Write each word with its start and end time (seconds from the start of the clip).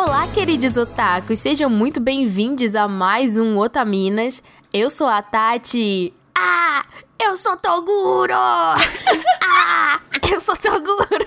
Olá, 0.00 0.28
queridos 0.28 0.76
otakus, 0.76 1.40
sejam 1.40 1.68
muito 1.68 1.98
bem-vindos 1.98 2.76
a 2.76 2.86
mais 2.86 3.36
um 3.36 3.58
Otaminas. 3.58 4.40
Eu 4.72 4.88
sou 4.90 5.08
a 5.08 5.20
Tati. 5.20 6.14
Ah, 6.38 6.84
eu 7.20 7.36
sou 7.36 7.56
Toguro! 7.56 8.30
ah, 8.32 10.00
eu 10.30 10.38
sou 10.38 10.56
Toguro! 10.56 11.26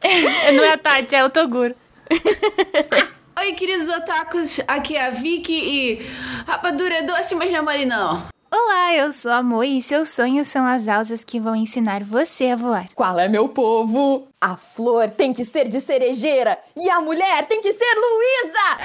Não 0.56 0.64
é 0.64 0.72
a 0.72 0.78
Tati, 0.78 1.14
é 1.14 1.22
o 1.22 1.28
Toguro. 1.28 1.74
Oi, 3.38 3.52
queridos 3.52 3.90
otakus, 3.90 4.58
aqui 4.66 4.96
é 4.96 5.08
a 5.08 5.10
Vicky 5.10 5.52
e 5.52 6.06
rapadura 6.46 6.94
é 6.94 7.02
doce, 7.02 7.34
mas 7.34 7.50
não 7.50 7.58
é 7.58 7.62
mole 7.62 7.84
não. 7.84 8.35
Olá, 8.58 8.94
eu 8.94 9.12
sou 9.12 9.30
a 9.30 9.42
Mo 9.42 9.62
e 9.62 9.82
seus 9.82 10.08
sonhos 10.08 10.48
são 10.48 10.64
as 10.64 10.88
asas 10.88 11.22
que 11.22 11.38
vão 11.38 11.54
ensinar 11.54 12.02
você 12.02 12.46
a 12.46 12.56
voar. 12.56 12.88
Qual 12.94 13.18
é 13.18 13.28
meu 13.28 13.50
povo? 13.50 14.28
A 14.40 14.56
flor 14.56 15.10
tem 15.10 15.34
que 15.34 15.44
ser 15.44 15.68
de 15.68 15.78
cerejeira 15.78 16.58
e 16.74 16.88
a 16.88 16.98
mulher 16.98 17.46
tem 17.48 17.60
que 17.60 17.70
ser 17.70 17.84
Luísa! 17.94 18.78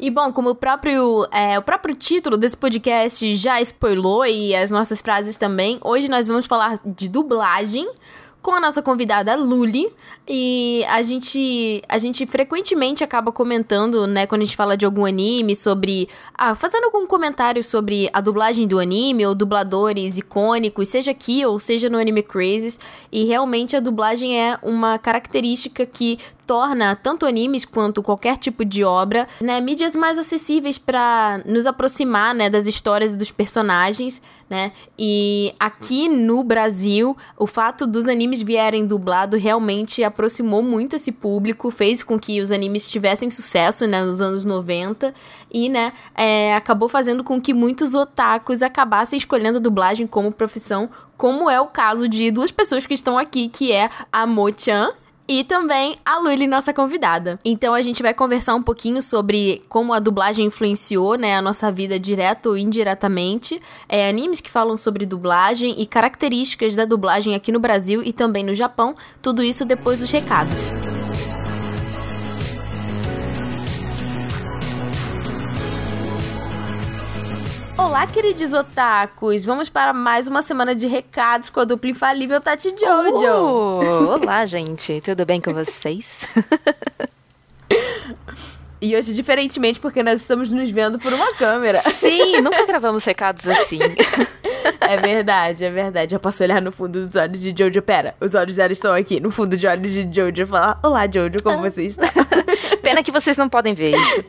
E 0.00 0.10
bom, 0.10 0.32
como 0.32 0.50
o 0.50 0.54
próprio, 0.54 1.28
é, 1.30 1.58
o 1.58 1.62
próprio 1.62 1.94
título 1.94 2.38
desse 2.38 2.56
podcast 2.56 3.34
já 3.34 3.60
spoilou 3.60 4.24
e 4.24 4.56
as 4.56 4.70
nossas 4.70 5.02
frases 5.02 5.36
também, 5.36 5.78
hoje 5.84 6.08
nós 6.08 6.26
vamos 6.26 6.46
falar 6.46 6.80
de 6.84 7.10
dublagem 7.10 7.86
com 8.40 8.52
a 8.52 8.60
nossa 8.60 8.82
convidada 8.82 9.36
Luli. 9.36 9.94
E 10.26 10.84
a 10.88 11.02
gente, 11.02 11.82
a 11.88 11.98
gente 11.98 12.24
frequentemente 12.26 13.02
acaba 13.02 13.32
comentando, 13.32 14.06
né, 14.06 14.24
quando 14.24 14.42
a 14.42 14.44
gente 14.44 14.56
fala 14.56 14.76
de 14.76 14.84
algum 14.84 15.04
anime, 15.04 15.56
sobre. 15.56 16.08
Ah, 16.32 16.54
fazendo 16.54 16.84
algum 16.84 17.06
comentário 17.06 17.62
sobre 17.62 18.08
a 18.12 18.20
dublagem 18.20 18.66
do 18.68 18.78
anime, 18.78 19.26
ou 19.26 19.34
dubladores 19.34 20.18
icônicos, 20.18 20.88
seja 20.88 21.10
aqui 21.10 21.44
ou 21.44 21.58
seja 21.58 21.90
no 21.90 21.98
Anime 21.98 22.22
Crazes. 22.22 22.78
E 23.10 23.24
realmente 23.24 23.74
a 23.74 23.80
dublagem 23.80 24.40
é 24.40 24.56
uma 24.62 24.96
característica 24.96 25.84
que 25.84 26.18
torna 26.46 26.94
tanto 26.94 27.24
animes 27.24 27.64
quanto 27.64 28.02
qualquer 28.02 28.36
tipo 28.36 28.64
de 28.64 28.84
obra, 28.84 29.26
né, 29.40 29.60
mídias 29.60 29.96
mais 29.96 30.18
acessíveis 30.18 30.76
para 30.76 31.40
nos 31.46 31.66
aproximar, 31.66 32.34
né, 32.34 32.50
das 32.50 32.66
histórias 32.66 33.14
e 33.14 33.16
dos 33.16 33.30
personagens, 33.30 34.20
né? 34.50 34.72
E 34.98 35.54
aqui 35.58 36.10
no 36.10 36.44
Brasil, 36.44 37.16
o 37.38 37.46
fato 37.46 37.86
dos 37.86 38.06
animes 38.06 38.42
vierem 38.42 38.86
dublado 38.86 39.38
realmente 39.38 40.04
aproximou 40.12 40.62
muito 40.62 40.96
esse 40.96 41.10
público, 41.10 41.70
fez 41.70 42.02
com 42.02 42.18
que 42.18 42.40
os 42.40 42.52
animes 42.52 42.88
tivessem 42.88 43.30
sucesso, 43.30 43.86
né, 43.86 44.02
nos 44.04 44.20
anos 44.20 44.44
90 44.44 45.12
e, 45.50 45.68
né, 45.68 45.92
é, 46.14 46.54
acabou 46.54 46.88
fazendo 46.88 47.24
com 47.24 47.40
que 47.40 47.52
muitos 47.52 47.94
otakus 47.94 48.62
acabassem 48.62 49.16
escolhendo 49.16 49.58
a 49.58 49.60
dublagem 49.60 50.06
como 50.06 50.30
profissão, 50.30 50.88
como 51.16 51.48
é 51.48 51.60
o 51.60 51.66
caso 51.66 52.08
de 52.08 52.30
duas 52.30 52.50
pessoas 52.50 52.86
que 52.86 52.94
estão 52.94 53.18
aqui, 53.18 53.48
que 53.48 53.72
é 53.72 53.90
a 54.12 54.26
Mo-chan, 54.26 54.92
e 55.28 55.44
também 55.44 55.96
a 56.04 56.18
Luli, 56.18 56.46
nossa 56.46 56.72
convidada. 56.72 57.38
Então 57.44 57.74
a 57.74 57.82
gente 57.82 58.02
vai 58.02 58.14
conversar 58.14 58.54
um 58.54 58.62
pouquinho 58.62 59.00
sobre 59.00 59.62
como 59.68 59.92
a 59.92 59.98
dublagem 59.98 60.46
influenciou, 60.46 61.16
né, 61.16 61.36
a 61.36 61.42
nossa 61.42 61.70
vida 61.70 61.98
direto 61.98 62.50
ou 62.50 62.56
indiretamente, 62.56 63.60
é, 63.88 64.08
animes 64.08 64.40
que 64.40 64.50
falam 64.50 64.76
sobre 64.76 65.06
dublagem 65.06 65.80
e 65.80 65.86
características 65.86 66.74
da 66.76 66.84
dublagem 66.84 67.34
aqui 67.34 67.52
no 67.52 67.60
Brasil 67.60 68.02
e 68.04 68.12
também 68.12 68.44
no 68.44 68.54
Japão, 68.54 68.94
tudo 69.20 69.42
isso 69.42 69.64
depois 69.64 70.00
dos 70.00 70.10
recados. 70.10 70.70
Olá, 77.76 78.06
queridos 78.06 78.52
otakus! 78.52 79.44
Vamos 79.44 79.68
para 79.68 79.92
mais 79.92 80.26
uma 80.26 80.42
semana 80.42 80.74
de 80.74 80.86
recados 80.86 81.50
com 81.50 81.60
a 81.60 81.64
dupla 81.64 81.90
infalível 81.90 82.40
Tati 82.40 82.70
Jojo. 82.70 83.26
Oh, 83.26 83.80
olá, 84.22 84.44
gente. 84.46 85.00
Tudo 85.00 85.24
bem 85.24 85.40
com 85.40 85.52
vocês? 85.52 86.26
E 88.80 88.96
hoje, 88.96 89.14
diferentemente, 89.14 89.80
porque 89.80 90.02
nós 90.02 90.20
estamos 90.20 90.50
nos 90.50 90.70
vendo 90.70 90.98
por 90.98 91.12
uma 91.12 91.32
câmera. 91.34 91.78
Sim, 91.78 92.40
nunca 92.40 92.66
gravamos 92.66 93.04
recados 93.04 93.48
assim. 93.48 93.78
É 94.80 94.96
verdade, 94.96 95.64
é 95.64 95.70
verdade. 95.70 96.14
Eu 96.14 96.20
posso 96.20 96.42
olhar 96.42 96.60
no 96.60 96.70
fundo 96.70 97.06
dos 97.06 97.14
olhos 97.16 97.40
de 97.40 97.54
Jojo. 97.56 97.80
Pera, 97.82 98.14
os 98.20 98.34
olhos 98.34 98.56
dela 98.56 98.72
estão 98.72 98.92
aqui, 98.92 99.18
no 99.20 99.30
fundo 99.30 99.56
de 99.56 99.66
olhos 99.66 99.90
de 99.90 100.02
Jojo. 100.12 100.42
E 100.42 100.46
falar: 100.46 100.78
Olá, 100.82 101.04
Jojo, 101.06 101.42
como 101.42 101.58
você 101.58 101.82
está? 101.86 102.08
Pena 102.80 103.02
que 103.02 103.10
vocês 103.10 103.36
não 103.36 103.48
podem 103.48 103.74
ver 103.74 103.94
isso. 103.96 104.24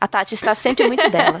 A 0.00 0.08
Tati 0.08 0.34
está 0.34 0.54
sempre 0.54 0.86
muito 0.86 1.08
dela. 1.10 1.38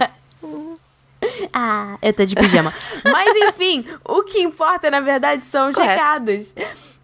Ah, 1.52 1.98
eu 2.02 2.12
tô 2.12 2.24
de 2.24 2.34
pijama. 2.34 2.72
Mas 3.04 3.36
enfim, 3.36 3.84
o 4.04 4.22
que 4.22 4.40
importa, 4.40 4.90
na 4.90 5.00
verdade, 5.00 5.46
são 5.46 5.70
os 5.70 5.74
Correto. 5.74 5.92
recados. 5.92 6.54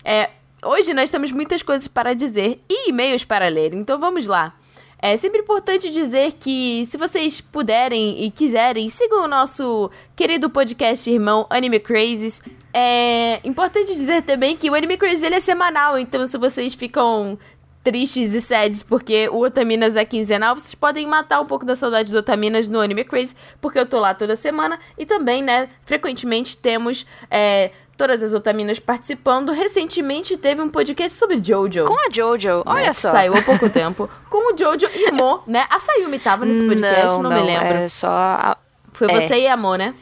É, 0.04 0.30
hoje 0.64 0.92
nós 0.94 1.10
temos 1.10 1.30
muitas 1.32 1.62
coisas 1.62 1.86
para 1.88 2.14
dizer 2.14 2.60
e 2.68 2.90
e-mails 2.90 3.24
para 3.24 3.48
ler, 3.48 3.74
então 3.74 3.98
vamos 3.98 4.26
lá. 4.26 4.54
É 5.02 5.16
sempre 5.16 5.40
importante 5.40 5.88
dizer 5.90 6.32
que, 6.38 6.84
se 6.84 6.98
vocês 6.98 7.40
puderem 7.40 8.22
e 8.22 8.30
quiserem, 8.30 8.90
sigam 8.90 9.24
o 9.24 9.28
nosso 9.28 9.90
querido 10.14 10.50
podcast 10.50 11.10
irmão 11.10 11.46
Anime 11.48 11.80
Crazes. 11.80 12.42
É 12.72 13.40
importante 13.42 13.94
dizer 13.94 14.22
também 14.22 14.56
que 14.56 14.70
o 14.70 14.74
Anime 14.74 14.98
Crazes 14.98 15.22
ele 15.22 15.36
é 15.36 15.40
semanal, 15.40 15.98
então 15.98 16.26
se 16.26 16.36
vocês 16.36 16.74
ficam 16.74 17.38
tristes 17.82 18.34
e 18.34 18.40
sads 18.40 18.82
porque 18.82 19.28
o 19.30 19.42
Otaminas 19.42 19.96
é 19.96 20.04
quinzenal, 20.04 20.54
vocês 20.54 20.74
podem 20.74 21.06
matar 21.06 21.40
um 21.40 21.46
pouco 21.46 21.64
da 21.64 21.74
saudade 21.74 22.12
do 22.12 22.18
Otaminas 22.18 22.68
no 22.68 22.80
Anime 22.80 23.04
Crazy, 23.04 23.34
porque 23.60 23.78
eu 23.78 23.86
tô 23.86 23.98
lá 23.98 24.12
toda 24.14 24.36
semana 24.36 24.78
e 24.98 25.06
também, 25.06 25.42
né, 25.42 25.68
frequentemente 25.84 26.56
temos 26.58 27.06
é, 27.30 27.70
todas 27.96 28.22
as 28.22 28.32
Otaminas 28.34 28.78
participando. 28.78 29.52
Recentemente 29.52 30.36
teve 30.36 30.60
um 30.62 30.68
podcast 30.68 31.16
sobre 31.18 31.40
Jojo. 31.42 31.84
Com 31.84 31.98
a 31.98 32.10
Jojo, 32.10 32.62
olha 32.66 32.86
né, 32.86 32.92
só. 32.92 33.10
Saiu 33.10 33.34
há 33.34 33.42
pouco 33.42 33.68
tempo. 33.68 34.08
Com 34.28 34.52
o 34.52 34.56
Jojo 34.56 34.86
e 34.94 35.10
Mo, 35.12 35.42
né? 35.48 35.66
A 35.70 35.78
Sayumi 35.78 36.18
tava 36.18 36.44
nesse 36.44 36.66
podcast, 36.66 37.18
não, 37.18 37.30
me 37.30 37.42
lembro. 37.42 37.74
É 37.78 37.88
só, 37.88 38.08
a- 38.10 38.56
Foi 38.92 39.10
é. 39.10 39.20
você 39.20 39.40
e 39.40 39.48
a 39.48 39.56
Mo, 39.56 39.76
né? 39.76 39.94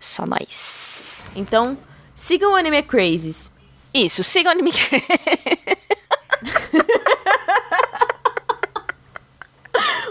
só 0.00 0.26
nós. 0.26 1.22
Então, 1.36 1.78
sigam 2.14 2.52
o 2.52 2.56
Anime 2.56 2.82
Crazes. 2.82 3.52
Isso, 3.94 4.24
siga 4.24 4.48
o 4.48 4.52
anime. 4.52 4.72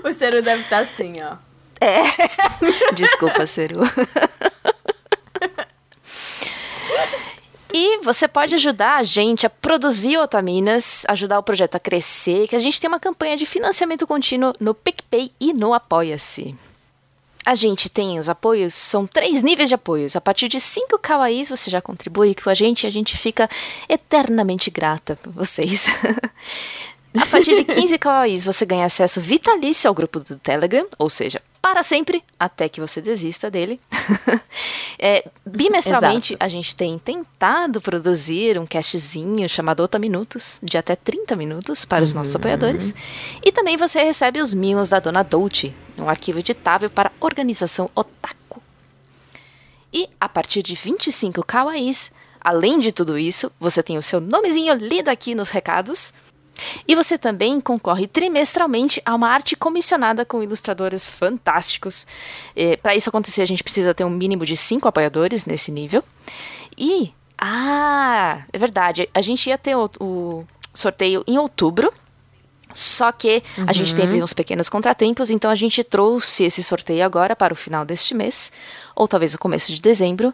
O 0.03 0.11
Cero 0.11 0.41
deve 0.41 0.63
estar 0.63 0.79
assim, 0.79 1.13
ó. 1.21 1.35
Desculpa, 2.93 3.45
Ceru. 3.45 3.81
E 7.73 7.99
você 7.99 8.27
pode 8.27 8.55
ajudar 8.55 8.97
a 8.97 9.03
gente 9.03 9.45
a 9.45 9.49
produzir 9.49 10.17
Otaminas, 10.17 11.05
ajudar 11.07 11.39
o 11.39 11.43
projeto 11.43 11.75
a 11.75 11.79
crescer, 11.79 12.47
que 12.47 12.55
a 12.55 12.59
gente 12.59 12.79
tem 12.81 12.87
uma 12.87 12.99
campanha 12.99 13.37
de 13.37 13.45
financiamento 13.45 14.05
contínuo 14.05 14.53
no 14.59 14.73
PicPay 14.73 15.31
e 15.39 15.53
no 15.53 15.73
Apoia-se. 15.73 16.55
A 17.45 17.55
gente 17.55 17.89
tem 17.89 18.19
os 18.19 18.29
apoios, 18.29 18.73
são 18.73 19.07
três 19.07 19.41
níveis 19.41 19.69
de 19.69 19.75
apoios. 19.75 20.15
A 20.15 20.21
partir 20.21 20.47
de 20.47 20.59
5 20.59 20.99
kawaiis 20.99 21.49
você 21.49 21.71
já 21.71 21.81
contribui 21.81 22.35
com 22.35 22.49
a 22.49 22.53
gente 22.53 22.83
e 22.83 22.87
a 22.87 22.91
gente 22.91 23.17
fica 23.17 23.49
eternamente 23.89 24.69
grata 24.69 25.17
por 25.21 25.31
vocês. 25.31 25.87
A 27.19 27.25
partir 27.25 27.55
de 27.55 27.65
15 27.65 27.97
kawaiis 27.97 28.43
você 28.43 28.65
ganha 28.65 28.85
acesso 28.85 29.19
vitalício 29.19 29.87
ao 29.87 29.93
grupo 29.93 30.19
do 30.19 30.37
Telegram, 30.37 30.87
ou 30.97 31.09
seja, 31.09 31.41
para 31.61 31.83
sempre, 31.83 32.23
até 32.39 32.67
que 32.67 32.81
você 32.81 33.01
desista 33.01 33.49
dele. 33.49 33.79
É, 35.03 35.27
bimestralmente, 35.43 36.33
Exato. 36.33 36.45
a 36.45 36.47
gente 36.47 36.75
tem 36.75 36.99
tentado 36.99 37.81
produzir 37.81 38.59
um 38.59 38.67
castzinho 38.67 39.49
chamado 39.49 39.81
Ota 39.81 39.97
Minutos, 39.97 40.59
de 40.61 40.77
até 40.77 40.95
30 40.95 41.35
minutos 41.35 41.85
para 41.85 42.03
os 42.03 42.13
nossos 42.13 42.35
apoiadores. 42.35 42.93
E 43.43 43.51
também 43.51 43.77
você 43.77 44.03
recebe 44.03 44.39
os 44.39 44.53
mimos 44.53 44.89
da 44.89 44.99
Dona 44.99 45.23
Dolce, 45.23 45.73
um 46.01 46.09
arquivo 46.09 46.39
editável 46.39 46.89
para 46.89 47.11
organização 47.19 47.89
Otaku. 47.95 48.61
E 49.93 50.09
a 50.19 50.29
partir 50.29 50.61
de 50.61 50.73
25 50.75 51.45
kawaiis, 51.45 52.11
além 52.39 52.79
de 52.79 52.91
tudo 52.91 53.17
isso, 53.17 53.51
você 53.59 53.83
tem 53.83 53.97
o 53.97 54.01
seu 54.01 54.21
nomezinho 54.21 54.73
lido 54.75 55.09
aqui 55.09 55.35
nos 55.35 55.49
recados. 55.49 56.13
E 56.87 56.95
você 56.95 57.17
também 57.17 57.59
concorre 57.59 58.07
trimestralmente 58.07 59.01
a 59.05 59.15
uma 59.15 59.29
arte 59.29 59.55
comissionada 59.55 60.25
com 60.25 60.43
ilustradores 60.43 61.05
fantásticos. 61.05 62.05
Para 62.81 62.95
isso 62.95 63.09
acontecer, 63.09 63.41
a 63.41 63.47
gente 63.47 63.63
precisa 63.63 63.93
ter 63.93 64.03
um 64.03 64.09
mínimo 64.09 64.45
de 64.45 64.55
cinco 64.55 64.87
apoiadores 64.87 65.45
nesse 65.45 65.71
nível. 65.71 66.03
E, 66.77 67.13
ah, 67.37 68.43
é 68.51 68.57
verdade, 68.57 69.09
a 69.13 69.21
gente 69.21 69.47
ia 69.47 69.57
ter 69.57 69.75
o, 69.75 69.89
o 69.99 70.45
sorteio 70.73 71.23
em 71.27 71.37
outubro. 71.37 71.91
Só 72.73 73.11
que 73.11 73.43
a 73.67 73.73
gente 73.73 73.95
teve 73.95 74.21
uns 74.21 74.33
pequenos 74.33 74.69
contratempos, 74.69 75.29
então 75.29 75.49
a 75.51 75.55
gente 75.55 75.83
trouxe 75.83 76.43
esse 76.43 76.63
sorteio 76.63 77.03
agora 77.05 77.35
para 77.35 77.53
o 77.53 77.55
final 77.55 77.85
deste 77.85 78.13
mês, 78.13 78.51
ou 78.95 79.07
talvez 79.07 79.33
o 79.33 79.39
começo 79.39 79.73
de 79.73 79.81
dezembro. 79.81 80.33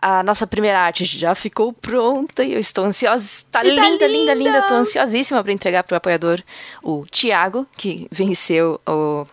A 0.00 0.22
nossa 0.22 0.46
primeira 0.46 0.78
arte 0.78 1.04
já 1.04 1.34
ficou 1.34 1.72
pronta 1.72 2.44
e 2.44 2.54
eu 2.54 2.60
estou 2.60 2.84
ansiosa. 2.84 3.44
Tá 3.50 3.64
E 3.64 3.74
tá 3.74 3.82
linda, 3.82 4.06
linda, 4.06 4.34
linda. 4.34 4.34
linda! 4.34 4.62
Tô 4.62 4.74
ansiosíssima 4.74 5.42
para 5.42 5.52
entregar 5.52 5.82
pro 5.82 5.96
apoiador 5.96 6.40
o 6.82 7.04
Tiago, 7.10 7.66
que 7.76 8.06
venceu 8.10 8.80
o. 8.86 9.26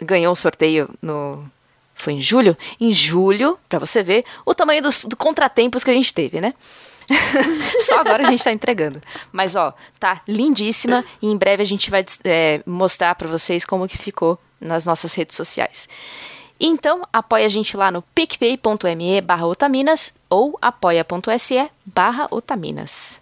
ganhou 0.00 0.32
o 0.32 0.36
sorteio 0.36 0.88
no. 1.02 1.44
Foi 1.96 2.12
em 2.14 2.20
julho? 2.20 2.56
Em 2.80 2.92
julho, 2.92 3.58
para 3.68 3.80
você 3.80 4.02
ver 4.02 4.24
o 4.46 4.54
tamanho 4.54 4.82
dos 4.82 5.04
do 5.04 5.16
contratempos 5.16 5.82
que 5.82 5.90
a 5.90 5.94
gente 5.94 6.14
teve, 6.14 6.40
né? 6.40 6.54
Só 7.80 8.00
agora 8.00 8.26
a 8.26 8.30
gente 8.30 8.44
tá 8.44 8.52
entregando. 8.52 9.02
Mas, 9.30 9.56
ó, 9.56 9.74
tá 9.98 10.22
lindíssima 10.26 11.04
e 11.20 11.28
em 11.28 11.36
breve 11.36 11.62
a 11.62 11.66
gente 11.66 11.90
vai 11.90 12.04
é, 12.24 12.62
mostrar 12.66 13.14
para 13.14 13.28
vocês 13.28 13.64
como 13.64 13.88
que 13.88 13.98
ficou 13.98 14.38
nas 14.60 14.86
nossas 14.86 15.14
redes 15.14 15.36
sociais. 15.36 15.88
Então, 16.60 17.02
apoia 17.12 17.46
a 17.46 17.48
gente 17.48 17.76
lá 17.76 17.90
no 17.90 18.02
picpay.me 18.02 19.20
barra 19.20 19.46
otaminas 19.46 20.14
ou 20.30 20.56
apoia.se 20.62 21.68
barra 21.84 22.28
otaminas. 22.30 23.20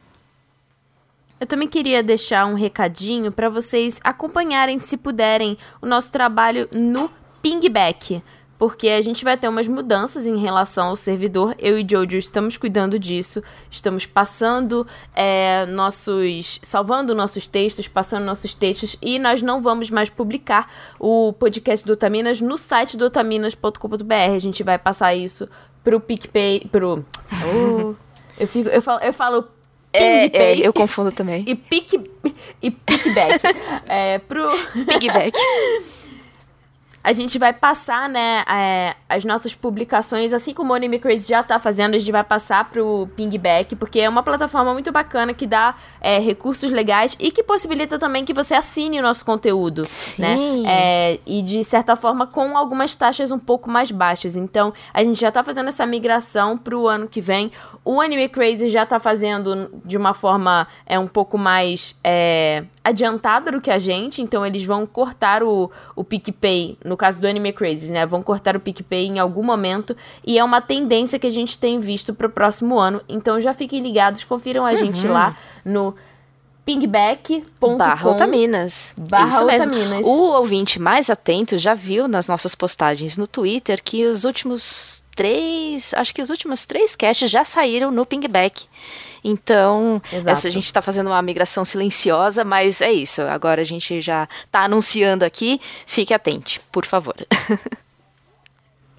Eu 1.41 1.47
também 1.47 1.67
queria 1.67 2.03
deixar 2.03 2.45
um 2.45 2.53
recadinho 2.53 3.33
para 3.33 3.49
vocês 3.49 3.99
acompanharem, 4.05 4.79
se 4.79 4.99
puderem, 4.99 5.57
o 5.81 5.87
nosso 5.87 6.13
trabalho 6.13 6.69
no 6.71 7.11
Pingback 7.41 8.23
porque 8.61 8.91
a 8.91 9.01
gente 9.01 9.25
vai 9.25 9.39
ter 9.39 9.49
umas 9.49 9.67
mudanças 9.67 10.27
em 10.27 10.37
relação 10.37 10.89
ao 10.89 10.97
servidor. 10.97 11.57
Eu 11.59 11.79
e 11.79 11.87
Jojo 11.91 12.19
estamos 12.19 12.59
cuidando 12.59 12.99
disso, 12.99 13.43
estamos 13.71 14.05
passando 14.05 14.87
é, 15.17 15.65
nossos. 15.65 16.61
salvando 16.63 17.15
nossos 17.15 17.49
textos, 17.49 17.89
passando 17.89 18.27
nossos 18.27 18.55
textos, 18.55 18.99
e 19.01 19.19
nós 19.19 19.41
não 19.41 19.63
vamos 19.63 19.89
mais 19.89 20.11
publicar 20.11 20.71
o 20.99 21.33
podcast 21.33 21.87
do 21.87 21.95
Otaminas 21.95 22.43
no 22.43 22.59
site 22.59 22.99
do 22.99 23.07
otaminas.com.br. 23.07 24.15
A 24.37 24.39
gente 24.39 24.63
vai 24.63 24.77
passar 24.77 25.15
isso 25.15 25.49
pro 25.83 25.99
PicPay. 25.99 26.69
pro. 26.71 27.03
Oh, 27.43 27.95
eu, 28.39 28.47
fico, 28.47 28.69
eu 28.69 28.83
falo. 28.83 29.01
Eu 29.03 29.13
falo 29.15 29.49
é, 29.91 30.27
é, 30.37 30.59
eu 30.59 30.73
confundo 30.75 31.11
também. 31.11 31.45
E 31.49 31.55
pick 31.55 31.95
e 32.61 32.71
pickback. 32.71 33.41
é, 33.89 34.19
pro 34.19 34.51
pigback. 34.87 35.33
A 37.03 37.13
gente 37.13 37.39
vai 37.39 37.53
passar, 37.53 38.09
né, 38.09 38.45
é, 38.47 38.95
as 39.09 39.25
nossas 39.25 39.55
publicações, 39.55 40.33
assim 40.33 40.53
como 40.53 40.73
o 40.73 40.77
Anime 40.77 40.99
Crazy 40.99 41.29
já 41.29 41.43
tá 41.43 41.59
fazendo, 41.59 41.95
a 41.95 41.99
gente 41.99 42.13
vai 42.13 42.23
passar 42.23 42.69
pro 42.69 43.09
Pingback, 43.17 43.75
porque 43.75 44.01
é 44.01 44.09
uma 44.09 44.23
plataforma 44.23 44.73
muito 44.75 44.93
bacana 44.93 45.33
que 45.33 45.47
dá 45.47 45.75
é, 46.01 46.19
recursos 46.19 46.71
legais 46.71 47.17
e 47.19 47.31
que 47.31 47.43
possibilita 47.43 47.99
também 47.99 48.25
que 48.25 48.35
você 48.35 48.55
assine 48.55 49.01
o 49.01 49.03
nosso 49.03 49.25
conteúdo, 49.25 49.85
Sim. 49.87 50.23
né? 50.23 50.37
É, 50.67 51.21
e 51.27 51.43
de 51.43 51.65
certa 51.65 51.97
forma 51.97 52.27
com 52.27 52.57
algumas 52.57 52.95
taxas 52.95 53.31
um 53.31 53.39
pouco 53.39 53.71
mais 53.71 53.91
baixas. 53.91 54.37
Então, 54.37 54.73
a 54.93 55.03
gente 55.03 55.21
já 55.21 55.33
tá 55.33 55.43
fazendo 55.43 55.69
essa 55.69 55.87
migração 55.87 56.59
pro 56.59 56.87
ano 56.87 57.09
que 57.09 57.21
vem. 57.21 57.51
O 57.83 58.01
Anime 58.01 58.29
Crazy 58.29 58.69
já 58.69 58.85
tá 58.85 59.01
fazendo 59.01 59.71
de 59.85 59.97
uma 59.97 60.13
forma 60.13 60.69
é 60.85 60.99
um 60.99 61.09
pouco 61.09 61.39
mais 61.39 61.99
é, 62.05 62.65
adiantada 62.85 63.51
do 63.51 63.61
que 63.61 63.71
a 63.71 63.79
gente, 63.79 64.21
então 64.21 64.45
eles 64.45 64.65
vão 64.65 64.85
cortar 64.87 65.43
o, 65.43 65.71
o 65.97 66.05
PicPay 66.05 66.79
no 66.91 66.97
caso 66.97 67.21
do 67.21 67.27
Anime 67.29 67.53
Crazy, 67.53 67.93
né? 67.93 68.05
Vão 68.05 68.21
cortar 68.21 68.57
o 68.57 68.61
PicPay 68.61 69.07
em 69.07 69.21
algum 69.21 69.45
momento 69.45 69.97
e 70.27 70.37
é 70.37 70.43
uma 70.43 70.61
tendência 70.61 71.21
que 71.21 71.27
a 71.29 71.31
gente 71.31 71.57
tem 71.57 71.79
visto 71.79 72.13
para 72.13 72.27
o 72.27 72.31
próximo 72.31 72.81
ano. 72.81 73.01
Então 73.09 73.41
já 73.41 73.55
fiquem 73.55 73.81
ligados, 73.81 74.25
confiram 74.25 74.67
a 74.67 74.71
uhum. 74.71 74.77
gente 74.77 75.07
lá 75.07 75.37
no 75.65 75.95
pingback.com 76.67 77.77
barra 77.77 78.11
Otaminas. 78.11 78.93
Barra 78.99 79.45
Otaminas. 79.45 80.05
O 80.05 80.33
ouvinte 80.33 80.81
mais 80.81 81.09
atento 81.09 81.57
já 81.59 81.75
viu 81.75 82.09
nas 82.09 82.27
nossas 82.27 82.57
postagens 82.57 83.17
no 83.17 83.27
Twitter 83.29 83.81
que 83.83 84.05
os 84.05 84.25
últimos 84.25 85.05
três, 85.15 85.95
acho 85.95 86.13
que 86.13 86.21
os 86.21 86.29
últimos 86.29 86.67
três 86.67 86.97
caches 86.97 87.31
já 87.31 87.45
saíram 87.45 87.93
no 87.93 88.05
pingback. 88.05 88.67
Então, 89.23 90.01
essa, 90.13 90.49
a 90.49 90.51
gente 90.51 90.67
está 90.67 90.81
fazendo 90.81 91.09
uma 91.09 91.21
migração 91.23 91.65
silenciosa, 91.65 92.45
mas 92.45 92.81
é 92.81 92.93
isso. 92.93 93.23
Agora 93.23 93.61
a 93.61 93.65
gente 93.65 94.01
já 94.01 94.29
está 94.45 94.65
anunciando 94.65 95.25
aqui. 95.25 95.61
Fique 95.87 96.15
atente, 96.15 96.61
por 96.73 96.85
favor. 96.87 97.17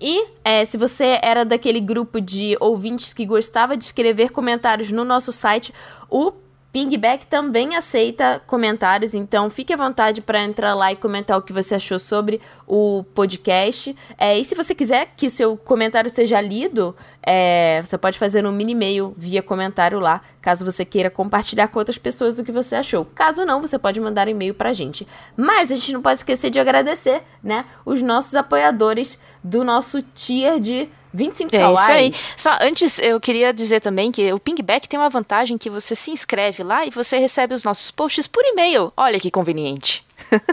E 0.03 0.25
é, 0.43 0.65
se 0.65 0.77
você 0.77 1.19
era 1.21 1.45
daquele 1.45 1.79
grupo 1.79 2.19
de 2.19 2.57
ouvintes 2.59 3.13
que 3.13 3.23
gostava 3.23 3.77
de 3.77 3.83
escrever 3.83 4.31
comentários 4.31 4.91
no 4.91 5.05
nosso 5.05 5.31
site, 5.31 5.71
o 6.09 6.33
Pingback 6.71 7.27
também 7.27 7.75
aceita 7.75 8.41
comentários, 8.47 9.13
então 9.13 9.49
fique 9.49 9.73
à 9.73 9.77
vontade 9.77 10.21
para 10.21 10.41
entrar 10.41 10.73
lá 10.73 10.91
e 10.91 10.95
comentar 10.95 11.37
o 11.37 11.41
que 11.41 11.51
você 11.51 11.75
achou 11.75 11.99
sobre 11.99 12.39
o 12.65 13.03
podcast. 13.13 13.93
É, 14.17 14.39
e 14.39 14.45
se 14.45 14.55
você 14.55 14.73
quiser 14.73 15.13
que 15.17 15.29
seu 15.29 15.57
comentário 15.57 16.09
seja 16.09 16.39
lido, 16.39 16.95
é, 17.21 17.81
você 17.83 17.97
pode 17.97 18.17
fazer 18.17 18.45
um 18.45 18.53
mini 18.53 18.73
mail 18.73 19.13
via 19.17 19.43
comentário 19.43 19.99
lá, 19.99 20.21
caso 20.41 20.63
você 20.63 20.85
queira 20.85 21.09
compartilhar 21.09 21.67
com 21.67 21.77
outras 21.77 21.97
pessoas 21.97 22.39
o 22.39 22.43
que 22.43 22.53
você 22.53 22.75
achou. 22.75 23.03
Caso 23.03 23.43
não, 23.43 23.59
você 23.59 23.77
pode 23.77 23.99
mandar 23.99 24.27
um 24.27 24.31
e-mail 24.31 24.55
a 24.57 24.73
gente. 24.73 25.05
Mas 25.35 25.71
a 25.71 25.75
gente 25.75 25.91
não 25.91 26.01
pode 26.01 26.19
esquecer 26.19 26.49
de 26.49 26.59
agradecer, 26.59 27.21
né, 27.43 27.65
os 27.85 28.01
nossos 28.01 28.33
apoiadores 28.33 29.19
do 29.43 29.63
nosso 29.63 30.01
tier 30.01 30.59
de 30.59 30.87
25 31.13 31.55
é 31.55 31.73
Isso 31.73 31.91
aí. 31.91 32.13
Só 32.37 32.57
antes, 32.61 32.99
eu 32.99 33.19
queria 33.19 33.53
dizer 33.53 33.81
também 33.81 34.11
que 34.11 34.31
o 34.31 34.39
Pingback 34.39 34.87
tem 34.87 34.99
uma 34.99 35.09
vantagem 35.09 35.57
que 35.57 35.69
você 35.69 35.95
se 35.95 36.11
inscreve 36.11 36.63
lá 36.63 36.85
e 36.85 36.89
você 36.89 37.17
recebe 37.17 37.53
os 37.53 37.63
nossos 37.63 37.91
posts 37.91 38.27
por 38.27 38.43
e-mail. 38.45 38.91
Olha 38.95 39.19
que 39.19 39.29
conveniente. 39.29 40.05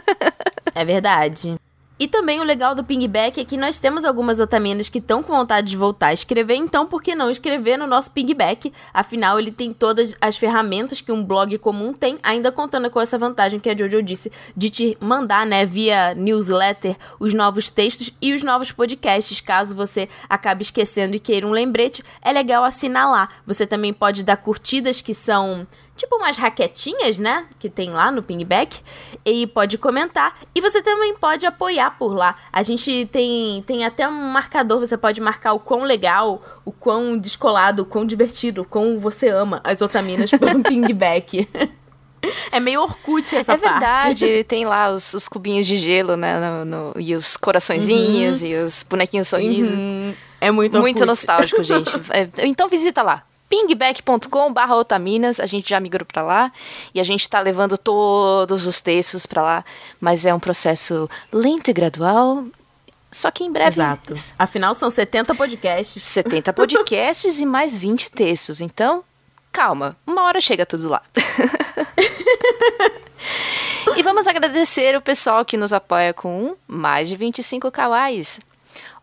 é 0.75 0.84
verdade. 0.84 1.56
E 1.98 2.06
também 2.06 2.38
o 2.38 2.44
legal 2.44 2.76
do 2.76 2.84
Pingback 2.84 3.40
é 3.40 3.44
que 3.44 3.56
nós 3.56 3.80
temos 3.80 4.04
algumas 4.04 4.38
otaminas 4.38 4.88
que 4.88 4.98
estão 4.98 5.20
com 5.20 5.32
vontade 5.32 5.66
de 5.66 5.76
voltar 5.76 6.08
a 6.08 6.12
escrever, 6.12 6.54
então 6.54 6.86
por 6.86 7.02
que 7.02 7.14
não 7.14 7.28
escrever 7.28 7.76
no 7.76 7.88
nosso 7.88 8.12
Pingback? 8.12 8.72
Afinal, 8.94 9.38
ele 9.38 9.50
tem 9.50 9.72
todas 9.72 10.14
as 10.20 10.36
ferramentas 10.36 11.00
que 11.00 11.10
um 11.10 11.24
blog 11.24 11.58
comum 11.58 11.92
tem, 11.92 12.16
ainda 12.22 12.52
contando 12.52 12.88
com 12.88 13.00
essa 13.00 13.18
vantagem 13.18 13.58
que 13.58 13.68
a 13.68 13.76
Jojo 13.76 14.00
disse 14.00 14.30
de 14.56 14.70
te 14.70 14.98
mandar, 15.00 15.44
né, 15.44 15.66
via 15.66 16.14
newsletter, 16.14 16.96
os 17.18 17.34
novos 17.34 17.68
textos 17.68 18.12
e 18.22 18.32
os 18.32 18.44
novos 18.44 18.70
podcasts. 18.70 19.40
Caso 19.40 19.74
você 19.74 20.08
acabe 20.28 20.62
esquecendo 20.62 21.16
e 21.16 21.18
queira 21.18 21.46
um 21.46 21.50
lembrete, 21.50 22.04
é 22.22 22.30
legal 22.30 22.62
assinar 22.62 23.10
lá. 23.10 23.28
Você 23.44 23.66
também 23.66 23.92
pode 23.92 24.22
dar 24.22 24.36
curtidas 24.36 25.00
que 25.00 25.14
são 25.14 25.66
tipo 25.98 26.16
umas 26.16 26.36
raquetinhas, 26.36 27.18
né? 27.18 27.46
Que 27.58 27.68
tem 27.68 27.90
lá 27.90 28.10
no 28.10 28.22
Pingback. 28.22 28.80
E 29.24 29.46
pode 29.48 29.76
comentar. 29.76 30.38
E 30.54 30.60
você 30.60 30.80
também 30.80 31.14
pode 31.14 31.44
apoiar 31.44 31.90
por 31.98 32.14
lá. 32.14 32.36
A 32.52 32.62
gente 32.62 33.06
tem, 33.12 33.62
tem 33.66 33.84
até 33.84 34.08
um 34.08 34.30
marcador. 34.30 34.78
Você 34.78 34.96
pode 34.96 35.20
marcar 35.20 35.52
o 35.52 35.58
quão 35.58 35.82
legal, 35.82 36.42
o 36.64 36.72
quão 36.72 37.18
descolado, 37.18 37.82
o 37.82 37.86
quão 37.86 38.06
divertido, 38.06 38.62
o 38.62 38.64
quão 38.64 38.98
você 38.98 39.28
ama 39.28 39.60
as 39.64 39.82
otaminas 39.82 40.30
pelo 40.30 40.62
Pingback. 40.64 41.48
É 42.50 42.58
meio 42.58 42.82
Orkut 42.82 43.34
essa 43.36 43.52
é 43.52 43.56
parte. 43.56 43.68
É 43.68 43.78
verdade, 43.78 44.44
tem 44.44 44.64
lá 44.64 44.90
os, 44.90 45.14
os, 45.14 45.28
cubinhos 45.28 45.66
de 45.66 45.76
gelo, 45.76 46.16
né? 46.16 46.38
No, 46.38 46.64
no, 46.64 47.00
e 47.00 47.14
os 47.14 47.36
coraçõezinhos 47.36 48.43
uhum. 48.43 48.48
e 48.48 48.56
os 48.56 48.82
bonequinhos 48.82 49.28
sorriso. 49.28 49.72
Uhum. 49.72 50.14
É 50.40 50.50
muito 50.50 50.81
Muito 50.81 51.05
nostálgico, 51.05 51.62
gente. 51.62 51.90
É, 52.10 52.28
então 52.46 52.69
visita 52.69 53.02
lá 53.02 53.28
pingback.com 53.48 54.52
barra 54.52 54.76
otaminas, 54.76 55.40
a 55.40 55.46
gente 55.46 55.70
já 55.70 55.81
migrou 55.81 56.06
para 56.06 56.22
lá 56.22 56.52
e 56.94 57.00
a 57.00 57.05
gente 57.05 57.22
está 57.22 57.40
levando 57.40 57.78
todos 57.78 58.67
os 58.67 58.81
textos 58.81 59.26
para 59.26 59.43
lá, 59.43 59.64
mas 60.00 60.26
é 60.26 60.34
um 60.34 60.40
processo 60.40 61.08
lento 61.32 61.70
e 61.70 61.72
gradual, 61.72 62.44
só 63.10 63.31
que 63.31 63.44
em 63.44 63.50
breve. 63.50 63.74
Exato. 63.74 64.14
Afinal, 64.38 64.74
são 64.74 64.90
70 64.90 65.34
podcasts. 65.34 66.02
70 66.02 66.52
podcasts 66.52 67.40
e 67.40 67.46
mais 67.46 67.76
20 67.76 68.10
textos. 68.10 68.60
Então, 68.60 69.02
calma, 69.50 69.96
uma 70.06 70.24
hora 70.24 70.40
chega 70.40 70.67
tudo 70.67 70.88
lá. 70.88 71.02
e 73.96 74.02
vamos 74.02 74.26
agradecer 74.26 74.96
o 74.96 75.00
pessoal 75.00 75.44
que 75.44 75.56
nos 75.56 75.72
apoia 75.72 76.12
com 76.12 76.56
mais 76.67 77.08
de 77.08 77.17
25 77.17 77.70
kawais. 77.70 78.40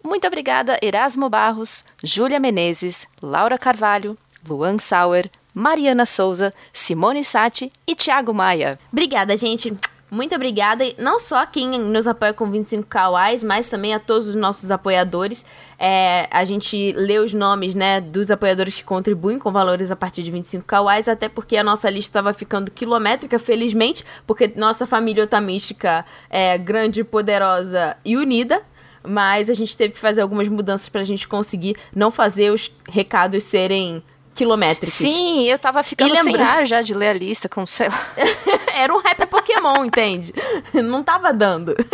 Muito 0.04 0.28
obrigada, 0.28 0.78
Erasmo 0.84 1.30
Barros, 1.30 1.84
Júlia 2.04 2.40
Menezes, 2.40 3.08
Laura 3.20 3.58
Carvalho, 3.58 4.16
Luan 4.48 4.78
Sauer, 4.80 5.30
Mariana 5.54 6.06
Souza, 6.06 6.54
Simone 6.74 7.24
Sati 7.24 7.72
e 7.88 7.96
Thiago 7.96 8.34
Maia. 8.34 8.78
Obrigada, 8.92 9.38
gente. 9.38 9.78
Muito 10.10 10.36
obrigada, 10.36 10.86
não 11.00 11.20
só 11.20 11.40
a 11.40 11.46
quem 11.48 11.80
nos 11.80 12.06
apoia 12.06 12.32
com 12.32 12.50
25 12.50 12.88
kawais, 12.88 13.44
mas 13.44 13.70
também 13.70 13.94
a 13.94 14.00
todos 14.00 14.28
os 14.28 14.36
nossos 14.36 14.70
apoiadores. 14.70 15.46
É, 15.80 16.28
a 16.32 16.46
gente 16.46 16.94
lê 16.94 17.18
os 17.18 17.34
nomes 17.34 17.74
né, 17.74 18.00
dos 18.00 18.30
apoiadores 18.30 18.76
que 18.76 18.84
contribuem 18.84 19.40
com 19.40 19.52
valores 19.52 19.90
a 19.90 19.96
partir 19.96 20.22
de 20.22 20.30
25 20.30 20.64
kawais, 20.64 21.10
até 21.10 21.28
porque 21.28 21.58
a 21.58 21.64
nossa 21.64 21.90
lista 21.90 22.10
estava 22.10 22.34
ficando 22.34 22.70
quilométrica, 22.70 23.40
felizmente, 23.40 24.06
porque 24.28 24.54
nossa 24.56 24.86
família 24.86 25.24
otamística 25.24 26.06
é 26.30 26.56
grande, 26.58 27.04
poderosa 27.04 27.98
e 28.06 28.16
unida. 28.16 28.62
Mas 29.08 29.50
a 29.50 29.54
gente 29.54 29.76
teve 29.76 29.94
que 29.94 30.00
fazer 30.00 30.22
algumas 30.22 30.48
mudanças 30.48 30.88
para 30.88 31.02
a 31.02 31.06
gente 31.06 31.28
conseguir 31.28 31.76
não 31.96 32.10
fazer 32.10 32.52
os 32.52 32.72
recados 32.90 33.44
serem 33.44 34.04
quilométricos. 34.36 34.94
Sim, 34.94 35.46
eu 35.50 35.58
tava 35.58 35.82
ficando 35.82 36.14
lembra... 36.14 36.24
sem 36.24 36.42
ar 36.42 36.68
já 36.68 36.82
de 36.82 36.94
ler 36.94 37.08
a 37.08 37.14
lista, 37.14 37.48
com 37.48 37.66
sei 37.66 37.88
lá. 37.88 38.08
Era 38.76 38.94
um 38.94 39.00
rap 39.00 39.26
Pokémon, 39.26 39.86
entende? 39.86 40.34
Não 40.74 41.02
tava 41.04 41.34
dando. 41.34 41.74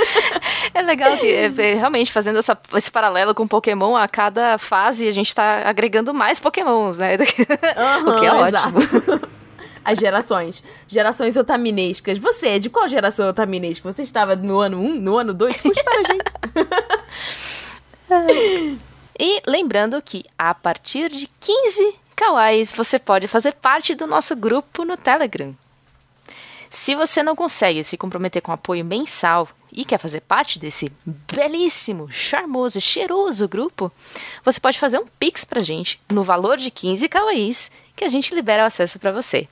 É 0.73 0.81
legal 0.81 1.17
que, 1.17 1.27
é, 1.27 1.45
é, 1.45 1.73
realmente, 1.73 2.11
fazendo 2.13 2.39
essa, 2.39 2.57
esse 2.75 2.89
paralelo 2.89 3.35
com 3.35 3.45
Pokémon, 3.45 3.93
a 3.95 4.07
cada 4.07 4.57
fase 4.57 5.05
a 5.05 5.11
gente 5.11 5.35
tá 5.35 5.67
agregando 5.67 6.13
mais 6.13 6.39
Pokémons, 6.39 6.97
né? 6.97 7.17
Uhum, 8.01 8.09
o 8.09 8.19
que 8.19 8.25
é 8.25 8.33
ótimo. 8.33 8.79
As 9.83 9.99
gerações. 9.99 10.63
Gerações 10.87 11.35
otaminescas. 11.35 12.17
Você 12.19 12.49
é 12.49 12.59
de 12.59 12.69
qual 12.69 12.87
geração 12.87 13.27
otaminesca? 13.27 13.91
Você 13.91 14.03
estava 14.03 14.35
no 14.35 14.59
ano 14.59 14.79
1, 14.79 14.95
no 15.01 15.17
ano 15.17 15.33
2? 15.33 15.61
Conte 15.61 15.83
para 15.83 15.99
a 15.99 16.03
gente. 16.03 16.31
e 19.19 19.41
lembrando 19.45 20.01
que 20.01 20.23
a 20.37 20.53
partir 20.53 21.09
de 21.09 21.29
15 21.39 22.00
kawais, 22.21 22.71
você 22.71 22.97
pode 22.99 23.27
fazer 23.27 23.53
parte 23.53 23.95
do 23.95 24.05
nosso 24.05 24.35
grupo 24.35 24.85
no 24.85 24.95
Telegram. 24.95 25.55
Se 26.69 26.93
você 26.93 27.23
não 27.23 27.35
consegue 27.35 27.83
se 27.83 27.97
comprometer 27.97 28.43
com 28.43 28.51
apoio 28.51 28.85
mensal 28.85 29.49
e 29.73 29.83
quer 29.83 29.97
fazer 29.97 30.21
parte 30.21 30.59
desse 30.59 30.91
belíssimo, 31.03 32.11
charmoso, 32.11 32.79
cheiroso 32.79 33.49
grupo, 33.49 33.91
você 34.45 34.59
pode 34.59 34.77
fazer 34.77 34.99
um 34.99 35.07
pix 35.19 35.43
pra 35.43 35.63
gente 35.63 35.99
no 36.09 36.23
valor 36.23 36.57
de 36.57 36.69
15 36.69 37.09
kawais 37.09 37.71
que 37.95 38.03
a 38.03 38.07
gente 38.07 38.35
libera 38.35 38.65
o 38.65 38.67
acesso 38.67 38.99
para 38.99 39.11
você. 39.11 39.47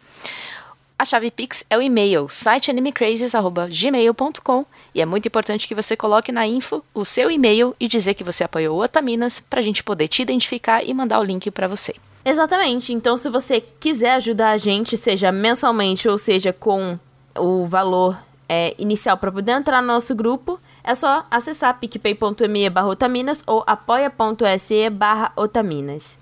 A 0.97 1.05
chave 1.05 1.29
Pix 1.31 1.65
é 1.71 1.77
o 1.77 1.81
e-mail 1.81 2.29
siteanimecrazes.gmail.com 2.29 4.65
e 4.93 5.01
é 5.01 5.07
muito 5.07 5.27
importante 5.27 5.67
que 5.67 5.73
você 5.73 5.97
coloque 5.97 6.31
na 6.31 6.45
info 6.45 6.85
o 6.93 7.03
seu 7.03 7.31
e-mail 7.31 7.75
e 7.79 7.87
dizer 7.87 8.13
que 8.13 8.23
você 8.23 8.43
apoiou 8.43 8.77
o 8.77 8.83
Otaminas 8.83 9.39
para 9.39 9.59
a 9.59 9.63
gente 9.63 9.83
poder 9.83 10.07
te 10.07 10.21
identificar 10.21 10.83
e 10.83 10.93
mandar 10.93 11.19
o 11.19 11.23
link 11.23 11.49
para 11.49 11.67
você. 11.67 11.95
Exatamente. 12.23 12.93
Então, 12.93 13.17
se 13.17 13.29
você 13.29 13.61
quiser 13.79 14.13
ajudar 14.13 14.51
a 14.51 14.57
gente, 14.57 14.97
seja 14.97 15.31
mensalmente 15.31 16.07
ou 16.07 16.17
seja 16.17 16.51
com 16.51 16.99
o 17.37 17.65
valor 17.65 18.17
é, 18.47 18.73
inicial 18.77 19.17
para 19.17 19.31
poder 19.31 19.51
entrar 19.51 19.81
no 19.81 19.87
nosso 19.87 20.15
grupo, 20.15 20.59
é 20.83 20.95
só 20.95 21.25
acessar 21.29 21.79
picpay.me 21.79 22.69
barra 22.69 22.87
otaminas 22.87 23.43
ou 23.45 23.63
apoia.se 23.65 24.89
barra 24.89 25.31
otaminas. 25.35 26.19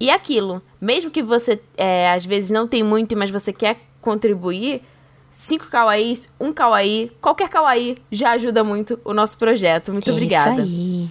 E 0.00 0.10
aquilo, 0.10 0.60
mesmo 0.80 1.10
que 1.10 1.22
você 1.22 1.60
é, 1.76 2.10
às 2.12 2.24
vezes 2.24 2.50
não 2.50 2.66
tem 2.66 2.82
muito, 2.82 3.16
mas 3.16 3.30
você 3.30 3.52
quer 3.52 3.78
contribuir, 4.00 4.82
5 5.30 5.68
kawaiis, 5.68 6.28
1 6.40 6.46
um 6.46 6.52
kawaii, 6.52 7.12
qualquer 7.20 7.48
kawaii 7.48 7.98
já 8.10 8.32
ajuda 8.32 8.64
muito 8.64 8.98
o 9.04 9.14
nosso 9.14 9.38
projeto. 9.38 9.92
Muito 9.92 10.10
É 10.10 10.12
obrigada. 10.12 10.62
Isso 10.62 10.62
aí. 10.62 11.08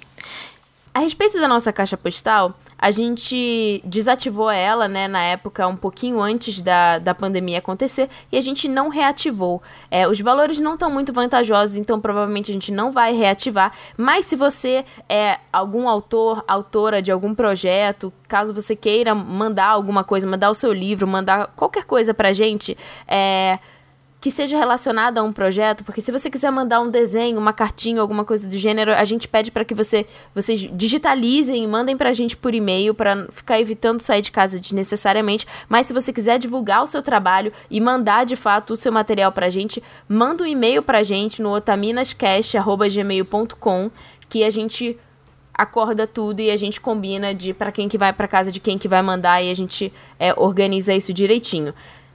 A 0.94 1.00
respeito 1.00 1.40
da 1.40 1.48
nossa 1.48 1.72
caixa 1.72 1.96
postal, 1.96 2.54
a 2.78 2.92
gente 2.92 3.82
desativou 3.86 4.52
ela, 4.52 4.90
né, 4.90 5.08
na 5.08 5.24
época, 5.24 5.66
um 5.66 5.76
pouquinho 5.76 6.20
antes 6.20 6.60
da, 6.60 7.00
da 7.00 7.16
pandemia 7.16 7.60
acontecer, 7.60 8.10
e 8.30 8.38
a 8.38 8.42
gente 8.42 8.68
não 8.68 8.90
reativou. 8.90 9.62
É, 9.90 10.06
os 10.06 10.20
valores 10.20 10.60
não 10.60 10.74
estão 10.74 10.92
muito 10.92 11.14
vantajosos, 11.14 11.78
então 11.78 12.02
provavelmente 12.02 12.52
a 12.52 12.54
gente 12.54 12.74
não 12.74 12.92
vai 12.92 13.14
reativar. 13.14 13.72
Mas 13.96 14.26
se 14.26 14.36
você 14.36 14.84
é 15.08 15.40
algum 15.54 15.88
autor, 15.88 16.44
autora 16.46 17.02
de 17.02 17.10
algum 17.10 17.34
projeto, 17.34 18.12
caso 18.28 18.54
você 18.54 18.76
queira 18.76 19.16
mandar 19.16 19.68
alguma 19.68 20.04
coisa, 20.04 20.28
mandar 20.28 20.50
o 20.50 20.54
seu 20.54 20.74
livro, 20.74 21.08
mandar 21.08 21.48
qualquer 21.56 21.86
coisa 21.86 22.14
pra 22.14 22.34
gente, 22.34 22.78
é 23.08 23.60
que 24.22 24.30
seja 24.30 24.56
relacionada 24.56 25.20
a 25.20 25.24
um 25.24 25.34
projeto, 25.34 25.84
porque 25.84 26.00
se 26.00 26.12
você 26.12 26.30
quiser 26.30 26.52
mandar 26.52 26.80
um 26.80 26.92
desenho, 26.92 27.40
uma 27.40 27.52
cartinha, 27.52 28.00
alguma 28.00 28.24
coisa 28.24 28.48
do 28.48 28.56
gênero, 28.56 28.94
a 28.94 29.04
gente 29.04 29.28
pede 29.28 29.50
para 29.50 29.66
que 29.66 29.74
você 29.74 30.06
vocês 30.36 30.70
digitalizem 30.72 31.64
e 31.64 31.68
mandem 31.68 31.98
pra 31.98 32.14
gente 32.14 32.38
por 32.38 32.54
e-mail 32.54 32.94
para 32.94 33.26
ficar 33.32 33.60
evitando 33.60 34.00
sair 34.00 34.22
de 34.22 34.32
casa 34.32 34.60
desnecessariamente. 34.60 35.48
Mas 35.68 35.88
se 35.88 35.94
você 35.94 36.14
quiser 36.14 36.38
divulgar 36.38 36.84
o 36.84 36.88
seu 36.88 37.02
trabalho 37.02 37.52
e 37.68 37.82
mandar 37.82 38.24
de 38.24 38.36
fato 38.36 38.76
o 38.76 38.78
seu 38.78 38.92
material 38.92 39.32
pra 39.32 39.50
gente, 39.50 39.82
manda 40.08 40.44
um 40.44 40.48
e-mail 40.48 40.84
pra 40.84 41.02
gente 41.02 41.42
no 41.42 41.56
otaminascast@gmail.com 41.56 43.90
que 44.30 44.44
a 44.44 44.52
gente 44.52 45.00
acorda 45.52 46.06
tudo 46.06 46.42
e 46.42 46.52
a 46.52 46.58
gente 46.58 46.80
combina 46.80 47.34
de 47.34 47.56
para 47.56 47.72
quem 47.72 47.90
que 47.90 47.98
vai 47.98 48.14
para 48.14 48.28
casa 48.28 48.52
de 48.52 48.60
quem 48.60 48.78
que 48.78 48.88
vai 48.88 49.02
mandar 49.02 49.42
e 49.42 49.50
a 49.50 49.56
gente 49.56 49.92
é, 50.20 50.32
organiza 50.40 50.94
isso 50.94 51.12
direitinho. 51.12 51.74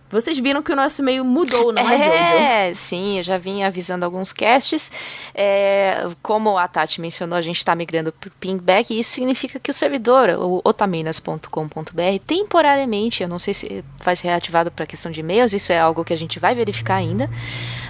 Vocês 0.08 0.38
viram 0.38 0.62
que 0.62 0.72
o 0.72 0.76
nosso 0.76 1.02
e-mail 1.02 1.24
mudou, 1.24 1.72
não 1.72 1.82
é, 1.82 1.96
Jojo? 1.96 2.10
É, 2.10 2.72
sim, 2.74 3.16
eu 3.16 3.24
já 3.24 3.36
vim 3.36 3.64
avisando 3.64 4.04
alguns 4.04 4.32
casts. 4.32 4.92
É, 5.34 6.06
como 6.22 6.56
a 6.56 6.68
Tati 6.68 7.00
mencionou, 7.00 7.36
a 7.36 7.42
gente 7.42 7.56
está 7.56 7.74
migrando 7.74 8.12
para 8.12 8.28
o 8.28 8.32
pingback 8.32 8.94
e 8.94 9.00
isso 9.00 9.10
significa 9.10 9.58
que 9.58 9.68
o 9.70 9.74
servidor, 9.74 10.30
o 10.30 10.60
otaminas.com.br, 10.64 12.20
temporariamente, 12.24 13.24
eu 13.24 13.28
não 13.28 13.40
sei 13.40 13.52
se 13.52 13.84
vai 13.98 14.14
ser 14.14 14.28
reativado 14.28 14.70
para 14.70 14.86
questão 14.86 15.10
de 15.10 15.18
e-mails, 15.20 15.52
isso 15.52 15.72
é 15.72 15.80
algo 15.80 16.04
que 16.04 16.12
a 16.12 16.16
gente 16.16 16.38
vai 16.38 16.54
verificar 16.54 16.94
ainda, 16.96 17.28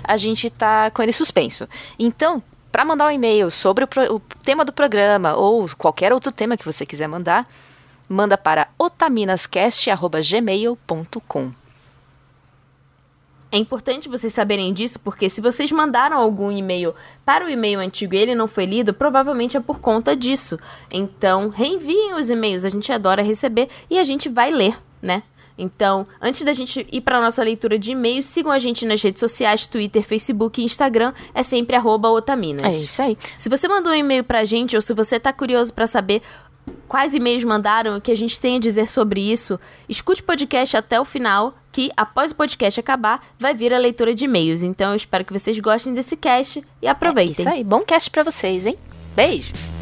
a 0.03 0.17
gente 0.17 0.47
está 0.47 0.91
com 0.91 1.03
ele 1.03 1.13
suspenso. 1.13 1.69
Então, 1.99 2.43
para 2.73 2.83
mandar 2.85 3.09
um 3.09 3.11
e-mail 3.11 3.51
sobre 3.51 3.85
o, 3.85 3.87
pro, 3.87 4.15
o 4.15 4.21
tema 4.43 4.65
do 4.65 4.73
programa 4.73 5.35
ou 5.35 5.69
qualquer 5.77 6.15
outro 6.15 6.33
tema 6.33 6.57
que 6.57 6.65
você 6.65 6.87
quiser 6.87 7.09
mandar, 7.09 7.47
manda 8.09 8.39
para 8.39 8.69
otaminascast.gmail.com. 8.79 11.66
É 13.51 13.59
importante 13.59 14.09
vocês 14.09 14.33
saberem 14.33 14.73
disso, 14.75 14.99
porque 14.99 15.31
se 15.31 15.41
vocês 15.41 15.71
mandaram 15.71 16.19
algum 16.19 16.51
e-mail 16.51 16.95
para 17.25 17.45
o 17.45 17.49
e-mail 17.49 17.79
antigo 17.79 18.15
e 18.15 18.19
ele 18.19 18.35
não 18.35 18.49
foi 18.49 18.67
lido, 18.67 18.93
provavelmente 18.93 19.57
é 19.57 19.61
por 19.61 19.79
conta 19.79 20.17
disso. 20.17 20.59
Então, 20.91 21.49
reenviem 21.49 22.15
os 22.15 22.29
e-mails, 22.29 22.65
a 22.65 22.69
gente 22.69 22.91
adora 22.91 23.23
receber 23.23 23.69
e 23.89 23.99
a 23.99 24.05
gente 24.05 24.29
vai 24.29 24.51
ler, 24.51 24.77
né? 25.01 25.23
Então, 25.59 26.07
antes 26.21 26.45
da 26.45 26.53
gente 26.53 26.87
ir 26.93 27.01
para 27.01 27.21
nossa 27.21 27.43
leitura 27.43 27.79
de 27.79 27.93
e-mails, 27.93 28.27
sigam 28.27 28.53
a 28.53 28.59
gente 28.59 28.85
nas 28.85 29.01
redes 29.01 29.21
sociais, 29.21 29.67
Twitter, 29.67 30.03
Facebook 30.03 30.61
e 30.61 30.65
Instagram, 30.65 31.15
é 31.33 31.43
sempre 31.43 31.77
arroba 31.77 32.11
otaminas. 32.11 32.77
É 32.77 32.79
isso 32.79 33.01
aí. 33.01 33.17
Se 33.39 33.49
você 33.49 33.67
mandou 33.67 33.93
um 33.93 33.97
e-mail 33.97 34.23
pra 34.23 34.45
gente 34.45 34.77
ou 34.77 34.83
se 34.83 34.93
você 34.93 35.19
tá 35.19 35.33
curioso 35.33 35.73
para 35.73 35.87
saber 35.87 36.21
quais 36.87 37.15
e-mails 37.15 37.45
mandaram, 37.45 37.97
o 37.97 38.01
que 38.01 38.11
a 38.11 38.17
gente 38.17 38.39
tem 38.41 38.57
a 38.57 38.61
dizer 38.61 38.89
sobre 38.89 39.21
isso, 39.21 39.59
escute 39.89 40.21
o 40.21 40.25
podcast 40.25 40.77
até 40.77 41.01
o 41.01 41.05
final, 41.05 41.55
que 41.77 41.91
após 41.95 42.33
o 42.33 42.35
podcast 42.35 42.81
acabar, 42.81 43.23
vai 43.39 43.53
vir 43.53 43.71
a 43.75 43.77
leitura 43.77 44.15
de 44.15 44.25
e-mails. 44.25 44.63
Então 44.63 44.93
eu 44.93 44.97
espero 44.97 45.27
que 45.27 45.33
vocês 45.35 45.61
gostem 45.61 45.93
desse 45.93 46.17
cast 46.17 46.65
e 46.81 46.89
aproveitem. 46.89 47.35
É 47.37 47.41
isso 47.41 47.49
aí. 47.51 47.63
Bom 47.63 47.83
cast 47.83 48.11
pra 48.11 48.25
vocês, 48.25 48.65
hein? 48.65 48.79
Beijo. 49.15 49.76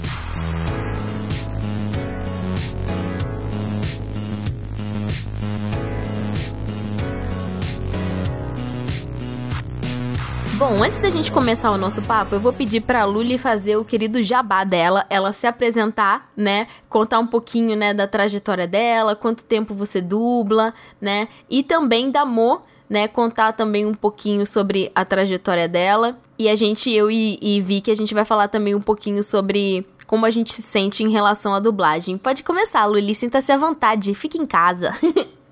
Bom, 10.57 10.85
antes 10.85 11.01
da 11.01 11.11
gente 11.11 11.33
começar 11.33 11.73
o 11.73 11.77
nosso 11.77 12.01
papo, 12.03 12.37
eu 12.37 12.41
vou 12.41 12.53
pedir 12.53 12.81
pra 12.81 13.05
Luli 13.05 13.39
fazer 13.39 13.77
o 13.77 13.85
querido 13.85 14.23
jabá 14.23 14.63
dela, 14.63 15.05
ela 15.11 15.33
se 15.33 15.49
apresentar, 15.49 16.31
né? 16.37 16.69
Contar 16.89 17.19
um 17.19 17.27
pouquinho, 17.27 17.77
né, 17.77 17.93
da 17.93 18.07
trajetória 18.07 18.65
dela, 18.65 19.17
quanto 19.17 19.43
tempo 19.43 19.75
você 19.75 20.01
dubla, 20.01 20.73
né? 21.01 21.27
E 21.51 21.65
também 21.65 22.09
da 22.09 22.25
Mo, 22.25 22.63
né? 22.89 23.09
Contar 23.09 23.53
também 23.55 23.85
um 23.85 23.95
pouquinho 23.95 24.47
sobre 24.47 24.93
a 24.95 25.05
trajetória 25.05 25.69
dela. 25.69 26.17
E 26.39 26.49
a 26.49 26.55
gente, 26.55 26.89
eu 26.89 27.11
e, 27.11 27.37
e 27.43 27.61
Vicky, 27.61 27.91
a 27.91 27.97
gente 27.97 28.15
vai 28.15 28.25
falar 28.25 28.47
também 28.47 28.77
um 28.77 28.81
pouquinho 28.81 29.25
sobre 29.25 29.85
como 30.07 30.25
a 30.25 30.31
gente 30.31 30.53
se 30.53 30.63
sente 30.63 31.03
em 31.03 31.11
relação 31.11 31.53
à 31.53 31.59
dublagem. 31.59 32.17
Pode 32.17 32.45
começar, 32.45 32.87
Luli, 32.87 33.15
sinta-se 33.15 33.51
à 33.51 33.57
vontade, 33.57 34.15
fique 34.15 34.39
em 34.39 34.47
casa. 34.47 34.95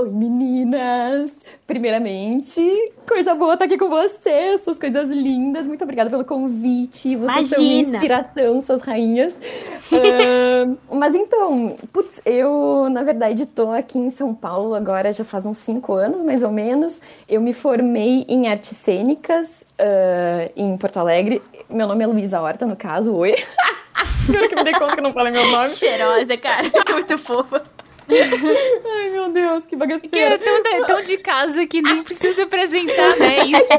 Oi, 0.00 0.08
meninas! 0.08 1.30
Primeiramente, 1.66 2.62
coisa 3.06 3.34
boa 3.34 3.52
estar 3.52 3.66
aqui 3.66 3.76
com 3.76 3.90
vocês, 3.90 4.62
suas 4.62 4.78
coisas 4.78 5.10
lindas. 5.10 5.66
Muito 5.66 5.84
obrigada 5.84 6.08
pelo 6.08 6.24
convite. 6.24 7.16
Vocês 7.16 7.48
são 7.50 7.58
minha 7.58 7.82
Imagina. 7.82 7.96
inspiração, 7.98 8.60
suas 8.62 8.80
rainhas. 8.80 9.36
Ahn, 9.92 10.76
mas 10.90 11.14
então, 11.14 11.76
putz, 11.92 12.18
eu, 12.24 12.88
na 12.88 13.02
verdade, 13.02 13.44
tô 13.44 13.68
aqui 13.72 13.98
em 13.98 14.08
São 14.08 14.34
Paulo 14.34 14.74
agora 14.74 15.12
já 15.12 15.22
faz 15.22 15.44
uns 15.44 15.58
cinco 15.58 15.92
anos, 15.92 16.22
mais 16.22 16.42
ou 16.42 16.50
menos. 16.50 17.02
Eu 17.28 17.42
me 17.42 17.52
formei 17.52 18.24
em 18.26 18.48
artes 18.48 18.78
cênicas 18.78 19.66
ah, 19.78 20.50
em 20.56 20.78
Porto 20.78 20.96
Alegre. 20.96 21.42
Meu 21.68 21.86
nome 21.86 22.02
é 22.02 22.06
Luísa 22.06 22.40
Horta, 22.40 22.64
no 22.64 22.74
caso. 22.74 23.12
Oi! 23.14 23.34
Agora 24.30 24.48
que 24.48 24.54
me 24.54 24.64
dei 24.64 24.72
conta 24.72 24.94
que 24.94 25.00
eu 25.00 25.04
não 25.04 25.12
falei 25.12 25.32
meu 25.32 25.46
nome. 25.50 25.68
Cheirosa, 25.68 26.36
cara. 26.38 26.70
Muito 26.90 27.18
fofa. 27.18 27.62
Ai, 29.00 29.10
meu 29.10 29.28
Deus, 29.30 29.64
que 29.64 29.70
Que 29.70 29.76
bagaceira. 29.76 30.34
é 30.34 30.38
tão, 30.38 30.86
tão 30.86 31.02
de 31.02 31.18
casa 31.18 31.66
que 31.66 31.80
nem 31.82 32.02
precisa 32.02 32.34
se 32.34 32.40
apresentar, 32.42 33.16
né? 33.18 33.38
Isso. 33.46 33.72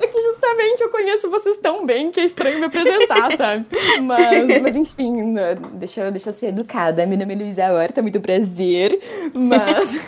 É 0.00 0.06
que 0.06 0.22
justamente 0.22 0.80
eu 0.82 0.88
conheço 0.90 1.30
vocês 1.30 1.56
tão 1.56 1.84
bem 1.86 2.10
que 2.10 2.20
é 2.20 2.24
estranho 2.24 2.58
me 2.58 2.66
apresentar, 2.66 3.32
sabe? 3.36 3.66
Mas, 4.02 4.60
mas 4.62 4.76
enfim, 4.76 5.22
né, 5.32 5.56
deixa, 5.72 6.02
eu- 6.02 6.12
deixa 6.12 6.30
eu 6.30 6.34
ser 6.34 6.46
educada. 6.48 7.06
Meu 7.06 7.18
nome 7.18 7.34
é 7.34 7.36
Luísa 7.36 7.72
Horta, 7.72 8.02
muito 8.02 8.20
prazer. 8.20 8.98
Mas. 9.32 9.98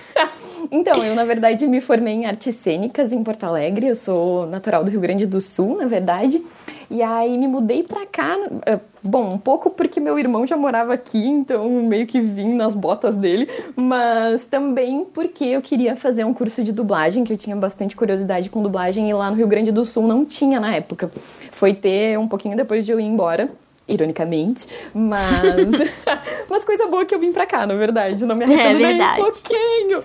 Então, 0.71 1.05
eu 1.05 1.15
na 1.15 1.25
verdade 1.25 1.67
me 1.67 1.81
formei 1.81 2.15
em 2.15 2.27
artes 2.27 2.55
cênicas 2.57 3.13
em 3.13 3.23
Porto 3.23 3.45
Alegre. 3.45 3.87
Eu 3.87 3.95
sou 3.97 4.47
natural 4.47 4.85
do 4.85 4.91
Rio 4.91 5.01
Grande 5.01 5.27
do 5.27 5.41
Sul, 5.41 5.77
na 5.79 5.87
verdade. 5.87 6.43
E 6.91 7.03
aí 7.03 7.37
me 7.37 7.49
mudei 7.49 7.83
pra 7.83 8.07
cá. 8.07 8.37
eh, 8.65 8.79
Bom, 9.03 9.35
um 9.35 9.39
pouco 9.39 9.71
porque 9.71 10.01
meu 10.01 10.19
irmão 10.19 10.47
já 10.47 10.57
morava 10.57 10.93
aqui, 10.93 11.25
então 11.25 11.69
meio 11.83 12.07
que 12.09 12.21
vim 12.21 12.55
nas 12.55 12.75
botas 12.75 13.17
dele, 13.17 13.49
mas 13.77 14.47
também 14.47 15.05
porque 15.05 15.45
eu 15.45 15.63
queria 15.63 15.95
fazer 15.95 16.25
um 16.25 16.35
curso 16.35 16.65
de 16.65 16.73
dublagem, 16.73 17.23
que 17.23 17.33
eu 17.33 17.37
tinha 17.37 17.55
bastante 17.55 17.95
curiosidade 17.95 18.51
com 18.51 18.61
dublagem 18.63 19.09
e 19.09 19.15
lá 19.15 19.31
no 19.31 19.37
Rio 19.37 19.47
Grande 19.47 19.71
do 19.71 19.85
Sul 19.85 20.09
não 20.09 20.25
tinha 20.25 20.59
na 20.59 20.75
época. 20.75 21.11
Foi 21.53 21.73
ter 21.73 22.19
um 22.19 22.27
pouquinho 22.27 22.57
depois 22.57 22.85
de 22.85 22.91
eu 22.91 22.99
ir 22.99 23.05
embora. 23.05 23.49
Ironicamente, 23.89 24.67
mas. 24.93 25.71
mas 26.51 26.65
coisa 26.65 26.87
boa 26.87 27.05
que 27.05 27.15
eu 27.15 27.19
vim 27.21 27.33
pra 27.33 27.47
cá, 27.47 27.67
na 27.67 27.75
verdade. 27.75 28.25
Não 28.25 28.35
me 28.35 28.45
arrependo 28.45 28.69
É 28.69 28.75
nem 28.75 28.87
verdade. 28.87 29.21
um 29.21 29.25
pouquinho. 29.25 30.05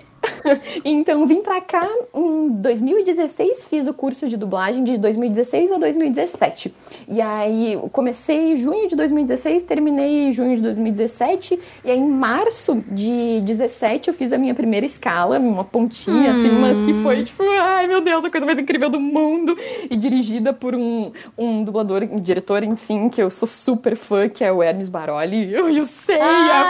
então 0.84 1.26
vim 1.26 1.42
pra 1.42 1.60
cá 1.60 1.86
em 2.14 2.48
2016, 2.48 3.64
fiz 3.64 3.86
o 3.86 3.94
curso 3.94 4.28
de 4.28 4.36
dublagem 4.36 4.84
de 4.84 4.98
2016 4.98 5.72
a 5.72 5.78
2017. 5.78 6.74
E 7.08 7.20
aí 7.20 7.78
comecei 7.92 8.52
em 8.52 8.56
junho 8.56 8.88
de 8.88 8.96
2016, 8.96 9.64
terminei 9.64 10.28
em 10.28 10.32
junho 10.32 10.56
de 10.56 10.62
2017, 10.62 11.58
e 11.84 11.90
aí 11.90 11.98
em 11.98 12.08
março 12.08 12.84
de 12.88 13.40
17 13.40 14.08
eu 14.08 14.14
fiz 14.14 14.32
a 14.32 14.38
minha 14.38 14.54
primeira 14.54 14.86
escala, 14.86 15.38
uma 15.38 15.64
pontinha 15.64 16.32
assim, 16.32 16.50
mas 16.60 16.80
que 16.80 16.94
foi 17.02 17.24
tipo, 17.24 17.42
ai 17.42 17.86
meu 17.86 18.00
Deus, 18.00 18.24
a 18.24 18.30
coisa 18.30 18.46
mais 18.46 18.58
incrível 18.58 18.88
do 18.88 19.00
mundo, 19.00 19.56
e 19.90 19.96
dirigida 19.96 20.52
por 20.52 20.74
um, 20.74 21.12
um 21.36 21.64
dublador, 21.64 22.02
um 22.10 22.20
diretor, 22.20 22.62
enfim, 22.62 23.08
que 23.08 23.22
eu 23.22 23.30
sou 23.30 23.48
super 23.48 23.96
fã, 23.96 24.28
que 24.28 24.44
é 24.44 24.52
o 24.52 24.62
Hermes 24.62 24.88
Baroli. 24.88 25.52
Eu, 25.52 25.68
eu 25.68 25.84
sei, 25.84 26.18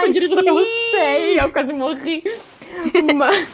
foi 0.01 0.11
dirigida 0.11 0.41
sim! 0.41 0.47
pelo 0.47 0.61
Sei, 0.91 1.41
eu 1.41 1.51
quase 1.51 1.73
morri. 1.73 2.23
Mas, 3.15 3.49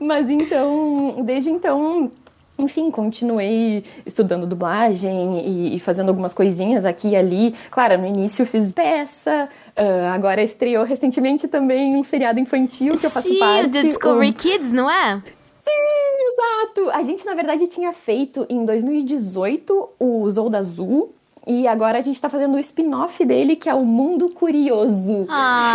mas 0.00 0.30
então, 0.30 1.16
desde 1.24 1.50
então, 1.50 2.10
enfim, 2.58 2.90
continuei 2.90 3.84
estudando 4.04 4.46
dublagem 4.46 5.40
e, 5.40 5.76
e 5.76 5.80
fazendo 5.80 6.08
algumas 6.08 6.32
coisinhas 6.34 6.84
aqui 6.84 7.08
e 7.08 7.16
ali. 7.16 7.54
Claro, 7.70 7.98
no 7.98 8.06
início 8.06 8.42
eu 8.42 8.46
fiz 8.46 8.70
peça, 8.72 9.48
ah, 9.76 10.12
agora 10.14 10.42
estreou 10.42 10.84
recentemente 10.84 11.48
também 11.48 11.96
um 11.96 12.04
seriado 12.04 12.38
infantil 12.40 12.96
que 12.98 13.06
eu 13.06 13.10
faço 13.10 13.28
Sim, 13.28 13.38
parte. 13.38 13.66
o 13.66 13.70
The 13.70 13.82
Discovery 13.82 14.30
o- 14.30 14.34
Kids, 14.34 14.72
não 14.72 14.90
é? 14.90 15.22
Exato! 15.68 16.90
A 16.92 17.02
gente, 17.02 17.24
na 17.26 17.34
verdade, 17.34 17.66
tinha 17.66 17.92
feito 17.92 18.46
em 18.48 18.64
2018 18.64 19.88
o 19.98 20.28
Zolda 20.30 20.58
Azul. 20.58 21.12
E 21.48 21.64
agora 21.68 21.98
a 21.98 22.00
gente 22.00 22.20
tá 22.20 22.28
fazendo 22.28 22.56
o 22.56 22.58
spin-off 22.58 23.24
dele, 23.24 23.54
que 23.54 23.68
é 23.68 23.74
o 23.74 23.84
Mundo 23.84 24.30
Curioso. 24.30 25.26
Ah, 25.28 25.72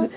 Mas 0.00 0.10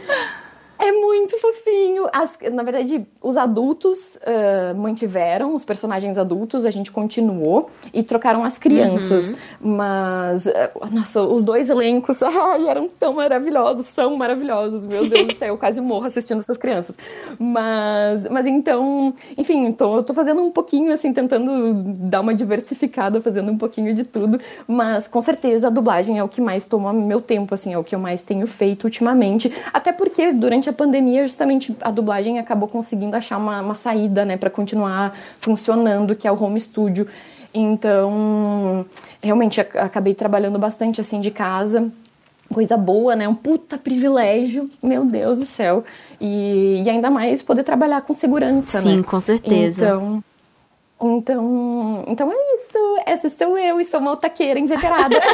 é 0.80 0.92
muito 0.92 1.38
fofinho. 1.40 2.08
As- 2.14 2.38
na 2.52 2.64
verdade, 2.64 3.06
os 3.22 3.38
adultos 3.38 4.18
ah, 4.26 4.74
mantiveram, 4.76 5.54
os 5.56 5.64
personagens 5.64 6.18
adultos, 6.18 6.66
a 6.66 6.72
gente 6.72 6.92
continuou 6.92 7.70
e 7.94 8.04
trocaram 8.04 8.44
as 8.44 8.58
crianças. 8.58 9.36
Mas, 9.60 10.48
ah, 10.48 10.72
nossa, 10.92 11.22
os 11.22 11.44
dois 11.44 11.70
elencos 11.70 12.22
ai, 12.24 12.68
eram 12.68 12.88
tão 12.88 13.14
maravilhosos, 13.14 13.86
são 13.88 14.16
maravilhosos. 14.16 14.86
Meu 14.86 15.08
Deus 15.08 15.28
do 15.28 15.36
céu, 15.36 15.50
eu 15.50 15.58
quase 15.58 15.80
morro 15.82 16.06
assistindo 16.06 16.40
essas 16.40 16.58
crianças. 16.58 16.98
Mas, 17.40 18.28
mas 18.30 18.46
então, 18.48 19.14
enfim, 19.38 19.72
tô, 19.72 20.04
tô 20.04 20.14
fazendo 20.14 20.42
um 20.42 20.52
pouquinho, 20.52 20.92
assim, 20.92 21.14
tentando 21.14 21.74
dar 22.10 22.22
uma 22.22 22.34
diversificada, 22.34 23.22
fazendo 23.22 23.52
um 23.52 23.58
pouquinho 23.58 23.94
de 23.94 24.04
tudo. 24.04 24.40
Mas 24.68 25.08
com 25.08 25.22
certeza 25.22 25.68
a 25.68 25.70
dublagem 25.70 26.18
é 26.18 26.24
o 26.24 26.28
que 26.30 26.42
mais 26.42 26.66
toma 26.66 26.92
meu 26.94 27.22
tempo, 27.22 27.54
assim, 27.54 27.74
é 27.74 27.78
o 27.78 27.84
que 27.84 27.96
eu 27.96 28.00
mais 28.00 28.22
tenho 28.22 28.48
feito 28.48 28.86
ultimamente. 28.86 29.54
Até 29.74 29.92
porque 29.92 30.32
durante 30.32 30.67
a 30.70 30.74
pandemia, 30.74 31.26
justamente 31.28 31.76
a 31.82 31.92
dublagem 31.92 32.40
acabou 32.40 32.68
conseguindo 32.68 33.16
achar 33.16 33.38
uma, 33.38 33.62
uma 33.62 33.74
saída, 33.76 34.24
né, 34.26 34.38
para 34.38 34.50
continuar 34.50 35.14
funcionando, 35.40 36.16
que 36.16 36.28
é 36.28 36.32
o 36.32 36.42
home 36.42 36.60
studio. 36.60 37.08
Então, 37.54 38.86
realmente 39.22 39.60
ac- 39.62 39.78
acabei 39.78 40.14
trabalhando 40.14 40.60
bastante 40.60 41.02
assim 41.02 41.22
de 41.22 41.32
casa. 41.32 41.90
Coisa 42.54 42.78
boa, 42.78 43.16
né? 43.16 43.28
Um 43.28 43.36
puta 43.36 43.78
privilégio, 43.78 44.70
meu 44.82 45.04
Deus 45.04 45.38
do 45.38 45.46
céu. 45.46 45.84
E, 46.20 46.82
e 46.86 46.90
ainda 46.90 47.10
mais 47.10 47.42
poder 47.42 47.64
trabalhar 47.64 48.02
com 48.02 48.14
segurança, 48.14 48.82
sim, 48.82 48.98
né? 48.98 49.04
com 49.04 49.20
certeza. 49.20 49.86
Então, 49.86 50.24
então, 51.02 52.04
então 52.08 52.32
é 52.32 52.36
isso. 52.56 52.67
Essa 53.06 53.30
sou 53.30 53.58
eu 53.58 53.80
e 53.80 53.86
sou 53.86 54.00
uma 54.00 54.12
otaqueira 54.12 54.60
inveterada. 54.60 55.18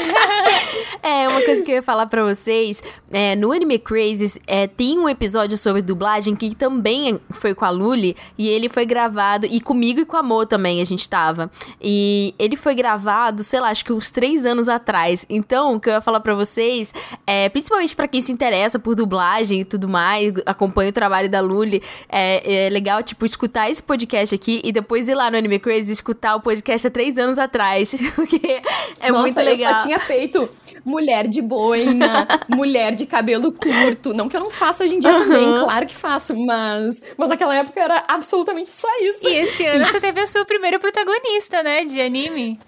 É, 1.02 1.28
uma 1.28 1.42
coisa 1.42 1.62
que 1.62 1.70
eu 1.70 1.76
ia 1.76 1.84
falar 1.84 2.06
pra 2.06 2.24
vocês, 2.24 2.82
é, 3.12 3.36
no 3.36 3.52
Anime 3.52 3.78
Crazes 3.78 4.40
é, 4.48 4.68
tem 4.68 4.98
um 4.98 5.10
episódio 5.10 5.58
sobre 5.58 5.82
dublagem 5.82 6.34
que 6.34 6.56
também 6.56 7.20
foi 7.30 7.54
com 7.54 7.66
a 7.66 7.70
Luli, 7.70 8.16
e 8.38 8.48
ele 8.48 8.70
foi 8.70 8.86
gravado, 8.86 9.46
e 9.46 9.60
comigo 9.60 10.00
e 10.00 10.06
com 10.06 10.16
a 10.16 10.24
Mo 10.24 10.46
também 10.46 10.82
a 10.82 10.86
gente 10.86 11.08
tava. 11.10 11.52
E 11.82 12.34
ele 12.40 12.56
foi 12.56 12.74
gravado, 12.74 13.44
sei 13.44 13.60
lá, 13.60 13.70
acho 13.70 13.84
que 13.84 13.92
uns 13.92 14.12
três 14.12 14.46
anos 14.46 14.70
atrás. 14.70 15.26
Então, 15.30 15.74
o 15.74 15.80
que 15.80 15.90
eu 15.90 15.94
ia 15.94 16.02
falar 16.02 16.22
pra 16.22 16.34
vocês, 16.34 16.94
é, 17.28 17.50
principalmente 17.50 17.96
pra 17.96 18.08
quem 18.08 18.22
se 18.22 18.32
interessa 18.32 18.80
por 18.80 18.96
dublagem 18.96 19.60
e 19.60 19.66
tudo 19.66 19.90
mais, 19.90 20.34
acompanha 20.46 20.90
o 20.90 20.94
trabalho 20.94 21.30
da 21.30 21.42
Luli, 21.42 21.84
é, 22.08 22.68
é 22.68 22.70
legal, 22.70 23.04
tipo, 23.04 23.26
escutar 23.26 23.70
esse 23.70 23.84
podcast 23.84 24.34
aqui 24.34 24.62
e 24.64 24.72
depois 24.72 25.10
ir 25.10 25.16
lá 25.16 25.30
no 25.30 25.38
Anime 25.38 25.60
Crazes 25.60 25.90
escutar 25.90 26.36
o 26.36 26.40
podcast 26.40 26.88
há 26.88 26.92
três 26.92 27.18
anos 27.18 27.23
atrás, 27.40 27.94
porque 28.16 28.62
é 29.00 29.10
Nossa, 29.12 29.22
muito 29.22 29.38
legal. 29.38 29.72
eu 29.72 29.78
só 29.78 29.86
tinha 29.86 30.00
feito 30.00 30.50
mulher 30.86 31.28
de 31.28 31.42
boina, 31.42 32.28
mulher 32.54 32.94
de 32.96 33.06
cabelo 33.06 33.52
curto. 33.52 34.14
Não 34.14 34.28
que 34.28 34.36
eu 34.36 34.42
não 34.42 34.50
faça 34.50 34.84
hoje 34.84 34.96
em 34.96 35.00
dia 35.00 35.12
também, 35.12 35.46
claro 35.64 35.86
que 35.86 35.96
faço, 35.96 36.36
mas, 36.36 37.02
mas 37.18 37.30
naquela 37.30 37.56
época 37.56 37.80
era 37.80 38.04
absolutamente 38.08 38.70
só 38.70 38.88
isso. 39.02 39.20
E 39.28 39.36
esse 39.36 39.66
ano 39.66 39.86
você 39.88 40.00
teve 40.00 40.20
a 40.20 40.28
sua 40.28 40.46
primeira 40.46 40.80
protagonista, 40.80 41.64
né, 41.64 41.86
de 41.86 42.02
anime. 42.02 42.60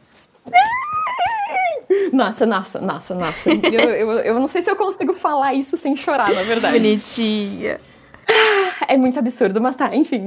Nossa, 2.12 2.46
nossa, 2.46 2.82
nossa, 2.82 3.14
nossa. 3.14 3.50
Eu, 3.52 3.80
eu, 3.80 4.12
eu 4.20 4.34
não 4.40 4.48
sei 4.48 4.62
se 4.62 4.70
eu 4.70 4.76
consigo 4.76 5.14
falar 5.14 5.54
isso 5.54 5.78
sem 5.78 5.96
chorar, 5.96 6.34
na 6.34 6.42
verdade. 6.42 6.74
Bonitinha. 6.78 7.80
É 8.88 8.98
muito 8.98 9.18
absurdo, 9.18 9.60
mas 9.62 9.76
tá, 9.76 9.96
enfim. 9.96 10.20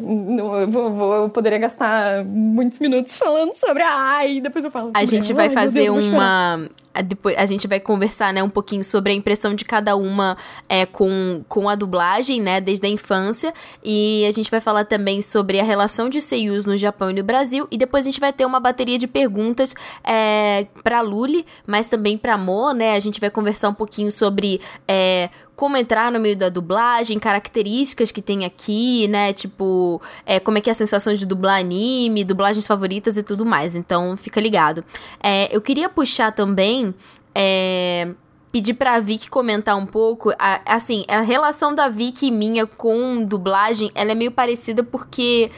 não- 0.00 0.54
eu, 0.60 0.70
vou, 0.70 0.92
vou- 0.92 1.14
eu 1.14 1.28
poderia 1.30 1.58
gastar 1.58 2.24
muitos 2.24 2.78
minutos 2.78 3.16
falando 3.16 3.54
sobre. 3.54 3.82
Ai, 3.82 4.40
depois 4.40 4.64
eu 4.64 4.70
falo. 4.70 4.90
A 4.94 5.00
sobre- 5.00 5.06
gente 5.06 5.32
vai 5.32 5.50
fazer 5.50 5.84
Deus, 5.84 6.04
uma. 6.06 6.68
Depois, 7.02 7.36
a 7.36 7.46
gente 7.46 7.66
vai 7.66 7.80
conversar, 7.80 8.32
né, 8.32 8.42
um 8.42 8.50
pouquinho 8.50 8.84
sobre 8.84 9.12
a 9.12 9.14
impressão 9.14 9.54
de 9.54 9.64
cada 9.64 9.96
uma 9.96 10.36
é, 10.68 10.86
com, 10.86 11.44
com 11.48 11.68
a 11.68 11.74
dublagem, 11.74 12.40
né, 12.40 12.60
desde 12.60 12.86
a 12.86 12.90
infância. 12.90 13.52
E 13.82 14.24
a 14.28 14.32
gente 14.32 14.50
vai 14.50 14.60
falar 14.60 14.84
também 14.84 15.22
sobre 15.22 15.60
a 15.60 15.64
relação 15.64 16.08
de 16.08 16.20
seiyus 16.20 16.64
no 16.64 16.76
Japão 16.76 17.10
e 17.10 17.14
no 17.14 17.22
Brasil. 17.22 17.66
E 17.70 17.76
depois 17.76 18.04
a 18.04 18.06
gente 18.06 18.20
vai 18.20 18.32
ter 18.32 18.44
uma 18.44 18.60
bateria 18.60 18.98
de 18.98 19.06
perguntas 19.06 19.74
é, 20.04 20.66
pra 20.82 21.00
Luli, 21.00 21.44
mas 21.66 21.86
também 21.86 22.16
pra 22.16 22.36
Mo, 22.36 22.72
né? 22.72 22.94
A 22.94 23.00
gente 23.00 23.20
vai 23.20 23.30
conversar 23.30 23.68
um 23.68 23.74
pouquinho 23.74 24.10
sobre 24.10 24.60
é, 24.86 25.30
como 25.56 25.76
entrar 25.76 26.12
no 26.12 26.20
meio 26.20 26.36
da 26.36 26.50
dublagem, 26.50 27.18
características 27.18 28.12
que 28.12 28.20
tem 28.20 28.44
aqui, 28.44 29.08
né? 29.08 29.32
Tipo, 29.32 30.00
é, 30.26 30.38
como 30.38 30.58
é 30.58 30.60
que 30.60 30.68
é 30.68 30.72
a 30.72 30.74
sensação 30.74 31.14
de 31.14 31.24
dublar 31.24 31.58
anime, 31.58 32.22
dublagens 32.22 32.66
favoritas 32.66 33.16
e 33.16 33.22
tudo 33.22 33.44
mais. 33.46 33.74
Então, 33.74 34.14
fica 34.16 34.38
ligado. 34.38 34.84
É, 35.20 35.54
eu 35.54 35.60
queria 35.60 35.88
puxar 35.88 36.30
também. 36.30 36.85
É, 37.34 38.08
pedir 38.52 38.74
pra 38.74 38.98
Vicky 39.00 39.28
comentar 39.28 39.76
um 39.76 39.86
pouco. 39.86 40.30
a- 40.38 40.60
assim, 40.66 41.04
a 41.08 41.20
relação 41.20 41.74
da 41.74 41.88
Vicky 41.88 42.26
e 42.26 42.30
minha 42.30 42.66
com 42.66 43.22
dublagem, 43.24 43.90
ela 43.94 44.12
é 44.12 44.14
meio 44.14 44.30
parecida 44.30 44.82
porque 44.82 45.50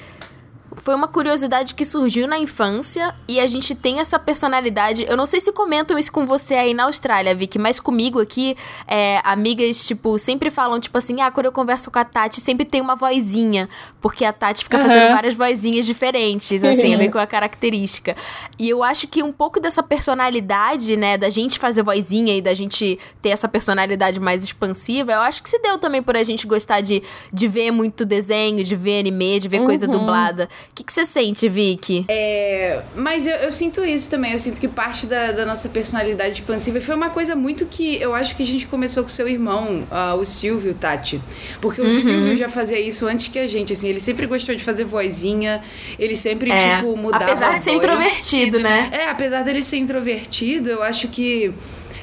foi 0.78 0.94
uma 0.94 1.08
curiosidade 1.08 1.74
que 1.74 1.84
surgiu 1.84 2.26
na 2.26 2.38
infância 2.38 3.14
e 3.26 3.40
a 3.40 3.46
gente 3.46 3.74
tem 3.74 4.00
essa 4.00 4.18
personalidade. 4.18 5.04
Eu 5.08 5.16
não 5.16 5.26
sei 5.26 5.40
se 5.40 5.52
comentam 5.52 5.98
isso 5.98 6.10
com 6.10 6.26
você 6.26 6.54
aí 6.54 6.74
na 6.74 6.84
Austrália, 6.84 7.34
Vicky, 7.34 7.58
mas 7.58 7.80
comigo 7.80 8.20
aqui, 8.20 8.56
é, 8.86 9.20
amigas, 9.24 9.86
tipo, 9.86 10.18
sempre 10.18 10.50
falam, 10.50 10.80
tipo 10.80 10.96
assim, 10.96 11.20
ah, 11.20 11.30
quando 11.30 11.46
eu 11.46 11.52
converso 11.52 11.90
com 11.90 11.98
a 11.98 12.04
Tati, 12.04 12.40
sempre 12.40 12.64
tem 12.64 12.80
uma 12.80 12.94
vozinha. 12.94 13.68
Porque 14.00 14.24
a 14.24 14.32
Tati 14.32 14.64
fica 14.64 14.78
fazendo 14.78 15.12
várias 15.12 15.34
vozinhas 15.34 15.84
diferentes, 15.84 16.62
assim, 16.62 16.94
é 16.94 16.96
meio 16.96 17.10
que 17.10 17.16
uma 17.16 17.26
característica. 17.26 18.16
E 18.58 18.68
eu 18.68 18.82
acho 18.82 19.06
que 19.08 19.22
um 19.22 19.32
pouco 19.32 19.60
dessa 19.60 19.82
personalidade, 19.82 20.96
né, 20.96 21.18
da 21.18 21.28
gente 21.28 21.58
fazer 21.58 21.82
vozinha 21.82 22.36
e 22.36 22.40
da 22.40 22.54
gente 22.54 22.98
ter 23.20 23.30
essa 23.30 23.48
personalidade 23.48 24.20
mais 24.20 24.42
expansiva, 24.42 25.12
eu 25.12 25.20
acho 25.20 25.42
que 25.42 25.50
se 25.50 25.58
deu 25.58 25.78
também 25.78 26.02
por 26.02 26.16
a 26.16 26.22
gente 26.22 26.46
gostar 26.46 26.80
de, 26.80 27.02
de 27.32 27.48
ver 27.48 27.70
muito 27.70 28.04
desenho, 28.04 28.62
de 28.62 28.76
ver 28.76 29.00
anime, 29.00 29.40
de 29.40 29.48
ver 29.48 29.64
coisa 29.64 29.86
dublada. 29.86 30.48
O 30.70 30.74
que 30.78 30.84
que 30.84 30.92
você 30.92 31.04
sente, 31.04 31.48
Vicky? 31.48 32.04
É, 32.08 32.82
mas 32.94 33.26
eu, 33.26 33.34
eu 33.36 33.50
sinto 33.50 33.84
isso 33.84 34.08
também. 34.08 34.32
Eu 34.32 34.38
sinto 34.38 34.60
que 34.60 34.68
parte 34.68 35.06
da, 35.08 35.32
da 35.32 35.44
nossa 35.44 35.68
personalidade 35.68 36.34
expansiva 36.34 36.80
foi 36.80 36.94
uma 36.94 37.10
coisa 37.10 37.34
muito 37.34 37.66
que 37.66 37.96
eu 38.00 38.14
acho 38.14 38.36
que 38.36 38.44
a 38.44 38.46
gente 38.46 38.64
começou 38.68 39.02
com 39.02 39.08
seu 39.08 39.28
irmão, 39.28 39.84
ah, 39.90 40.14
o 40.14 40.24
Silvio, 40.24 40.74
Tati. 40.74 41.20
Porque 41.60 41.80
o 41.80 41.90
Silvio 41.90 42.36
já 42.36 42.48
fazia 42.48 42.78
isso 42.78 43.06
antes 43.06 43.26
que 43.26 43.40
a 43.40 43.46
gente, 43.48 43.72
assim. 43.72 43.88
Ele 43.88 43.98
sempre 43.98 44.26
gostou 44.26 44.54
de 44.54 44.62
fazer 44.62 44.84
vozinha. 44.84 45.60
Ele 45.98 46.14
sempre, 46.14 46.52
É, 46.52 46.76
tipo, 46.76 46.96
mudava 46.96 47.24
apesar 47.24 47.58
de 47.58 47.64
ser 47.64 47.70
voz. 47.72 47.84
introvertido, 47.84 48.60
né? 48.60 48.88
É, 48.92 49.08
apesar 49.08 49.42
dele 49.42 49.62
ser 49.64 49.78
introvertido, 49.78 50.70
eu 50.70 50.82
acho 50.84 51.08
que 51.08 51.52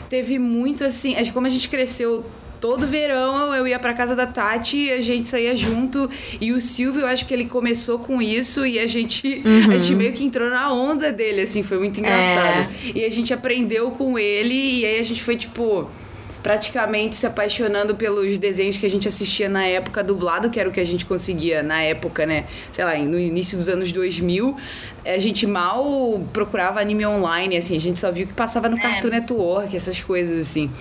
teve 0.10 0.38
muito 0.38 0.84
assim. 0.84 1.16
Como 1.32 1.48
a 1.48 1.50
gente 1.50 1.70
cresceu. 1.70 2.26
Todo 2.66 2.88
verão 2.88 3.54
eu 3.54 3.68
ia 3.68 3.78
pra 3.78 3.94
casa 3.94 4.16
da 4.16 4.26
Tati 4.26 4.86
e 4.86 4.92
a 4.92 5.00
gente 5.00 5.30
saía 5.30 5.56
junto. 5.56 6.10
E 6.42 6.52
o 6.52 6.60
Silvio, 6.60 7.02
eu 7.02 7.08
acho 7.08 7.24
que 7.28 7.32
ele 7.32 7.46
começou 7.46 8.00
com 8.00 8.20
isso 8.20 8.66
e 8.66 8.80
a 8.80 8.88
gente, 8.88 9.44
a 9.70 9.78
gente 9.78 9.94
meio 9.94 10.12
que 10.14 10.24
entrou 10.24 10.50
na 10.50 10.74
onda 10.74 11.12
dele, 11.12 11.42
assim, 11.42 11.62
foi 11.62 11.78
muito 11.78 12.00
engraçado. 12.00 12.74
E 12.96 13.06
a 13.06 13.10
gente 13.12 13.32
aprendeu 13.32 13.92
com 13.92 14.18
ele 14.18 14.80
e 14.80 14.84
aí 14.84 15.00
a 15.00 15.04
gente 15.04 15.22
foi, 15.22 15.38
tipo, 15.38 15.88
praticamente 16.42 17.16
se 17.16 17.28
apaixonando 17.28 17.94
pelos 17.94 18.40
desenhos 18.40 18.78
que 18.78 18.86
a 18.88 18.90
gente 18.90 19.08
assistia 19.08 19.48
na 19.48 19.66
época 19.66 20.04
dublado, 20.04 20.50
que 20.50 20.60
era 20.60 20.68
o 20.68 20.72
que 20.72 20.80
a 20.80 20.84
gente 20.84 21.06
conseguia 21.06 21.62
na 21.62 21.84
época, 21.84 22.26
né? 22.26 22.46
Sei 22.72 22.84
lá, 22.84 22.98
no 22.98 23.20
início 23.20 23.56
dos 23.58 23.70
anos 23.70 23.92
2000. 23.92 24.58
a 25.06 25.20
gente 25.20 25.46
mal 25.46 26.20
procurava 26.34 26.80
anime 26.80 27.06
online, 27.06 27.58
assim, 27.58 27.76
a 27.76 27.80
gente 27.80 28.00
só 28.00 28.12
viu 28.12 28.26
que 28.26 28.34
passava 28.34 28.68
no 28.68 28.80
Cartoon 28.80 29.10
Network, 29.10 29.76
essas 29.76 30.02
coisas, 30.02 30.42
assim. 30.42 30.72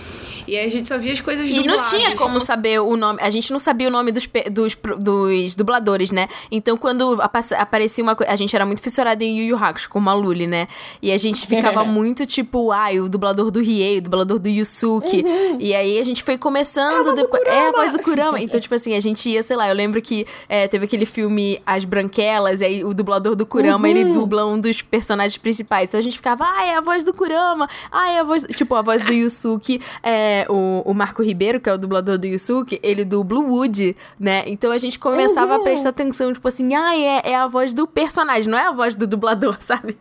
E 0.46 0.57
aí 0.57 0.66
a 0.66 0.70
gente 0.70 0.87
só 0.88 0.98
via 0.98 1.12
as 1.12 1.20
coisas 1.20 1.46
E 1.48 1.66
não 1.66 1.80
tinha 1.80 2.14
como 2.16 2.40
saber 2.40 2.80
o 2.80 2.96
nome. 2.96 3.18
A 3.22 3.30
gente 3.30 3.50
não 3.52 3.59
sabia 3.59 3.88
o 3.88 3.90
nome 3.90 4.12
dos, 4.12 4.28
dos, 4.50 4.76
dos 4.98 5.57
dubladores, 5.57 6.11
né? 6.11 6.28
Então, 6.50 6.76
quando 6.76 7.20
apa- 7.22 7.44
aparecia 7.59 8.02
uma 8.04 8.14
coisa. 8.14 8.33
A 8.33 8.37
gente 8.37 8.54
era 8.54 8.66
muito 8.66 8.83
fissurada 8.83 9.22
em 9.24 9.38
Yu 9.38 9.44
Yu 9.48 9.57
Hakusho, 9.64 9.88
com 9.88 10.09
a 10.09 10.14
Luli, 10.14 10.46
né? 10.46 10.68
E 11.00 11.11
a 11.12 11.18
gente 11.18 11.46
ficava 11.46 11.83
muito 11.85 12.26
tipo, 12.26 12.70
ai, 12.72 13.00
o 13.00 13.09
dublador 13.09 13.50
do 13.50 13.61
Riei, 13.61 13.98
o 13.98 14.02
dublador 14.02 14.38
do 14.38 14.48
Yusuke. 14.48 15.24
E 15.59 15.74
aí 15.74 15.98
a 15.98 16.04
gente 16.04 16.22
foi 16.22 16.37
começando. 16.37 17.14
depois, 17.14 17.42
é 17.46 17.68
a 17.68 17.72
voz 17.72 17.92
do 17.92 17.98
Kurama. 18.00 18.40
Então, 18.40 18.61
tipo 18.61 18.74
assim, 18.74 18.94
a 18.94 19.00
gente 19.00 19.28
ia, 19.30 19.42
sei 19.42 19.57
lá, 19.57 19.68
eu 19.68 19.74
lembro 19.74 20.00
que 20.02 20.26
é, 20.48 20.68
teve 20.68 20.85
aquele 20.85 21.07
filme 21.07 21.61
As 21.64 21.85
Branquelas, 21.85 22.61
e 22.61 22.64
aí 22.64 22.85
o 22.85 22.92
dublador 22.92 23.35
do 23.35 23.46
Kurama, 23.46 23.88
ele 23.88 24.04
dubla 24.07 24.46
um 24.46 24.59
dos 24.61 24.83
personagens 24.83 25.37
principais. 25.37 25.88
Então 25.90 25.98
a 25.98 26.02
gente 26.02 26.16
ficava, 26.16 26.44
ah, 26.44 26.64
é 26.64 26.74
a 26.76 26.80
voz 26.80 27.04
do 27.04 27.12
Kurama, 27.14 27.68
ah, 27.90 28.11
é 28.11 28.18
a 28.20 28.24
voz. 28.24 28.44
Tipo, 28.54 28.74
a 28.74 28.83
voz 28.83 29.00
do 29.04 29.12
Yusuke, 29.14 29.80
é, 30.02 30.34
o, 30.49 30.83
o 30.85 30.94
Marco 30.94 31.23
Ribeiro, 31.23 31.61
que 31.61 31.68
é 31.68 31.73
o 31.73 31.79
dublador 31.79 32.18
do 32.18 32.27
Yusuke, 32.27 32.81
ele 32.83 33.05
dubla 33.05 33.38
o 33.38 33.53
Woody, 33.53 33.97
né? 34.18 34.44
Então 34.47 34.70
a 34.73 34.79
gente 34.79 34.99
começava 34.99 35.57
a 35.57 35.61
prestar 35.61 35.90
atenção, 35.90 36.33
tipo 36.33 36.47
assim, 36.47 36.75
ah, 36.75 36.97
é, 36.97 37.31
é 37.31 37.37
a 37.37 37.47
voz 37.47 37.73
do 37.73 37.87
personagem, 37.87 38.51
não 38.51 38.59
é 38.59 38.66
a 38.66 38.73
voz 38.73 38.94
do 38.94 39.07
dublador, 39.07 39.57
sabe? 39.62 39.97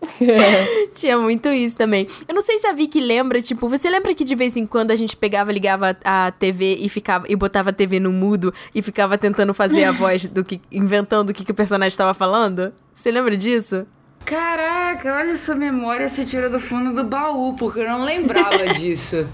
Tinha 0.94 1.18
muito 1.18 1.48
isso 1.48 1.76
também. 1.76 2.06
Eu 2.28 2.34
não 2.34 2.42
sei 2.42 2.58
se 2.58 2.66
a 2.66 2.72
Vicky 2.72 3.00
lembra, 3.00 3.40
tipo, 3.40 3.68
você 3.68 3.88
lembra 3.88 4.14
que 4.14 4.24
de 4.24 4.34
vez 4.34 4.56
em 4.56 4.66
quando 4.66 4.90
a 4.90 4.96
gente 4.96 5.16
pegava, 5.16 5.50
ligava 5.52 5.96
a 6.04 6.30
TV 6.30 6.76
e 6.80 6.88
ficava 6.88 7.26
e 7.28 7.34
botava 7.34 7.70
a 7.70 7.72
TV 7.72 7.98
no 7.98 8.12
mudo 8.12 8.52
e 8.74 8.82
ficava 8.82 9.18
tentando 9.18 9.52
fazer 9.54 9.84
a 9.84 9.92
voz 9.92 10.26
do 10.26 10.44
que 10.44 10.60
inventando 10.70 11.30
o 11.30 11.34
que, 11.34 11.44
que 11.44 11.52
o 11.52 11.54
personagem 11.54 11.88
estava 11.88 12.14
falando? 12.14 12.72
Você 12.94 13.10
lembra 13.10 13.36
disso? 13.36 13.86
Caraca, 14.24 15.14
olha 15.14 15.30
essa 15.30 15.54
memória 15.54 16.08
você 16.08 16.24
tirou 16.24 16.50
do 16.50 16.58
fundo 16.58 16.92
do 16.92 17.08
baú, 17.08 17.54
porque 17.54 17.80
eu 17.80 17.88
não 17.88 18.02
lembrava 18.02 18.66
disso. 18.74 19.28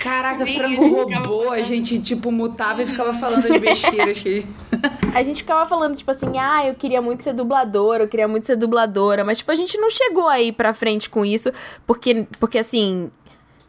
Caraca, 0.00 0.44
Sim, 0.44 0.56
frango 0.56 1.04
robô, 1.04 1.50
a 1.50 1.62
gente, 1.62 1.98
tipo, 2.00 2.30
mutava 2.30 2.82
e 2.82 2.86
ficava 2.86 3.12
falando 3.14 3.46
as 3.46 3.56
besteiras 3.58 4.22
que 4.22 4.28
a 4.28 4.32
gente... 4.40 4.48
A 5.14 5.22
gente 5.22 5.38
ficava 5.38 5.66
falando, 5.66 5.96
tipo 5.96 6.10
assim, 6.10 6.36
ah, 6.38 6.66
eu 6.66 6.74
queria 6.74 7.00
muito 7.00 7.22
ser 7.22 7.32
dubladora, 7.32 8.04
eu 8.04 8.08
queria 8.08 8.28
muito 8.28 8.44
ser 8.46 8.54
dubladora, 8.54 9.24
mas, 9.24 9.38
tipo, 9.38 9.50
a 9.50 9.54
gente 9.54 9.78
não 9.78 9.88
chegou 9.88 10.28
aí 10.28 10.52
pra 10.52 10.74
frente 10.74 11.08
com 11.08 11.24
isso, 11.24 11.50
porque, 11.86 12.26
porque 12.38 12.58
assim, 12.58 13.10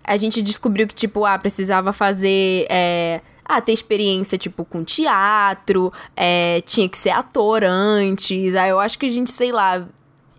a 0.03 0.17
gente 0.17 0.41
descobriu 0.41 0.87
que, 0.87 0.95
tipo, 0.95 1.25
ah, 1.25 1.37
precisava 1.37 1.91
fazer. 1.91 2.65
É, 2.69 3.21
ah, 3.43 3.61
ter 3.61 3.73
experiência, 3.73 4.37
tipo, 4.37 4.65
com 4.65 4.83
teatro, 4.83 5.91
é, 6.15 6.61
tinha 6.61 6.87
que 6.89 6.97
ser 6.97 7.11
ator 7.11 7.63
antes. 7.63 8.55
Aí 8.55 8.69
eu 8.69 8.79
acho 8.79 8.97
que 8.99 9.05
a 9.05 9.09
gente, 9.09 9.31
sei 9.31 9.51
lá, 9.51 9.87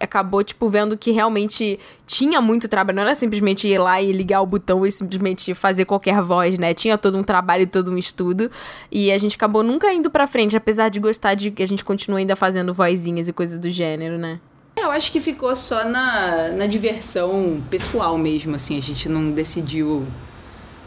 acabou, 0.00 0.42
tipo, 0.44 0.68
vendo 0.68 0.96
que 0.96 1.10
realmente 1.10 1.78
tinha 2.06 2.40
muito 2.40 2.68
trabalho. 2.68 2.96
Não 2.96 3.02
era 3.02 3.14
simplesmente 3.14 3.66
ir 3.66 3.78
lá 3.78 4.00
e 4.00 4.12
ligar 4.12 4.40
o 4.40 4.46
botão 4.46 4.86
e 4.86 4.92
simplesmente 4.92 5.54
fazer 5.54 5.84
qualquer 5.84 6.20
voz, 6.22 6.58
né? 6.58 6.74
Tinha 6.74 6.96
todo 6.96 7.18
um 7.18 7.22
trabalho 7.22 7.66
todo 7.66 7.90
um 7.90 7.98
estudo. 7.98 8.50
E 8.90 9.10
a 9.12 9.18
gente 9.18 9.36
acabou 9.36 9.62
nunca 9.62 9.92
indo 9.92 10.10
pra 10.10 10.26
frente, 10.26 10.56
apesar 10.56 10.88
de 10.88 11.00
gostar 11.00 11.34
de 11.34 11.50
que 11.50 11.62
a 11.62 11.66
gente 11.66 11.84
continua 11.84 12.18
ainda 12.18 12.36
fazendo 12.36 12.72
vozinhas 12.72 13.28
e 13.28 13.32
coisas 13.32 13.58
do 13.58 13.70
gênero, 13.70 14.18
né? 14.18 14.40
Eu 14.76 14.90
acho 14.92 15.10
que 15.10 15.18
ficou 15.18 15.54
só 15.56 15.84
na, 15.84 16.48
na 16.50 16.66
diversão 16.66 17.60
pessoal 17.68 18.16
mesmo, 18.16 18.54
assim. 18.54 18.78
A 18.78 18.82
gente 18.82 19.08
não 19.08 19.32
decidiu 19.32 20.06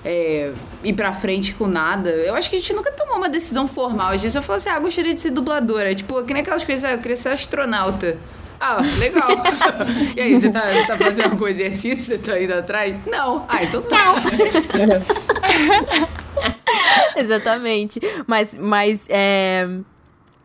é, 0.03 0.53
ir 0.83 0.93
pra 0.93 1.13
frente 1.13 1.53
com 1.53 1.67
nada. 1.67 2.09
Eu 2.09 2.33
acho 2.35 2.49
que 2.49 2.55
a 2.55 2.59
gente 2.59 2.73
nunca 2.73 2.91
tomou 2.91 3.17
uma 3.17 3.29
decisão 3.29 3.67
formal. 3.67 4.09
A 4.09 4.17
gente 4.17 4.31
só 4.31 4.41
falou 4.41 4.57
assim, 4.57 4.69
ah, 4.69 4.79
gostaria 4.79 5.13
de 5.13 5.19
ser 5.19 5.31
dubladora. 5.31 5.93
Tipo, 5.93 6.23
que 6.23 6.33
nem 6.33 6.41
aquelas 6.41 6.63
coisas, 6.63 6.83
ah, 6.83 6.93
eu 6.93 6.99
queria 6.99 7.17
ser 7.17 7.29
astronauta. 7.29 8.17
Ah, 8.63 8.77
legal. 8.99 9.27
e 10.15 10.21
aí, 10.21 10.39
você 10.39 10.51
tá, 10.51 10.61
você 10.61 10.85
tá 10.85 10.97
fazendo 10.97 11.31
algum 11.31 11.47
exercício? 11.47 12.15
Você 12.15 12.19
tá 12.19 12.39
indo 12.39 12.53
atrás? 12.53 12.95
Não. 13.07 13.43
Ah, 13.49 13.63
então 13.63 13.81
não. 13.81 14.15
Exatamente. 17.17 17.99
Mas, 18.27 18.55
mas 18.55 19.07
é, 19.09 19.67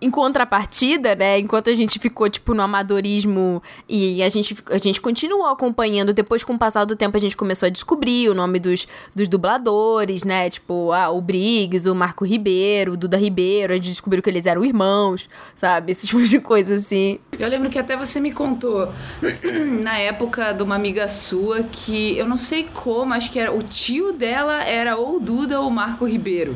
em 0.01 0.11
contrapartida, 0.11 1.15
né? 1.15 1.39
Enquanto 1.39 1.71
a 1.71 1.75
gente 1.75 1.99
ficou, 1.99 2.29
tipo, 2.29 2.53
no 2.53 2.63
amadorismo 2.63 3.63
e 3.89 4.23
a 4.23 4.29
gente, 4.29 4.57
a 4.71 4.79
gente 4.79 5.01
continuou 5.01 5.47
acompanhando, 5.47 6.13
depois, 6.13 6.45
com 6.45 6.55
o 6.55 6.59
passar 6.59 6.85
do 6.85 6.95
tempo, 6.95 7.17
a 7.17 7.21
gente 7.21 7.37
começou 7.37 7.67
a 7.67 7.71
descobrir 7.71 8.29
o 8.29 8.35
nome 8.35 8.59
dos, 8.59 8.87
dos 9.15 9.27
dubladores, 9.29 10.23
né? 10.25 10.51
Tipo, 10.51 10.93
ah, 10.93 11.11
o 11.11 11.21
Briggs, 11.21 11.89
o 11.89 11.95
Marco 11.95 12.25
Ribeiro, 12.25 12.93
o 12.93 12.97
Duda 12.97 13.17
Ribeiro, 13.17 13.73
a 13.73 13.77
gente 13.77 13.89
descobriu 13.89 14.23
que 14.23 14.29
eles 14.29 14.47
eram 14.47 14.65
irmãos, 14.65 15.29
sabe? 15.55 15.93
Esse 15.93 16.07
tipo 16.07 16.23
de 16.23 16.41
coisa 16.41 16.75
assim. 16.75 17.19
Eu 17.39 17.49
lembro 17.49 17.71
que 17.71 17.79
até 17.79 17.97
você 17.97 18.21
me 18.21 18.33
contou 18.33 18.93
na 19.83 19.99
época 19.99 20.53
de 20.53 20.63
uma 20.63 20.75
amiga 20.75 21.09
sua 21.09 21.63
que 21.63 22.17
eu 22.19 22.27
não 22.27 22.37
sei 22.37 22.69
como, 22.75 23.15
acho 23.15 23.31
que 23.31 23.39
era 23.39 23.53
o 23.53 23.63
tio 23.63 24.13
dela 24.13 24.63
era 24.63 24.97
ou 24.97 25.17
o 25.17 25.21
Duda 25.21 25.61
ou 25.61 25.69
o 25.69 25.71
Marco 25.71 26.05
Ribeiro. 26.05 26.55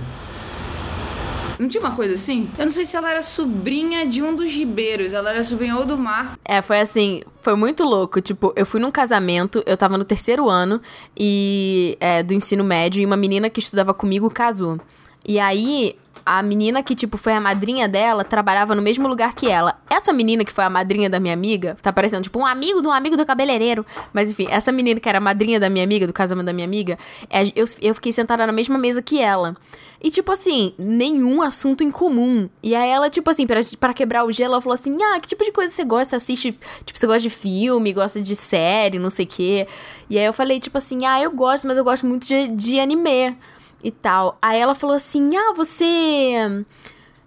Não 1.61 1.69
tinha 1.69 1.83
uma 1.83 1.95
coisa 1.95 2.15
assim? 2.15 2.49
Eu 2.59 2.65
não 2.65 2.73
sei 2.73 2.87
se 2.87 2.97
ela 2.97 3.11
era 3.11 3.21
sobrinha 3.21 4.07
de 4.07 4.23
um 4.23 4.35
dos 4.35 4.51
Ribeiros, 4.51 5.13
ela 5.13 5.29
era 5.29 5.45
sobrinha 5.45 5.77
ou 5.77 5.85
do 5.85 5.99
Marco. 5.99 6.39
É, 6.43 6.63
foi 6.63 6.81
assim, 6.81 7.23
foi 7.43 7.55
muito 7.55 7.85
louco. 7.85 8.19
Tipo, 8.23 8.51
eu 8.57 8.65
fui 8.65 8.81
num 8.81 8.91
casamento, 8.91 9.63
eu 9.67 9.77
tava 9.77 9.99
no 9.99 10.05
terceiro 10.05 10.49
ano 10.49 10.81
e 11.15 11.99
é, 12.01 12.23
do 12.23 12.33
ensino 12.33 12.65
médio, 12.65 13.03
e 13.03 13.05
uma 13.05 13.17
menina 13.17 13.51
que 13.51 13.61
estudava 13.61 13.93
comigo 13.93 14.31
casou. 14.31 14.81
E 15.23 15.39
aí, 15.39 15.97
a 16.25 16.43
menina 16.43 16.83
que, 16.83 16.95
tipo, 16.95 17.17
foi 17.17 17.33
a 17.33 17.41
madrinha 17.41 17.89
dela, 17.89 18.25
trabalhava 18.25 18.75
no 18.75 18.83
mesmo 18.83 19.09
lugar 19.09 19.35
que 19.35 19.49
ela. 19.49 19.81
Essa 19.89 20.13
menina 20.13 20.45
que 20.45 20.53
foi 20.53 20.65
a 20.65 20.71
madrinha 20.71 21.09
da 21.09 21.19
minha 21.21 21.35
amiga, 21.35 21.77
tá 21.83 21.93
parecendo, 21.93 22.23
tipo, 22.23 22.39
um 22.39 22.47
amigo 22.47 22.81
de 22.81 22.89
um 22.89 22.93
amigo 22.93 23.17
do 23.17 23.25
cabeleireiro. 23.27 23.85
Mas 24.13 24.31
enfim, 24.31 24.47
essa 24.51 24.71
menina 24.73 25.01
que 25.01 25.09
era 25.09 25.19
a 25.19 25.21
madrinha 25.21 25.59
da 25.59 25.71
minha 25.71 25.85
amiga, 25.85 26.07
do 26.07 26.13
casamento 26.13 26.47
da 26.47 26.53
minha 26.53 26.67
amiga, 26.67 26.99
é, 27.29 27.45
eu, 27.55 27.65
eu 27.81 27.95
fiquei 27.95 28.13
sentada 28.13 28.47
na 28.47 28.53
mesma 28.53 28.79
mesa 28.79 29.03
que 29.03 29.21
ela. 29.21 29.55
E, 30.03 30.11
tipo 30.11 30.33
assim, 30.33 30.73
nenhum 30.79 31.43
assunto 31.43 31.85
em 31.85 31.91
comum. 31.91 32.49
E 32.63 32.75
aí 32.75 32.89
ela, 32.89 33.11
tipo 33.11 33.29
assim, 33.31 33.47
pra 33.79 33.93
quebrar 33.93 34.25
o 34.25 34.33
gelo, 34.33 34.55
ela 34.55 34.63
falou 34.63 34.75
assim: 34.75 34.97
Ah, 35.03 35.21
que 35.21 35.29
tipo 35.29 35.45
de 35.45 35.53
coisa 35.53 35.71
você 35.71 35.85
gosta? 35.85 36.11
Você 36.11 36.17
assiste, 36.17 36.59
tipo, 36.85 36.99
você 36.99 37.07
gosta 37.07 37.21
de 37.21 37.31
filme, 37.31 37.93
gosta 37.93 38.21
de 38.21 38.35
série, 38.35 38.99
não 38.99 39.11
sei 39.11 39.27
o 39.27 39.29
quê. 39.29 39.67
E 40.09 40.19
aí 40.19 40.25
eu 40.25 40.33
falei, 40.33 40.59
tipo 40.59 40.79
assim, 40.79 41.05
ah, 41.05 41.21
eu 41.21 41.31
gosto, 41.31 41.67
mas 41.67 41.77
eu 41.77 41.85
gosto 41.85 42.07
muito 42.07 42.27
de, 42.27 42.49
de 42.49 42.81
anime 42.81 43.37
e 43.83 43.91
tal. 43.91 44.37
Aí 44.41 44.59
ela 44.61 44.75
falou 44.75 44.97
assim: 44.97 45.37
Ah, 45.37 45.53
você. 45.55 46.65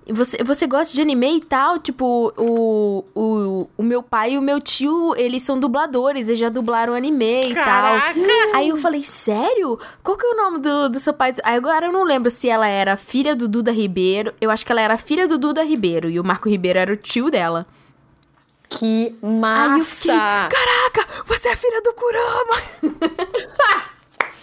Você, 0.06 0.44
você 0.44 0.68
gosta 0.68 0.94
de 0.94 1.00
anime 1.00 1.38
e 1.38 1.42
tal? 1.42 1.80
Tipo, 1.80 2.34
o, 2.36 3.06
o, 3.16 3.70
o 3.78 3.82
meu 3.84 4.04
pai 4.04 4.34
e 4.34 4.38
o 4.38 4.42
meu 4.42 4.60
tio, 4.60 5.16
eles 5.16 5.44
são 5.44 5.58
dubladores, 5.58 6.28
eles 6.28 6.38
já 6.42 6.50
dublaram 6.50 6.94
anime 6.94 7.52
e 7.52 7.54
Caraca! 7.54 8.14
tal. 8.14 8.24
Aí 8.54 8.68
eu 8.68 8.76
falei, 8.76 9.02
sério? 9.06 9.80
Qual 10.04 10.18
que 10.18 10.26
é 10.26 10.30
o 10.30 10.36
nome 10.36 10.60
do, 10.60 10.90
do 10.90 11.00
seu 11.00 11.14
pai? 11.14 11.34
Aí 11.42 11.56
agora 11.56 11.86
eu 11.86 11.94
não 11.94 12.04
lembro 12.04 12.30
se 12.30 12.50
ela 12.50 12.68
era 12.68 12.98
filha 12.98 13.34
do 13.34 13.48
Duda 13.48 13.72
Ribeiro. 13.72 14.34
Eu 14.42 14.52
acho 14.52 14.66
que 14.66 14.74
ela 14.74 14.82
era 14.82 14.98
filha 14.98 15.26
do 15.26 15.38
Duda 15.38 15.64
Ribeiro 15.64 16.10
e 16.10 16.20
o 16.20 16.24
Marco 16.24 16.50
Ribeiro 16.50 16.80
era 16.80 16.92
o 16.92 16.98
tio 16.98 17.32
dela. 17.32 17.66
Que 18.68 19.16
Aí 19.24 19.80
eu 19.80 19.86
fiquei, 19.86 20.12
massa! 20.16 20.50
caraca, 20.50 21.24
você 21.26 21.48
é 21.48 21.56
filha 21.56 21.82
do 21.82 21.94
Kurama! 21.94 22.56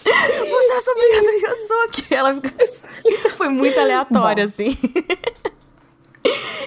você 0.03 0.73
é 0.73 0.79
sobrinha 0.79 1.21
do 1.21 1.29
Yosuke. 1.29 2.13
Ela 2.13 2.35
fica... 2.35 3.31
Foi 3.37 3.49
muito 3.49 3.79
aleatório, 3.79 4.45
assim. 4.45 4.77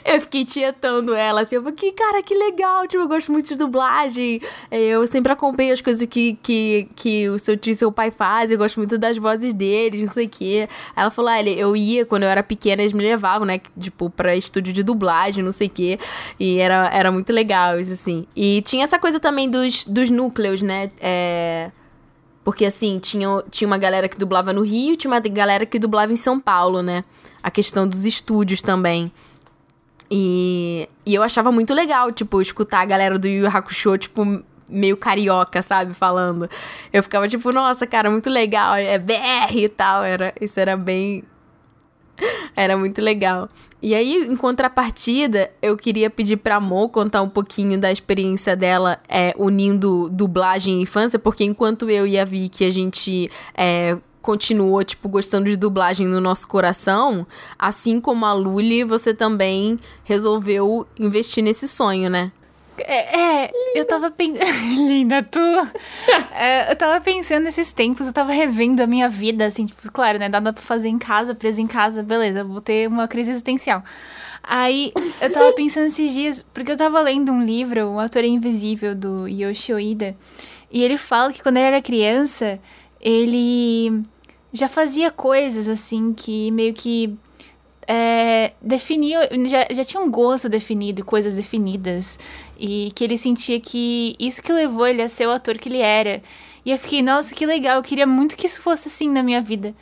Eu 0.04 0.20
fiquei 0.20 0.44
tietando 0.44 1.14
ela, 1.14 1.42
assim, 1.42 1.54
eu 1.54 1.62
falei, 1.62 1.92
cara, 1.92 2.22
que 2.22 2.34
legal, 2.34 2.86
tipo, 2.88 3.02
eu 3.02 3.08
gosto 3.08 3.30
muito 3.30 3.46
de 3.46 3.54
dublagem, 3.54 4.40
eu 4.70 5.06
sempre 5.06 5.32
acompanho 5.32 5.72
as 5.72 5.80
coisas 5.80 6.06
que, 6.06 6.36
que, 6.42 6.88
que 6.96 7.28
o 7.28 7.38
seu 7.38 7.56
tio 7.56 7.70
e 7.70 7.74
seu 7.74 7.90
pai 7.90 8.10
fazem, 8.10 8.54
eu 8.54 8.58
gosto 8.58 8.76
muito 8.76 8.98
das 8.98 9.16
vozes 9.16 9.54
deles, 9.54 10.00
não 10.00 10.08
sei 10.08 10.26
o 10.26 10.28
quê. 10.28 10.68
Ela 10.96 11.08
falou, 11.08 11.30
ah, 11.30 11.42
eu 11.42 11.76
ia, 11.76 12.04
quando 12.04 12.24
eu 12.24 12.28
era 12.28 12.42
pequena, 12.42 12.82
eles 12.82 12.92
me 12.92 13.02
levavam, 13.02 13.46
né, 13.46 13.60
tipo, 13.78 14.10
pra 14.10 14.34
estúdio 14.36 14.72
de 14.72 14.82
dublagem, 14.82 15.42
não 15.42 15.52
sei 15.52 15.68
o 15.68 15.70
quê, 15.70 15.98
e 16.38 16.58
era, 16.58 16.90
era 16.92 17.12
muito 17.12 17.32
legal 17.32 17.78
isso, 17.78 17.92
assim. 17.92 18.26
E 18.34 18.60
tinha 18.62 18.82
essa 18.84 18.98
coisa 18.98 19.20
também 19.20 19.48
dos, 19.48 19.84
dos 19.84 20.10
núcleos, 20.10 20.60
né, 20.60 20.90
é... 21.00 21.70
Porque, 22.44 22.66
assim, 22.66 22.98
tinha, 22.98 23.42
tinha 23.50 23.66
uma 23.66 23.78
galera 23.78 24.08
que 24.08 24.18
dublava 24.18 24.52
no 24.52 24.60
Rio, 24.60 24.96
tinha 24.96 25.10
uma 25.10 25.20
galera 25.20 25.64
que 25.64 25.78
dublava 25.78 26.12
em 26.12 26.16
São 26.16 26.38
Paulo, 26.38 26.82
né? 26.82 27.02
A 27.42 27.50
questão 27.50 27.88
dos 27.88 28.04
estúdios 28.04 28.60
também. 28.60 29.10
E, 30.10 30.88
e 31.06 31.14
eu 31.14 31.22
achava 31.22 31.50
muito 31.50 31.72
legal, 31.72 32.12
tipo, 32.12 32.40
escutar 32.40 32.80
a 32.80 32.84
galera 32.84 33.18
do 33.18 33.26
Yu 33.26 33.46
Hakusho, 33.48 33.96
tipo, 33.96 34.22
meio 34.68 34.96
carioca, 34.96 35.62
sabe, 35.62 35.94
falando. 35.94 36.48
Eu 36.92 37.02
ficava 37.02 37.26
tipo, 37.26 37.50
nossa, 37.50 37.86
cara, 37.86 38.10
muito 38.10 38.28
legal, 38.28 38.74
é 38.76 38.98
BR 38.98 39.56
e 39.56 39.68
tal, 39.68 40.02
era, 40.02 40.34
isso 40.40 40.60
era 40.60 40.76
bem... 40.76 41.24
Era 42.54 42.76
muito 42.76 43.02
legal. 43.02 43.48
E 43.84 43.94
aí, 43.94 44.26
em 44.26 44.34
contrapartida, 44.34 45.50
eu 45.60 45.76
queria 45.76 46.08
pedir 46.08 46.38
pra 46.38 46.58
Mo 46.58 46.88
contar 46.88 47.20
um 47.20 47.28
pouquinho 47.28 47.78
da 47.78 47.92
experiência 47.92 48.56
dela 48.56 48.98
é, 49.06 49.34
unindo 49.36 50.08
dublagem 50.08 50.78
e 50.78 50.82
infância, 50.84 51.18
porque 51.18 51.44
enquanto 51.44 51.90
eu 51.90 52.06
e 52.06 52.18
a 52.18 52.24
Vicky, 52.24 52.64
a 52.64 52.70
gente 52.70 53.30
é, 53.54 53.98
continuou, 54.22 54.82
tipo, 54.82 55.06
gostando 55.06 55.50
de 55.50 55.56
dublagem 55.58 56.06
no 56.06 56.18
nosso 56.18 56.48
coração, 56.48 57.26
assim 57.58 58.00
como 58.00 58.24
a 58.24 58.32
Luli, 58.32 58.84
você 58.84 59.12
também 59.12 59.78
resolveu 60.02 60.86
investir 60.98 61.44
nesse 61.44 61.68
sonho, 61.68 62.08
né? 62.08 62.32
É, 62.78 63.44
é 63.44 63.50
eu 63.74 63.84
tava 63.84 64.10
pensando. 64.10 64.44
Linda, 64.74 65.22
tu! 65.22 65.40
É, 66.32 66.70
eu 66.70 66.76
tava 66.76 67.00
pensando 67.00 67.44
nesses 67.44 67.72
tempos, 67.72 68.06
eu 68.06 68.12
tava 68.12 68.32
revendo 68.32 68.82
a 68.82 68.86
minha 68.86 69.08
vida, 69.08 69.46
assim, 69.46 69.66
tipo, 69.66 69.90
claro, 69.92 70.18
né? 70.18 70.28
Nada 70.28 70.52
pra 70.52 70.62
fazer 70.62 70.88
em 70.88 70.98
casa, 70.98 71.34
presa 71.34 71.60
em 71.60 71.66
casa, 71.66 72.02
beleza, 72.02 72.42
vou 72.44 72.60
ter 72.60 72.88
uma 72.88 73.06
crise 73.06 73.30
existencial. 73.30 73.82
Aí 74.42 74.92
eu 75.20 75.32
tava 75.32 75.52
pensando 75.54 75.86
esses 75.86 76.12
dias, 76.12 76.44
porque 76.54 76.72
eu 76.72 76.76
tava 76.76 77.00
lendo 77.00 77.32
um 77.32 77.42
livro, 77.42 77.86
O 77.90 77.98
Ator 77.98 78.24
Invisível, 78.24 78.94
do 78.94 79.26
Yoshi 79.26 79.72
Oida, 79.72 80.16
e 80.70 80.82
ele 80.82 80.98
fala 80.98 81.32
que 81.32 81.42
quando 81.42 81.56
ele 81.56 81.66
era 81.66 81.82
criança, 81.82 82.58
ele 83.00 84.02
já 84.52 84.68
fazia 84.68 85.10
coisas 85.10 85.68
assim 85.68 86.12
que 86.12 86.50
meio 86.50 86.72
que 86.72 87.16
é, 87.86 88.52
definia, 88.60 89.28
já, 89.46 89.66
já 89.70 89.84
tinha 89.84 90.02
um 90.02 90.10
gosto 90.10 90.48
definido, 90.48 91.04
coisas 91.04 91.34
definidas, 91.34 92.18
e 92.58 92.90
que 92.94 93.04
ele 93.04 93.18
sentia 93.18 93.60
que 93.60 94.16
isso 94.18 94.42
que 94.42 94.52
levou 94.52 94.86
ele 94.86 95.02
a 95.02 95.08
ser 95.08 95.26
o 95.26 95.32
ator 95.32 95.58
que 95.58 95.68
ele 95.68 95.80
era. 95.80 96.22
E 96.64 96.70
eu 96.70 96.78
fiquei, 96.78 97.02
nossa, 97.02 97.34
que 97.34 97.44
legal, 97.44 97.76
eu 97.76 97.82
queria 97.82 98.06
muito 98.06 98.36
que 98.36 98.46
isso 98.46 98.60
fosse 98.60 98.88
assim 98.88 99.08
na 99.08 99.22
minha 99.22 99.40
vida. 99.40 99.74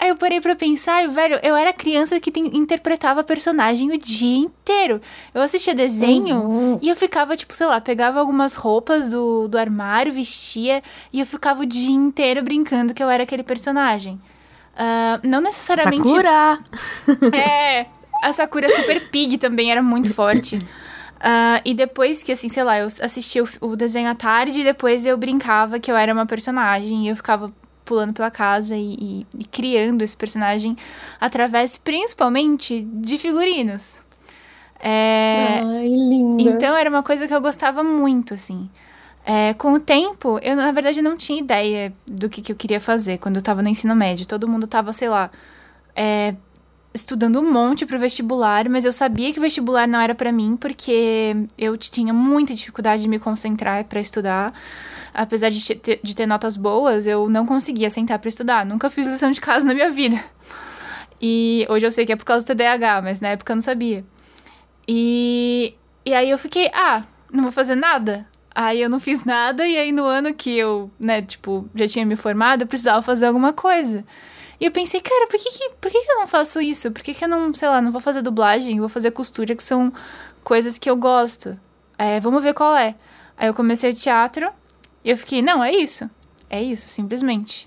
Aí 0.00 0.08
eu 0.08 0.16
parei 0.16 0.40
pra 0.40 0.56
pensar, 0.56 1.04
e, 1.04 1.08
velho, 1.08 1.38
eu 1.42 1.54
era 1.54 1.74
criança 1.74 2.18
que 2.18 2.30
tem, 2.30 2.56
interpretava 2.56 3.22
personagem 3.22 3.92
o 3.92 3.98
dia 3.98 4.38
inteiro. 4.38 4.98
Eu 5.34 5.42
assistia 5.42 5.74
desenho 5.74 6.38
uhum. 6.38 6.78
e 6.80 6.88
eu 6.88 6.96
ficava, 6.96 7.36
tipo, 7.36 7.54
sei 7.54 7.66
lá, 7.66 7.78
pegava 7.82 8.18
algumas 8.18 8.54
roupas 8.54 9.10
do, 9.10 9.46
do 9.46 9.58
armário, 9.58 10.10
vestia, 10.10 10.82
e 11.12 11.20
eu 11.20 11.26
ficava 11.26 11.62
o 11.62 11.66
dia 11.66 11.90
inteiro 11.90 12.42
brincando 12.42 12.94
que 12.94 13.02
eu 13.02 13.10
era 13.10 13.24
aquele 13.24 13.42
personagem. 13.42 14.18
Uh, 14.80 15.28
não 15.28 15.42
necessariamente. 15.42 16.08
Sakura! 16.08 16.58
é, 17.36 17.86
a 18.22 18.32
Sakura 18.32 18.70
Super 18.70 19.10
Pig 19.10 19.36
também 19.36 19.70
era 19.70 19.82
muito 19.82 20.14
forte. 20.14 20.56
Uh, 20.56 21.60
e 21.66 21.74
depois 21.74 22.22
que, 22.22 22.32
assim, 22.32 22.48
sei 22.48 22.64
lá, 22.64 22.78
eu 22.78 22.86
assistia 22.86 23.44
o, 23.44 23.48
o, 23.60 23.76
desenho 23.76 24.08
à 24.08 24.14
tarde 24.14 24.62
e 24.62 24.64
depois 24.64 25.04
eu 25.04 25.18
brincava 25.18 25.78
que 25.78 25.92
eu 25.92 25.96
era 25.96 26.14
uma 26.14 26.24
personagem 26.24 27.04
e 27.04 27.08
eu 27.08 27.16
ficava 27.16 27.52
pulando 27.84 28.14
pela 28.14 28.30
casa 28.30 28.74
e, 28.74 28.94
e, 28.98 29.26
e 29.38 29.44
criando 29.44 30.00
esse 30.00 30.16
personagem 30.16 30.74
através, 31.20 31.76
principalmente, 31.76 32.80
de 32.90 33.18
figurinos. 33.18 33.98
É, 34.78 35.60
Ai, 35.62 35.88
linda. 35.88 36.42
Então 36.42 36.74
era 36.74 36.88
uma 36.88 37.02
coisa 37.02 37.28
que 37.28 37.34
eu 37.34 37.40
gostava 37.42 37.82
muito, 37.84 38.32
assim. 38.32 38.70
É, 39.24 39.54
com 39.54 39.74
o 39.74 39.80
tempo, 39.80 40.38
eu 40.42 40.56
na 40.56 40.72
verdade 40.72 41.02
não 41.02 41.16
tinha 41.16 41.40
ideia 41.40 41.92
do 42.06 42.28
que, 42.28 42.40
que 42.40 42.52
eu 42.52 42.56
queria 42.56 42.80
fazer 42.80 43.18
quando 43.18 43.36
eu 43.36 43.42
tava 43.42 43.62
no 43.62 43.68
ensino 43.68 43.94
médio. 43.94 44.26
Todo 44.26 44.48
mundo 44.48 44.66
tava, 44.66 44.92
sei 44.92 45.08
lá, 45.08 45.30
é, 45.94 46.34
estudando 46.92 47.40
um 47.40 47.52
monte 47.52 47.86
pro 47.86 47.98
vestibular, 47.98 48.68
mas 48.68 48.84
eu 48.84 48.92
sabia 48.92 49.32
que 49.32 49.38
o 49.38 49.42
vestibular 49.42 49.86
não 49.86 50.00
era 50.00 50.14
para 50.14 50.32
mim 50.32 50.56
porque 50.56 51.36
eu 51.56 51.76
tinha 51.76 52.12
muita 52.12 52.54
dificuldade 52.54 53.02
de 53.02 53.08
me 53.08 53.18
concentrar 53.18 53.84
para 53.84 54.00
estudar. 54.00 54.52
Apesar 55.12 55.50
de 55.50 55.74
ter, 55.74 56.00
de 56.02 56.14
ter 56.14 56.26
notas 56.26 56.56
boas, 56.56 57.06
eu 57.06 57.28
não 57.28 57.44
conseguia 57.44 57.90
sentar 57.90 58.18
para 58.18 58.28
estudar. 58.28 58.64
Nunca 58.64 58.88
fiz 58.88 59.06
lição 59.06 59.30
de 59.30 59.40
casa 59.40 59.66
na 59.66 59.74
minha 59.74 59.90
vida. 59.90 60.18
E 61.20 61.66
hoje 61.68 61.86
eu 61.86 61.90
sei 61.90 62.06
que 62.06 62.12
é 62.12 62.16
por 62.16 62.24
causa 62.24 62.46
do 62.46 62.54
TDAH, 62.54 63.02
mas 63.02 63.20
na 63.20 63.28
época 63.28 63.52
eu 63.52 63.56
não 63.56 63.62
sabia. 63.62 64.04
E, 64.88 65.74
e 66.04 66.14
aí 66.14 66.30
eu 66.30 66.38
fiquei, 66.38 66.70
ah, 66.72 67.04
não 67.30 67.42
vou 67.42 67.52
fazer 67.52 67.74
nada. 67.74 68.26
Aí 68.62 68.82
eu 68.82 68.90
não 68.90 69.00
fiz 69.00 69.24
nada, 69.24 69.66
e 69.66 69.78
aí 69.78 69.90
no 69.90 70.04
ano 70.04 70.34
que 70.34 70.54
eu, 70.54 70.90
né, 71.00 71.22
tipo, 71.22 71.66
já 71.74 71.88
tinha 71.88 72.04
me 72.04 72.14
formado, 72.14 72.60
eu 72.60 72.66
precisava 72.66 73.00
fazer 73.00 73.24
alguma 73.24 73.54
coisa. 73.54 74.04
E 74.60 74.66
eu 74.66 74.70
pensei, 74.70 75.00
cara, 75.00 75.26
por 75.28 75.40
que, 75.40 75.50
que, 75.50 75.70
por 75.80 75.90
que, 75.90 75.98
que 75.98 76.12
eu 76.12 76.16
não 76.16 76.26
faço 76.26 76.60
isso? 76.60 76.90
Por 76.90 77.00
que, 77.02 77.14
que 77.14 77.24
eu 77.24 77.28
não, 77.28 77.54
sei 77.54 77.66
lá, 77.70 77.80
não 77.80 77.90
vou 77.90 78.02
fazer 78.02 78.20
dublagem, 78.20 78.78
vou 78.78 78.88
fazer 78.90 79.12
costura, 79.12 79.56
que 79.56 79.62
são 79.62 79.90
coisas 80.44 80.76
que 80.76 80.90
eu 80.90 80.94
gosto. 80.94 81.58
É, 81.96 82.20
vamos 82.20 82.44
ver 82.44 82.52
qual 82.52 82.76
é. 82.76 82.96
Aí 83.34 83.48
eu 83.48 83.54
comecei 83.54 83.92
o 83.92 83.94
teatro 83.94 84.52
e 85.02 85.08
eu 85.08 85.16
fiquei, 85.16 85.40
não, 85.40 85.64
é 85.64 85.72
isso. 85.72 86.10
É 86.50 86.62
isso, 86.62 86.86
simplesmente. 86.86 87.66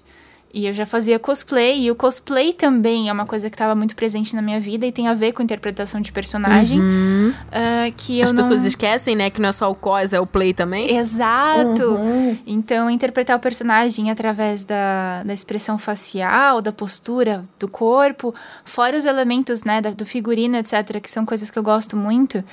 E 0.54 0.68
eu 0.68 0.74
já 0.76 0.86
fazia 0.86 1.18
cosplay, 1.18 1.82
e 1.82 1.90
o 1.90 1.96
cosplay 1.96 2.54
também 2.54 3.10
é 3.10 3.12
uma 3.12 3.26
coisa 3.26 3.50
que 3.50 3.56
estava 3.56 3.74
muito 3.74 3.96
presente 3.96 4.36
na 4.36 4.42
minha 4.42 4.60
vida 4.60 4.86
e 4.86 4.92
tem 4.92 5.08
a 5.08 5.16
ver 5.16 5.32
com 5.32 5.42
interpretação 5.42 6.00
de 6.00 6.12
personagem. 6.12 6.80
Uhum. 6.80 7.34
Uh, 7.48 7.94
que 7.98 8.22
As 8.22 8.32
não... 8.32 8.44
pessoas 8.44 8.64
esquecem, 8.64 9.16
né, 9.16 9.32
que 9.32 9.42
não 9.42 9.50
é 9.50 9.52
só 9.52 9.72
o 9.72 9.74
cos, 9.74 10.14
é 10.14 10.20
o 10.20 10.28
play 10.28 10.54
também. 10.54 10.96
Exato! 10.96 11.96
Uhum. 11.96 12.38
Então, 12.46 12.88
interpretar 12.88 13.36
o 13.36 13.40
personagem 13.40 14.12
através 14.12 14.64
da, 14.64 15.24
da 15.24 15.34
expressão 15.34 15.80
facial, 15.80 16.62
da 16.62 16.72
postura 16.72 17.44
do 17.58 17.68
corpo, 17.68 18.32
fora 18.64 18.96
os 18.96 19.06
elementos, 19.06 19.64
né, 19.64 19.82
do 19.82 20.06
figurino, 20.06 20.56
etc., 20.58 21.02
que 21.02 21.10
são 21.10 21.26
coisas 21.26 21.50
que 21.50 21.58
eu 21.58 21.64
gosto 21.64 21.98
muito. 21.98 22.44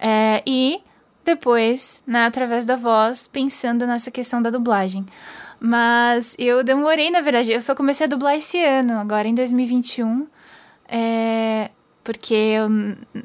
É, 0.00 0.42
e 0.46 0.80
depois, 1.22 2.02
né, 2.06 2.24
através 2.24 2.64
da 2.64 2.76
voz, 2.76 3.28
pensando 3.28 3.86
nessa 3.86 4.10
questão 4.10 4.40
da 4.40 4.48
dublagem. 4.48 5.04
Mas 5.64 6.34
eu 6.40 6.64
demorei, 6.64 7.08
na 7.08 7.20
verdade. 7.20 7.52
Eu 7.52 7.60
só 7.60 7.72
comecei 7.72 8.06
a 8.06 8.08
dublar 8.08 8.34
esse 8.34 8.58
ano, 8.62 8.94
agora 8.94 9.28
em 9.28 9.34
2021. 9.34 10.26
É, 10.88 11.70
porque 12.02 12.34
eu 12.34 12.68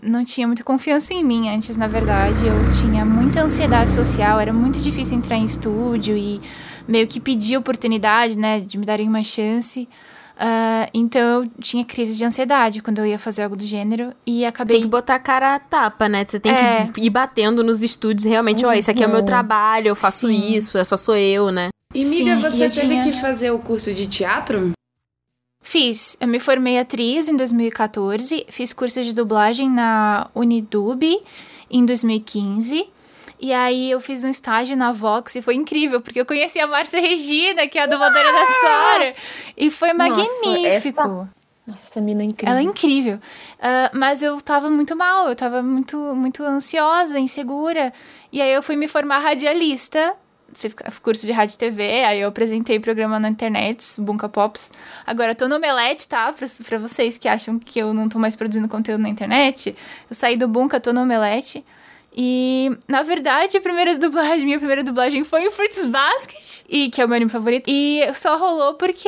não 0.03 0.23
tinha 0.23 0.45
muita 0.45 0.63
confiança 0.63 1.15
em 1.15 1.23
mim 1.23 1.49
antes, 1.49 1.75
na 1.75 1.87
verdade. 1.87 2.45
Eu 2.45 2.71
tinha 2.79 3.03
muita 3.03 3.41
ansiedade 3.41 3.89
social, 3.89 4.39
era 4.39 4.53
muito 4.53 4.79
difícil 4.79 5.17
entrar 5.17 5.35
em 5.35 5.45
estúdio 5.45 6.15
e 6.15 6.39
meio 6.87 7.07
que 7.07 7.19
pedir 7.19 7.57
oportunidade, 7.57 8.37
né, 8.37 8.59
de 8.59 8.77
me 8.77 8.85
darem 8.85 9.09
uma 9.09 9.23
chance. 9.23 9.89
Uh, 10.35 10.85
então 10.93 11.43
eu 11.43 11.49
tinha 11.59 11.83
crise 11.83 12.15
de 12.15 12.23
ansiedade 12.23 12.83
quando 12.83 12.99
eu 12.99 13.07
ia 13.07 13.17
fazer 13.17 13.41
algo 13.41 13.55
do 13.55 13.65
gênero 13.65 14.13
e 14.27 14.45
acabei. 14.45 14.75
Tem 14.75 14.83
que 14.83 14.89
botar 14.89 15.15
a 15.15 15.19
cara 15.19 15.55
a 15.55 15.59
tapa, 15.59 16.07
né? 16.07 16.23
Você 16.23 16.39
tem 16.39 16.51
é. 16.51 16.87
que 16.93 17.01
ir 17.01 17.09
batendo 17.09 17.63
nos 17.63 17.81
estúdios 17.81 18.25
realmente, 18.25 18.63
ó, 18.63 18.67
uhum. 18.67 18.75
oh, 18.75 18.77
esse 18.77 18.91
aqui 18.91 19.03
é 19.03 19.07
o 19.07 19.09
meu 19.09 19.25
trabalho, 19.25 19.87
eu 19.87 19.95
faço 19.95 20.27
Sim. 20.27 20.55
isso, 20.55 20.77
essa 20.77 20.95
sou 20.95 21.15
eu, 21.15 21.51
né? 21.51 21.69
E 21.97 22.05
miga, 22.05 22.35
Sim, 22.35 22.41
você 22.41 22.69
teve 22.69 22.99
tinha... 22.99 23.01
que 23.01 23.19
fazer 23.19 23.49
o 23.49 23.57
curso 23.57 23.91
de 23.91 24.05
teatro? 24.05 24.73
Fiz. 25.63 26.15
Eu 26.21 26.27
me 26.27 26.39
formei 26.39 26.77
atriz 26.77 27.27
em 27.27 27.35
2014, 27.35 28.45
fiz 28.49 28.71
curso 28.71 29.01
de 29.01 29.13
dublagem 29.13 29.67
na 29.67 30.29
Unidub 30.35 31.01
em 31.71 31.85
2015. 31.87 32.87
E 33.39 33.51
aí 33.51 33.89
eu 33.89 33.99
fiz 33.99 34.23
um 34.23 34.29
estágio 34.29 34.77
na 34.77 34.91
Vox 34.91 35.35
e 35.37 35.41
foi 35.41 35.55
incrível, 35.55 35.99
porque 35.99 36.21
eu 36.21 36.25
conheci 36.25 36.59
a 36.59 36.67
Márcia 36.67 37.01
Regina, 37.01 37.67
que 37.67 37.79
é 37.79 37.83
a 37.83 37.87
dubladora 37.87 38.31
da 38.31 38.45
Sora. 38.45 39.15
E 39.57 39.71
foi 39.71 39.91
magnífico. 39.91 41.01
Nossa, 41.01 41.29
Nossa, 41.65 41.83
essa 41.83 41.99
mina 41.99 42.21
é 42.21 42.25
incrível. 42.25 42.51
Ela 42.51 42.59
é 42.59 42.63
incrível. 42.63 43.15
Uh, 43.15 43.97
mas 43.97 44.21
eu 44.21 44.39
tava 44.39 44.69
muito 44.69 44.95
mal, 44.95 45.29
eu 45.29 45.35
tava 45.35 45.63
muito, 45.63 45.97
muito 46.15 46.43
ansiosa, 46.43 47.17
insegura. 47.19 47.91
E 48.31 48.39
aí 48.39 48.53
eu 48.53 48.61
fui 48.61 48.75
me 48.75 48.87
formar 48.87 49.17
radialista 49.17 50.15
fiz 50.53 50.75
curso 51.01 51.25
de 51.25 51.31
rádio 51.31 51.55
e 51.55 51.57
TV, 51.57 52.03
aí 52.03 52.21
eu 52.21 52.29
apresentei 52.29 52.79
programa 52.79 53.19
na 53.19 53.29
internet, 53.29 53.99
Bunka 53.99 54.27
Pops. 54.27 54.71
Agora 55.05 55.31
eu 55.31 55.35
tô 55.35 55.47
no 55.47 55.55
Omelete, 55.57 56.07
tá? 56.07 56.31
Pra, 56.33 56.47
pra 56.67 56.77
vocês 56.77 57.17
que 57.17 57.27
acham 57.27 57.59
que 57.59 57.79
eu 57.79 57.93
não 57.93 58.09
tô 58.09 58.19
mais 58.19 58.35
produzindo 58.35 58.67
conteúdo 58.67 59.01
na 59.01 59.09
internet. 59.09 59.75
Eu 60.09 60.15
saí 60.15 60.35
do 60.37 60.47
Bunka, 60.47 60.79
tô 60.79 60.91
no 60.93 61.01
Omelete. 61.01 61.63
E, 62.19 62.75
na 62.87 63.03
verdade, 63.03 63.55
a 63.55 63.61
primeira 63.61 63.93
dublagem, 63.99 64.43
minha 64.43 64.57
primeira 64.57 64.83
dublagem 64.83 65.23
foi 65.23 65.45
em 65.45 65.51
Fruits 65.51 65.85
Basket, 65.85 66.65
e, 66.67 66.89
que 66.89 66.99
é 66.99 67.05
o 67.05 67.07
meu 67.07 67.15
anime 67.15 67.29
favorito. 67.29 67.65
E 67.67 68.01
só 68.15 68.35
rolou 68.37 68.73
porque 68.73 69.07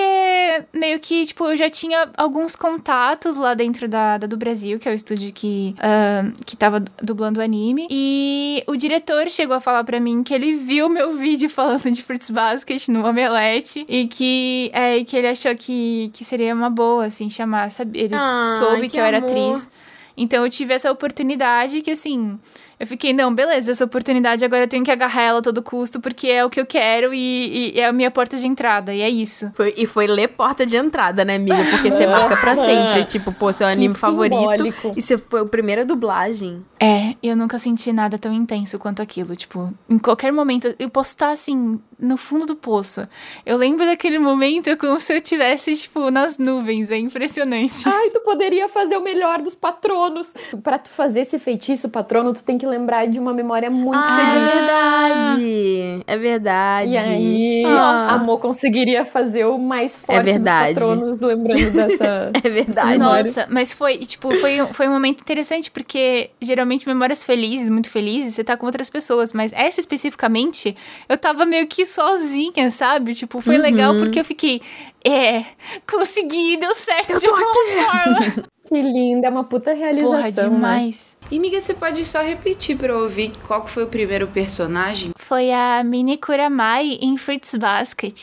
meio 0.71 0.99
que, 0.99 1.25
tipo, 1.25 1.45
eu 1.45 1.57
já 1.57 1.71
tinha 1.71 2.07
alguns 2.15 2.55
contatos 2.55 3.35
lá 3.35 3.55
dentro 3.55 3.87
da, 3.87 4.19
da 4.19 4.27
do 4.27 4.37
Brasil, 4.37 4.77
que 4.77 4.87
é 4.87 4.91
o 4.91 4.93
estúdio 4.93 5.33
que, 5.33 5.73
uh, 5.79 6.31
que 6.45 6.55
tava 6.55 6.85
dublando 7.01 7.39
o 7.39 7.43
anime. 7.43 7.87
E 7.89 8.63
o 8.67 8.75
diretor 8.75 9.27
chegou 9.31 9.55
a 9.55 9.59
falar 9.59 9.83
para 9.83 9.99
mim 9.99 10.21
que 10.21 10.33
ele 10.33 10.53
viu 10.53 10.87
meu 10.87 11.13
vídeo 11.17 11.49
falando 11.49 11.89
de 11.89 12.03
Fruits 12.03 12.29
Basket 12.29 12.89
no 12.89 13.03
Omelete 13.07 13.85
e 13.89 14.05
que, 14.05 14.69
é, 14.71 15.03
que 15.03 15.17
ele 15.17 15.27
achou 15.27 15.55
que, 15.55 16.11
que 16.13 16.23
seria 16.23 16.53
uma 16.53 16.69
boa, 16.69 17.05
assim, 17.05 17.27
chamar, 17.27 17.71
sabe? 17.71 17.97
Ele 17.97 18.13
ah, 18.13 18.47
soube 18.59 18.81
que, 18.81 18.89
que 18.89 18.99
eu 18.99 19.03
era 19.03 19.17
atriz. 19.17 19.67
Então 20.15 20.43
eu 20.43 20.51
tive 20.51 20.73
essa 20.73 20.91
oportunidade 20.91 21.81
que, 21.81 21.89
assim, 21.89 22.37
eu 22.79 22.87
fiquei, 22.87 23.11
não, 23.11 23.33
beleza, 23.33 23.71
essa 23.71 23.83
oportunidade 23.83 24.45
agora 24.45 24.63
eu 24.63 24.67
tenho 24.67 24.85
que 24.85 24.91
agarrar 24.91 25.21
ela 25.23 25.39
a 25.39 25.41
todo 25.41 25.61
custo, 25.61 25.99
porque 25.99 26.27
é 26.27 26.45
o 26.45 26.49
que 26.49 26.61
eu 26.61 26.65
quero 26.65 27.13
e, 27.13 27.73
e 27.75 27.79
é 27.79 27.87
a 27.87 27.91
minha 27.91 28.09
porta 28.09 28.37
de 28.37 28.47
entrada, 28.47 28.93
e 28.93 29.01
é 29.01 29.09
isso. 29.09 29.51
Foi, 29.53 29.73
e 29.75 29.85
foi 29.85 30.07
ler 30.07 30.29
porta 30.29 30.65
de 30.65 30.77
entrada, 30.77 31.25
né, 31.25 31.35
amiga? 31.35 31.57
Porque 31.71 31.91
você 31.91 32.07
marca 32.07 32.37
pra 32.37 32.55
sempre. 32.55 33.03
Tipo, 33.03 33.33
pô, 33.33 33.51
seu 33.51 33.67
anime 33.67 33.93
que 33.93 33.99
favorito. 33.99 34.39
Simbólico. 34.39 34.93
E 34.95 35.01
você 35.01 35.17
foi 35.17 35.41
a 35.41 35.45
primeira 35.45 35.83
dublagem. 35.83 36.63
É, 36.79 37.15
eu 37.21 37.35
nunca 37.35 37.59
senti 37.59 37.91
nada 37.91 38.17
tão 38.17 38.31
intenso 38.31 38.79
quanto 38.79 39.01
aquilo. 39.01 39.35
Tipo, 39.35 39.73
em 39.89 39.97
qualquer 39.97 40.31
momento, 40.31 40.73
eu 40.79 40.89
posso 40.89 41.09
estar 41.09 41.31
assim, 41.31 41.79
no 41.99 42.15
fundo 42.15 42.45
do 42.45 42.55
poço. 42.55 43.01
Eu 43.45 43.57
lembro 43.57 43.85
daquele 43.85 44.19
momento 44.19 44.75
como 44.77 44.97
se 45.01 45.11
eu 45.11 45.17
estivesse, 45.17 45.75
tipo, 45.75 46.09
nas 46.09 46.37
nuvens. 46.37 46.89
É 46.91 46.97
impressionante. 46.97 47.87
Ai, 47.87 48.09
tu 48.11 48.21
poderia 48.21 48.69
fazer 48.69 48.95
o 48.95 49.01
melhor 49.01 49.41
dos 49.41 49.55
patronos. 49.55 50.33
Pra 50.63 50.79
tu 50.79 50.89
fazer 50.89 51.21
esse 51.21 51.37
feitiço, 51.37 51.89
patrono, 51.89 52.33
tu 52.33 52.43
tem 52.43 52.57
que 52.57 52.68
lembrar 52.69 53.07
de 53.07 53.19
uma 53.19 53.33
memória 53.33 53.69
muito 53.69 53.99
Ah, 54.07 54.21
é 54.21 54.33
feliz. 54.33 54.51
verdade. 54.53 56.03
É 56.07 56.17
verdade. 56.17 56.91
E 56.91 56.97
aí, 56.97 57.63
Nossa. 57.63 58.11
amor 58.13 58.39
conseguiria 58.39 59.05
fazer 59.05 59.45
o 59.45 59.57
mais 59.57 59.95
forte 59.97 60.19
É 60.19 60.23
verdade. 60.23 60.73
dos 60.75 60.83
patronos, 60.83 61.21
lembrando 61.21 61.71
dessa. 61.71 62.31
É 62.43 62.49
verdade. 62.49 62.97
Nossa, 62.97 63.47
mas 63.49 63.73
foi, 63.73 63.97
tipo, 63.99 64.33
foi, 64.35 64.61
um- 64.61 64.73
foi 64.73 64.87
um 64.87 64.91
momento 64.91 65.21
interessante, 65.21 65.69
porque 65.71 66.29
geralmente 66.41 66.87
memórias 66.87 67.23
felizes, 67.23 67.69
muito 67.69 67.89
felizes, 67.89 68.35
você 68.35 68.43
tá 68.43 68.55
com 68.55 68.65
outras 68.65 68.89
pessoas, 68.89 69.33
mas 69.33 69.51
essa 69.53 69.79
especificamente, 69.79 70.75
eu 71.07 71.17
tava 71.17 71.45
meio 71.45 71.67
que 71.67 71.85
sozinha, 71.85 72.71
sabe? 72.71 73.13
Tipo, 73.15 73.41
foi 73.41 73.57
legal 73.57 73.95
porque 73.97 74.19
eu 74.19 74.25
fiquei, 74.25 74.61
é, 75.03 75.43
consegui, 75.89 76.57
deu 76.57 76.73
certo 76.73 77.19
de 77.19 77.25
alguma 77.25 77.53
forma. 77.53 78.49
que 78.69 78.81
linda, 78.81 79.27
é 79.27 79.29
uma 79.31 79.43
puta 79.43 79.73
realização. 79.73 80.31
Porra, 80.31 80.49
né? 80.49 80.55
demais. 80.55 81.17
E, 81.31 81.37
amiga, 81.37 81.59
você 81.59 81.73
pode 81.73 82.05
só 82.05 82.21
repetir 82.21 82.77
pra 82.77 82.93
eu 82.93 82.99
ouvir 82.99 83.33
qual 83.47 83.63
que 83.63 83.71
foi 83.71 83.83
o 83.83 83.87
primeiro 83.87 84.27
personagem? 84.27 85.11
Foi 85.17 85.51
a 85.51 85.83
Mini 85.83 86.17
Kuramai 86.17 86.99
em 87.01 87.17
Fruits 87.17 87.55
Basket. 87.55 88.15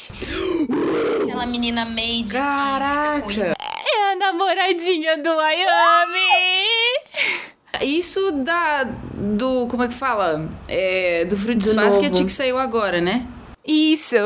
Aquela 1.22 1.46
menina 1.46 1.84
maid. 1.84 2.32
Caraca! 2.32 3.56
É 3.58 4.12
a 4.12 4.16
namoradinha 4.16 5.18
do 5.18 5.30
Ayami. 5.30 6.20
Isso 7.82 8.30
da. 8.32 8.84
do. 8.84 9.66
como 9.68 9.82
é 9.82 9.88
que 9.88 9.94
fala? 9.94 10.48
É, 10.68 11.24
do 11.24 11.36
Fruits 11.36 11.66
Do 11.66 11.74
Basket 11.74 12.10
novo. 12.12 12.24
que 12.24 12.32
saiu 12.32 12.58
agora, 12.58 13.00
né? 13.00 13.26
Isso. 13.66 14.16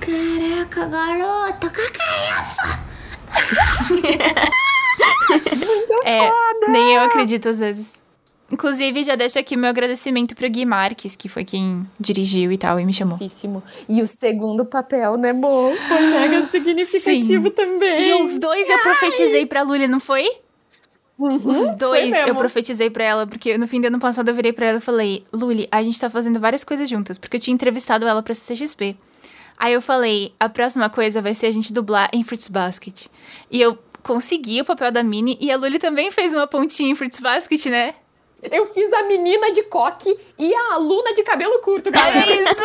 Caraca, 0.00 0.86
garota, 0.86 1.70
que 1.70 1.90
que 1.90 2.02
é 2.02 2.30
isso? 2.40 2.86
É, 6.04 6.30
nem 6.68 6.94
eu 6.94 7.02
acredito 7.02 7.48
às 7.48 7.58
vezes. 7.58 8.02
Inclusive, 8.50 9.02
já 9.02 9.16
deixo 9.16 9.38
aqui 9.38 9.56
meu 9.56 9.68
agradecimento 9.68 10.36
pro 10.36 10.48
Gui 10.48 10.64
Marques, 10.64 11.16
que 11.16 11.28
foi 11.28 11.44
quem 11.44 11.84
dirigiu 11.98 12.52
e 12.52 12.58
tal, 12.58 12.78
e 12.78 12.86
me 12.86 12.92
chamou. 12.92 13.18
Físsimo. 13.18 13.60
E 13.88 14.00
o 14.00 14.06
segundo 14.06 14.64
papel, 14.64 15.16
né, 15.16 15.30
amor? 15.30 15.76
Foi 15.76 16.00
mega 16.00 16.46
significativo 16.50 17.48
Sim. 17.48 17.54
também. 17.54 18.08
E 18.08 18.22
os 18.22 18.38
dois 18.38 18.68
eu 18.68 18.78
profetizei 18.78 19.46
pra 19.46 19.62
Luli, 19.62 19.88
não 19.88 19.98
foi? 19.98 20.28
Os 21.18 21.70
dois 21.76 22.14
eu 22.26 22.36
profetizei 22.36 22.90
pra 22.90 23.02
ela, 23.02 23.26
porque 23.26 23.56
no 23.56 23.66
fim 23.66 23.80
do 23.80 23.86
ano 23.86 23.98
passado 23.98 24.28
eu 24.28 24.34
virei 24.34 24.52
pra 24.52 24.66
ela 24.66 24.78
e 24.78 24.82
falei: 24.82 25.24
Luli, 25.32 25.66
a 25.72 25.82
gente 25.82 25.98
tá 25.98 26.10
fazendo 26.10 26.38
várias 26.38 26.62
coisas 26.62 26.88
juntas, 26.88 27.18
porque 27.18 27.38
eu 27.38 27.40
tinha 27.40 27.54
entrevistado 27.54 28.06
ela 28.06 28.22
pra 28.22 28.34
CCXP. 28.34 28.96
Aí 29.58 29.72
eu 29.72 29.80
falei: 29.80 30.34
a 30.38 30.48
próxima 30.48 30.90
coisa 30.90 31.22
vai 31.22 31.34
ser 31.34 31.46
a 31.46 31.50
gente 31.50 31.72
dublar 31.72 32.10
em 32.12 32.22
Fruits 32.22 32.48
Basket. 32.48 33.06
E 33.50 33.60
eu 33.60 33.78
consegui 34.06 34.60
o 34.60 34.64
papel 34.64 34.92
da 34.92 35.02
Minnie, 35.02 35.36
e 35.40 35.50
a 35.50 35.56
Luli 35.56 35.78
também 35.78 36.10
fez 36.12 36.32
uma 36.32 36.46
pontinha 36.46 36.90
em 36.90 36.94
Fruits 36.94 37.18
Basket, 37.20 37.66
né? 37.66 37.94
Eu 38.50 38.66
fiz 38.68 38.92
a 38.92 39.02
menina 39.04 39.50
de 39.52 39.62
coque 39.64 40.16
e 40.38 40.54
a 40.54 40.74
aluna 40.74 41.12
de 41.14 41.22
cabelo 41.24 41.58
curto, 41.58 41.90
galera. 41.90 42.20
Olha 42.20 42.42
isso! 42.42 42.62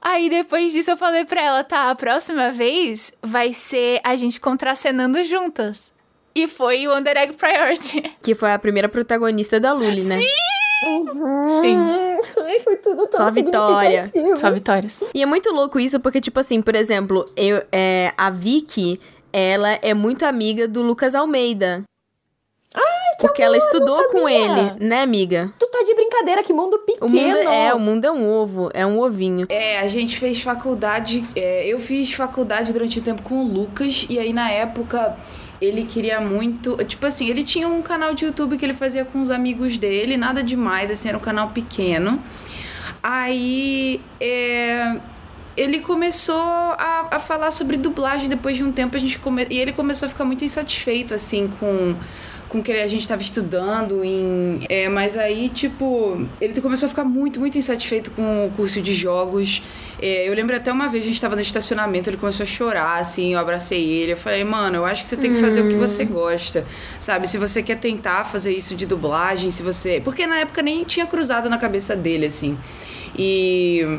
Aí 0.00 0.28
depois 0.28 0.72
disso 0.72 0.90
eu 0.90 0.96
falei 0.96 1.24
pra 1.24 1.42
ela, 1.42 1.64
tá, 1.64 1.90
a 1.90 1.94
próxima 1.94 2.50
vez 2.50 3.12
vai 3.22 3.52
ser 3.52 4.00
a 4.04 4.14
gente 4.16 4.38
contracenando 4.40 5.22
juntas. 5.24 5.92
E 6.34 6.46
foi 6.48 6.86
o 6.86 6.94
Under 6.96 7.16
Egg 7.16 7.32
Priority. 7.34 8.16
Que 8.22 8.34
foi 8.34 8.52
a 8.52 8.58
primeira 8.58 8.88
protagonista 8.88 9.58
da 9.60 9.72
Luli, 9.72 10.02
né? 10.02 10.18
Sim, 10.18 10.26
Hum, 10.86 12.18
Ai, 12.44 12.60
foi 12.60 12.76
tudo 12.76 13.06
tão 13.06 13.18
Só 13.24 13.30
vitória. 13.30 14.04
só 14.36 14.50
vitórias. 14.50 15.02
E 15.14 15.22
é 15.22 15.26
muito 15.26 15.50
louco 15.52 15.80
isso, 15.80 15.98
porque, 16.00 16.20
tipo 16.20 16.38
assim, 16.38 16.60
por 16.60 16.74
exemplo, 16.74 17.30
eu, 17.36 17.62
é, 17.72 18.12
a 18.18 18.28
Vicky, 18.28 19.00
ela 19.34 19.80
é 19.82 19.92
muito 19.92 20.24
amiga 20.24 20.68
do 20.68 20.80
Lucas 20.80 21.12
Almeida. 21.12 21.82
Ai, 22.72 23.16
que 23.18 23.26
Porque 23.26 23.42
ela 23.42 23.56
estudou 23.56 24.08
com 24.08 24.28
ele, 24.28 24.74
né, 24.78 25.02
amiga? 25.02 25.52
Tu 25.58 25.66
tá 25.66 25.82
de 25.82 25.92
brincadeira, 25.92 26.40
que 26.44 26.52
mundo 26.52 26.78
pequeno. 26.78 27.06
O 27.06 27.10
mundo 27.10 27.36
é, 27.36 27.74
o 27.74 27.80
mundo 27.80 28.04
é 28.04 28.12
um 28.12 28.30
ovo, 28.30 28.70
é 28.72 28.86
um 28.86 29.00
ovinho. 29.00 29.48
É, 29.48 29.80
a 29.80 29.88
gente 29.88 30.16
fez 30.16 30.40
faculdade. 30.40 31.24
é, 31.34 31.66
eu 31.66 31.80
fiz 31.80 32.12
faculdade 32.12 32.72
durante 32.72 33.00
o 33.00 33.02
tempo 33.02 33.22
com 33.22 33.44
o 33.44 33.48
Lucas, 33.48 34.06
e 34.08 34.20
aí 34.20 34.32
na 34.32 34.52
época 34.52 35.16
ele 35.60 35.82
queria 35.84 36.20
muito. 36.20 36.76
Tipo 36.84 37.04
assim, 37.06 37.28
ele 37.28 37.42
tinha 37.42 37.66
um 37.66 37.82
canal 37.82 38.14
de 38.14 38.26
YouTube 38.26 38.56
que 38.56 38.64
ele 38.64 38.74
fazia 38.74 39.04
com 39.04 39.20
os 39.20 39.30
amigos 39.30 39.76
dele, 39.76 40.16
nada 40.16 40.44
demais, 40.44 40.92
assim, 40.92 41.08
era 41.08 41.18
um 41.18 41.20
canal 41.20 41.50
pequeno. 41.50 42.22
Aí. 43.02 44.00
é, 44.20 44.96
ele 45.56 45.80
começou 45.80 46.34
a, 46.34 47.08
a 47.10 47.18
falar 47.18 47.50
sobre 47.50 47.76
dublagem 47.76 48.28
depois 48.28 48.56
de 48.56 48.64
um 48.64 48.72
tempo 48.72 48.96
a 48.96 49.00
gente 49.00 49.18
come... 49.18 49.46
e 49.50 49.58
ele 49.58 49.72
começou 49.72 50.06
a 50.06 50.08
ficar 50.08 50.24
muito 50.24 50.44
insatisfeito 50.44 51.14
assim 51.14 51.48
com 51.60 51.94
com 52.48 52.60
o 52.60 52.62
que 52.62 52.70
a 52.70 52.86
gente 52.86 53.02
estava 53.02 53.20
estudando 53.20 54.04
em 54.04 54.64
é, 54.68 54.88
mas 54.88 55.18
aí 55.18 55.48
tipo 55.48 56.28
ele 56.40 56.60
começou 56.60 56.86
a 56.86 56.88
ficar 56.88 57.04
muito 57.04 57.40
muito 57.40 57.58
insatisfeito 57.58 58.12
com 58.12 58.46
o 58.46 58.50
curso 58.50 58.80
de 58.80 58.94
jogos. 58.94 59.60
É, 60.00 60.28
eu 60.28 60.34
lembro 60.34 60.54
até 60.54 60.70
uma 60.72 60.86
vez 60.86 61.02
a 61.02 61.06
gente 61.06 61.16
estava 61.16 61.34
no 61.34 61.42
estacionamento 61.42 62.10
ele 62.10 62.16
começou 62.16 62.44
a 62.44 62.46
chorar 62.46 63.00
assim 63.00 63.32
eu 63.32 63.38
abracei 63.38 63.82
ele 63.84 64.12
eu 64.12 64.16
falei 64.16 64.44
mano 64.44 64.76
eu 64.76 64.84
acho 64.84 65.02
que 65.02 65.08
você 65.08 65.16
tem 65.16 65.32
que 65.32 65.40
fazer 65.40 65.62
o 65.62 65.68
que 65.68 65.76
você 65.76 66.04
gosta 66.04 66.64
sabe? 67.00 67.28
Se 67.28 67.38
você 67.38 67.62
quer 67.62 67.76
tentar 67.76 68.24
fazer 68.24 68.52
isso 68.52 68.74
de 68.76 68.86
dublagem 68.86 69.50
se 69.50 69.62
você 69.62 70.00
porque 70.04 70.26
na 70.26 70.38
época 70.38 70.62
nem 70.62 70.84
tinha 70.84 71.06
cruzado 71.06 71.48
na 71.48 71.58
cabeça 71.58 71.96
dele 71.96 72.26
assim. 72.26 72.56
E 73.16 73.98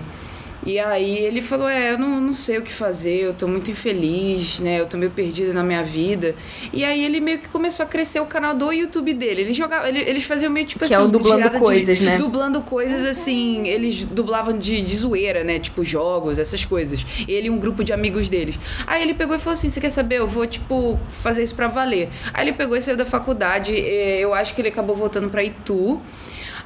e 0.63 0.77
aí 0.79 1.17
ele 1.17 1.41
falou, 1.41 1.67
é, 1.67 1.91
eu 1.91 1.97
não, 1.97 2.21
não 2.21 2.33
sei 2.33 2.57
o 2.57 2.61
que 2.61 2.71
fazer, 2.71 3.21
eu 3.21 3.33
tô 3.33 3.47
muito 3.47 3.69
infeliz, 3.71 4.59
né? 4.59 4.79
Eu 4.79 4.85
tô 4.85 4.97
meio 4.97 5.11
perdida 5.11 5.53
na 5.53 5.63
minha 5.63 5.83
vida. 5.83 6.35
E 6.71 6.83
aí 6.83 7.03
ele 7.03 7.19
meio 7.19 7.39
que 7.39 7.49
começou 7.49 7.83
a 7.83 7.87
crescer 7.87 8.19
o 8.19 8.25
canal 8.25 8.53
do 8.55 8.71
YouTube 8.71 9.13
dele. 9.13 9.41
Ele 9.41 9.53
jogava, 9.53 9.87
ele- 9.89 9.99
eles 10.01 10.23
faziam 10.23 10.51
meio 10.51 10.65
tipo 10.65 10.79
Que 10.85 10.93
assim, 10.93 11.03
é 11.03 11.05
o 11.05 11.07
dublando 11.07 11.37
tirada 11.37 11.55
de- 11.57 11.63
coisas, 11.63 12.01
né? 12.01 12.17
Dublando 12.17 12.61
coisas 12.61 13.03
assim, 13.03 13.67
eles 13.67 14.05
dublavam 14.05 14.57
de, 14.57 14.81
de 14.81 14.95
zoeira, 14.95 15.43
né? 15.43 15.59
Tipo 15.59 15.83
jogos, 15.83 16.37
essas 16.37 16.63
coisas. 16.65 17.05
Ele 17.27 17.47
e 17.47 17.49
um 17.49 17.57
grupo 17.57 17.83
de 17.83 17.93
amigos 17.93 18.29
deles. 18.29 18.57
Aí 18.87 19.01
ele 19.01 19.13
pegou 19.13 19.35
e 19.35 19.39
falou 19.39 19.53
assim: 19.53 19.69
"Você 19.69 19.79
quer 19.81 19.89
saber? 19.89 20.17
Eu 20.19 20.27
vou 20.27 20.45
tipo 20.47 20.99
fazer 21.09 21.43
isso 21.43 21.55
pra 21.55 21.67
valer". 21.67 22.09
Aí 22.33 22.45
ele 22.47 22.53
pegou 22.53 22.75
e 22.77 22.81
saiu 22.81 22.97
da 22.97 23.05
faculdade. 23.05 23.75
eh, 23.75 24.19
Eu 24.19 24.33
acho 24.33 24.53
que 24.55 24.61
ele 24.61 24.69
acabou 24.69 24.95
voltando 24.95 25.29
pra 25.29 25.43
Itu. 25.43 26.01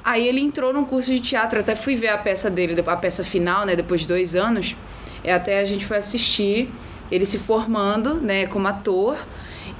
Aí 0.03 0.27
ele 0.27 0.39
entrou 0.39 0.73
num 0.73 0.85
curso 0.85 1.11
de 1.11 1.19
teatro, 1.19 1.59
até 1.59 1.75
fui 1.75 1.95
ver 1.95 2.09
a 2.09 2.17
peça 2.17 2.49
dele, 2.49 2.81
a 2.85 2.95
peça 2.95 3.23
final, 3.23 3.65
né, 3.65 3.75
depois 3.75 4.01
de 4.01 4.07
dois 4.07 4.35
anos. 4.35 4.75
E 5.23 5.29
até 5.29 5.59
a 5.59 5.65
gente 5.65 5.85
foi 5.85 5.97
assistir, 5.97 6.69
ele 7.11 7.25
se 7.25 7.37
formando, 7.37 8.15
né, 8.15 8.47
como 8.47 8.67
ator. 8.67 9.17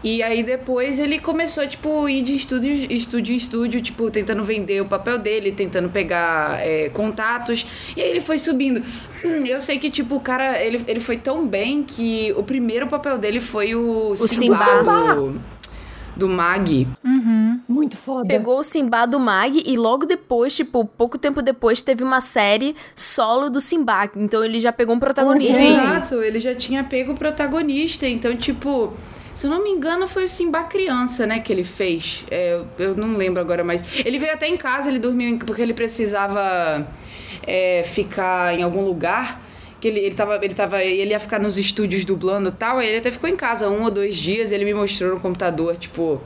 E 0.01 0.23
aí 0.23 0.43
depois 0.43 0.97
ele 0.97 1.19
começou, 1.19 1.67
tipo, 1.67 2.07
ir 2.07 2.21
de 2.23 2.33
estúdio, 2.35 2.71
estúdio 2.89 3.33
em 3.33 3.37
estúdio, 3.37 3.81
tipo, 3.81 4.09
tentando 4.09 4.43
vender 4.43 4.81
o 4.81 4.85
papel 4.85 5.17
dele, 5.17 5.51
tentando 5.51 5.89
pegar 5.89 6.57
é, 6.61 6.89
contatos. 6.89 7.65
E 7.97 8.01
aí 8.01 8.09
ele 8.09 8.21
foi 8.21 8.37
subindo. 8.37 8.81
Hum, 9.23 9.45
Eu 9.45 9.59
sei 9.59 9.77
que, 9.77 9.89
tipo, 9.89 10.15
o 10.15 10.19
cara, 10.21 10.63
ele, 10.63 10.81
ele 10.87 11.01
foi 11.01 11.17
tão 11.17 11.45
bem 11.45 11.83
que 11.83 12.33
o 12.37 12.43
primeiro 12.43 12.87
papel 12.87 13.17
dele 13.17 13.41
foi 13.41 13.75
o, 13.75 14.15
Simba, 14.15 14.55
Simba. 14.55 15.41
Do, 16.19 16.27
Mag. 16.29 16.87
Muito 17.67 17.95
foda. 17.97 18.27
Pegou 18.27 18.59
o 18.59 18.63
Simba 18.63 19.05
do 19.05 19.19
Mag 19.19 19.63
e 19.65 19.77
logo 19.77 20.05
depois, 20.05 20.55
tipo, 20.55 20.83
pouco 20.85 21.17
tempo 21.17 21.41
depois, 21.41 21.81
teve 21.81 22.03
uma 22.03 22.19
série 22.21 22.75
solo 22.95 23.49
do 23.49 23.61
Simba. 23.61 24.09
Então 24.15 24.43
ele 24.43 24.59
já 24.59 24.71
pegou 24.71 24.95
um 24.95 24.99
protagonista. 24.99 25.53
Sim. 25.55 25.73
Exato, 25.73 26.15
ele 26.21 26.39
já 26.39 26.53
tinha 26.55 26.83
pego 26.83 27.13
o 27.13 27.17
protagonista, 27.17 28.07
então, 28.07 28.35
tipo. 28.35 28.93
Se 29.33 29.47
eu 29.47 29.51
não 29.51 29.63
me 29.63 29.69
engano, 29.69 30.05
foi 30.07 30.25
o 30.25 30.29
Simba 30.29 30.63
criança, 30.63 31.25
né, 31.25 31.39
que 31.39 31.53
ele 31.53 31.63
fez. 31.63 32.25
É, 32.29 32.55
eu, 32.55 32.67
eu 32.77 32.95
não 32.95 33.15
lembro 33.15 33.39
agora, 33.41 33.63
mas. 33.63 33.85
Ele 34.03 34.17
veio 34.19 34.33
até 34.33 34.47
em 34.47 34.57
casa, 34.57 34.89
ele 34.89 34.99
dormiu 34.99 35.29
em- 35.29 35.37
porque 35.37 35.61
ele 35.61 35.73
precisava 35.73 36.85
é, 37.47 37.83
ficar 37.85 38.57
em 38.57 38.63
algum 38.63 38.83
lugar. 38.83 39.41
Que 39.79 39.87
ele, 39.87 39.99
ele, 39.99 40.15
tava, 40.15 40.35
ele, 40.43 40.53
tava, 40.53 40.83
ele 40.83 41.11
ia 41.11 41.19
ficar 41.19 41.39
nos 41.39 41.57
estúdios 41.57 42.03
dublando 42.05 42.49
e 42.49 42.51
tal. 42.51 42.77
Aí 42.79 42.87
ele 42.89 42.97
até 42.97 43.11
ficou 43.11 43.29
em 43.29 43.35
casa 43.35 43.69
um 43.69 43.83
ou 43.83 43.91
dois 43.91 44.15
dias. 44.15 44.51
Ele 44.51 44.65
me 44.65 44.73
mostrou 44.73 45.13
no 45.13 45.19
computador, 45.19 45.77
tipo, 45.77 46.21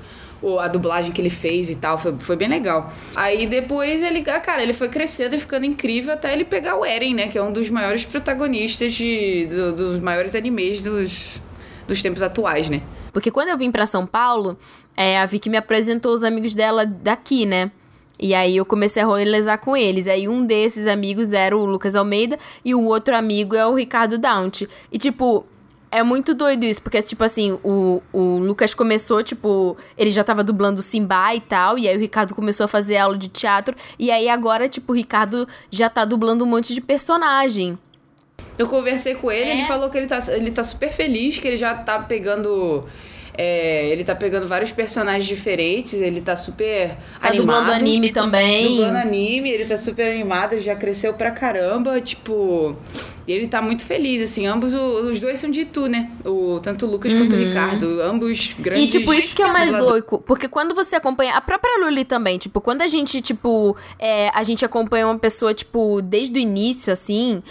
a 0.59 0.67
dublagem 0.67 1.11
que 1.11 1.21
ele 1.21 1.29
fez 1.29 1.69
e 1.69 1.75
tal. 1.75 1.97
Foi, 1.97 2.15
foi 2.19 2.35
bem 2.35 2.47
legal. 2.47 2.91
Aí 3.15 3.45
depois 3.45 4.01
ele, 4.01 4.23
ah, 4.27 4.39
cara, 4.39 4.63
ele 4.63 4.73
foi 4.73 4.89
crescendo 4.89 5.35
e 5.35 5.39
ficando 5.39 5.65
incrível 5.65 6.13
até 6.13 6.33
ele 6.33 6.43
pegar 6.45 6.75
o 6.77 6.83
Eren, 6.85 7.13
né? 7.13 7.27
Que 7.27 7.37
é 7.37 7.43
um 7.43 7.53
dos 7.53 7.69
maiores 7.69 8.03
protagonistas 8.05 8.91
de, 8.93 9.45
do- 9.45 9.73
dos 9.75 10.01
maiores 10.01 10.33
animes 10.33 10.81
dos, 10.81 11.39
dos 11.87 12.01
tempos 12.01 12.21
atuais, 12.23 12.69
né? 12.69 12.81
Porque 13.11 13.29
quando 13.29 13.49
eu 13.49 13.57
vim 13.57 13.71
pra 13.71 13.85
São 13.85 14.07
Paulo, 14.07 14.57
é, 14.97 15.19
a 15.19 15.25
Vicky 15.27 15.47
me 15.47 15.57
apresentou 15.57 16.13
os 16.15 16.23
amigos 16.23 16.55
dela 16.55 16.83
daqui, 16.85 17.45
né? 17.45 17.69
E 18.23 18.33
aí 18.33 18.55
eu 18.55 18.65
comecei 18.65 19.03
a 19.03 19.05
rolezar 19.05 19.59
com 19.59 19.75
eles. 19.75 20.07
Aí 20.07 20.29
um 20.29 20.45
desses 20.45 20.87
amigos 20.87 21.33
era 21.33 21.57
o 21.57 21.65
Lucas 21.65 21.93
Almeida 21.93 22.39
e 22.63 22.73
o 22.73 22.81
outro 22.85 23.13
amigo 23.13 23.53
é 23.53 23.67
o 23.67 23.75
Ricardo 23.75 24.17
Daunt. 24.17 24.61
E 24.89 24.97
tipo, 24.97 25.45
é 25.91 26.01
muito 26.03 26.33
doido 26.33 26.63
isso, 26.63 26.81
porque 26.81 27.01
tipo 27.01 27.21
assim, 27.21 27.59
o, 27.61 28.01
o 28.13 28.37
Lucas 28.37 28.73
começou, 28.73 29.21
tipo, 29.21 29.75
ele 29.97 30.09
já 30.09 30.23
tava 30.23 30.41
dublando 30.41 30.81
Simba 30.81 31.35
e 31.35 31.41
tal, 31.41 31.77
e 31.77 31.85
aí 31.85 31.97
o 31.97 31.99
Ricardo 31.99 32.33
começou 32.33 32.63
a 32.63 32.67
fazer 32.69 32.95
aula 32.95 33.17
de 33.17 33.27
teatro, 33.27 33.75
e 33.99 34.09
aí 34.09 34.29
agora, 34.29 34.69
tipo, 34.69 34.93
o 34.93 34.95
Ricardo 34.95 35.45
já 35.69 35.89
tá 35.89 36.05
dublando 36.05 36.45
um 36.45 36.47
monte 36.47 36.73
de 36.73 36.79
personagem. 36.79 37.77
Eu 38.57 38.69
conversei 38.69 39.15
com 39.15 39.29
ele, 39.29 39.51
ele 39.51 39.65
falou 39.65 39.89
que 39.89 39.97
ele 39.97 40.07
tá, 40.07 40.19
ele 40.29 40.49
tá 40.49 40.63
super 40.63 40.93
feliz, 40.93 41.39
que 41.39 41.47
ele 41.47 41.57
já 41.57 41.75
tá 41.75 41.99
pegando 41.99 42.85
É, 43.35 43.87
ele 43.89 44.03
tá 44.03 44.13
pegando 44.13 44.47
vários 44.47 44.71
personagens 44.71 45.25
diferentes, 45.25 45.93
ele 45.95 46.21
tá 46.21 46.35
super 46.35 46.89
Tá 47.19 47.29
animado. 47.29 47.37
dublando 47.37 47.71
anime 47.71 48.11
também. 48.11 48.75
Dublando 48.77 48.97
anime, 48.99 49.49
ele 49.49 49.65
tá 49.65 49.77
super 49.77 50.11
animado, 50.11 50.59
já 50.59 50.75
cresceu 50.75 51.13
pra 51.13 51.31
caramba, 51.31 51.99
tipo. 51.99 52.77
E 53.25 53.31
ele 53.31 53.47
tá 53.47 53.61
muito 53.61 53.85
feliz, 53.85 54.21
assim. 54.21 54.45
Ambos, 54.45 54.73
os 54.75 55.19
dois 55.19 55.39
são 55.39 55.49
de 55.49 55.61
Itu, 55.61 55.87
né? 55.87 56.11
O, 56.25 56.59
tanto 56.61 56.85
o 56.85 56.91
Lucas 56.91 57.13
quanto 57.13 57.33
o 57.35 57.39
Ricardo. 57.39 58.01
Ambos 58.01 58.53
grandes. 58.59 58.93
Uhum. 58.93 58.99
E, 58.99 58.99
tipo, 58.99 59.13
isso 59.13 59.33
que 59.35 59.41
é 59.41 59.47
mais 59.47 59.73
louco. 59.79 60.19
Porque 60.19 60.47
quando 60.49 60.75
você 60.75 60.97
acompanha. 60.97 61.33
A 61.35 61.41
própria 61.41 61.79
Luli 61.79 62.03
também, 62.03 62.37
tipo, 62.37 62.59
quando 62.59 62.81
a 62.81 62.87
gente, 62.87 63.21
tipo. 63.21 63.75
é, 63.97 64.29
a 64.33 64.43
gente 64.43 64.65
acompanha 64.65 65.07
uma 65.07 65.17
pessoa, 65.17 65.53
tipo, 65.53 66.01
desde 66.01 66.37
o 66.37 66.41
início, 66.41 66.91
assim. 66.91 67.41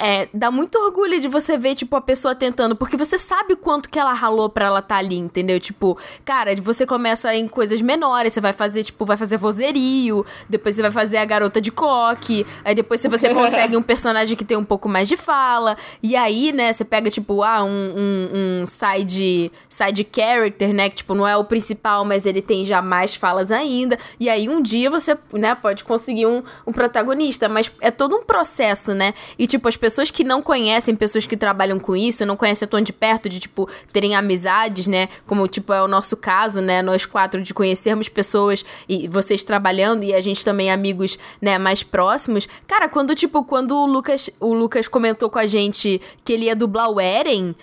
É, 0.00 0.28
dá 0.32 0.48
muito 0.48 0.78
orgulho 0.78 1.20
de 1.20 1.26
você 1.26 1.58
ver, 1.58 1.74
tipo, 1.74 1.96
a 1.96 2.00
pessoa 2.00 2.32
tentando, 2.32 2.76
porque 2.76 2.96
você 2.96 3.18
sabe 3.18 3.54
o 3.54 3.56
quanto 3.56 3.90
que 3.90 3.98
ela 3.98 4.12
ralou 4.12 4.48
pra 4.48 4.66
ela 4.66 4.80
tá 4.80 4.96
ali, 4.96 5.16
entendeu? 5.16 5.58
Tipo, 5.58 5.98
cara, 6.24 6.54
você 6.56 6.86
começa 6.86 7.34
em 7.34 7.48
coisas 7.48 7.82
menores, 7.82 8.32
você 8.32 8.40
vai 8.40 8.52
fazer, 8.52 8.84
tipo, 8.84 9.04
vai 9.04 9.16
fazer 9.16 9.36
vozerio, 9.36 10.24
depois 10.48 10.76
você 10.76 10.82
vai 10.82 10.92
fazer 10.92 11.16
a 11.16 11.24
garota 11.24 11.60
de 11.60 11.72
coque, 11.72 12.46
aí 12.64 12.76
depois 12.76 13.00
se 13.00 13.08
você 13.08 13.30
consegue 13.34 13.76
um 13.76 13.82
personagem 13.82 14.36
que 14.36 14.44
tem 14.44 14.56
um 14.56 14.64
pouco 14.64 14.88
mais 14.88 15.08
de 15.08 15.16
fala, 15.16 15.76
e 16.00 16.14
aí, 16.14 16.52
né, 16.52 16.72
você 16.72 16.84
pega, 16.84 17.10
tipo, 17.10 17.42
ah, 17.42 17.64
um, 17.64 17.68
um, 17.68 18.60
um 18.62 18.66
side, 18.66 19.50
side 19.68 20.06
character, 20.14 20.72
né, 20.72 20.88
que, 20.90 20.96
tipo, 20.96 21.12
não 21.12 21.26
é 21.26 21.36
o 21.36 21.42
principal, 21.42 22.04
mas 22.04 22.24
ele 22.24 22.40
tem 22.40 22.64
já 22.64 22.80
mais 22.80 23.16
falas 23.16 23.50
ainda, 23.50 23.98
e 24.20 24.28
aí 24.28 24.48
um 24.48 24.62
dia 24.62 24.88
você, 24.90 25.18
né, 25.32 25.56
pode 25.56 25.82
conseguir 25.82 26.26
um, 26.26 26.44
um 26.64 26.72
protagonista, 26.72 27.48
mas 27.48 27.72
é 27.80 27.90
todo 27.90 28.14
um 28.14 28.22
processo, 28.22 28.94
né, 28.94 29.12
e, 29.36 29.48
tipo, 29.48 29.66
as 29.66 29.76
pessoas 29.76 29.87
que 30.10 30.24
não 30.24 30.42
conhecem, 30.42 30.94
pessoas 30.94 31.26
que 31.26 31.36
trabalham 31.36 31.78
com 31.78 31.96
isso, 31.96 32.26
não 32.26 32.36
conhecem 32.36 32.66
tão 32.66 32.80
de 32.80 32.92
perto, 32.92 33.28
de, 33.28 33.40
tipo, 33.40 33.68
terem 33.92 34.14
amizades, 34.14 34.86
né, 34.86 35.08
como, 35.26 35.46
tipo, 35.48 35.72
é 35.72 35.82
o 35.82 35.88
nosso 35.88 36.16
caso, 36.16 36.60
né, 36.60 36.82
nós 36.82 37.06
quatro, 37.06 37.42
de 37.42 37.54
conhecermos 37.54 38.08
pessoas 38.08 38.64
e 38.88 39.08
vocês 39.08 39.42
trabalhando 39.42 40.04
e 40.04 40.14
a 40.14 40.20
gente 40.20 40.44
também 40.44 40.70
amigos, 40.70 41.18
né, 41.40 41.58
mais 41.58 41.82
próximos. 41.82 42.48
Cara, 42.66 42.88
quando, 42.88 43.14
tipo, 43.14 43.44
quando 43.44 43.76
o 43.76 43.86
Lucas, 43.86 44.30
o 44.40 44.52
Lucas 44.52 44.88
comentou 44.88 45.30
com 45.30 45.38
a 45.38 45.46
gente 45.46 46.00
que 46.24 46.32
ele 46.32 46.46
ia 46.46 46.56
dublar 46.56 46.90
o 46.90 47.00
Eren, 47.00 47.54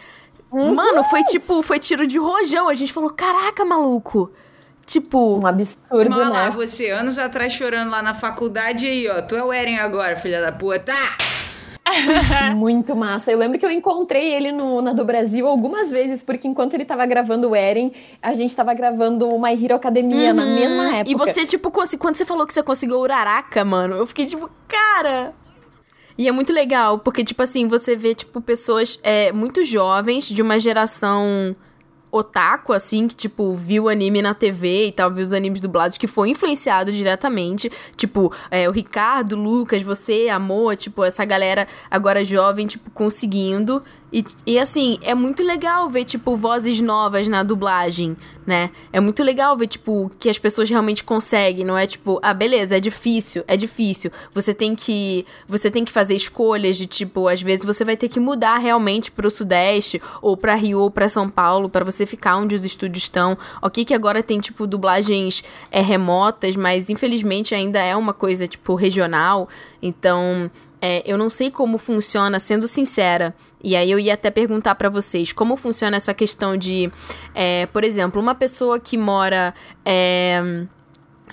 mano, 0.52 1.04
foi 1.06 1.24
tipo, 1.24 1.62
foi 1.62 1.80
tiro 1.80 2.08
de 2.08 2.18
rojão. 2.18 2.70
A 2.70 2.74
gente 2.74 2.94
falou, 2.94 3.10
caraca, 3.10 3.66
maluco. 3.66 4.32
Tipo, 4.86 5.40
Um 5.40 5.48
absurdo, 5.48 6.12
Mas 6.12 6.30
lá, 6.30 6.46
né? 6.46 6.52
você 6.52 6.92
anos 6.92 7.18
atrás 7.18 7.52
chorando 7.54 7.90
lá 7.90 8.04
na 8.04 8.14
faculdade 8.14 8.86
e 8.86 8.90
aí, 8.90 9.10
ó. 9.10 9.22
Tu 9.22 9.36
é 9.36 9.44
o 9.44 9.52
Eren 9.52 9.80
agora, 9.80 10.16
filha 10.16 10.40
da 10.40 10.52
puta. 10.52 10.94
Muito 12.56 12.96
massa. 12.96 13.32
Eu 13.32 13.38
lembro 13.38 13.60
que 13.60 13.66
eu 13.66 13.72
encontrei 13.72 14.34
ele 14.34 14.52
no, 14.52 14.82
na 14.82 14.94
do 14.94 15.06
Brasil 15.06 15.48
algumas 15.48 15.92
vezes, 15.92 16.22
porque 16.24 16.48
enquanto 16.48 16.74
ele 16.74 16.86
tava 16.86 17.06
gravando 17.06 17.50
o 17.50 17.56
Eren, 17.56 17.92
a 18.22 18.34
gente 18.34 18.56
tava 18.56 18.74
gravando 18.74 19.28
o 19.28 19.42
My 19.42 19.54
Hero 19.54 19.76
Academia 19.76 20.34
na 20.34 20.46
mesma 20.46 20.98
época. 20.98 21.10
Uhum. 21.10 21.12
E 21.12 21.16
você, 21.16 21.46
tipo, 21.46 21.72
quando 21.72 22.16
você 22.16 22.26
falou 22.26 22.46
que 22.46 22.54
você 22.54 22.64
conseguiu 22.64 23.00
Uraraka, 23.00 23.64
mano, 23.64 23.96
eu 23.96 24.08
fiquei 24.08 24.26
tipo, 24.26 24.50
cara. 24.68 25.34
E 26.18 26.28
é 26.28 26.32
muito 26.32 26.54
legal, 26.54 27.00
porque, 27.00 27.24
tipo 27.24 27.44
assim, 27.44 27.68
você 27.68 27.96
vê, 27.96 28.16
tipo, 28.16 28.40
pessoas 28.40 28.98
é, 29.04 29.34
muito 29.34 29.64
jovens, 29.66 30.30
de 30.30 30.42
uma 30.42 30.58
geração 30.60 31.56
otaku, 32.18 32.72
assim, 32.72 33.08
que, 33.08 33.16
tipo, 33.16 33.54
viu 33.56 33.90
anime 33.90 34.22
na 34.22 34.34
TV 34.34 34.88
e 34.88 34.92
tal, 34.92 35.12
viu 35.12 35.24
os 35.24 35.34
animes 35.34 35.60
dublados, 35.60 35.98
que 35.98 36.08
foi 36.08 36.30
influenciado 36.30 36.92
diretamente. 36.92 37.72
Tipo, 37.98 38.34
é, 38.50 38.70
o 38.70 38.72
Ricardo, 38.72 39.36
Lucas, 39.36 39.82
você, 39.82 40.30
Amor, 40.30 40.78
tipo, 40.78 41.04
essa 41.04 41.26
galera 41.26 41.68
agora 41.92 42.24
jovem, 42.24 42.68
tipo, 42.68 42.90
conseguindo. 42.92 43.84
E, 44.16 44.24
e 44.46 44.58
assim, 44.58 44.98
é 45.02 45.14
muito 45.14 45.44
legal 45.44 45.90
ver, 45.90 46.06
tipo, 46.06 46.38
vozes 46.38 46.80
novas 46.80 47.28
na 47.28 47.44
dublagem, 47.44 48.16
né? 48.48 48.72
É 48.94 49.02
muito 49.02 49.22
legal 49.22 49.58
ver, 49.58 49.68
tipo, 49.68 50.10
que 50.18 50.30
as 50.30 50.40
pessoas 50.40 50.70
realmente 50.70 51.04
conseguem, 51.04 51.66
não 51.66 51.78
é 51.78 51.86
tipo, 51.86 52.18
ah, 52.24 52.34
beleza, 52.34 52.78
é 52.78 52.80
difícil, 52.80 53.44
é 53.46 53.58
difícil. 53.58 54.10
Você 54.34 54.54
tem 54.54 54.74
que. 54.74 55.26
Você 55.50 55.70
tem 55.70 55.84
que 55.84 55.92
fazer 55.92 56.16
escolhas 56.16 56.78
de, 56.78 56.86
tipo, 56.86 57.28
às 57.28 57.42
vezes 57.42 57.66
você 57.66 57.84
vai 57.84 57.98
ter 57.98 58.08
que 58.08 58.18
mudar 58.18 58.56
realmente 58.56 59.12
pro 59.12 59.30
Sudeste, 59.30 60.02
ou 60.22 60.38
pra 60.38 60.56
Rio, 60.56 60.80
ou 60.80 60.90
pra 60.90 61.10
São 61.10 61.28
Paulo, 61.28 61.68
para 61.68 61.84
você 61.84 62.06
ficar 62.06 62.38
onde 62.38 62.56
os 62.56 62.64
estúdios 62.64 63.04
estão. 63.04 63.38
Ok, 63.62 63.84
que 63.84 63.94
agora 63.94 64.24
tem, 64.24 64.40
tipo, 64.40 64.66
dublagens 64.66 65.44
é, 65.70 65.82
remotas, 65.82 66.56
mas 66.56 66.90
infelizmente 66.90 67.54
ainda 67.54 67.80
é 67.80 67.94
uma 67.98 68.14
coisa, 68.14 68.48
tipo, 68.48 68.76
regional. 68.76 69.50
Então. 69.82 70.50
É, 70.82 71.02
eu 71.06 71.18
não 71.18 71.32
sei 71.32 71.50
como 71.50 71.80
funciona, 71.80 72.38
sendo 72.38 72.68
sincera. 72.68 73.34
E 73.66 73.76
aí 73.76 73.90
eu 73.90 73.98
ia 73.98 74.14
até 74.14 74.30
perguntar 74.30 74.76
pra 74.76 74.90
vocês 74.90 75.34
como 75.34 75.58
funciona 75.58 75.98
essa 75.98 76.14
questão 76.14 76.56
de, 76.56 76.92
é, 77.34 77.66
por 77.66 77.84
exemplo, 77.84 78.22
uma 78.22 78.36
pessoa 78.36 78.80
que 78.80 78.96
mora, 78.96 79.56
é, 79.84 80.68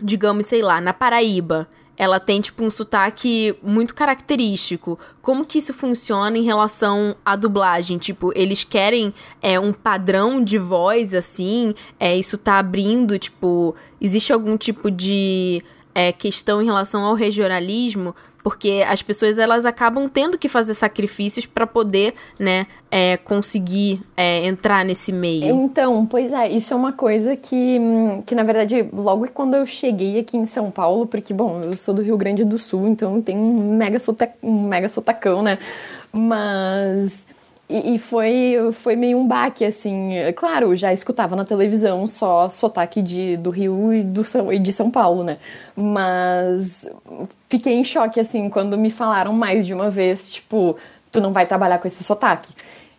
digamos, 0.03 0.47
sei 0.47 0.62
lá, 0.62 0.80
na 0.80 0.95
Paraíba. 0.95 1.68
Ela 1.95 2.18
tem, 2.18 2.41
tipo, 2.41 2.64
um 2.64 2.70
sotaque 2.70 3.55
muito 3.62 3.95
característico. 3.95 4.99
Como 5.20 5.45
que 5.45 5.59
isso 5.59 5.74
funciona 5.74 6.39
em 6.39 6.43
relação 6.43 7.14
à 7.22 7.37
dublagem? 7.37 7.99
Tipo, 7.99 8.33
eles 8.35 8.64
querem 8.64 9.12
é, 9.43 9.61
um 9.61 9.70
padrão 9.70 10.43
de 10.43 10.57
voz, 10.57 11.12
assim? 11.12 11.74
É, 12.01 12.16
isso 12.16 12.39
tá 12.39 12.59
abrindo, 12.59 13.18
tipo... 13.18 13.76
Existe 14.01 14.33
algum 14.33 14.57
tipo 14.57 14.91
de 14.91 15.62
é, 15.95 16.12
questão 16.12 16.62
em 16.62 16.64
relação 16.64 17.05
ao 17.05 17.14
regionalismo? 17.14 18.16
Porque 18.43 18.84
as 18.88 19.03
pessoas, 19.03 19.38
elas 19.38 19.64
acabam 19.64 20.09
tendo 20.09 20.36
que 20.36 20.49
fazer 20.49 20.74
sacrifícios 20.74 21.47
para 21.47 21.66
poder, 21.66 22.14
né, 22.38 22.66
é, 22.90 23.16
conseguir 23.16 24.03
é, 24.16 24.45
entrar 24.47 24.84
nesse 24.84 25.12
meio. 25.12 25.55
Então, 25.64 26.05
pois 26.05 26.32
é, 26.32 26.49
isso 26.51 26.74
é 26.74 26.76
uma 26.76 26.93
coisa 26.93 27.36
que, 27.36 27.78
hum, 27.78 28.22
que, 28.26 28.34
na 28.34 28.43
verdade, 28.43 28.88
logo 28.93 29.28
quando 29.28 29.55
eu 29.55 29.64
cheguei 29.64 30.18
aqui 30.18 30.36
em 30.36 30.47
São 30.47 30.70
Paulo, 30.70 31.07
porque, 31.07 31.32
bom, 31.32 31.62
eu 31.62 31.76
sou 31.76 31.95
do 31.95 32.03
Rio 32.03 32.16
Grande 32.16 32.45
do 32.45 32.59
Sul, 32.59 32.88
então 32.88 33.22
tem 33.22 33.36
um 33.36 33.76
mega, 33.76 33.99
sota, 33.99 34.28
um 34.43 34.66
mega 34.68 34.88
sotacão, 34.88 35.43
né? 35.43 35.59
Mas. 36.12 37.26
E, 37.73 37.95
e 37.95 37.99
foi, 37.99 38.70
foi 38.73 38.95
meio 38.97 39.16
um 39.16 39.27
baque, 39.27 39.64
assim. 39.64 40.12
Claro, 40.37 40.66
eu 40.66 40.77
já 40.77 40.93
escutava 40.93 41.35
na 41.35 41.45
televisão 41.45 42.07
só 42.07 42.47
sotaque 42.47 43.01
de, 43.01 43.39
do 43.39 43.49
Rio 43.49 43.95
e, 43.95 44.03
do 44.03 44.23
São, 44.23 44.53
e 44.53 44.59
de 44.59 44.73
São 44.75 44.91
Paulo, 44.91 45.25
né? 45.25 45.39
Mas 45.75 46.87
fiquei 47.49 47.73
em 47.73 47.83
choque, 47.83 48.20
assim, 48.20 48.51
quando 48.51 48.77
me 48.77 48.91
falaram 48.91 49.33
mais 49.33 49.64
de 49.64 49.73
uma 49.73 49.89
vez, 49.89 50.31
tipo, 50.31 50.77
tu 51.11 51.18
não 51.18 51.33
vai 51.33 51.47
trabalhar 51.47 51.79
com 51.79 51.89
esse 51.89 52.05
sotaque. 52.05 52.53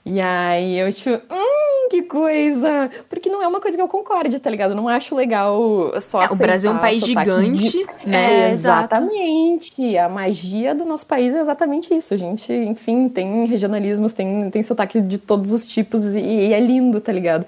E 0.05 0.19
aí 0.19 0.77
eu, 0.79 0.91
tipo, 0.91 1.11
hum, 1.11 1.87
que 1.89 2.01
coisa! 2.03 2.91
Porque 3.09 3.29
não 3.29 3.41
é 3.41 3.47
uma 3.47 3.61
coisa 3.61 3.77
que 3.77 3.81
eu 3.81 3.87
concorde, 3.87 4.37
tá 4.37 4.49
ligado? 4.49 4.71
Eu 4.71 4.75
não 4.75 4.89
acho 4.89 5.15
legal 5.15 5.93
só 6.01 6.23
É, 6.23 6.29
o 6.29 6.35
Brasil 6.35 6.71
é 6.71 6.73
um 6.73 6.77
país 6.79 7.05
gigante, 7.05 7.71
de- 8.03 8.09
né? 8.09 8.49
É, 8.49 8.51
exatamente. 8.51 9.97
A 9.97 10.09
magia 10.09 10.75
do 10.75 10.83
nosso 10.85 11.05
país 11.07 11.33
é 11.33 11.39
exatamente 11.39 11.93
isso. 11.95 12.13
A 12.13 12.17
gente, 12.17 12.51
enfim, 12.51 13.07
tem 13.07 13.45
regionalismos, 13.45 14.11
tem, 14.13 14.49
tem 14.49 14.61
sotaque 14.61 14.99
de 15.01 15.17
todos 15.17 15.51
os 15.51 15.65
tipos 15.67 16.15
e, 16.15 16.19
e 16.19 16.53
é 16.53 16.59
lindo, 16.59 16.99
tá 16.99 17.11
ligado? 17.11 17.45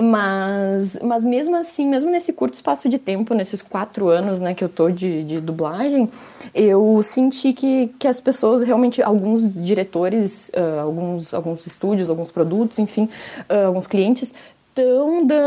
Mas, 0.00 0.96
mas 1.02 1.24
mesmo 1.24 1.56
assim, 1.56 1.88
mesmo 1.88 2.08
nesse 2.08 2.32
curto 2.32 2.54
espaço 2.54 2.88
de 2.88 2.98
tempo, 2.98 3.34
nesses 3.34 3.60
quatro 3.60 4.06
anos 4.08 4.38
né, 4.38 4.54
que 4.54 4.62
eu 4.62 4.68
tô 4.68 4.90
de, 4.90 5.24
de 5.24 5.40
dublagem, 5.40 6.08
eu 6.54 7.00
senti 7.02 7.52
que, 7.52 7.88
que 7.98 8.06
as 8.06 8.20
pessoas 8.20 8.62
realmente, 8.62 9.02
alguns 9.02 9.52
diretores, 9.52 10.52
ah, 10.54 10.82
alguns, 10.82 11.34
alguns 11.34 11.66
estúdios, 11.66 12.08
alguns 12.08 12.30
produtos, 12.30 12.78
enfim, 12.78 13.08
ah, 13.48 13.66
alguns 13.66 13.88
clientes, 13.88 14.32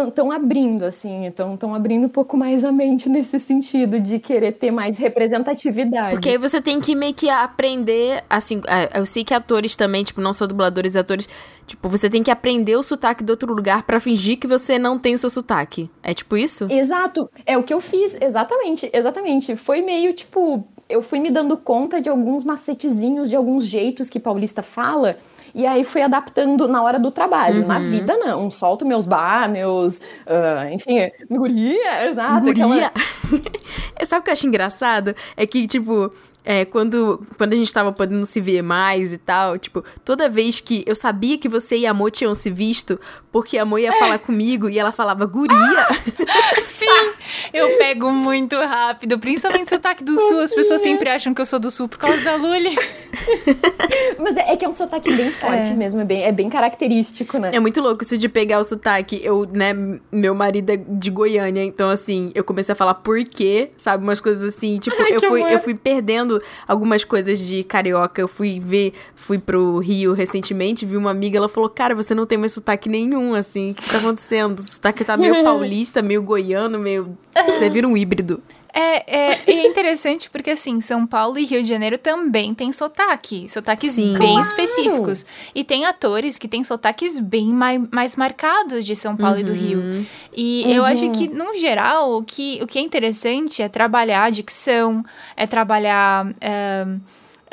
estão 0.07 0.31
abrindo, 0.31 0.83
assim, 0.83 1.27
estão 1.27 1.73
abrindo 1.73 2.05
um 2.05 2.09
pouco 2.09 2.37
mais 2.37 2.63
a 2.63 2.71
mente 2.71 3.09
nesse 3.09 3.39
sentido 3.39 3.99
de 3.99 4.19
querer 4.19 4.53
ter 4.53 4.71
mais 4.71 4.97
representatividade. 4.97 6.11
Porque 6.11 6.29
aí 6.29 6.37
você 6.37 6.61
tem 6.61 6.79
que 6.79 6.95
meio 6.95 7.13
que 7.13 7.29
aprender, 7.29 8.23
assim, 8.29 8.61
é, 8.67 8.99
eu 8.99 9.05
sei 9.05 9.23
que 9.23 9.33
atores 9.33 9.75
também, 9.75 10.03
tipo, 10.03 10.21
não 10.21 10.33
só 10.33 10.45
dubladores, 10.45 10.95
atores, 10.95 11.27
tipo, 11.65 11.87
você 11.89 12.09
tem 12.09 12.23
que 12.23 12.31
aprender 12.31 12.75
o 12.75 12.83
sotaque 12.83 13.23
de 13.23 13.31
outro 13.31 13.53
lugar 13.53 13.83
pra 13.83 13.99
fingir 13.99 14.37
que 14.37 14.47
você 14.47 14.77
não 14.77 14.97
tem 14.97 15.15
o 15.15 15.17
seu 15.17 15.29
sotaque. 15.29 15.89
É 16.03 16.13
tipo 16.13 16.35
isso? 16.37 16.67
Exato, 16.69 17.29
é 17.45 17.57
o 17.57 17.63
que 17.63 17.73
eu 17.73 17.81
fiz, 17.81 18.17
exatamente, 18.21 18.89
exatamente. 18.93 19.55
Foi 19.55 19.81
meio 19.81 20.13
tipo, 20.13 20.63
eu 20.89 21.01
fui 21.01 21.19
me 21.19 21.31
dando 21.31 21.55
conta 21.57 22.01
de 22.01 22.09
alguns 22.09 22.43
macetezinhos, 22.43 23.29
de 23.29 23.35
alguns 23.35 23.65
jeitos 23.65 24.09
que 24.09 24.19
paulista 24.19 24.61
fala, 24.61 25.17
e 25.53 25.65
aí 25.65 25.83
fui 25.83 26.01
adaptando 26.01 26.67
na 26.67 26.81
hora 26.81 26.99
do 26.99 27.11
trabalho. 27.11 27.65
Na 27.67 27.79
vida, 27.79 28.17
não. 28.17 28.49
Solto 28.49 28.85
meus 28.85 29.05
bar, 29.05 29.49
meus. 29.49 30.01
ah, 30.25 30.71
enfim, 30.71 31.09
guria, 31.29 32.07
exato. 32.09 32.45
Guria. 32.45 32.87
aquela- 32.87 32.91
Sabe 34.05 34.21
o 34.21 34.23
que 34.23 34.29
eu 34.29 34.33
acho 34.33 34.47
engraçado? 34.47 35.15
É 35.37 35.45
que, 35.45 35.67
tipo, 35.67 36.11
é, 36.43 36.65
quando, 36.65 37.21
quando 37.37 37.53
a 37.53 37.55
gente 37.55 37.71
tava 37.71 37.91
podendo 37.91 38.25
se 38.25 38.41
ver 38.41 38.61
mais 38.61 39.13
e 39.13 39.17
tal, 39.17 39.57
tipo, 39.57 39.83
toda 40.03 40.27
vez 40.27 40.59
que 40.59 40.83
eu 40.87 40.95
sabia 40.95 41.37
que 41.37 41.47
você 41.47 41.77
e 41.77 41.85
a 41.85 41.93
Mo 41.93 42.09
tinham 42.09 42.33
se 42.33 42.49
visto, 42.49 42.99
porque 43.31 43.57
a 43.57 43.65
Mo 43.65 43.77
ia 43.77 43.93
falar 43.93 44.17
comigo 44.19 44.69
e 44.69 44.79
ela 44.79 44.91
falava 44.91 45.25
guria. 45.25 45.87
Sim, 46.63 47.11
eu 47.53 47.77
pego 47.77 48.11
muito 48.11 48.55
rápido, 48.55 49.19
principalmente 49.19 49.69
sotaque 49.69 50.03
do 50.03 50.17
sul. 50.19 50.39
As 50.39 50.53
pessoas 50.53 50.81
sempre 50.81 51.09
acham 51.09 51.33
que 51.33 51.41
eu 51.41 51.45
sou 51.45 51.59
do 51.59 51.69
sul 51.69 51.87
por 51.87 51.99
causa 51.99 52.19
da 52.23 52.35
Lully. 52.35 52.75
Mas 54.19 54.35
é, 54.37 54.53
é 54.53 54.57
que 54.57 54.65
é 54.65 54.69
um 54.69 54.73
sotaque 54.73 55.13
bem 55.13 55.31
forte 55.31 55.69
É. 55.69 55.73
mesmo, 55.73 56.01
é 56.01 56.05
bem, 56.05 56.23
é 56.23 56.31
bem 56.31 56.49
característico, 56.49 57.37
né? 57.37 57.51
É 57.53 57.59
muito 57.59 57.81
louco 57.81 58.03
isso 58.03 58.17
de 58.17 58.27
pegar 58.27 58.59
o 58.59 58.63
sotaque. 58.63 59.21
Eu, 59.23 59.45
né, 59.45 59.73
meu 60.11 60.33
marido 60.33 60.71
é 60.71 60.77
de 60.77 61.09
Goiânia, 61.11 61.63
então 61.63 61.89
assim, 61.89 62.31
eu 62.33 62.43
comecei 62.43 62.73
a 62.73 62.75
falar 62.75 62.95
por 62.95 63.23
quê, 63.23 63.71
sabe? 63.77 64.03
Umas 64.03 64.19
coisas 64.19 64.43
assim, 64.43 64.77
tipo, 64.79 64.95
Ai, 65.01 65.13
eu 65.13 65.19
fui, 65.19 65.41
amor. 65.41 65.51
eu 65.51 65.59
fui 65.59 65.75
perdendo 65.75 66.30
algumas 66.67 67.03
coisas 67.03 67.39
de 67.39 67.63
carioca. 67.63 68.21
Eu 68.21 68.27
fui 68.27 68.59
ver, 68.59 68.93
fui 69.15 69.39
pro 69.39 69.79
Rio 69.79 70.13
recentemente, 70.13 70.85
vi 70.85 70.97
uma 70.97 71.11
amiga, 71.11 71.37
ela 71.37 71.49
falou: 71.49 71.69
Cara, 71.69 71.95
você 71.95 72.13
não 72.13 72.25
tem 72.25 72.37
mais 72.37 72.51
sotaque 72.51 72.87
nenhum, 72.87 73.33
assim, 73.33 73.71
o 73.71 73.73
que 73.73 73.89
tá 73.89 73.97
acontecendo? 73.97 74.59
O 74.59 74.63
sotaque 74.63 75.03
tá 75.03 75.17
meio 75.17 75.41
paulista, 75.43 76.01
meio 76.01 76.21
goiano, 76.21 76.77
meio. 76.77 77.17
Você 77.47 77.69
vira 77.69 77.87
um 77.87 77.97
híbrido. 77.97 78.41
É, 78.73 79.31
é, 79.33 79.39
é 79.47 79.67
interessante 79.67 80.29
porque, 80.29 80.51
assim, 80.51 80.79
São 80.81 81.05
Paulo 81.05 81.37
e 81.37 81.45
Rio 81.45 81.61
de 81.61 81.67
Janeiro 81.69 81.97
também 81.97 82.53
tem 82.53 82.71
sotaque. 82.71 83.49
Sotaques 83.49 83.91
Sim. 83.91 84.13
bem 84.17 84.33
Claro. 84.33 84.41
específicos. 84.47 85.25
E 85.53 85.63
tem 85.63 85.85
atores 85.85 86.37
que 86.37 86.47
têm 86.47 86.63
sotaques 86.63 87.19
bem 87.19 87.47
mai, 87.47 87.81
mais 87.91 88.15
marcados 88.15 88.85
de 88.85 88.95
São 88.95 89.15
Paulo 89.17 89.39
e 89.39 89.43
do 89.43 89.53
Rio. 89.53 90.05
E 90.33 90.63
eu 90.73 90.85
acho 90.85 91.09
que, 91.11 91.27
no 91.27 91.57
geral, 91.57 92.13
o 92.17 92.23
que, 92.23 92.59
o 92.61 92.67
que 92.67 92.79
é 92.79 92.81
interessante 92.81 93.61
é 93.61 93.67
trabalhar 93.67 94.23
a 94.23 94.29
dicção, 94.29 95.03
é 95.35 95.45
trabalhar. 95.45 96.27
é, 96.39 96.85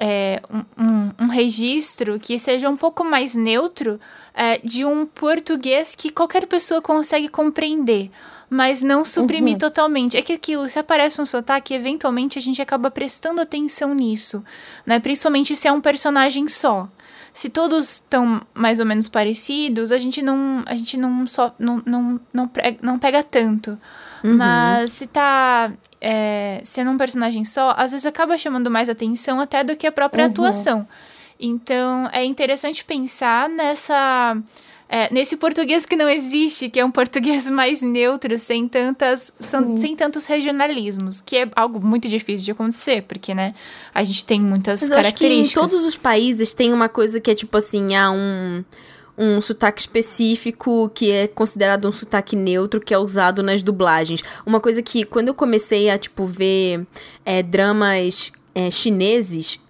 é, 0.00 0.40
um, 0.48 0.84
um- 0.84 1.10
um 1.24 1.26
registro 1.26 2.20
que 2.20 2.38
seja 2.38 2.70
um 2.70 2.76
pouco 2.76 3.02
mais 3.04 3.34
neutro 3.34 3.98
é, 4.32 4.58
de 4.62 4.84
um 4.84 5.04
português 5.04 5.96
que 5.96 6.10
qualquer 6.10 6.46
pessoa 6.46 6.80
consegue 6.80 7.26
compreender, 7.28 8.08
mas 8.50 8.82
não 8.82 9.04
suprimir 9.04 9.58
totalmente. 9.58 10.16
É 10.16 10.22
que 10.22 10.32
aquilo, 10.32 10.68
se 10.68 10.78
aparece 10.78 11.20
um 11.20 11.26
sotaque, 11.26 11.74
eventualmente 11.74 12.38
a 12.38 12.42
gente 12.42 12.62
acaba 12.62 12.90
prestando 12.90 13.40
atenção 13.40 13.94
nisso, 13.94 14.42
né? 14.86 14.98
Principalmente 14.98 15.54
se 15.54 15.68
é 15.68 15.72
um 15.72 15.80
personagem 15.80 16.48
só. 16.48 16.88
Se 17.32 17.48
todos 17.48 17.92
estão 17.94 18.40
mais 18.54 18.80
ou 18.80 18.86
menos 18.86 19.06
parecidos, 19.06 19.92
a 19.92 19.98
gente 19.98 20.22
não, 20.22 20.62
a 20.66 20.74
gente 20.74 20.96
não 20.96 21.26
só 21.26 21.54
não, 21.58 21.82
não, 21.86 22.20
não, 22.32 22.50
não 22.82 22.98
pega 22.98 23.22
tanto. 23.22 23.78
Mas 24.24 24.92
se 24.92 25.06
tá 25.06 25.72
é, 26.00 26.60
sendo 26.64 26.90
um 26.90 26.96
personagem 26.96 27.44
só, 27.44 27.74
às 27.76 27.92
vezes 27.92 28.06
acaba 28.06 28.36
chamando 28.36 28.70
mais 28.70 28.88
atenção 28.88 29.40
até 29.40 29.62
do 29.62 29.76
que 29.76 29.86
a 29.86 29.92
própria 29.92 30.26
atuação. 30.26 30.86
Então 31.38 32.08
é 32.12 32.24
interessante 32.24 32.84
pensar 32.84 33.48
nessa. 33.48 34.36
É, 34.88 35.12
nesse 35.12 35.36
português 35.36 35.84
que 35.84 35.94
não 35.96 36.08
existe, 36.08 36.68
que 36.70 36.80
é 36.80 36.84
um 36.84 36.90
português 36.90 37.46
mais 37.50 37.82
neutro, 37.82 38.38
sem 38.38 38.66
tantas, 38.66 39.32
são- 39.38 39.76
sem 39.76 39.94
tantos 39.94 40.24
regionalismos, 40.26 41.20
que 41.20 41.36
é 41.36 41.48
algo 41.54 41.84
muito 41.84 42.08
difícil 42.08 42.46
de 42.46 42.52
acontecer, 42.52 43.02
porque, 43.02 43.34
né, 43.34 43.54
a 43.94 44.02
gente 44.02 44.24
tem 44.24 44.40
muitas 44.40 44.80
Mas 44.82 44.90
eu 44.90 44.96
acho 44.98 45.14
que 45.14 45.24
em 45.26 45.28
características. 45.28 45.70
todos 45.72 45.86
os 45.86 45.96
países 45.96 46.52
tem 46.54 46.72
uma 46.72 46.88
coisa 46.88 47.20
que 47.20 47.30
é 47.30 47.34
tipo 47.34 47.56
assim, 47.56 47.94
há 47.94 48.10
um, 48.10 48.64
um 49.18 49.40
sotaque 49.40 49.80
específico 49.80 50.90
que 50.94 51.10
é 51.10 51.28
considerado 51.28 51.86
um 51.88 51.92
sotaque 51.92 52.34
neutro 52.36 52.80
que 52.80 52.94
é 52.94 52.98
usado 52.98 53.42
nas 53.42 53.62
dublagens. 53.62 54.22
Uma 54.46 54.60
coisa 54.60 54.80
que 54.82 55.04
quando 55.04 55.28
eu 55.28 55.34
comecei 55.34 55.90
a, 55.90 55.98
tipo, 55.98 56.24
ver 56.24 56.86
é, 57.24 57.42
dramas 57.42 58.32
é, 58.54 58.70
chineses. 58.70 59.60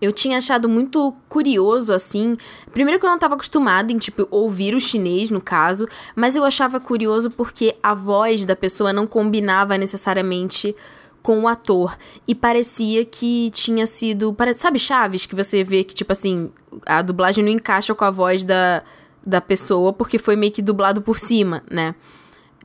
Eu 0.00 0.12
tinha 0.12 0.38
achado 0.38 0.68
muito 0.68 1.14
curioso, 1.28 1.92
assim. 1.92 2.36
Primeiro 2.72 3.00
que 3.00 3.06
eu 3.06 3.10
não 3.10 3.18
tava 3.18 3.34
acostumada 3.34 3.92
em, 3.92 3.98
tipo, 3.98 4.26
ouvir 4.30 4.74
o 4.74 4.80
chinês, 4.80 5.30
no 5.30 5.40
caso. 5.40 5.88
Mas 6.14 6.36
eu 6.36 6.44
achava 6.44 6.78
curioso 6.78 7.30
porque 7.30 7.76
a 7.82 7.94
voz 7.94 8.44
da 8.44 8.54
pessoa 8.54 8.92
não 8.92 9.06
combinava 9.06 9.76
necessariamente 9.76 10.74
com 11.22 11.40
o 11.40 11.48
ator. 11.48 11.96
E 12.26 12.34
parecia 12.34 13.04
que 13.04 13.50
tinha 13.50 13.86
sido. 13.86 14.36
Sabe 14.56 14.78
Chaves? 14.78 15.26
Que 15.26 15.34
você 15.34 15.64
vê 15.64 15.82
que, 15.82 15.94
tipo 15.94 16.12
assim, 16.12 16.50
a 16.86 17.02
dublagem 17.02 17.44
não 17.44 17.50
encaixa 17.50 17.94
com 17.94 18.04
a 18.04 18.10
voz 18.10 18.44
da, 18.44 18.82
da 19.26 19.40
pessoa 19.40 19.92
porque 19.92 20.18
foi 20.18 20.36
meio 20.36 20.52
que 20.52 20.62
dublado 20.62 21.02
por 21.02 21.18
cima, 21.18 21.62
né? 21.70 21.94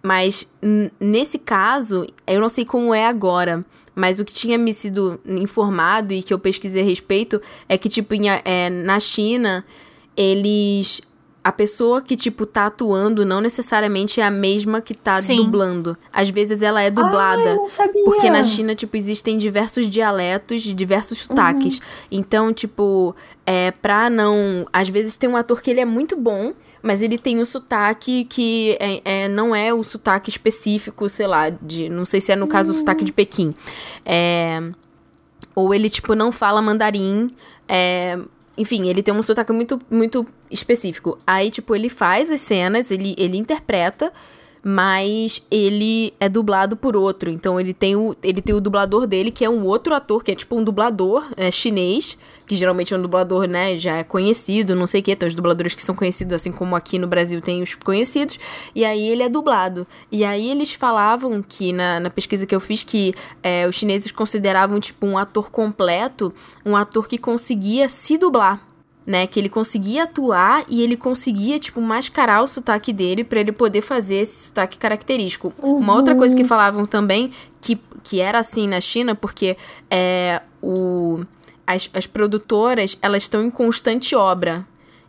Mas 0.05 0.51
nesse 0.99 1.39
caso, 1.39 2.05
eu 2.27 2.41
não 2.41 2.49
sei 2.49 2.65
como 2.65 2.93
é 2.93 3.07
agora. 3.07 3.65
Mas 3.95 4.19
o 4.19 4.25
que 4.25 4.33
tinha 4.33 4.57
me 4.57 4.73
sido 4.73 5.19
informado 5.25 6.13
e 6.13 6.23
que 6.23 6.33
eu 6.33 6.39
pesquisei 6.39 6.81
a 6.81 6.85
respeito 6.85 7.41
é 7.69 7.77
que, 7.77 7.87
tipo, 7.87 8.13
em 8.13 8.27
é, 8.27 8.69
na 8.69 8.99
China, 8.99 9.63
eles. 10.17 11.01
A 11.43 11.51
pessoa 11.51 12.01
que, 12.01 12.15
tipo, 12.15 12.45
tá 12.45 12.67
atuando 12.67 13.25
não 13.25 13.41
necessariamente 13.41 14.21
é 14.21 14.23
a 14.23 14.31
mesma 14.31 14.79
que 14.79 14.93
tá 14.93 15.21
Sim. 15.21 15.35
dublando. 15.35 15.97
Às 16.11 16.29
vezes 16.29 16.61
ela 16.61 16.81
é 16.81 16.89
dublada. 16.89 17.43
Ah, 17.43 17.47
eu 17.47 17.55
não 17.57 17.69
sabia. 17.69 18.03
Porque 18.05 18.29
na 18.29 18.45
China, 18.45 18.73
tipo, 18.73 18.95
existem 18.95 19.37
diversos 19.37 19.89
dialetos 19.89 20.63
de 20.63 20.73
diversos 20.73 21.19
sotaques. 21.19 21.81
Então, 22.09 22.53
tipo, 22.53 23.13
é, 23.45 23.71
pra 23.71 24.09
não. 24.09 24.65
Às 24.71 24.87
vezes 24.87 25.17
tem 25.17 25.29
um 25.29 25.35
ator 25.35 25.61
que 25.61 25.69
ele 25.69 25.81
é 25.81 25.85
muito 25.85 26.15
bom, 26.15 26.53
mas 26.83 27.01
ele 27.01 27.17
tem 27.17 27.41
um 27.41 27.45
sotaque 27.45 28.25
que 28.25 28.77
é, 28.77 29.01
é, 29.05 29.27
não 29.29 29.55
é 29.55 29.73
o 29.73 29.85
sotaque 29.85 30.29
específico, 30.29 31.07
sei 31.07 31.25
lá, 31.25 31.49
de. 31.49 31.87
Não 31.87 32.05
sei 32.05 32.19
se 32.19 32.33
é 32.33 32.35
no 32.35 32.45
caso 32.45 32.73
o 32.73 32.77
sotaque 32.77 33.05
de 33.05 33.13
Pequim. 33.13 33.55
É. 34.05 34.61
Ou 35.55 35.73
ele, 35.73 35.89
tipo, 35.89 36.13
não 36.13 36.29
fala 36.29 36.61
mandarim. 36.61 37.29
É, 37.69 38.19
enfim, 38.57 38.89
ele 38.89 39.01
tem 39.01 39.13
um 39.13 39.23
sotaque 39.23 39.53
muito, 39.53 39.79
muito 39.89 40.27
específico. 40.51 41.17
Aí, 41.25 41.49
tipo, 41.49 41.73
ele 41.73 41.87
faz 41.87 42.29
as 42.29 42.41
cenas, 42.41 42.91
ele, 42.91 43.15
ele 43.17 43.37
interpreta, 43.37 44.11
mas 44.63 45.45
ele 45.51 46.13
é 46.19 46.29
dublado 46.29 46.77
por 46.77 46.95
outro. 46.95 47.29
Então, 47.29 47.59
ele 47.59 47.73
tem 47.73 47.97
o, 47.97 48.15
ele 48.23 48.41
tem 48.41 48.55
o 48.55 48.61
dublador 48.61 49.05
dele, 49.05 49.29
que 49.29 49.43
é 49.43 49.49
um 49.49 49.65
outro 49.65 49.93
ator, 49.93 50.23
que 50.23 50.31
é 50.31 50.35
tipo 50.35 50.55
um 50.55 50.63
dublador 50.63 51.25
é, 51.35 51.51
chinês, 51.51 52.17
que 52.47 52.55
geralmente 52.55 52.93
é 52.93 52.97
um 52.97 53.01
dublador, 53.01 53.45
né, 53.45 53.77
já 53.77 53.97
é 53.97 54.03
conhecido, 54.03 54.75
não 54.75 54.87
sei 54.87 55.01
o 55.01 55.03
que. 55.03 55.15
Tem 55.15 55.27
os 55.27 55.35
dubladores 55.35 55.73
que 55.73 55.83
são 55.83 55.93
conhecidos, 55.93 56.33
assim 56.33 56.51
como 56.51 56.75
aqui 56.75 56.97
no 56.97 57.07
Brasil 57.07 57.41
tem 57.41 57.61
os 57.61 57.75
conhecidos. 57.75 58.39
E 58.73 58.85
aí 58.85 59.09
ele 59.09 59.23
é 59.23 59.29
dublado. 59.29 59.85
E 60.09 60.23
aí 60.23 60.49
eles 60.49 60.73
falavam 60.73 61.41
que, 61.41 61.73
na, 61.73 61.99
na 61.99 62.09
pesquisa 62.09 62.45
que 62.45 62.55
eu 62.55 62.61
fiz, 62.61 62.83
que 62.83 63.13
é, 63.41 63.67
os 63.67 63.75
chineses 63.75 64.11
consideravam, 64.11 64.79
tipo, 64.79 65.05
um 65.05 65.17
ator 65.17 65.51
completo, 65.51 66.33
um 66.65 66.75
ator 66.75 67.07
que 67.07 67.17
conseguia 67.17 67.89
se 67.89 68.17
dublar 68.17 68.72
né, 69.05 69.27
que 69.27 69.39
ele 69.39 69.49
conseguia 69.49 70.03
atuar 70.03 70.63
e 70.69 70.81
ele 70.81 70.95
conseguia, 70.95 71.59
tipo, 71.59 71.81
mascarar 71.81 72.41
o 72.41 72.47
sotaque 72.47 72.93
dele 72.93 73.23
pra 73.23 73.39
ele 73.39 73.51
poder 73.51 73.81
fazer 73.81 74.15
esse 74.15 74.47
sotaque 74.47 74.77
característico. 74.77 75.53
Uma 75.61 75.93
outra 75.93 76.15
coisa 76.15 76.35
que 76.35 76.43
falavam 76.43 76.85
também, 76.85 77.31
que, 77.59 77.77
que 78.01 78.19
era 78.19 78.39
assim 78.39 78.67
na 78.67 78.79
China, 78.79 79.13
porque 79.13 79.57
é, 79.89 80.41
o, 80.61 81.23
as, 81.67 81.89
as 81.93 82.07
produtoras, 82.07 82.97
elas 83.01 83.23
estão 83.23 83.43
em 83.43 83.49
constante 83.49 84.15
obra. 84.15 84.65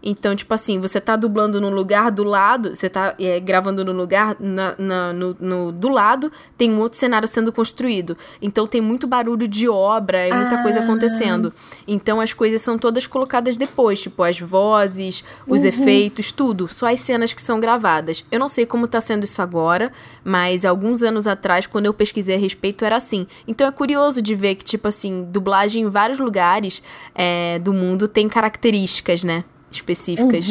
Então, 0.06 0.36
tipo 0.36 0.52
assim, 0.52 0.78
você 0.78 1.00
tá 1.00 1.16
dublando 1.16 1.58
no 1.62 1.70
lugar 1.70 2.10
do 2.10 2.22
lado, 2.24 2.76
você 2.76 2.90
tá 2.90 3.14
é, 3.18 3.40
gravando 3.40 3.82
no 3.82 3.90
lugar, 3.92 4.36
na, 4.38 4.74
na- 4.76 5.12
no, 5.14 5.34
no- 5.40 5.72
do 5.72 5.88
lado, 5.88 6.30
tem 6.58 6.70
um 6.70 6.78
outro 6.80 6.98
cenário 6.98 7.26
sendo 7.26 7.50
construído. 7.50 8.14
Então 8.42 8.66
tem 8.66 8.82
muito 8.82 9.06
barulho 9.06 9.48
de 9.48 9.66
obra 9.66 10.28
e 10.28 10.32
muita 10.34 10.62
coisa 10.62 10.80
acontecendo. 10.80 11.52
Então 11.88 12.20
as 12.20 12.34
coisas 12.34 12.60
são 12.60 12.76
todas 12.76 13.06
colocadas 13.06 13.56
depois, 13.56 14.02
tipo 14.02 14.22
as 14.22 14.38
vozes, 14.38 15.24
os 15.46 15.62
efeitos, 15.68 16.30
tudo. 16.32 16.68
Só 16.68 16.92
as 16.92 17.00
cenas 17.00 17.32
que 17.32 17.40
são 17.40 17.58
gravadas. 17.58 18.24
Eu 18.30 18.38
não 18.38 18.50
sei 18.50 18.66
como 18.66 18.86
tá 18.86 19.00
sendo 19.00 19.24
isso 19.24 19.40
agora, 19.40 19.90
mas 20.22 20.66
alguns 20.66 21.02
anos 21.02 21.26
atrás, 21.26 21.66
quando 21.66 21.86
eu 21.86 21.94
pesquisei 21.94 22.36
a 22.36 22.38
respeito, 22.38 22.84
era 22.84 22.96
assim. 22.96 23.26
Então 23.48 23.66
é 23.66 23.70
curioso 23.72 24.20
de 24.20 24.34
ver 24.34 24.56
que, 24.56 24.64
tipo 24.66 24.86
assim, 24.86 25.24
dublagem 25.30 25.84
em 25.84 25.88
vários 25.88 26.18
lugares 26.18 26.82
é, 27.14 27.58
do 27.58 27.72
mundo 27.72 28.06
tem 28.06 28.28
características, 28.28 29.24
né? 29.24 29.44
Específicas. 29.76 30.46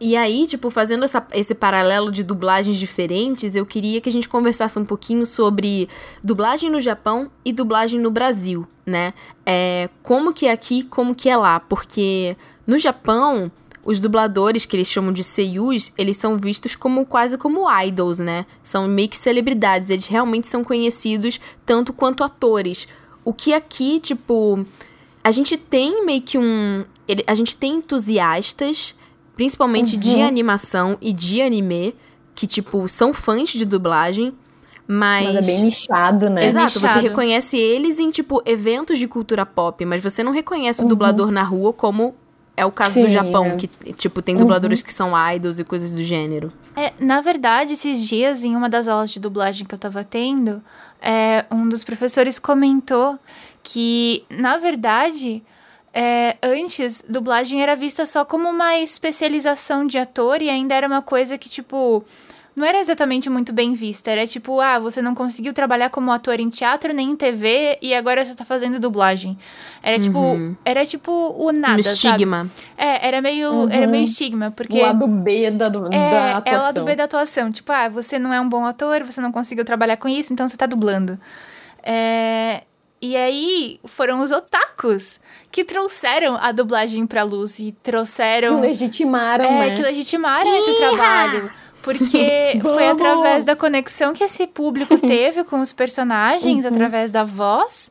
E 0.00 0.16
aí, 0.16 0.46
tipo, 0.46 0.70
fazendo 0.70 1.04
essa- 1.04 1.26
esse 1.32 1.54
paralelo 1.56 2.12
de 2.12 2.22
dublagens 2.22 2.76
diferentes, 2.78 3.56
eu 3.56 3.66
queria 3.66 4.00
que 4.00 4.08
a 4.08 4.12
gente 4.12 4.28
conversasse 4.28 4.78
um 4.78 4.84
pouquinho 4.84 5.26
sobre 5.26 5.88
dublagem 6.22 6.70
no 6.70 6.80
Japão 6.80 7.26
e 7.44 7.52
dublagem 7.52 7.98
no 7.98 8.08
Brasil, 8.10 8.64
né? 8.86 9.12
É, 9.44 9.88
como 10.04 10.32
que 10.32 10.46
é 10.46 10.52
aqui, 10.52 10.84
como 10.84 11.16
que 11.16 11.28
é 11.28 11.36
lá. 11.36 11.58
Porque 11.58 12.36
no 12.64 12.78
Japão, 12.78 13.50
os 13.84 13.98
dubladores, 13.98 14.64
que 14.64 14.76
eles 14.76 14.86
chamam 14.88 15.12
de 15.12 15.24
seiyus, 15.24 15.92
eles 15.98 16.16
são 16.16 16.36
vistos 16.36 16.76
como 16.76 17.04
quase 17.04 17.36
como 17.36 17.66
idols, 17.82 18.20
né? 18.20 18.46
São 18.62 18.86
meio 18.86 19.08
que 19.08 19.16
celebridades. 19.16 19.90
Eles 19.90 20.06
realmente 20.06 20.46
são 20.46 20.62
conhecidos 20.62 21.40
tanto 21.66 21.92
quanto 21.92 22.22
atores. 22.22 22.86
O 23.24 23.32
que 23.32 23.52
aqui, 23.52 23.98
tipo, 23.98 24.64
a 25.24 25.32
gente 25.32 25.56
tem 25.56 26.04
meio 26.06 26.22
que 26.22 26.38
um. 26.38 26.84
Ele- 27.08 27.24
A 27.26 27.34
gente 27.34 27.56
tem 27.56 27.76
entusiastas, 27.76 28.94
principalmente 29.34 29.96
de 29.96 30.20
animação 30.20 30.96
e 31.00 31.12
de 31.12 31.40
anime, 31.42 31.94
que, 32.34 32.46
tipo, 32.46 32.88
são 32.88 33.12
fãs 33.12 33.48
de 33.50 33.64
dublagem, 33.64 34.32
mas. 34.86 35.26
Mas 35.34 35.36
é 35.36 35.42
bem 35.42 35.62
nichado, 35.64 36.30
né? 36.30 36.44
Exato, 36.46 36.72
você 36.72 36.86
nichado. 36.86 37.00
reconhece 37.02 37.56
eles 37.56 37.98
em, 37.98 38.10
tipo, 38.10 38.42
eventos 38.46 38.98
de 38.98 39.06
cultura 39.08 39.44
pop, 39.44 39.84
mas 39.84 40.02
você 40.02 40.22
não 40.22 40.32
reconhece 40.32 40.84
o 40.84 40.88
dublador 40.88 41.30
na 41.30 41.42
rua 41.42 41.72
como 41.72 42.14
é 42.56 42.64
o 42.66 42.72
caso 42.72 42.94
do 43.00 43.06
Sim, 43.06 43.10
Japão, 43.10 43.44
é. 43.46 43.56
que, 43.56 43.68
tipo, 43.92 44.20
tem 44.20 44.36
dubladores 44.36 44.82
que 44.82 44.92
são 44.92 45.12
idols 45.32 45.58
e 45.60 45.64
coisas 45.64 45.92
do 45.92 46.02
gênero. 46.02 46.52
É, 46.74 46.92
na 46.98 47.20
verdade, 47.20 47.74
esses 47.74 48.08
dias, 48.08 48.42
em 48.42 48.56
uma 48.56 48.68
das 48.68 48.88
aulas 48.88 49.10
de 49.10 49.20
dublagem 49.20 49.64
que 49.66 49.72
eu 49.74 49.78
tava 49.78 50.02
tendo, 50.02 50.60
é, 51.00 51.44
um 51.52 51.68
dos 51.68 51.84
professores 51.84 52.38
comentou 52.40 53.16
que, 53.62 54.24
na 54.30 54.56
verdade, 54.56 55.40
é, 56.00 56.36
antes, 56.42 57.04
dublagem 57.08 57.60
era 57.62 57.74
vista 57.74 58.06
só 58.06 58.24
como 58.24 58.48
uma 58.48 58.76
especialização 58.78 59.86
de 59.86 59.98
ator 59.98 60.40
e 60.42 60.48
ainda 60.48 60.74
era 60.74 60.86
uma 60.86 61.02
coisa 61.02 61.36
que, 61.36 61.48
tipo, 61.48 62.04
não 62.54 62.64
era 62.66 62.78
exatamente 62.78 63.28
muito 63.30 63.52
bem 63.52 63.74
vista. 63.74 64.10
Era 64.10 64.26
tipo, 64.26 64.60
ah, 64.60 64.78
você 64.78 65.00
não 65.02 65.14
conseguiu 65.14 65.52
trabalhar 65.52 65.90
como 65.90 66.12
ator 66.12 66.38
em 66.40 66.50
teatro 66.50 66.92
nem 66.92 67.10
em 67.10 67.16
TV 67.16 67.78
e 67.82 67.94
agora 67.94 68.24
você 68.24 68.34
tá 68.34 68.44
fazendo 68.44 68.78
dublagem. 68.78 69.36
Era 69.82 69.98
tipo, 69.98 70.18
Uhum. 70.18 70.56
era 70.64 70.84
tipo 70.86 71.10
o 71.36 71.50
nada, 71.52 71.78
Um 71.80 71.82
sabe? 71.82 71.94
estigma. 71.94 72.50
É, 72.76 73.06
era 73.08 73.20
meio, 73.22 73.50
Uhum. 73.50 73.70
era 73.70 73.86
meio 73.86 74.04
estigma, 74.04 74.50
porque 74.52 74.78
O 74.78 74.82
lado 74.82 75.06
B 75.06 75.50
da, 75.50 75.68
do, 75.68 75.88
da 75.88 75.96
é, 75.96 76.32
atuação. 76.32 76.52
é 76.54 76.58
o 76.58 76.62
lado 76.62 76.84
B 76.84 76.96
da 76.96 77.04
atuação. 77.04 77.50
Tipo, 77.52 77.72
ah, 77.72 77.88
você 77.88 78.18
não 78.18 78.32
é 78.32 78.40
um 78.40 78.48
bom 78.48 78.64
ator, 78.64 79.02
você 79.04 79.20
não 79.20 79.32
conseguiu 79.32 79.64
trabalhar 79.64 79.96
com 79.96 80.08
isso, 80.08 80.32
então 80.32 80.46
você 80.46 80.56
tá 80.56 80.66
dublando. 80.66 81.18
É, 81.82 82.62
E 83.00 83.16
aí 83.16 83.78
foram 83.84 84.20
os 84.20 84.32
otakus 84.32 85.20
que 85.52 85.64
trouxeram 85.64 86.36
a 86.36 86.50
dublagem 86.52 87.06
pra 87.06 87.22
luz 87.22 87.58
e 87.58 87.66
Que 87.72 87.72
trouxeram. 87.82 88.60
legitimaram, 88.60 89.44
É, 89.44 89.68
né? 89.70 89.76
que 89.76 89.82
legitimaram 89.82 90.52
esse 90.56 90.76
trabalho. 90.78 91.50
Porque 91.80 92.58
foi 92.60 92.88
através 92.88 93.44
da 93.44 93.54
conexão 93.54 94.12
que 94.12 94.24
esse 94.24 94.46
público 94.48 94.98
teve 94.98 95.44
com 95.44 95.60
os 95.60 95.72
personagens, 95.72 96.64
Uhum. 96.64 96.70
através 96.70 97.12
da 97.12 97.22
voz, 97.24 97.90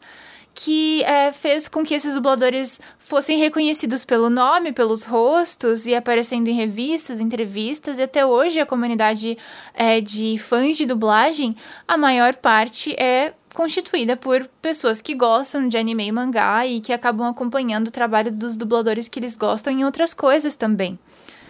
que 0.59 1.03
é, 1.03 1.31
fez 1.31 1.67
com 1.67 1.85
que 1.85 1.93
esses 1.93 2.15
dubladores 2.15 2.81
fossem 2.97 3.37
reconhecidos 3.37 4.03
pelo 4.03 4.27
nome, 4.27 4.73
pelos 4.73 5.03
rostos 5.03 5.85
e 5.85 5.93
aparecendo 5.93 6.47
em 6.47 6.55
revistas, 6.55 7.21
entrevistas. 7.21 7.99
E 7.99 8.01
até 8.01 8.25
hoje 8.25 8.59
a 8.59 8.65
comunidade 8.65 9.37
é, 9.75 10.01
de 10.01 10.35
fãs 10.39 10.75
de 10.75 10.87
dublagem, 10.87 11.55
a 11.87 11.95
maior 11.95 12.33
parte 12.35 12.95
é 12.99 13.33
constituída 13.53 14.17
por 14.17 14.49
pessoas 14.59 14.99
que 14.99 15.13
gostam 15.13 15.67
de 15.67 15.77
anime 15.77 16.07
e 16.07 16.11
mangá 16.11 16.65
e 16.65 16.81
que 16.81 16.91
acabam 16.91 17.29
acompanhando 17.29 17.89
o 17.89 17.91
trabalho 17.91 18.31
dos 18.31 18.57
dubladores 18.57 19.07
que 19.07 19.19
eles 19.19 19.37
gostam 19.37 19.71
em 19.71 19.85
outras 19.85 20.11
coisas 20.11 20.55
também. 20.55 20.97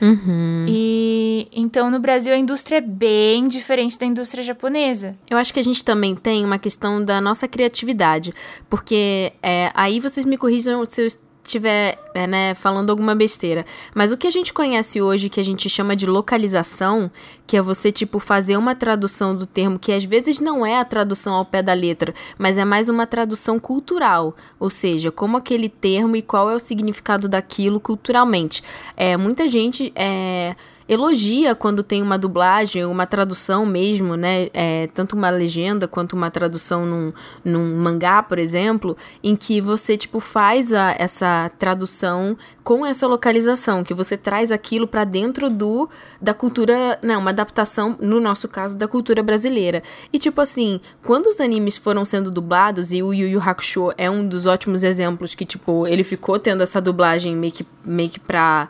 Uhum. 0.02 0.66
E 0.68 1.48
então 1.52 1.90
no 1.90 2.00
Brasil 2.00 2.34
a 2.34 2.38
indústria 2.38 2.78
é 2.78 2.82
bem 2.82 3.48
diferente 3.48 3.98
da 3.98 4.06
indústria 4.06 4.44
japonesa. 4.44 5.16
Eu 5.30 5.38
acho 5.38 5.54
que 5.54 5.60
a 5.60 5.64
gente 5.64 5.84
também 5.84 6.16
tem 6.16 6.46
uma 6.46 6.60
questão 6.60 7.04
da 7.04 7.20
nossa 7.20 7.48
criatividade. 7.48 8.32
Porque 8.70 9.34
é, 9.42 9.72
aí 9.74 10.00
vocês 10.00 10.26
me 10.26 10.38
corrijam 10.38 10.86
se 10.86 11.02
eu 11.02 11.08
estiver 11.48 11.98
é, 12.14 12.28
né, 12.28 12.54
falando 12.54 12.90
alguma 12.90 13.16
besteira. 13.16 13.66
Mas 13.96 14.12
o 14.12 14.18
que 14.18 14.28
a 14.28 14.32
gente 14.32 14.54
conhece 14.54 15.02
hoje, 15.02 15.30
que 15.30 15.40
a 15.40 15.44
gente 15.44 15.70
chama 15.70 15.96
de 15.96 16.06
localização, 16.06 17.10
que 17.46 17.58
é 17.58 17.62
você, 17.62 17.92
tipo, 17.92 18.20
fazer 18.20 18.58
uma 18.58 18.76
tradução 18.76 19.36
do 19.36 19.46
termo 19.46 19.80
que 19.80 19.92
às 19.92 20.04
vezes 20.04 20.40
não 20.40 20.66
é 20.66 20.80
a 20.80 20.86
tradução 20.86 21.34
ao 21.34 21.46
pé 21.46 21.64
da 21.64 21.74
letra, 21.74 22.14
mas 22.38 22.58
é 22.58 22.66
mais 22.66 22.90
uma 22.90 23.08
tradução 23.08 23.60
cultural. 23.60 24.36
Ou 24.60 24.70
seja, 24.70 25.12
como 25.12 25.38
aquele 25.38 25.70
termo 25.70 26.16
e 26.16 26.22
qual 26.22 26.50
é 26.50 26.56
o 26.56 26.60
significado 26.60 27.28
daquilo 27.30 27.80
culturalmente. 27.80 28.62
É, 28.96 29.16
muita 29.16 29.48
gente. 29.48 29.92
É, 29.96 30.56
elogia 30.88 31.54
quando 31.54 31.84
tem 31.84 32.02
uma 32.02 32.18
dublagem, 32.18 32.86
uma 32.86 33.06
tradução 33.06 33.66
mesmo, 33.66 34.16
né? 34.16 34.50
É, 34.54 34.88
tanto 34.94 35.16
uma 35.16 35.30
legenda 35.30 35.88
quanto 35.88 36.14
uma 36.14 36.32
tradução 36.32 36.86
num, 36.86 37.14
num 37.44 37.76
mangá, 37.76 38.24
por 38.24 38.40
exemplo, 38.40 38.96
em 39.24 39.36
que 39.36 39.60
você, 39.60 39.98
tipo, 39.98 40.20
faz 40.20 40.72
a, 40.72 40.96
essa 40.98 41.52
tradução 41.58 42.38
com 42.64 42.86
essa 42.86 43.08
localização, 43.08 43.84
que 43.84 43.94
você 43.94 44.18
traz 44.18 44.52
aquilo 44.52 44.88
pra 44.88 45.04
dentro 45.04 45.50
do 45.50 45.90
da 46.22 46.34
cultura, 46.34 47.00
não, 47.02 47.20
uma 47.20 47.30
adaptação, 47.30 47.96
no 48.00 48.20
nosso 48.20 48.48
caso, 48.48 48.78
da 48.78 48.88
cultura 48.88 49.22
brasileira. 49.22 49.84
E, 50.12 50.20
tipo 50.20 50.42
assim, 50.42 50.82
quando 51.04 51.28
os 51.28 51.40
animes 51.40 51.78
foram 51.78 52.04
sendo 52.04 52.32
dublados, 52.32 52.92
e 52.92 53.04
o 53.04 53.14
Yu 53.14 53.28
Yu 53.28 53.42
Hakusho 53.42 53.92
é 53.98 54.10
um 54.10 54.28
dos 54.28 54.46
ótimos 54.46 54.84
exemplos 54.84 55.36
que, 55.36 55.46
tipo, 55.46 55.86
ele 55.88 56.04
ficou 56.04 56.40
tendo 56.40 56.64
essa 56.64 56.82
dublagem 56.82 57.36
meio 57.36 57.54
que, 57.54 57.66
meio 57.86 58.10
que 58.10 58.20
pra, 58.20 58.68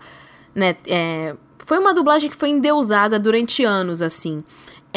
né, 0.53 0.75
é, 0.85 1.35
foi 1.67 1.77
uma 1.79 1.93
dublagem 1.93 2.29
que 2.29 2.35
foi 2.37 2.47
endeusada 2.47 3.19
durante 3.19 3.65
anos, 3.65 4.01
assim. 4.01 4.41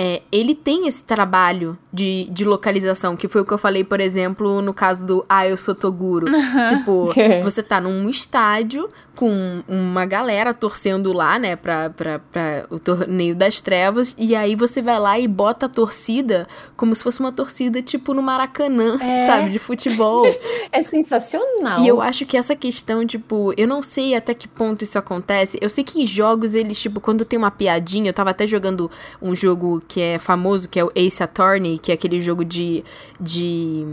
É, 0.02 0.22
ele 0.32 0.54
tem 0.54 0.88
esse 0.88 1.04
trabalho 1.04 1.76
de, 1.92 2.26
de 2.30 2.42
localização, 2.42 3.14
que 3.14 3.28
foi 3.28 3.42
o 3.42 3.44
que 3.44 3.52
eu 3.52 3.58
falei, 3.58 3.84
por 3.84 4.00
exemplo, 4.00 4.62
no 4.62 4.72
caso 4.72 5.04
do 5.04 5.26
Ah, 5.28 5.46
eu 5.46 5.58
sou 5.58 5.74
Toguro. 5.74 6.24
tipo, 6.70 7.12
você 7.44 7.62
tá 7.62 7.78
num 7.78 8.08
estádio 8.08 8.88
com 9.14 9.62
uma 9.68 10.06
galera 10.06 10.54
torcendo 10.54 11.12
lá, 11.12 11.38
né, 11.38 11.54
pra, 11.54 11.90
pra, 11.90 12.18
pra 12.18 12.64
o 12.70 12.78
torneio 12.78 13.36
das 13.36 13.60
trevas, 13.60 14.14
e 14.16 14.34
aí 14.34 14.56
você 14.56 14.80
vai 14.80 14.98
lá 14.98 15.18
e 15.18 15.28
bota 15.28 15.66
a 15.66 15.68
torcida 15.68 16.48
como 16.74 16.94
se 16.94 17.04
fosse 17.04 17.20
uma 17.20 17.30
torcida, 17.30 17.82
tipo, 17.82 18.14
no 18.14 18.22
Maracanã, 18.22 18.96
É. 18.98 19.26
sabe, 19.26 19.50
de 19.50 19.58
futebol. 19.58 20.24
É 20.72 20.82
sensacional. 20.82 21.80
E 21.80 21.88
eu 21.88 22.00
acho 22.00 22.24
que 22.24 22.38
essa 22.38 22.56
questão, 22.56 23.06
tipo, 23.06 23.52
eu 23.58 23.68
não 23.68 23.82
sei 23.82 24.14
até 24.14 24.32
que 24.32 24.48
ponto 24.48 24.84
isso 24.84 24.98
acontece. 24.98 25.58
Eu 25.60 25.68
sei 25.68 25.84
que 25.84 26.00
em 26.00 26.06
jogos 26.06 26.54
eles, 26.54 26.80
tipo, 26.80 26.98
quando 26.98 27.26
tem 27.26 27.38
uma 27.38 27.50
piadinha, 27.50 28.08
eu 28.08 28.14
tava 28.14 28.30
até 28.30 28.46
jogando 28.46 28.90
um 29.20 29.34
jogo 29.34 29.82
que 29.90 30.00
é 30.00 30.18
famoso, 30.20 30.68
que 30.68 30.78
é 30.78 30.84
o 30.84 30.92
Ace 30.94 31.20
Attorney, 31.20 31.76
que 31.76 31.90
é 31.90 31.94
aquele 31.94 32.22
jogo 32.22 32.44
de. 32.44 32.84
de 33.20 33.84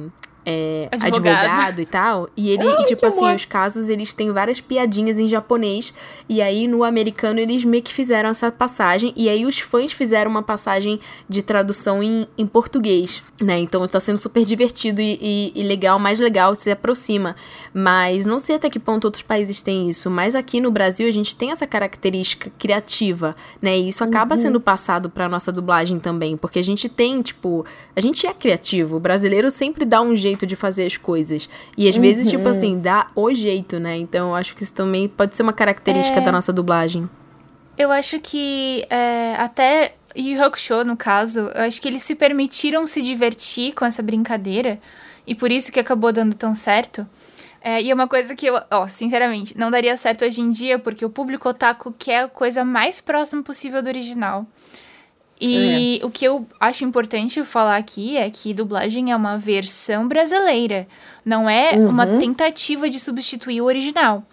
é, 0.50 0.88
Advogado. 0.92 1.46
advogado. 1.46 1.82
e 1.82 1.86
tal. 1.86 2.30
E 2.38 2.50
ele, 2.50 2.64
e, 2.66 2.86
tipo 2.86 3.06
assim, 3.06 3.26
amor. 3.26 3.36
os 3.36 3.44
casos, 3.44 3.90
eles 3.90 4.14
têm 4.14 4.32
várias 4.32 4.62
piadinhas 4.62 5.20
em 5.20 5.28
japonês. 5.28 5.94
E 6.30 6.42
aí, 6.42 6.68
no 6.70 6.86
americano, 6.86 7.38
eles 7.42 7.66
meio 7.66 7.84
que 7.84 7.94
fizeram 7.94 8.30
essa 8.30 8.50
passagem. 8.50 9.12
E 9.18 9.28
aí, 9.28 9.46
os 9.46 9.60
fãs 9.60 9.92
fizeram 9.92 10.32
uma 10.32 10.42
passagem 10.42 11.02
de 11.28 11.42
tradução 11.42 12.02
em, 12.02 12.26
em 12.38 12.48
português, 12.48 13.22
né? 13.42 13.60
Então, 13.60 13.86
tá 13.88 14.00
sendo 14.00 14.20
super 14.20 14.46
divertido 14.46 15.02
e, 15.02 15.20
e- 15.22 15.52
e 15.54 15.64
legal, 15.64 16.00
mais 16.00 16.18
legal, 16.18 16.56
se 16.56 16.72
aproxima. 16.72 17.36
Mas 17.74 18.26
não 18.26 18.40
sei 18.40 18.56
até 18.56 18.70
que 18.70 18.80
ponto 18.80 19.04
outros 19.06 19.24
países 19.24 19.62
têm 19.62 19.90
isso. 19.90 20.10
Mas 20.10 20.34
aqui 20.34 20.62
no 20.62 20.72
Brasil, 20.72 21.08
a 21.10 21.12
gente 21.12 21.36
tem 21.36 21.52
essa 21.52 21.68
característica 21.68 22.50
criativa, 22.58 23.36
né? 23.62 23.78
E 23.78 23.90
isso 23.90 24.02
acaba 24.04 24.38
sendo 24.38 24.62
passado 24.62 25.10
pra 25.10 25.28
nossa 25.28 25.52
dublagem 25.52 26.00
também. 26.00 26.38
Porque 26.38 26.60
a 26.60 26.64
gente 26.64 26.88
tem, 26.88 27.22
tipo... 27.22 27.66
A 27.96 28.00
gente 28.00 28.26
é 28.26 28.34
criativo. 28.34 28.96
O 28.96 29.00
brasileiro 29.00 29.52
sempre 29.52 29.84
dá 29.84 30.02
um 30.02 30.16
jeito 30.16 30.37
de 30.46 30.56
fazer 30.56 30.86
as 30.86 30.98
coisas. 30.98 31.50
E 31.78 31.88
às 31.88 31.96
vezes, 31.96 32.30
tipo 32.30 32.48
assim, 32.48 32.80
dá 32.80 33.08
o 33.16 33.34
jeito, 33.34 33.80
né? 33.80 33.98
Então, 33.98 34.30
eu 34.30 34.36
acho 34.36 34.56
que 34.56 34.64
isso 34.64 34.74
também 34.74 35.08
pode 35.08 35.36
ser 35.36 35.44
uma 35.44 35.54
característica 35.54 36.22
da 36.22 36.32
nossa 36.32 36.54
dublagem. 36.54 37.10
Eu 37.78 37.92
acho 37.92 38.20
que 38.20 38.86
é, 38.90 39.36
até 39.38 39.96
Yu 40.16 40.44
Hakusho, 40.44 40.84
no 40.84 40.98
caso, 40.98 41.52
eu 41.54 41.64
acho 41.64 41.82
que 41.82 41.88
eles 41.88 42.02
se 42.02 42.16
permitiram 42.16 42.88
se 42.88 43.02
divertir 43.02 43.74
com 43.74 43.86
essa 43.86 44.02
brincadeira 44.02 44.80
e 45.28 45.36
por 45.36 45.52
isso 45.52 45.72
que 45.72 45.80
acabou 45.80 46.12
dando 46.12 46.36
tão 46.36 46.56
certo. 46.56 47.08
É, 47.62 47.82
e 47.82 47.92
é 47.92 47.94
uma 47.94 48.08
coisa 48.08 48.34
que 48.34 48.48
eu, 48.48 48.60
ó, 48.72 48.88
sinceramente, 48.88 49.58
não 49.58 49.70
daria 49.70 49.96
certo 49.98 50.26
hoje 50.26 50.42
em 50.42 50.50
dia 50.50 50.80
porque 50.80 51.06
o 51.06 51.10
público 51.10 51.50
otaku 51.50 51.94
quer 51.98 52.24
a 52.24 52.28
coisa 52.28 52.64
mais 52.64 53.02
próxima 53.02 53.44
possível 53.44 53.82
do 53.82 53.90
original. 53.90 54.48
E 55.40 56.00
o 56.04 56.10
que 56.10 56.26
eu 56.26 56.48
acho 56.60 56.84
importante 56.84 57.44
falar 57.44 57.78
aqui 57.78 58.18
é 58.18 58.30
que 58.30 58.54
dublagem 58.54 59.12
é 59.12 59.16
uma 59.16 59.38
versão 59.38 60.08
brasileira, 60.08 60.88
não 61.24 61.50
é 61.50 61.74
uma 61.74 62.08
tentativa 62.20 62.90
de 62.90 63.00
substituir 63.00 63.62
o 63.62 63.66
original. 63.66 64.24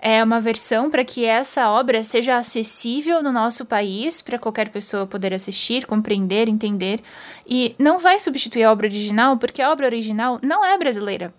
É 0.00 0.22
uma 0.22 0.38
versão 0.38 0.90
para 0.90 1.02
que 1.02 1.24
essa 1.24 1.70
obra 1.70 2.04
seja 2.04 2.36
acessível 2.36 3.22
no 3.22 3.32
nosso 3.32 3.64
país, 3.64 4.20
para 4.20 4.38
qualquer 4.38 4.68
pessoa 4.68 5.06
poder 5.06 5.32
assistir, 5.32 5.86
compreender, 5.86 6.46
entender. 6.46 7.00
E 7.48 7.74
não 7.78 7.98
vai 7.98 8.18
substituir 8.18 8.64
a 8.64 8.70
obra 8.70 8.86
original, 8.86 9.38
porque 9.38 9.62
a 9.62 9.72
obra 9.72 9.86
original 9.86 10.38
não 10.42 10.62
é 10.62 10.76
brasileira. 10.76 11.32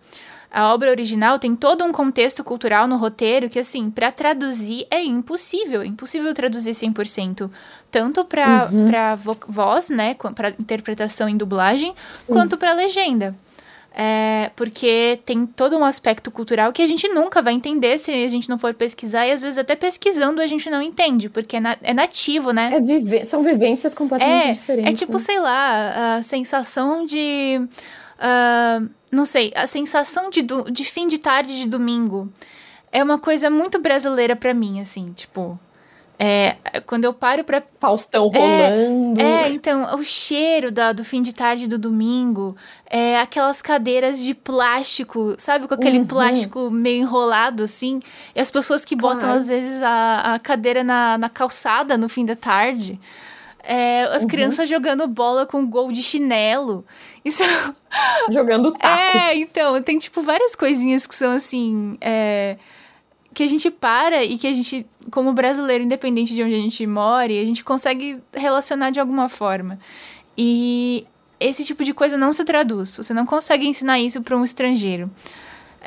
A 0.52 0.74
obra 0.74 0.90
original 0.90 1.38
tem 1.38 1.56
todo 1.56 1.84
um 1.84 1.92
contexto 1.92 2.44
cultural 2.44 2.88
no 2.88 2.96
roteiro 2.98 3.50
que, 3.50 3.60
assim, 3.60 3.90
para 3.90 4.12
traduzir 4.12 4.88
é 4.90 5.04
impossível. 5.04 5.82
É 5.82 5.86
impossível 5.86 6.34
traduzir 6.34 6.72
100%. 6.72 7.50
Tanto 7.92 8.24
para 8.26 8.70
pra 8.90 9.16
vo 9.16 9.38
voz, 9.48 9.90
né, 9.90 10.16
para 10.36 10.50
interpretação 10.50 11.28
em 11.30 11.38
dublagem, 11.38 11.94
quanto 12.28 12.58
para 12.58 12.74
legenda. 12.74 13.36
É, 13.98 14.52
porque 14.58 15.20
tem 15.26 15.46
todo 15.46 15.78
um 15.78 15.86
aspecto 15.86 16.30
cultural 16.30 16.74
que 16.74 16.82
a 16.82 16.88
gente 16.88 17.08
nunca 17.08 17.42
vai 17.42 17.54
entender 17.54 17.98
se 17.98 18.12
a 18.12 18.28
gente 18.28 18.50
não 18.50 18.58
for 18.58 18.74
pesquisar, 18.74 19.26
e 19.26 19.32
às 19.32 19.42
vezes 19.42 19.58
até 19.58 19.74
pesquisando 19.74 20.42
a 20.42 20.48
gente 20.48 20.70
não 20.70 20.82
entende, 20.82 21.30
porque 21.30 21.56
é, 21.56 21.60
na- 21.62 21.78
é 21.82 21.94
nativo, 21.94 22.52
né? 22.52 22.72
É 22.74 22.82
viver, 22.82 23.24
são 23.26 23.42
vivências 23.42 23.94
completamente 23.96 24.50
É, 24.50 24.52
diferentes. 24.52 24.92
é 24.94 24.96
tipo, 24.98 25.14
né? 25.14 25.20
sei 25.20 25.40
lá, 25.40 26.16
a 26.18 26.22
sensação 26.22 27.06
de. 27.06 27.62
ah, 28.20 28.82
não 29.16 29.26
sei, 29.26 29.52
a 29.56 29.66
sensação 29.66 30.30
de, 30.30 30.42
do- 30.42 30.70
de 30.70 30.84
fim 30.86 31.08
de 31.08 31.18
tarde 31.18 31.58
de 31.58 31.68
domingo. 31.68 32.30
É 32.92 33.04
uma 33.04 33.18
coisa 33.18 33.50
muito 33.50 33.80
brasileira 33.80 34.36
pra 34.36 34.54
mim, 34.54 34.80
assim, 34.80 35.12
tipo. 35.14 35.60
É, 36.18 36.56
quando 36.86 37.04
eu 37.04 37.14
paro 37.14 37.44
pra 37.44 37.62
Faustão 37.78 38.28
rolando. 38.30 39.20
é, 39.20 39.50
então, 39.50 39.96
o 40.00 40.04
cheiro 40.04 40.72
da, 40.72 40.94
do 40.94 41.04
fim 41.04 41.22
de 41.22 41.34
tarde 41.36 41.68
do 41.68 41.78
domingo, 41.78 42.56
é 42.90 43.20
aquelas 43.20 43.62
cadeiras 43.62 44.24
de 44.24 44.34
plástico, 44.34 45.36
sabe? 45.38 45.68
Com 45.68 45.74
aquele 45.74 46.00
Uhum. 46.00 46.06
plástico 46.06 46.72
meio 46.72 47.02
enrolado, 47.02 47.64
assim. 47.64 48.00
E 48.34 48.40
as 48.40 48.50
pessoas 48.50 48.86
que 48.86 48.96
botam, 48.96 49.30
às 49.30 49.50
vezes, 49.50 49.82
a, 49.82 50.36
a 50.36 50.40
cadeira 50.40 50.86
na, 50.86 51.18
na 51.18 51.28
calçada 51.28 51.98
no 51.98 52.08
fim 52.08 52.26
da 52.26 52.36
tarde. 52.36 52.98
É, 53.68 54.04
as 54.14 54.22
Uhum. 54.22 54.28
crianças 54.28 54.70
jogando 54.70 55.08
bola 55.08 55.46
com 55.46 55.66
gol 55.66 55.92
de 55.92 56.04
chinelo. 56.04 56.86
Isso 57.24 57.44
Jogando 58.32 58.72
taco. 58.74 59.18
é, 59.18 59.36
então, 59.38 59.82
tem 59.82 59.98
tipo 59.98 60.22
várias 60.22 60.56
coisinhas 60.56 61.08
que 61.08 61.16
são 61.16 61.32
assim. 61.34 61.98
é, 62.00 62.58
que 63.34 63.44
a 63.44 63.48
gente 63.48 63.70
para 63.70 64.24
e 64.24 64.38
que 64.38 64.48
a 64.48 64.54
gente, 64.54 64.86
como 65.12 65.34
brasileiro, 65.34 65.84
independente 65.84 66.34
de 66.34 66.42
onde 66.42 66.56
a 66.56 66.60
gente 66.60 66.88
more, 66.88 67.38
a 67.38 67.46
gente 67.46 67.66
consegue 67.66 68.22
relacionar 68.34 68.92
de 68.92 69.00
alguma 69.00 69.28
forma. 69.28 69.78
E 70.38 71.06
esse 71.38 71.66
tipo 71.66 71.84
de 71.84 71.94
coisa 71.94 72.16
não 72.18 72.32
se 72.32 72.46
traduz. 72.46 72.96
Você 72.96 73.14
não 73.14 73.26
consegue 73.26 73.68
ensinar 73.68 74.00
isso 74.00 74.22
para 74.22 74.38
um 74.38 74.44
estrangeiro. 74.44 75.12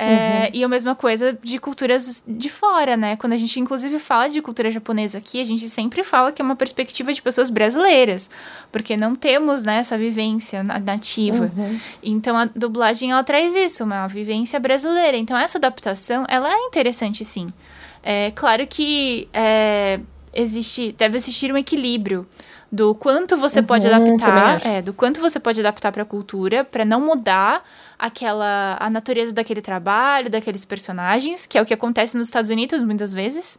É, 0.00 0.50
E 0.54 0.62
a 0.62 0.68
mesma 0.68 0.94
coisa 0.94 1.36
de 1.42 1.58
culturas 1.58 2.22
de 2.26 2.48
fora, 2.48 2.96
né? 2.96 3.16
Quando 3.16 3.32
a 3.32 3.36
gente, 3.36 3.58
inclusive, 3.58 3.98
fala 3.98 4.28
de 4.28 4.40
cultura 4.40 4.70
japonesa 4.70 5.18
aqui, 5.18 5.40
a 5.40 5.44
gente 5.44 5.68
sempre 5.68 6.04
fala 6.04 6.30
que 6.30 6.40
é 6.40 6.44
uma 6.44 6.54
perspectiva 6.56 7.12
de 7.12 7.20
pessoas 7.20 7.50
brasileiras, 7.50 8.30
porque 8.70 8.96
não 8.96 9.14
temos 9.14 9.64
né, 9.64 9.78
essa 9.78 9.98
vivência 9.98 10.62
na- 10.62 10.78
nativa. 10.78 11.50
Então, 12.02 12.36
a 12.36 12.44
dublagem, 12.44 13.10
ela 13.10 13.24
traz 13.24 13.56
isso, 13.56 13.82
uma 13.84 14.06
vivência 14.06 14.60
brasileira. 14.60 15.16
Então, 15.16 15.36
essa 15.36 15.58
adaptação, 15.58 16.24
ela 16.28 16.48
é 16.48 16.58
interessante, 16.66 17.24
sim. 17.24 17.48
É 18.02 18.30
claro 18.30 18.66
que 18.66 19.28
é, 19.32 19.98
existe, 20.32 20.92
deve 20.96 21.16
existir 21.16 21.52
um 21.52 21.56
equilíbrio 21.56 22.26
do 22.70 22.94
quanto 22.94 23.36
você 23.36 23.62
pode 23.62 23.86
Uhum, 23.88 23.92
também 24.18 24.42
adaptar, 24.42 24.66
é, 24.66 24.82
do 24.82 24.92
quanto 24.92 25.20
você 25.20 25.40
pode 25.40 25.58
adaptar 25.60 25.90
para 25.90 26.02
a 26.02 26.06
cultura, 26.06 26.64
para 26.64 26.84
não 26.84 27.00
mudar 27.00 27.64
aquela 27.98 28.76
a 28.78 28.88
natureza 28.88 29.32
daquele 29.32 29.60
trabalho, 29.60 30.30
daqueles 30.30 30.64
personagens, 30.64 31.46
que 31.46 31.58
é 31.58 31.62
o 31.62 31.66
que 31.66 31.74
acontece 31.74 32.16
nos 32.16 32.26
Estados 32.28 32.50
Unidos 32.50 32.80
muitas 32.82 33.12
vezes. 33.12 33.58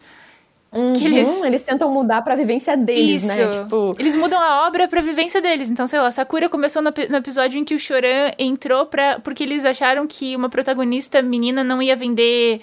Uhum, 0.72 0.94
que 0.94 1.04
eles- 1.06 1.42
eles... 1.42 1.62
tentam 1.64 1.92
mudar 1.92 2.22
pra 2.22 2.36
vivência 2.36 2.78
deles, 2.78 3.24
Isso. 3.24 3.28
né? 3.28 3.64
Tipo, 3.64 3.96
Eles 3.98 4.16
mudam 4.16 4.40
a 4.40 4.68
obra 4.68 4.88
pra 4.88 5.02
vivência 5.02 5.42
deles. 5.42 5.72
Então, 5.72 5.88
sei 5.88 6.00
lá, 6.00 6.12
Sakura 6.12 6.48
começou 6.48 6.80
no, 6.80 6.92
no 7.10 7.18
episódio 7.18 7.60
em 7.60 7.64
que 7.66 7.74
o 7.74 7.80
Choran 7.80 8.32
entrou 8.38 8.86
pra, 8.86 9.20
porque 9.20 9.44
eles 9.44 9.66
acharam 9.66 10.06
que 10.06 10.36
uma 10.36 10.48
protagonista 10.48 11.24
menina 11.24 11.64
não 11.64 11.82
ia 11.82 11.96
vender, 11.96 12.62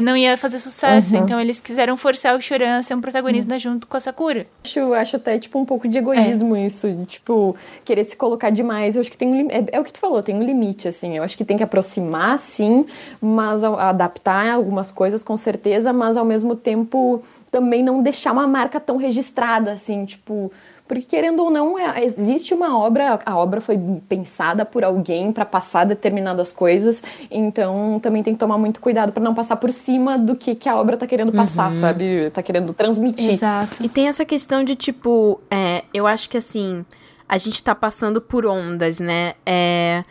não 0.00 0.16
ia 0.16 0.36
fazer 0.36 0.58
sucesso. 0.58 1.16
Uhum. 1.16 1.22
Então, 1.24 1.40
eles 1.40 1.60
quiseram 1.60 1.96
forçar 1.96 2.36
o 2.36 2.40
Choran 2.40 2.78
a 2.78 2.82
ser 2.82 2.94
um 2.94 3.00
protagonista 3.00 3.58
junto 3.58 3.86
com 3.86 3.96
a 3.96 4.00
Sakura. 4.00 4.46
acho, 4.62 4.92
acho 4.92 5.16
até, 5.16 5.38
tipo, 5.38 5.58
um 5.58 5.64
pouco 5.64 5.88
de 5.88 5.96
egoísmo 5.98 6.56
isso. 6.56 6.90
de, 6.92 7.06
Tipo, 7.06 7.56
querer 7.84 8.04
se 8.04 8.14
colocar 8.16 8.50
demais. 8.50 8.94
Eu 8.94 9.00
acho 9.00 9.10
que 9.10 9.16
tem 9.16 9.28
um 9.28 9.50
é, 9.50 9.64
é 9.72 9.80
o 9.80 9.84
que 9.84 9.92
tu 9.92 9.98
falou, 9.98 10.22
tem 10.22 10.34
um 10.36 10.42
limite, 10.42 10.86
assim. 10.86 11.16
Eu 11.16 11.22
acho 11.22 11.36
que 11.36 11.44
tem 11.44 11.56
que 11.56 11.62
aproximar, 11.62 12.38
sim, 12.38 12.84
mas 13.20 13.64
ao- 13.64 13.78
adaptar 13.78 14.50
algumas 14.52 14.90
coisas, 14.92 15.22
com 15.22 15.36
certeza, 15.36 15.92
mas 15.92 16.16
ao 16.16 16.24
mesmo 16.24 16.54
tempo 16.54 17.22
também 17.50 17.82
não 17.82 18.00
deixar 18.02 18.32
uma 18.32 18.46
marca 18.46 18.78
tão 18.78 18.96
registrada, 18.96 19.72
assim, 19.72 20.04
tipo. 20.04 20.52
Porque, 20.90 21.02
querendo 21.04 21.44
ou 21.44 21.52
não, 21.52 21.78
é- 21.78 22.04
existe 22.04 22.52
uma 22.52 22.76
obra, 22.76 23.20
a 23.24 23.36
obra 23.38 23.60
foi 23.60 23.78
pensada 24.08 24.64
por 24.64 24.82
alguém 24.82 25.30
para 25.30 25.44
passar 25.44 25.86
determinadas 25.86 26.52
coisas, 26.52 27.00
então 27.30 28.00
também 28.02 28.24
tem 28.24 28.34
que 28.34 28.40
tomar 28.40 28.58
muito 28.58 28.80
cuidado 28.80 29.12
para 29.12 29.22
não 29.22 29.32
passar 29.32 29.54
por 29.54 29.72
cima 29.72 30.18
do 30.18 30.34
que, 30.34 30.56
que 30.56 30.68
a 30.68 30.74
obra 30.74 30.96
tá 30.96 31.06
querendo 31.06 31.30
passar, 31.30 31.72
sabe? 31.76 32.28
Tá 32.30 32.42
querendo 32.42 32.74
transmitir. 32.74 33.30
Exato. 33.30 33.80
E 33.84 33.88
tem 33.88 34.08
essa 34.08 34.24
questão 34.24 34.64
de, 34.64 34.74
tipo, 34.74 35.40
é, 35.48 35.84
eu 35.94 36.08
acho 36.08 36.28
que 36.28 36.36
assim, 36.36 36.84
a 37.28 37.38
gente 37.38 37.62
tá 37.62 37.72
passando 37.72 38.20
por 38.20 38.44
ondas, 38.44 38.98
né? 38.98 39.34
É, 39.46 40.02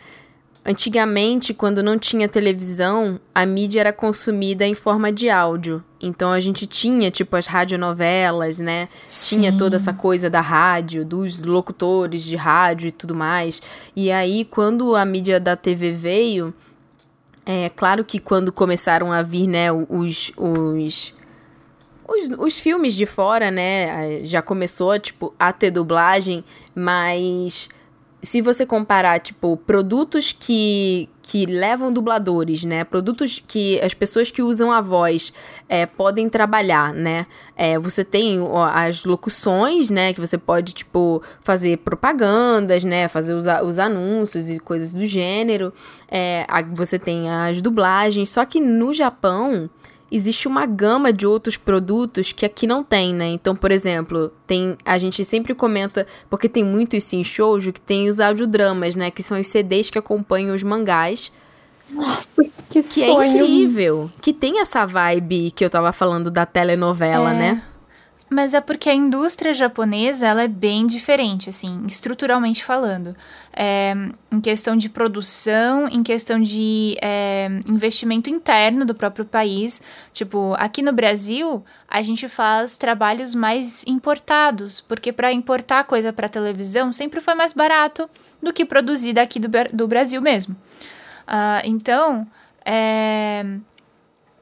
antigamente, 0.64 1.52
quando 1.52 1.82
não 1.82 1.98
tinha 1.98 2.26
televisão, 2.26 3.20
a 3.34 3.44
mídia 3.44 3.80
era 3.80 3.92
consumida 3.92 4.66
em 4.66 4.74
forma 4.74 5.12
de 5.12 5.28
áudio. 5.28 5.84
Então 6.00 6.32
a 6.32 6.40
gente 6.40 6.66
tinha, 6.66 7.10
tipo, 7.10 7.36
as 7.36 7.46
radionovelas, 7.46 8.58
né? 8.58 8.88
Tinha 9.28 9.52
Sim. 9.52 9.58
toda 9.58 9.76
essa 9.76 9.92
coisa 9.92 10.30
da 10.30 10.40
rádio, 10.40 11.04
dos 11.04 11.42
locutores 11.42 12.22
de 12.22 12.36
rádio 12.36 12.88
e 12.88 12.92
tudo 12.92 13.14
mais. 13.14 13.60
E 13.94 14.10
aí, 14.10 14.44
quando 14.44 14.96
a 14.96 15.04
mídia 15.04 15.38
da 15.38 15.56
TV 15.56 15.92
veio, 15.92 16.54
é 17.44 17.68
claro 17.68 18.04
que 18.04 18.18
quando 18.18 18.50
começaram 18.50 19.12
a 19.12 19.22
vir, 19.22 19.46
né, 19.46 19.70
os, 19.72 20.32
os, 20.36 21.14
os, 22.06 22.30
os 22.38 22.58
filmes 22.58 22.94
de 22.94 23.04
fora, 23.06 23.50
né, 23.50 24.24
já 24.24 24.40
começou, 24.40 24.98
tipo, 24.98 25.34
a 25.38 25.52
ter 25.52 25.70
dublagem, 25.70 26.44
mas 26.74 27.68
se 28.22 28.40
você 28.40 28.66
comparar, 28.66 29.18
tipo, 29.20 29.56
produtos 29.56 30.30
que, 30.38 31.08
que 31.22 31.46
levam 31.46 31.92
dubladores, 31.92 32.64
né, 32.64 32.84
produtos 32.84 33.42
que 33.46 33.80
as 33.80 33.94
pessoas 33.94 34.30
que 34.30 34.42
usam 34.42 34.70
a 34.70 34.80
voz 34.80 35.32
é, 35.68 35.86
podem 35.86 36.28
trabalhar, 36.28 36.92
né, 36.92 37.26
é, 37.56 37.78
você 37.78 38.04
tem 38.04 38.40
ó, 38.40 38.64
as 38.66 39.04
locuções, 39.04 39.88
né, 39.90 40.12
que 40.12 40.20
você 40.20 40.36
pode, 40.36 40.72
tipo, 40.74 41.22
fazer 41.40 41.78
propagandas, 41.78 42.84
né, 42.84 43.08
fazer 43.08 43.32
os, 43.32 43.44
os 43.64 43.78
anúncios 43.78 44.50
e 44.50 44.58
coisas 44.58 44.92
do 44.92 45.06
gênero, 45.06 45.72
é, 46.10 46.44
a- 46.48 46.62
você 46.62 46.98
tem 46.98 47.30
as 47.30 47.62
dublagens, 47.62 48.28
só 48.28 48.44
que 48.44 48.60
no 48.60 48.92
Japão 48.92 49.70
existe 50.10 50.48
uma 50.48 50.66
gama 50.66 51.12
de 51.12 51.26
outros 51.26 51.56
produtos 51.56 52.32
que 52.32 52.44
aqui 52.44 52.66
não 52.66 52.82
tem, 52.82 53.14
né? 53.14 53.28
Então, 53.28 53.54
por 53.54 53.70
exemplo, 53.70 54.32
tem 54.46 54.76
a 54.84 54.98
gente 54.98 55.24
sempre 55.24 55.54
comenta, 55.54 56.06
porque 56.28 56.48
tem 56.48 56.64
muito 56.64 56.96
isso 56.96 57.14
em 57.16 57.22
shoujo, 57.24 57.72
que 57.72 57.80
tem 57.80 58.08
os 58.08 58.20
audiodramas, 58.20 58.94
né? 58.94 59.10
Que 59.10 59.22
são 59.22 59.40
os 59.40 59.48
CDs 59.48 59.90
que 59.90 59.98
acompanham 59.98 60.54
os 60.54 60.62
mangás, 60.62 61.32
Nossa, 61.90 62.44
que, 62.68 62.82
que 62.82 63.02
é 63.02 63.06
sonho. 63.06 63.22
incrível. 63.44 64.10
Que 64.20 64.32
tem 64.32 64.60
essa 64.60 64.86
vibe 64.86 65.50
que 65.50 65.64
eu 65.64 65.70
tava 65.70 65.92
falando 65.92 66.30
da 66.30 66.46
telenovela, 66.46 67.32
É. 67.34 67.38
né? 67.38 67.62
Mas 68.30 68.54
é 68.54 68.60
porque 68.60 68.88
a 68.88 68.94
indústria 68.94 69.52
japonesa 69.52 70.24
ela 70.24 70.44
é 70.44 70.48
bem 70.48 70.86
diferente, 70.86 71.48
assim, 71.48 71.84
estruturalmente 71.88 72.64
falando. 72.64 73.16
É, 73.52 73.92
em 74.30 74.40
questão 74.40 74.76
de 74.76 74.88
produção, 74.88 75.88
em 75.88 76.00
questão 76.04 76.40
de 76.40 76.96
é, 77.02 77.48
investimento 77.68 78.30
interno 78.30 78.84
do 78.84 78.94
próprio 78.94 79.24
país. 79.24 79.82
Tipo, 80.12 80.54
aqui 80.58 80.80
no 80.80 80.92
Brasil, 80.92 81.64
a 81.88 82.00
gente 82.02 82.28
faz 82.28 82.78
trabalhos 82.78 83.34
mais 83.34 83.82
importados, 83.84 84.80
porque 84.80 85.12
para 85.12 85.32
importar 85.32 85.82
coisa 85.82 86.12
para 86.12 86.28
televisão 86.28 86.92
sempre 86.92 87.20
foi 87.20 87.34
mais 87.34 87.52
barato 87.52 88.08
do 88.40 88.52
que 88.52 88.64
produzir 88.64 89.12
daqui 89.12 89.40
do, 89.40 89.48
do 89.72 89.88
Brasil 89.88 90.22
mesmo. 90.22 90.56
Ah, 91.26 91.62
então, 91.64 92.24
é, 92.64 93.44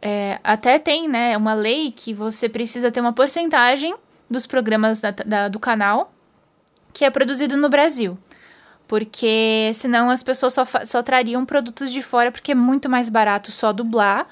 é, 0.00 0.38
até 0.44 0.78
tem, 0.78 1.08
né, 1.08 1.36
uma 1.36 1.54
lei 1.54 1.90
que 1.90 2.14
você 2.14 2.48
precisa 2.48 2.90
ter 2.90 3.00
uma 3.00 3.12
porcentagem 3.12 3.94
dos 4.30 4.46
programas 4.46 5.00
da- 5.00 5.10
da- 5.10 5.48
do 5.48 5.58
canal 5.58 6.12
que 6.92 7.04
é 7.04 7.10
produzido 7.10 7.56
no 7.56 7.68
Brasil. 7.68 8.16
Porque 8.86 9.70
senão 9.74 10.08
as 10.08 10.22
pessoas 10.22 10.54
só, 10.54 10.64
só 10.84 11.02
trariam 11.02 11.44
produtos 11.44 11.92
de 11.92 12.02
fora 12.02 12.32
porque 12.32 12.52
é 12.52 12.54
muito 12.54 12.88
mais 12.88 13.08
barato 13.10 13.52
só 13.52 13.72
dublar 13.72 14.26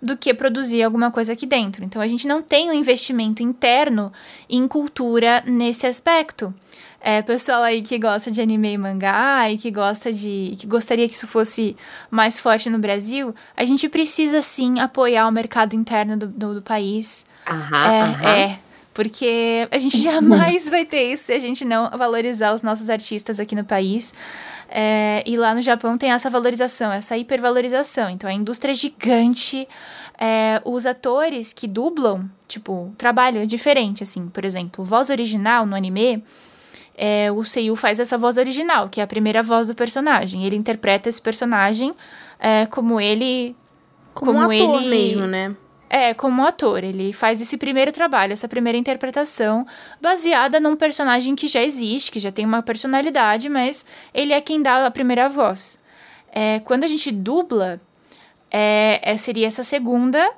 do 0.00 0.16
que 0.16 0.32
produzir 0.32 0.82
alguma 0.82 1.10
coisa 1.10 1.32
aqui 1.32 1.44
dentro. 1.44 1.84
Então 1.84 2.00
a 2.00 2.06
gente 2.08 2.26
não 2.26 2.40
tem 2.40 2.70
um 2.70 2.72
investimento 2.72 3.42
interno 3.42 4.12
em 4.48 4.66
cultura 4.66 5.42
nesse 5.46 5.86
aspecto. 5.86 6.54
É, 7.00 7.22
pessoal 7.22 7.62
aí 7.62 7.80
que 7.80 7.96
gosta 7.96 8.30
de 8.30 8.40
anime 8.40 8.72
e 8.72 8.78
mangá 8.78 9.50
e 9.50 9.56
que 9.56 9.70
gosta 9.70 10.12
de. 10.12 10.56
que 10.58 10.66
gostaria 10.66 11.06
que 11.06 11.14
isso 11.14 11.28
fosse 11.28 11.76
mais 12.10 12.40
forte 12.40 12.68
no 12.68 12.78
Brasil, 12.78 13.34
a 13.56 13.64
gente 13.64 13.88
precisa 13.88 14.42
sim 14.42 14.80
apoiar 14.80 15.28
o 15.28 15.32
mercado 15.32 15.74
interno 15.74 16.16
do, 16.16 16.26
do, 16.26 16.54
do 16.54 16.62
país. 16.62 17.24
Aham, 17.46 17.92
é, 17.92 18.00
aham. 18.02 18.28
é. 18.28 18.58
Porque 18.92 19.68
a 19.70 19.78
gente 19.78 20.00
jamais 20.02 20.68
vai 20.68 20.84
ter 20.84 21.12
isso 21.12 21.26
se 21.26 21.32
a 21.32 21.38
gente 21.38 21.64
não 21.64 21.88
valorizar 21.90 22.52
os 22.52 22.62
nossos 22.62 22.90
artistas 22.90 23.38
aqui 23.38 23.54
no 23.54 23.64
país. 23.64 24.12
É, 24.68 25.22
e 25.24 25.36
lá 25.36 25.54
no 25.54 25.62
Japão 25.62 25.96
tem 25.96 26.10
essa 26.10 26.28
valorização, 26.28 26.92
essa 26.92 27.16
hipervalorização. 27.16 28.10
Então 28.10 28.28
a 28.28 28.32
indústria 28.32 28.72
é 28.72 28.74
gigante. 28.74 29.68
É, 30.20 30.60
os 30.64 30.84
atores 30.84 31.52
que 31.52 31.68
dublam, 31.68 32.28
tipo, 32.48 32.72
o 32.72 32.94
trabalho 32.98 33.40
é 33.40 33.46
diferente, 33.46 34.02
assim. 34.02 34.28
Por 34.28 34.44
exemplo, 34.44 34.84
voz 34.84 35.10
original 35.10 35.64
no 35.64 35.76
anime, 35.76 36.24
é, 37.00 37.30
o 37.30 37.44
Seiyu 37.44 37.76
faz 37.76 38.00
essa 38.00 38.18
voz 38.18 38.36
original, 38.36 38.88
que 38.88 39.00
é 39.00 39.04
a 39.04 39.06
primeira 39.06 39.40
voz 39.40 39.68
do 39.68 39.74
personagem. 39.74 40.44
Ele 40.44 40.56
interpreta 40.56 41.08
esse 41.08 41.22
personagem 41.22 41.94
é, 42.40 42.66
como 42.66 43.00
ele. 43.00 43.54
Como, 44.12 44.32
um 44.32 44.42
ator 44.42 44.82
ele- 44.82 44.88
mesmo, 44.88 45.26
né? 45.28 45.54
É, 45.90 46.12
como 46.12 46.44
ator, 46.44 46.84
ele 46.84 47.14
faz 47.14 47.40
esse 47.40 47.56
primeiro 47.56 47.90
trabalho, 47.92 48.32
essa 48.34 48.46
primeira 48.48 48.76
interpretação, 48.76 49.66
baseada 50.02 50.60
num 50.60 50.76
personagem 50.76 51.34
que 51.34 51.48
já 51.48 51.62
existe, 51.62 52.10
que 52.10 52.18
já 52.20 52.30
tem 52.30 52.44
uma 52.44 52.60
personalidade, 52.62 53.48
mas 53.48 53.86
ele 54.12 54.34
é 54.34 54.40
quem 54.40 54.60
dá 54.60 54.84
a 54.84 54.90
primeira 54.90 55.30
voz. 55.30 55.78
É, 56.30 56.58
quando 56.60 56.84
a 56.84 56.86
gente 56.86 57.10
dubla, 57.10 57.80
é, 58.50 59.00
é- 59.02 59.16
seria 59.16 59.46
essa 59.46 59.64
segunda 59.64 60.30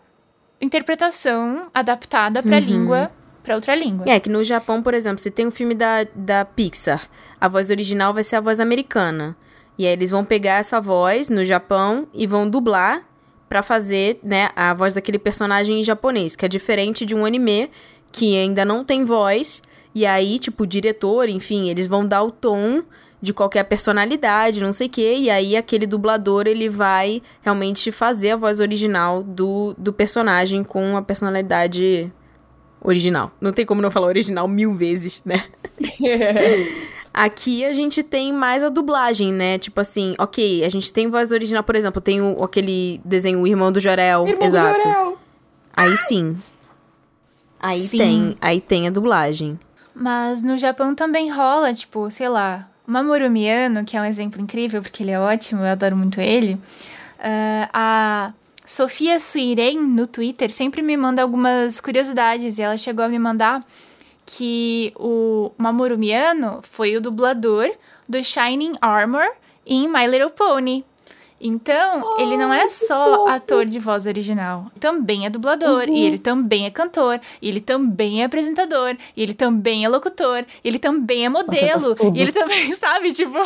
interpretação 0.61 1.67
adaptada 1.75 2.43
para 2.43 2.61
língua, 2.61 3.11
para 3.43 3.55
outra 3.55 3.75
língua. 3.75 4.09
É, 4.09 4.21
que 4.21 4.29
no 4.29 4.45
Japão, 4.45 4.83
por 4.83 4.95
exemplo, 4.95 5.23
se 5.23 5.31
tem 5.31 5.47
um 5.47 5.51
filme 5.51 5.75
da, 5.75 6.07
da 6.15 6.45
Pixar, 6.45 7.09
a 7.41 7.49
voz 7.49 7.71
original 7.71 8.13
vai 8.13 8.25
ser 8.25 8.37
a 8.37 8.41
voz 8.41 8.61
americana. 8.61 9.37
E 9.79 9.87
aí 9.87 9.93
eles 9.93 10.11
vão 10.11 10.25
pegar 10.25 10.59
essa 10.59 10.81
voz 10.81 11.31
no 11.31 11.45
Japão 11.45 12.07
e 12.13 12.27
vão 12.27 12.49
dublar 12.49 13.03
pra 13.49 13.63
fazer, 13.63 14.21
né, 14.23 14.51
a 14.55 14.73
voz 14.75 14.95
daquele 14.95 15.19
personagem 15.19 15.81
em 15.81 15.85
japonês, 15.85 16.37
que 16.37 16.45
é 16.45 16.49
diferente 16.49 17.05
de 17.05 17.15
um 17.15 17.25
anime 17.25 17.71
que 18.13 18.37
ainda 18.37 18.65
não 18.65 18.85
tem 18.85 19.05
voz 19.05 19.63
E 19.93 20.07
aí, 20.07 20.39
tipo, 20.39 20.63
o 20.63 20.67
diretor, 20.67 21.29
enfim, 21.29 21.69
eles 21.69 21.87
vão 21.89 22.07
dar 22.07 22.23
o 22.23 22.31
tom 22.31 22.83
de 23.21 23.35
qualquer 23.35 23.65
personalidade, 23.65 24.61
não 24.61 24.73
sei 24.73 24.87
o 24.87 24.91
quê. 24.91 25.17
E 25.19 25.31
aí, 25.31 25.57
aquele 25.57 25.87
dublador, 25.87 26.47
ele 26.47 26.69
vai 26.69 27.21
realmente 27.43 27.91
fazer 27.91 28.31
a 28.31 28.37
voz 28.37 28.61
original 28.61 29.23
do, 29.23 29.75
do 29.77 29.93
personagem 29.93 30.63
com 30.63 30.97
a 30.97 31.03
personalidade 31.03 32.13
original. 32.81 33.31
Não 33.41 33.53
tem 33.53 33.67
como 33.67 33.83
não 33.83 33.91
falar 33.91 34.07
original 34.09 34.47
mil 34.49 34.75
vezes, 34.75 35.23
né? 35.25 35.45
Aqui 37.13 37.65
a 37.65 37.73
gente 37.73 38.03
tem 38.05 38.33
mais 38.33 38.63
a 38.63 38.69
dublagem, 38.69 39.33
né? 39.33 39.59
Tipo 39.59 39.81
assim, 39.81 40.15
ok, 40.19 40.65
a 40.65 40.69
gente 40.69 40.93
tem 40.93 41.09
voz 41.11 41.33
original, 41.33 41.63
por 41.65 41.75
exemplo, 41.75 42.01
tem 42.01 42.23
o, 42.23 42.43
aquele 42.45 43.01
desenho 43.05 43.41
O 43.41 43.47
Irmão 43.47 43.73
do 43.73 43.81
Jorel. 43.81 44.29
Irmão 44.29 44.47
exato. 44.47 44.79
do 44.79 44.83
Jorel. 44.85 45.19
Aí 45.75 45.97
sim. 45.97 46.39
Aí 47.61 47.79
Sim. 47.79 47.99
tem, 47.99 48.37
aí 48.41 48.61
tem 48.61 48.87
a 48.89 48.91
dublagem. 48.91 49.61
Mas 49.95 50.43
no 50.43 50.57
Japão 50.57 50.95
também 50.95 51.31
rola, 51.31 51.75
tipo, 51.75 52.11
sei 52.11 52.29
lá, 52.29 52.71
o 52.89 52.91
Mamoru 52.91 53.31
Miyano, 53.31 53.85
que 53.85 53.97
é 53.97 54.01
um 54.01 54.05
exemplo 54.05 54.41
incrível, 54.41 54.81
porque 54.81 55.03
ele 55.03 55.11
é 55.11 55.21
ótimo, 55.21 55.61
eu 55.61 55.67
adoro 55.67 55.95
muito 55.95 56.21
ele. 56.21 56.59
Ah, 57.19 57.69
a 57.73 58.33
Sofia 58.71 59.19
Suiren, 59.19 59.81
no 59.81 60.07
Twitter, 60.07 60.49
sempre 60.53 60.81
me 60.81 60.97
manda 60.97 61.23
algumas 61.23 61.81
curiosidades, 61.81 62.57
e 62.57 62.63
ela 62.63 62.77
chegou 62.77 63.05
a 63.05 63.09
me 63.09 63.19
mandar 63.19 63.67
que 64.25 64.93
o 64.95 65.51
Mamoru 65.59 65.99
Miyano 65.99 66.61
foi 66.63 66.97
o 66.97 67.01
dublador 67.01 67.69
do 68.09 68.23
Shining 68.23 68.75
Armor 68.81 69.27
em 69.67 69.89
My 69.89 70.07
Little 70.07 70.31
Pony. 70.31 70.85
Então, 71.41 72.19
ele 72.21 72.37
não 72.37 72.53
é 72.53 72.69
só 72.69 73.27
ator 73.29 73.65
de 73.65 73.79
voz 73.79 74.05
original, 74.07 74.67
também 74.79 75.25
é 75.25 75.31
dublador, 75.31 75.85
e 75.89 76.05
ele 76.05 76.19
também 76.19 76.67
é 76.67 76.71
cantor, 76.71 77.19
e 77.41 77.49
ele 77.49 77.61
também 77.61 78.21
é 78.21 78.25
apresentador, 78.27 78.95
e 79.17 79.23
ele 79.23 79.33
também 79.33 79.85
é 79.85 79.89
locutor, 79.89 80.45
e 80.63 80.69
ele 80.69 80.79
também 80.79 81.25
é 81.25 81.29
modelo, 81.31 81.97
e 82.15 82.21
ele 82.21 82.31
também, 82.33 82.73
sabe, 82.75 83.13
tipo, 83.13 83.39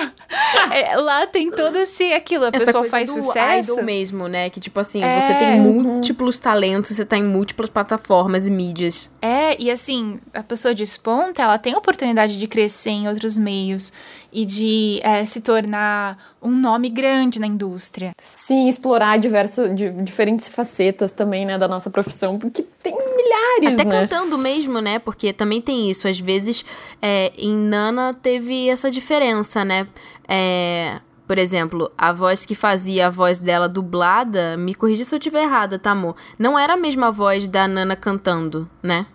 é, 0.73 0.97
lá 0.97 1.27
tem 1.27 1.51
todo 1.51 1.77
esse 1.77 2.13
aquilo, 2.13 2.47
a 2.47 2.49
Essa 2.49 2.59
pessoa 2.59 2.81
coisa 2.83 2.91
faz 2.91 3.15
do 3.15 3.23
sucesso. 3.23 3.73
idol 3.73 3.85
mesmo, 3.85 4.27
né? 4.29 4.51
Que 4.51 4.59
tipo 4.59 4.81
assim, 4.81 5.03
É. 5.03 5.21
você 5.21 5.35
tem 5.35 5.61
múltiplos 5.61 6.39
talentos, 6.41 6.91
você 6.91 7.05
tá 7.05 7.17
em 7.17 7.23
múltiplas 7.25 7.71
plataformas 7.71 8.49
e 8.49 8.51
mídias. 8.51 9.09
É, 9.23 9.57
e 9.63 9.71
assim, 9.71 10.19
a 10.33 10.43
pessoa 10.43 10.75
desponta, 10.75 11.43
ela 11.43 11.59
tem 11.59 11.75
a 11.75 11.79
oportunidade 11.79 12.39
de 12.39 12.47
crescer 12.49 12.91
em 12.91 13.09
outros 13.09 13.39
meios 13.39 13.93
e 14.35 14.45
de 14.45 15.01
é, 15.05 15.25
se 15.25 15.41
tornar 15.41 16.35
um 16.43 16.51
nome 16.51 16.91
grande 16.91 17.39
na 17.39 17.47
indústria. 17.47 18.11
Sim, 18.21 18.69
explorar 18.69 19.17
diversos, 19.19 19.75
di- 19.75 19.91
diferentes 20.03 20.49
facetas 20.49 21.13
também, 21.13 21.47
né, 21.47 21.57
da 21.57 21.69
nossa 21.69 21.89
profissão, 21.89 22.37
porque 22.37 22.63
tem 22.83 22.93
milhares, 22.93 23.79
Até 23.79 23.85
né? 23.89 24.01
cantando 24.01 24.37
mesmo, 24.37 24.81
né? 24.81 24.99
Porque 24.99 25.33
também 25.33 25.63
tem 25.63 25.89
isso. 25.89 26.09
Às 26.09 26.19
vezes, 26.19 26.65
é, 27.01 27.33
em 27.39 27.55
Nana 27.55 28.13
teve 28.13 28.69
essa 28.69 28.91
diferença, 28.91 29.65
né? 29.65 29.87
É, 30.29 30.99
por 31.27 31.39
exemplo, 31.39 31.91
a 31.97 32.13
voz 32.13 32.45
que 32.45 32.55
fazia 32.55 33.07
a 33.07 33.11
voz 33.11 33.39
dela 33.39 33.69
dublada, 33.69 34.57
me 34.57 34.75
corrija 34.75 35.05
se 35.05 35.15
eu 35.15 35.19
estiver 35.19 35.45
errada, 35.45 35.79
tá, 35.79 35.93
amor? 35.93 36.17
Não 36.39 36.59
era 36.59 36.75
a 36.75 36.77
mesma 36.77 37.11
voz 37.11 37.47
da 37.47 37.69
Nana 37.69 37.95
cantando, 37.97 38.69
né? 38.83 39.07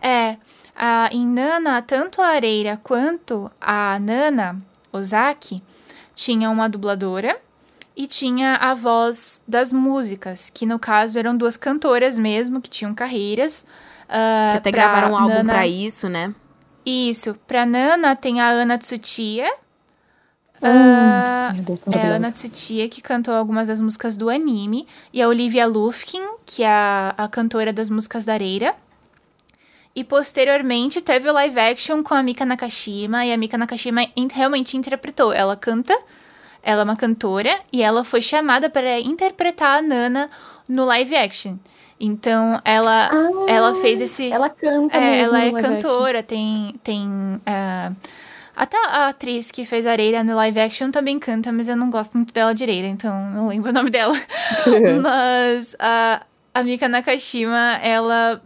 É, 0.00 0.36
a, 0.78 1.08
em 1.12 1.26
Nana, 1.26 1.82
tanto 1.82 2.22
a 2.22 2.28
Areira 2.28 2.80
quanto 2.82 3.50
a 3.60 3.98
Nana 3.98 4.56
Ozaki 4.92 5.60
tinham 6.14 6.52
uma 6.52 6.68
dubladora 6.68 7.36
e 7.96 8.06
tinha 8.06 8.54
a 8.56 8.74
voz 8.74 9.42
das 9.46 9.72
músicas, 9.72 10.48
que 10.50 10.64
no 10.64 10.78
caso 10.78 11.18
eram 11.18 11.36
duas 11.36 11.56
cantoras 11.56 12.16
mesmo, 12.16 12.60
que 12.60 12.70
tinham 12.70 12.94
carreiras. 12.94 13.66
ah, 14.08 14.50
Que 14.52 14.58
até 14.58 14.70
gravaram 14.70 15.12
um 15.12 15.16
álbum 15.16 15.34
Nana- 15.34 15.52
pra 15.52 15.66
isso, 15.66 16.08
né? 16.08 16.32
Isso, 16.86 17.34
pra 17.46 17.66
Nana 17.66 18.14
tem 18.16 18.40
a 18.40 18.48
Ana. 18.48 18.78
Ah, 20.62 21.52
Meu 21.54 21.62
Deus, 21.64 21.80
é 21.92 22.06
a. 22.06 22.14
Ana 22.16 22.32
Tsuchiya 22.32 22.88
que 22.88 23.00
cantou 23.00 23.34
algumas 23.34 23.68
das 23.68 23.80
músicas 23.80 24.16
do 24.16 24.28
anime. 24.28 24.86
E 25.12 25.22
a 25.22 25.28
Olivia 25.28 25.66
Lufkin, 25.66 26.22
que 26.44 26.62
é 26.62 26.68
a, 26.68 27.14
a 27.16 27.28
cantora 27.28 27.72
das 27.72 27.88
músicas 27.88 28.24
da 28.24 28.32
Areira. 28.34 28.74
E 29.94 30.04
posteriormente 30.04 31.00
teve 31.00 31.28
o 31.28 31.32
live 31.32 31.58
action 31.58 32.02
com 32.02 32.14
a 32.14 32.22
Mika 32.22 32.46
Nakashima. 32.46 33.24
E 33.24 33.32
a 33.32 33.36
Mika 33.36 33.58
Nakashima 33.58 34.06
realmente 34.32 34.76
interpretou. 34.76 35.32
Ela 35.32 35.56
canta, 35.56 35.98
ela 36.62 36.82
é 36.82 36.84
uma 36.84 36.96
cantora. 36.96 37.58
E 37.72 37.82
ela 37.82 38.04
foi 38.04 38.22
chamada 38.22 38.70
para 38.70 39.00
interpretar 39.00 39.78
a 39.78 39.82
Nana 39.82 40.30
no 40.68 40.84
live 40.84 41.16
action. 41.16 41.56
Então 42.00 42.60
ela, 42.64 43.10
ela 43.48 43.74
fez 43.74 44.00
esse. 44.00 44.30
Ela 44.30 44.48
canta 44.48 44.96
É, 44.96 45.20
ela 45.20 45.38
é 45.38 45.50
live 45.50 45.56
action. 45.56 45.72
cantora, 45.74 46.22
tem. 46.22 46.74
tem 46.84 47.08
ah, 47.44 47.90
até 48.54 48.76
a 48.88 49.08
atriz 49.08 49.50
que 49.50 49.64
fez 49.64 49.86
Areira 49.86 50.24
no 50.24 50.34
live 50.34 50.58
action 50.58 50.90
também 50.90 51.18
canta, 51.18 51.52
mas 51.52 51.68
eu 51.68 51.76
não 51.76 51.90
gosto 51.90 52.14
muito 52.14 52.34
dela 52.34 52.52
direita, 52.52 52.88
então 52.88 53.30
não 53.30 53.48
lembro 53.48 53.70
o 53.70 53.72
nome 53.72 53.88
dela. 53.88 54.14
mas 55.00 55.76
a, 55.78 56.22
a 56.54 56.62
Mika 56.62 56.88
Nakashima, 56.88 57.78
ela. 57.82 58.42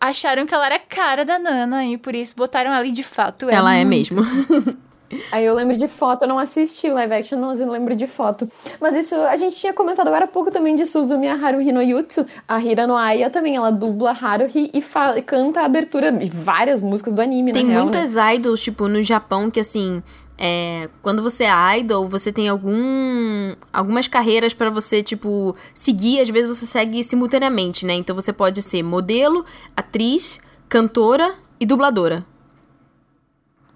Acharam 0.00 0.46
que 0.46 0.54
ela 0.54 0.66
era 0.66 0.76
a 0.76 0.80
cara 0.80 1.24
da 1.24 1.38
Nana 1.38 1.84
e 1.84 1.96
por 1.96 2.14
isso 2.14 2.34
botaram 2.36 2.72
ela 2.72 2.86
e 2.86 2.92
de 2.92 3.02
fato 3.02 3.48
é 3.48 3.54
Ela 3.54 3.74
é 3.74 3.84
muito. 3.84 4.14
mesmo. 4.14 4.22
Aí 5.30 5.44
eu 5.44 5.54
lembro 5.54 5.76
de 5.76 5.86
foto, 5.88 6.22
eu 6.22 6.28
não 6.28 6.38
assisti 6.38 6.88
live 6.88 7.12
action, 7.12 7.38
mas 7.38 7.60
eu 7.60 7.70
lembro 7.70 7.94
de 7.94 8.06
foto. 8.06 8.48
Mas 8.80 8.96
isso, 8.96 9.14
a 9.14 9.36
gente 9.36 9.56
tinha 9.56 9.72
comentado 9.74 10.08
agora 10.08 10.24
há 10.24 10.28
pouco 10.28 10.50
também 10.50 10.74
de 10.74 10.86
Suzumi 10.86 11.28
Haruhi 11.28 11.70
no 11.70 11.82
Yutsu. 11.82 12.26
A 12.48 12.58
Hira 12.58 12.86
no 12.86 12.96
Aya 12.96 13.28
também, 13.28 13.54
ela 13.56 13.70
dubla 13.70 14.16
Haruhi 14.18 14.70
e 14.72 14.82
canta 15.22 15.60
a 15.60 15.64
abertura 15.66 16.16
e 16.22 16.28
várias 16.28 16.80
músicas 16.80 17.12
do 17.12 17.20
anime, 17.20 17.52
Tem 17.52 17.64
na 17.64 17.72
real, 17.72 17.84
né? 17.86 17.92
muitas 17.92 18.14
idols, 18.34 18.60
tipo, 18.60 18.88
no 18.88 19.02
Japão 19.02 19.50
que 19.50 19.60
assim. 19.60 20.02
É, 20.38 20.88
quando 21.00 21.22
você 21.22 21.44
é 21.44 21.78
idol, 21.78 22.08
você 22.08 22.32
tem 22.32 22.48
algum, 22.48 23.54
algumas 23.72 24.08
carreiras 24.08 24.52
pra 24.54 24.70
você, 24.70 25.02
tipo, 25.02 25.54
seguir. 25.74 26.20
Às 26.20 26.28
vezes 26.28 26.58
você 26.58 26.66
segue 26.66 27.02
simultaneamente, 27.04 27.86
né? 27.86 27.94
Então 27.94 28.14
você 28.14 28.32
pode 28.32 28.60
ser 28.62 28.82
modelo, 28.82 29.44
atriz, 29.76 30.40
cantora 30.68 31.34
e 31.60 31.66
dubladora. 31.66 32.24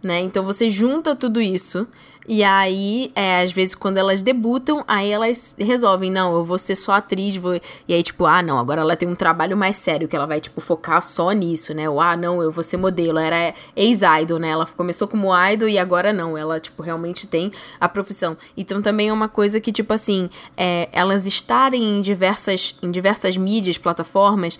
Né? 0.02 0.20
Então 0.20 0.44
você 0.44 0.70
junta 0.70 1.14
tudo 1.14 1.40
isso. 1.40 1.86
E 2.28 2.42
aí, 2.42 3.12
é, 3.14 3.42
às 3.42 3.52
vezes, 3.52 3.74
quando 3.74 3.98
elas 3.98 4.20
debutam, 4.20 4.84
aí 4.88 5.10
elas 5.10 5.54
resolvem, 5.58 6.10
não, 6.10 6.34
eu 6.34 6.44
vou 6.44 6.58
ser 6.58 6.74
só 6.74 6.92
atriz, 6.92 7.36
vou... 7.36 7.60
E 7.86 7.94
aí, 7.94 8.02
tipo, 8.02 8.26
ah, 8.26 8.42
não, 8.42 8.58
agora 8.58 8.80
ela 8.80 8.96
tem 8.96 9.08
um 9.08 9.14
trabalho 9.14 9.56
mais 9.56 9.76
sério, 9.76 10.08
que 10.08 10.16
ela 10.16 10.26
vai, 10.26 10.40
tipo, 10.40 10.60
focar 10.60 11.02
só 11.02 11.30
nisso, 11.30 11.72
né? 11.72 11.88
Ou, 11.88 12.00
ah, 12.00 12.16
não, 12.16 12.42
eu 12.42 12.50
vou 12.50 12.64
ser 12.64 12.76
modelo. 12.76 13.18
Era 13.18 13.54
ex-idol, 13.76 14.38
né? 14.38 14.48
Ela 14.48 14.66
começou 14.66 15.06
como 15.06 15.28
idol 15.50 15.68
e 15.68 15.78
agora 15.78 16.12
não. 16.12 16.36
Ela, 16.36 16.58
tipo, 16.58 16.82
realmente 16.82 17.26
tem 17.26 17.52
a 17.80 17.88
profissão. 17.88 18.36
Então, 18.56 18.82
também 18.82 19.08
é 19.08 19.12
uma 19.12 19.28
coisa 19.28 19.60
que, 19.60 19.70
tipo 19.70 19.92
assim, 19.92 20.28
é, 20.56 20.88
elas 20.92 21.26
estarem 21.26 21.82
em 21.82 22.00
diversas, 22.00 22.74
em 22.82 22.90
diversas 22.90 23.36
mídias, 23.36 23.78
plataformas, 23.78 24.58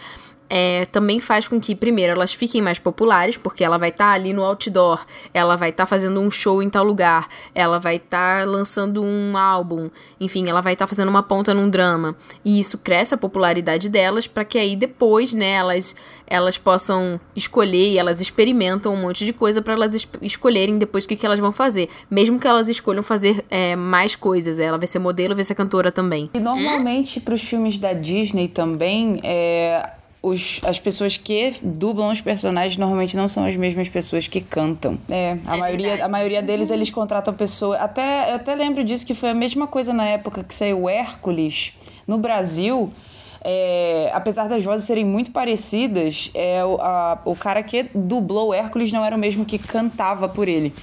é, 0.48 0.84
também 0.86 1.20
faz 1.20 1.48
com 1.48 1.60
que, 1.60 1.74
primeiro, 1.74 2.12
elas 2.12 2.32
fiquem 2.32 2.62
mais 2.62 2.78
populares, 2.78 3.36
porque 3.36 3.64
ela 3.64 3.78
vai 3.78 3.88
estar 3.88 4.10
ali 4.12 4.32
no 4.32 4.44
outdoor, 4.44 5.04
ela 5.34 5.56
vai 5.56 5.70
estar 5.70 5.86
fazendo 5.86 6.20
um 6.20 6.30
show 6.30 6.62
em 6.62 6.70
tal 6.70 6.84
lugar, 6.84 7.28
ela 7.54 7.78
vai 7.78 7.96
estar 7.96 8.46
lançando 8.46 9.02
um 9.02 9.36
álbum, 9.36 9.90
enfim, 10.20 10.48
ela 10.48 10.60
vai 10.60 10.74
estar 10.74 10.86
fazendo 10.86 11.08
uma 11.08 11.22
ponta 11.22 11.52
num 11.52 11.68
drama. 11.68 12.16
E 12.44 12.60
isso 12.60 12.78
cresce 12.78 13.14
a 13.14 13.18
popularidade 13.18 13.88
delas, 13.88 14.26
para 14.26 14.44
que 14.44 14.58
aí 14.58 14.76
depois, 14.76 15.32
né, 15.32 15.50
elas, 15.52 15.96
elas 16.26 16.56
possam 16.58 17.20
escolher 17.34 17.90
e 17.92 17.98
elas 17.98 18.20
experimentam 18.20 18.92
um 18.94 19.00
monte 19.00 19.24
de 19.24 19.32
coisa 19.32 19.60
para 19.60 19.74
elas 19.74 19.94
es- 19.94 20.08
escolherem 20.22 20.78
depois 20.78 21.04
o 21.04 21.08
que, 21.08 21.16
que 21.16 21.26
elas 21.26 21.38
vão 21.40 21.52
fazer. 21.52 21.88
Mesmo 22.10 22.38
que 22.38 22.46
elas 22.46 22.68
escolham 22.68 23.02
fazer 23.02 23.44
é, 23.50 23.74
mais 23.76 24.14
coisas, 24.16 24.58
ela 24.58 24.78
vai 24.78 24.86
ser 24.86 24.98
modelo, 24.98 25.34
vai 25.34 25.44
ser 25.44 25.54
cantora 25.54 25.90
também. 25.92 26.30
E 26.34 26.38
normalmente 26.40 27.20
para 27.20 27.34
os 27.34 27.42
filmes 27.42 27.78
da 27.78 27.92
Disney 27.92 28.48
também, 28.48 29.20
é, 29.22 29.90
os- 30.28 30.60
as 30.64 30.78
pessoas 30.78 31.16
que 31.16 31.54
dublam 31.62 32.10
os 32.10 32.20
personagens 32.20 32.76
normalmente 32.76 33.16
não 33.16 33.28
são 33.28 33.44
as 33.44 33.56
mesmas 33.56 33.88
pessoas 33.88 34.26
que 34.28 34.40
cantam. 34.40 34.98
É, 35.08 35.36
a, 35.46 35.56
maioria, 35.56 36.04
a 36.04 36.08
maioria 36.08 36.42
deles 36.42 36.70
eles 36.70 36.90
contratam 36.90 37.32
pessoas. 37.34 37.80
Até, 37.80 38.30
eu 38.30 38.36
até 38.36 38.54
lembro 38.54 38.82
disso 38.84 39.06
que 39.06 39.14
foi 39.14 39.30
a 39.30 39.34
mesma 39.34 39.66
coisa 39.66 39.92
na 39.92 40.04
época 40.06 40.42
que 40.44 40.54
saiu 40.54 40.82
o 40.82 40.88
Hércules 40.88 41.72
no 42.06 42.18
Brasil. 42.18 42.90
é, 43.48 44.10
apesar 44.12 44.48
das 44.48 44.64
vozes 44.64 44.86
serem 44.88 45.04
muito 45.04 45.30
parecidas, 45.30 46.32
é, 46.34 46.64
o, 46.64 46.78
a- 46.80 47.20
o 47.24 47.36
cara 47.36 47.62
que 47.62 47.84
dublou 47.94 48.48
o 48.48 48.54
Hércules 48.54 48.92
não 48.92 49.04
era 49.04 49.14
o 49.14 49.18
mesmo 49.18 49.44
que 49.44 49.56
cantava 49.56 50.28
por 50.28 50.48
ele. 50.48 50.74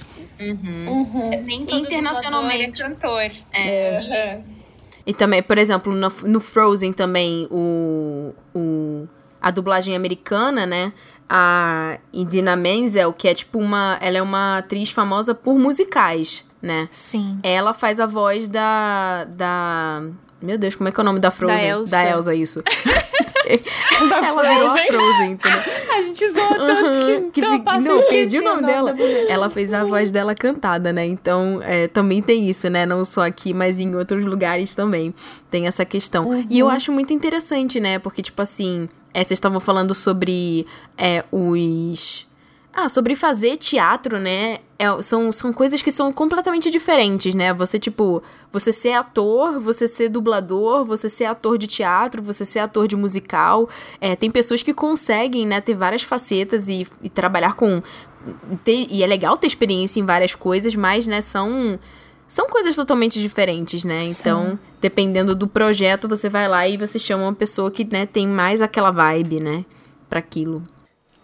Nem 1.44 1.62
todo 1.64 1.78
Internacionalmente. 1.80 2.82
é 2.82 2.86
cantor. 2.88 3.30
E 5.06 5.12
também, 5.12 5.42
por 5.42 5.58
exemplo, 5.58 5.92
no, 5.92 6.08
no 6.26 6.40
Frozen 6.40 6.92
também, 6.94 7.46
o, 7.50 8.32
o, 8.54 9.06
a 9.44 9.50
dublagem 9.50 9.94
americana, 9.94 10.64
né? 10.64 10.90
A 11.28 11.98
Idina 12.10 12.56
Menzel, 12.56 13.12
que 13.12 13.28
é 13.28 13.34
tipo 13.34 13.58
uma. 13.58 13.98
Ela 14.00 14.16
é 14.16 14.22
uma 14.22 14.58
atriz 14.58 14.90
famosa 14.90 15.34
por 15.34 15.58
musicais, 15.58 16.42
né? 16.62 16.88
Sim. 16.90 17.38
Ela 17.42 17.74
faz 17.74 18.00
a 18.00 18.06
voz 18.06 18.48
da. 18.48 19.26
da. 19.28 20.02
Meu 20.40 20.56
Deus, 20.56 20.74
como 20.74 20.88
é 20.88 20.92
que 20.92 20.98
é 20.98 21.02
o 21.02 21.04
nome 21.04 21.20
da 21.20 21.30
Frozen? 21.30 21.56
Da 21.56 21.62
Elsa. 21.62 22.08
Elsa, 22.08 22.34
isso. 22.34 22.62
ela 24.24 24.42
virou 24.42 24.70
a 24.70 24.76
Frozen, 24.78 25.32
entendeu? 25.32 25.60
A 25.94 26.00
gente 26.00 26.28
zoa 26.30 26.48
tanto 26.56 27.30
que, 27.32 27.40
que 27.42 27.58
passa 27.60 27.78
a 27.78 27.80
Não, 27.80 27.96
esquecer 27.96 28.10
perdi 28.10 28.38
o 28.38 28.42
nome 28.42 28.62
dela. 28.62 28.92
da 28.92 28.96
mulher. 28.96 29.26
Ela 29.28 29.50
fez 29.50 29.74
a 29.74 29.84
voz 29.84 30.10
dela 30.10 30.34
cantada, 30.34 30.92
né? 30.92 31.04
Então, 31.04 31.60
é, 31.62 31.86
também 31.88 32.22
tem 32.22 32.48
isso, 32.48 32.68
né? 32.70 32.86
Não 32.86 33.04
só 33.04 33.26
aqui, 33.26 33.52
mas 33.52 33.78
em 33.78 33.94
outros 33.94 34.24
lugares 34.24 34.74
também 34.74 35.14
tem 35.50 35.66
essa 35.66 35.84
questão. 35.84 36.46
E 36.48 36.58
eu 36.58 36.68
acho 36.68 36.90
muito 36.92 37.12
interessante, 37.12 37.78
né? 37.78 37.98
Porque, 37.98 38.22
tipo 38.22 38.40
assim, 38.40 38.88
é, 39.14 39.20
vocês 39.24 39.38
estavam 39.38 39.60
falando 39.60 39.94
sobre 39.94 40.66
é, 40.98 41.24
os... 41.32 42.26
Ah, 42.76 42.88
sobre 42.88 43.14
fazer 43.14 43.56
teatro, 43.56 44.18
né? 44.18 44.58
É, 44.76 45.00
são, 45.00 45.30
são 45.30 45.52
coisas 45.52 45.80
que 45.80 45.92
são 45.92 46.12
completamente 46.12 46.68
diferentes, 46.72 47.32
né? 47.32 47.54
Você, 47.54 47.78
tipo, 47.78 48.20
você 48.52 48.72
ser 48.72 48.94
ator, 48.94 49.60
você 49.60 49.86
ser 49.86 50.08
dublador, 50.08 50.84
você 50.84 51.08
ser 51.08 51.26
ator 51.26 51.56
de 51.56 51.68
teatro, 51.68 52.20
você 52.20 52.44
ser 52.44 52.58
ator 52.58 52.88
de 52.88 52.96
musical. 52.96 53.68
É, 54.00 54.16
tem 54.16 54.28
pessoas 54.28 54.60
que 54.60 54.74
conseguem, 54.74 55.46
né, 55.46 55.60
ter 55.60 55.74
várias 55.74 56.02
facetas 56.02 56.68
e, 56.68 56.84
e 57.00 57.08
trabalhar 57.08 57.54
com. 57.54 57.80
ter- 58.64 58.88
e 58.90 59.04
é 59.04 59.06
legal 59.06 59.36
ter 59.36 59.46
experiência 59.46 60.00
em 60.00 60.04
várias 60.04 60.34
coisas, 60.34 60.74
mas, 60.74 61.06
né, 61.06 61.20
são. 61.20 61.78
São 62.26 62.48
coisas 62.48 62.74
totalmente 62.74 63.20
diferentes, 63.20 63.84
né? 63.84 64.04
Então, 64.04 64.58
dependendo 64.80 65.34
do 65.34 65.46
projeto, 65.46 66.08
você 66.08 66.28
vai 66.28 66.48
lá 66.48 66.66
e 66.66 66.76
você 66.76 66.98
chama 66.98 67.24
uma 67.24 67.34
pessoa 67.34 67.70
que, 67.70 67.84
né, 67.84 68.06
tem 68.06 68.26
mais 68.26 68.60
aquela 68.60 68.90
vibe, 68.90 69.40
né? 69.40 69.64
Pra 70.08 70.18
aquilo. 70.18 70.66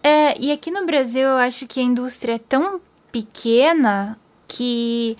É, 0.02 0.38
e 0.40 0.52
aqui 0.52 0.70
no 0.70 0.86
Brasil 0.86 1.22
eu 1.22 1.36
acho 1.36 1.66
que 1.66 1.80
a 1.80 1.82
indústria 1.82 2.34
é 2.34 2.38
tão 2.38 2.80
pequena 3.12 4.18
que, 4.46 5.16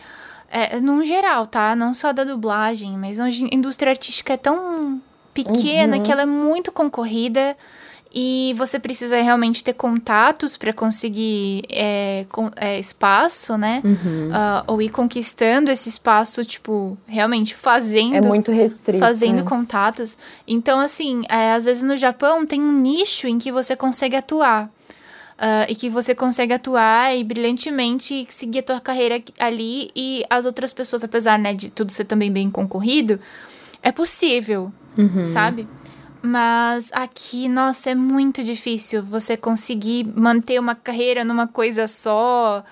é, 0.51 0.81
num 0.81 1.05
geral, 1.05 1.47
tá? 1.47 1.75
Não 1.75 1.93
só 1.93 2.13
da 2.13 2.25
dublagem, 2.25 2.97
mas 2.97 3.21
a 3.21 3.29
indústria 3.29 3.91
artística 3.91 4.35
é 4.35 4.37
tão 4.37 5.03
pequena 5.35 6.01
que 6.01 6.11
ela 6.11 6.23
é 6.23 6.27
muito 6.27 6.73
concorrida 6.73 7.57
e 8.13 8.55
você 8.59 8.79
precisa 8.81 9.21
realmente 9.23 9.63
ter 9.63 9.73
contatos 9.73 10.57
para 10.57 10.73
conseguir 10.73 11.63
é, 11.69 12.27
com- 12.31 12.51
é, 12.57 12.79
espaço, 12.79 13.57
né? 13.57 13.83
Ah, 14.33 14.65
ou 14.67 14.83
ir 14.83 14.89
conquistando 14.89 15.71
esse 15.71 15.89
espaço, 15.89 16.45
tipo, 16.45 16.99
realmente 17.07 17.55
fazendo 17.55 18.17
É 18.17 18.21
muito 18.21 18.51
restrito. 18.51 18.99
fazendo 18.99 19.37
né? 19.37 19.43
contatos. 19.43 20.19
Então, 20.47 20.81
assim, 20.81 21.23
é, 21.29 21.53
às 21.53 21.65
vezes 21.67 21.83
no 21.85 21.97
Japão 21.97 22.45
tem 22.45 22.61
um 22.61 22.73
nicho 22.73 23.29
em 23.29 23.39
que 23.39 23.53
você 23.53 23.77
consegue 23.77 24.17
atuar. 24.17 24.69
Ah, 25.39 25.65
e 25.71 25.75
que 25.75 25.89
você 25.89 26.15
consegue 26.15 26.53
atuar 26.53 27.17
e 27.17 27.25
brilhantemente 27.25 28.27
seguir 28.29 28.59
a 28.59 28.63
tua 28.63 28.81
carreira 28.81 29.23
ali 29.39 29.91
e 29.97 30.23
as 30.29 30.45
outras 30.45 30.71
pessoas, 30.73 31.03
apesar 31.03 31.39
né, 31.39 31.55
de 31.55 31.71
tudo 31.71 31.91
ser 31.93 32.05
também 32.05 32.31
bem 32.31 32.51
concorrido, 32.51 33.19
é 33.83 33.91
possível, 33.91 34.71
sabe? 35.25 35.67
Mas 36.23 36.91
aqui, 36.93 37.49
nossa, 37.49 37.91
é 37.91 37.95
muito 37.95 38.43
difícil 38.43 39.03
você 39.03 39.37
conseguir 39.37 40.05
manter 40.05 40.61
uma 40.61 40.75
carreira 40.75 41.25
numa 41.25 41.49
coisa 41.49 41.87
só. 41.87 42.63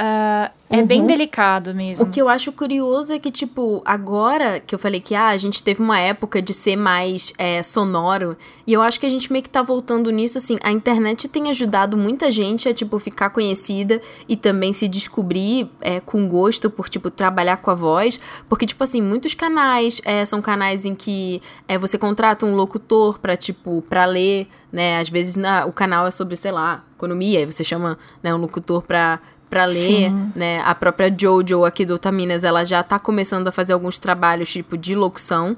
Ah, 0.00 0.52
É 0.70 0.80
bem 0.80 1.04
delicado 1.04 1.74
mesmo. 1.74 2.06
O 2.06 2.08
que 2.08 2.22
eu 2.22 2.28
acho 2.28 2.52
curioso 2.52 3.12
é 3.12 3.18
que, 3.18 3.32
tipo, 3.32 3.82
agora 3.84 4.60
que 4.60 4.72
eu 4.72 4.78
falei 4.78 5.00
que 5.00 5.12
ah, 5.12 5.28
a 5.28 5.36
gente 5.36 5.60
teve 5.60 5.82
uma 5.82 5.98
época 5.98 6.40
de 6.40 6.54
ser 6.54 6.76
mais 6.76 7.32
é, 7.36 7.64
sonoro, 7.64 8.36
e 8.64 8.72
eu 8.74 8.80
acho 8.80 9.00
que 9.00 9.06
a 9.06 9.08
gente 9.08 9.32
meio 9.32 9.42
que 9.42 9.50
tá 9.50 9.60
voltando 9.60 10.08
nisso, 10.12 10.38
assim, 10.38 10.56
a 10.62 10.70
internet 10.70 11.26
tem 11.26 11.50
ajudado 11.50 11.96
muita 11.96 12.30
gente 12.30 12.68
a, 12.68 12.74
tipo, 12.74 12.96
ficar 13.00 13.30
conhecida 13.30 14.00
e 14.28 14.36
também 14.36 14.72
se 14.72 14.86
descobrir 14.86 15.68
é, 15.80 15.98
com 15.98 16.28
gosto 16.28 16.70
por, 16.70 16.88
tipo, 16.88 17.10
trabalhar 17.10 17.56
com 17.56 17.70
a 17.72 17.74
voz, 17.74 18.20
porque, 18.48 18.66
tipo 18.66 18.84
assim, 18.84 19.02
muitos 19.02 19.34
canais 19.34 20.00
é, 20.04 20.24
são 20.24 20.40
canais 20.40 20.84
em 20.84 20.94
que 20.94 21.42
é, 21.66 21.76
você 21.76 21.98
contrata 21.98 22.46
um 22.46 22.54
locutor 22.54 23.18
pra, 23.18 23.36
tipo, 23.36 23.82
pra 23.88 24.04
ler, 24.04 24.46
né, 24.70 25.00
às 25.00 25.08
vezes 25.08 25.34
na, 25.34 25.64
o 25.66 25.72
canal 25.72 26.06
é 26.06 26.10
sobre, 26.12 26.36
sei 26.36 26.52
lá, 26.52 26.84
economia, 26.94 27.38
aí 27.40 27.46
você 27.46 27.64
chama, 27.64 27.98
né, 28.22 28.32
um 28.34 28.38
locutor 28.38 28.82
pra 28.82 29.18
pra 29.48 29.64
ler, 29.64 30.12
né? 30.34 30.60
A 30.64 30.74
própria 30.74 31.14
Jojo 31.16 31.64
aqui 31.64 31.84
do 31.84 31.94
Otaminas, 31.94 32.44
ela 32.44 32.64
já 32.64 32.82
tá 32.82 32.98
começando 32.98 33.48
a 33.48 33.52
fazer 33.52 33.72
alguns 33.72 33.98
trabalhos 33.98 34.50
tipo 34.50 34.76
de 34.76 34.94
locução, 34.94 35.56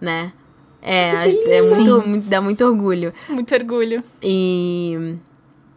né? 0.00 0.32
É, 0.82 1.28
é 1.58 1.62
muito, 1.62 2.08
muito- 2.08 2.26
dá 2.28 2.40
muito 2.40 2.64
orgulho. 2.64 3.12
Muito 3.28 3.54
orgulho. 3.54 4.02
E 4.22 5.16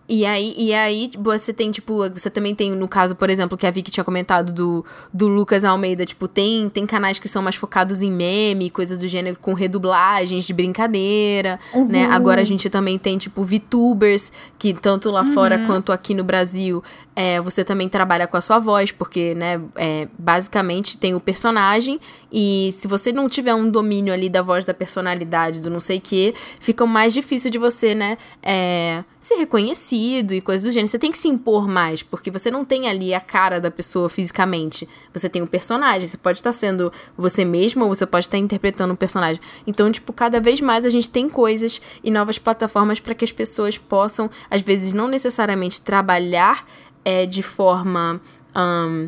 e 0.07 0.25
aí, 0.25 0.53
e 0.57 0.73
aí 0.73 1.07
tipo, 1.07 1.23
você 1.23 1.53
tem, 1.53 1.71
tipo, 1.71 2.07
você 2.09 2.29
também 2.29 2.53
tem, 2.53 2.71
no 2.71 2.89
caso, 2.89 3.15
por 3.15 3.29
exemplo, 3.29 3.57
que 3.57 3.65
a 3.65 3.71
Vicky 3.71 3.89
tinha 3.89 4.03
comentado 4.03 4.51
do, 4.51 4.85
do 5.13 5.27
Lucas 5.29 5.63
Almeida, 5.63 6.05
tipo, 6.05 6.27
tem, 6.27 6.67
tem 6.69 6.85
canais 6.85 7.19
que 7.19 7.27
são 7.27 7.41
mais 7.41 7.55
focados 7.55 8.01
em 8.01 8.11
meme, 8.11 8.69
coisas 8.69 8.99
do 8.99 9.07
gênero, 9.07 9.37
com 9.41 9.53
redublagens 9.53 10.43
de 10.45 10.53
brincadeira, 10.53 11.57
né? 11.87 12.05
Agora 12.11 12.41
a 12.41 12.43
gente 12.43 12.69
também 12.69 12.99
tem, 12.99 13.17
tipo, 13.17 13.43
VTubers, 13.45 14.31
que 14.59 14.73
tanto 14.73 15.09
lá 15.09 15.23
fora 15.23 15.59
quanto 15.65 15.91
aqui 15.91 16.13
no 16.13 16.23
Brasil, 16.23 16.83
é, 17.15 17.39
você 17.39 17.63
também 17.63 17.87
trabalha 17.87 18.27
com 18.27 18.37
a 18.37 18.41
sua 18.41 18.59
voz, 18.59 18.91
porque, 18.91 19.35
né, 19.35 19.61
é, 19.75 20.07
basicamente 20.17 20.97
tem 20.97 21.13
o 21.13 21.19
personagem, 21.19 21.99
e 22.31 22.71
se 22.73 22.87
você 22.87 23.11
não 23.11 23.29
tiver 23.29 23.53
um 23.53 23.69
domínio 23.69 24.13
ali 24.13 24.29
da 24.29 24.41
voz, 24.41 24.65
da 24.65 24.73
personalidade, 24.73 25.61
do 25.61 25.69
não 25.69 25.79
sei 25.79 25.97
o 25.97 26.01
que, 26.01 26.33
fica 26.59 26.85
mais 26.85 27.13
difícil 27.13 27.51
de 27.51 27.57
você, 27.57 27.93
né, 27.93 28.17
é, 28.41 29.03
ser 29.23 29.35
reconhecido 29.35 30.33
e 30.33 30.41
coisas 30.41 30.63
do 30.63 30.71
gênero. 30.71 30.89
Você 30.89 30.99
tem 30.99 31.11
que 31.11 31.17
se 31.17 31.29
impor 31.29 31.65
mais, 31.65 32.03
porque 32.03 32.29
você 32.29 32.51
não 32.51 32.65
tem 32.65 32.89
ali 32.89 33.13
a 33.13 33.21
cara 33.21 33.61
da 33.61 33.71
pessoa 33.71 34.09
fisicamente. 34.09 34.87
Você 35.13 35.29
tem 35.29 35.41
um 35.41 35.47
personagem, 35.47 36.07
você 36.07 36.17
pode 36.17 36.39
estar 36.39 36.51
sendo 36.51 36.91
você 37.17 37.45
mesmo 37.45 37.85
ou 37.85 37.95
você 37.95 38.05
pode 38.05 38.25
estar 38.25 38.37
interpretando 38.37 38.91
um 38.91 38.97
personagem. 38.97 39.41
Então, 39.65 39.89
tipo, 39.89 40.11
cada 40.11 40.41
vez 40.41 40.59
mais 40.59 40.83
a 40.83 40.89
gente 40.89 41.09
tem 41.09 41.29
coisas 41.29 41.81
e 42.03 42.11
novas 42.11 42.37
plataformas 42.37 42.99
para 42.99 43.15
que 43.15 43.23
as 43.23 43.31
pessoas 43.31 43.77
possam, 43.77 44.29
às 44.49 44.61
vezes, 44.61 44.91
não 44.91 45.07
necessariamente 45.07 45.79
trabalhar 45.79 46.65
é, 47.05 47.25
de 47.25 47.43
forma. 47.43 48.19
ahn, 48.55 49.07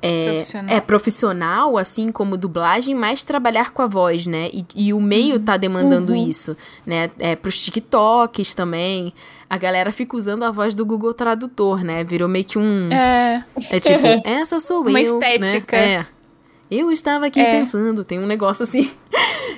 é, 0.00 0.26
Profissional. 0.30 0.76
é 0.76 0.80
profissional, 0.80 1.76
assim 1.76 2.12
como 2.12 2.36
dublagem, 2.36 2.94
mas 2.94 3.24
trabalhar 3.24 3.72
com 3.72 3.82
a 3.82 3.86
voz, 3.86 4.26
né? 4.28 4.48
E, 4.52 4.64
e 4.74 4.92
o 4.94 5.00
meio 5.00 5.40
tá 5.40 5.56
demandando 5.56 6.14
isso, 6.14 6.56
né? 6.86 7.10
É 7.18 7.34
pros 7.34 7.60
TikToks 7.64 8.54
também. 8.54 9.12
A 9.50 9.58
galera 9.58 9.90
fica 9.90 10.16
usando 10.16 10.44
a 10.44 10.52
voz 10.52 10.74
do 10.76 10.86
Google 10.86 11.12
Tradutor, 11.12 11.82
né? 11.82 12.04
Virou 12.04 12.28
meio 12.28 12.44
que 12.44 12.56
um. 12.58 12.88
É. 12.92 13.42
É 13.70 13.80
tipo, 13.80 14.06
essa 14.24 14.60
sou 14.60 14.82
Uma 14.82 15.00
eu. 15.02 15.14
estética. 15.20 15.76
Né? 15.76 15.94
É. 15.94 16.06
Eu 16.70 16.92
estava 16.92 17.26
aqui 17.26 17.40
É. 17.40 17.58
pensando, 17.58 18.04
tem 18.04 18.20
um 18.20 18.26
negócio 18.26 18.62
assim. 18.62 18.88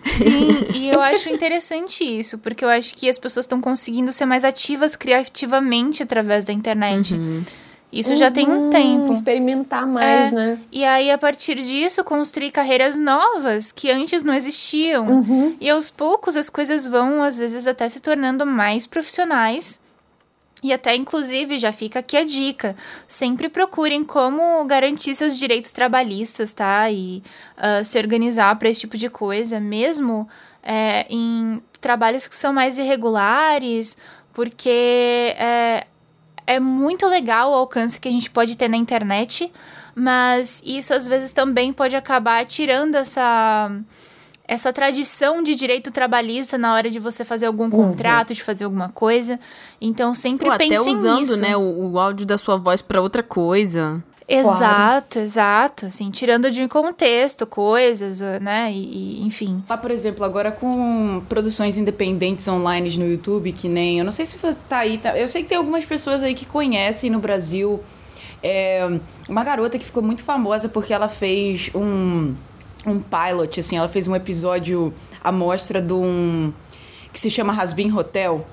Sim, 0.05 0.65
e 0.75 0.89
eu 0.89 1.01
acho 1.03 1.29
interessante 1.29 2.03
isso, 2.05 2.39
porque 2.39 2.65
eu 2.65 2.69
acho 2.71 2.95
que 2.95 3.09
as 3.11 3.19
pessoas 3.19 3.45
estão 3.45 3.61
conseguindo 3.61 4.11
ser 4.13 4.25
mais 4.27 4.45
ativas 4.45 4.97
criativamente 4.97 6.03
através 6.03 6.45
da 6.47 6.53
internet. 6.53 7.15
Isso 7.93 8.15
já 8.15 8.31
tem 8.31 8.49
um 8.49 8.65
Uhum, 8.65 8.71
tempo. 8.71 9.13
Experimentar 9.13 9.85
mais, 9.87 10.29
É. 10.29 10.31
né? 10.35 10.59
E 10.71 10.85
aí, 10.85 11.11
a 11.11 11.19
partir 11.19 11.57
disso, 11.57 12.05
construir 12.05 12.53
carreiras 12.53 12.97
novas 12.97 13.73
que 13.73 13.91
antes 13.91 14.23
não 14.23 14.33
existiam. 14.33 15.07
Uhum. 15.07 15.57
E 15.61 15.69
aos 15.69 15.91
poucos 15.91 16.37
as 16.37 16.49
coisas 16.49 16.87
vão, 16.87 17.23
às 17.23 17.39
vezes, 17.39 17.67
até 17.67 17.89
se 17.89 18.01
tornando 18.01 18.47
mais 18.47 18.87
profissionais. 18.87 19.81
E 20.63 20.73
até, 20.73 20.95
inclusive, 20.95 21.59
já 21.59 21.73
fica 21.73 21.99
aqui 22.01 22.17
a 22.17 22.25
dica. 22.25 22.77
Sempre 23.09 23.49
procurem 23.49 24.05
como 24.05 24.65
garantir 24.67 25.15
seus 25.15 25.37
direitos 25.39 25.73
trabalhistas, 25.73 26.53
tá? 26.53 26.89
E 26.91 27.23
ah, 27.57 27.83
se 27.83 27.99
organizar 27.99 28.55
para 28.57 28.69
esse 28.69 28.81
tipo 28.81 28.97
de 28.99 29.09
coisa, 29.09 29.59
mesmo 29.59 30.29
é, 30.63 31.07
em 31.09 31.61
trabalhos 31.81 32.29
que 32.29 32.35
são 32.37 32.53
mais 32.53 32.77
irregulares, 32.77 33.97
porque 34.35 35.35
é, 35.39 35.87
é 36.51 36.59
muito 36.59 37.07
legal 37.07 37.53
o 37.53 37.55
alcance 37.55 38.01
que 38.01 38.09
a 38.09 38.13
gente 38.13 38.29
pode 38.29 38.57
ter 38.57 38.69
na 38.69 38.77
internet, 38.77 39.53
mas 39.95 40.61
isso 40.65 40.93
às 40.93 41.07
vezes 41.07 41.33
também 41.33 41.73
pode 41.73 41.95
acabar 41.95 42.45
tirando 42.45 42.97
essa 42.97 43.71
essa 44.49 44.73
tradição 44.73 45.45
de 45.45 45.55
direito 45.55 45.93
trabalhista 45.93 46.59
na 46.59 46.75
hora 46.75 46.91
de 46.91 46.99
você 46.99 47.25
fazer 47.25 47.47
algum 47.47 47.71
contrato, 47.71 48.35
de 48.35 48.43
fazer 48.43 48.65
alguma 48.65 48.89
coisa. 48.89 49.39
Então 49.81 50.13
sempre 50.13 50.49
Ou 50.49 50.53
até 50.53 50.67
pensem 50.67 50.93
usando, 50.93 51.21
nisso. 51.21 51.41
né, 51.41 51.57
o, 51.57 51.93
o 51.93 51.99
áudio 52.01 52.27
da 52.27 52.37
sua 52.37 52.57
voz 52.57 52.83
pra 52.83 53.01
outra 53.01 53.23
coisa. 53.23 54.03
Exato, 54.33 55.19
exato, 55.19 55.87
assim, 55.87 56.09
tirando 56.11 56.51
de 56.53 56.69
contexto 56.69 57.45
coisas, 57.45 58.21
né, 58.41 58.71
e, 58.73 59.21
e, 59.21 59.27
enfim. 59.27 59.63
Lá, 59.69 59.77
por 59.77 59.91
exemplo, 59.91 60.25
agora 60.25 60.53
com 60.53 61.21
produções 61.29 61.77
independentes 61.77 62.47
online 62.47 62.97
no 62.97 63.09
YouTube, 63.09 63.51
que 63.51 63.69
nem. 63.69 63.99
Eu 63.99 64.05
não 64.05 64.13
sei 64.13 64.25
se 64.25 64.39
você 64.39 64.59
tá 64.69 64.79
aí. 64.79 64.99
Tá, 64.99 65.19
eu 65.19 65.29
sei 65.29 65.43
que 65.43 65.49
tem 65.49 65.59
algumas 65.59 65.85
pessoas 65.85 66.23
aí 66.23 66.33
que 66.33 66.47
conhecem 66.47 67.11
no 67.11 67.19
Brasil. 67.19 67.83
É, 68.43 69.01
uma 69.29 69.43
garota 69.43 69.79
que 69.79 69.85
ficou 69.85 70.03
muito 70.03 70.23
famosa 70.23 70.69
porque 70.69 70.95
ela 70.95 71.09
fez 71.09 71.71
um, 71.75 72.35
um 72.87 73.01
pilot, 73.01 73.61
assim, 73.61 73.77
ela 73.77 73.89
fez 73.89 74.07
um 74.07 74.15
episódio 74.15 74.95
à 75.23 75.33
mostra 75.33 75.83
de 75.83 75.93
um. 75.93 76.53
que 77.13 77.19
se 77.19 77.31
chama 77.31 77.53
Hasbin 77.53 77.93
Hotel. 77.93 78.47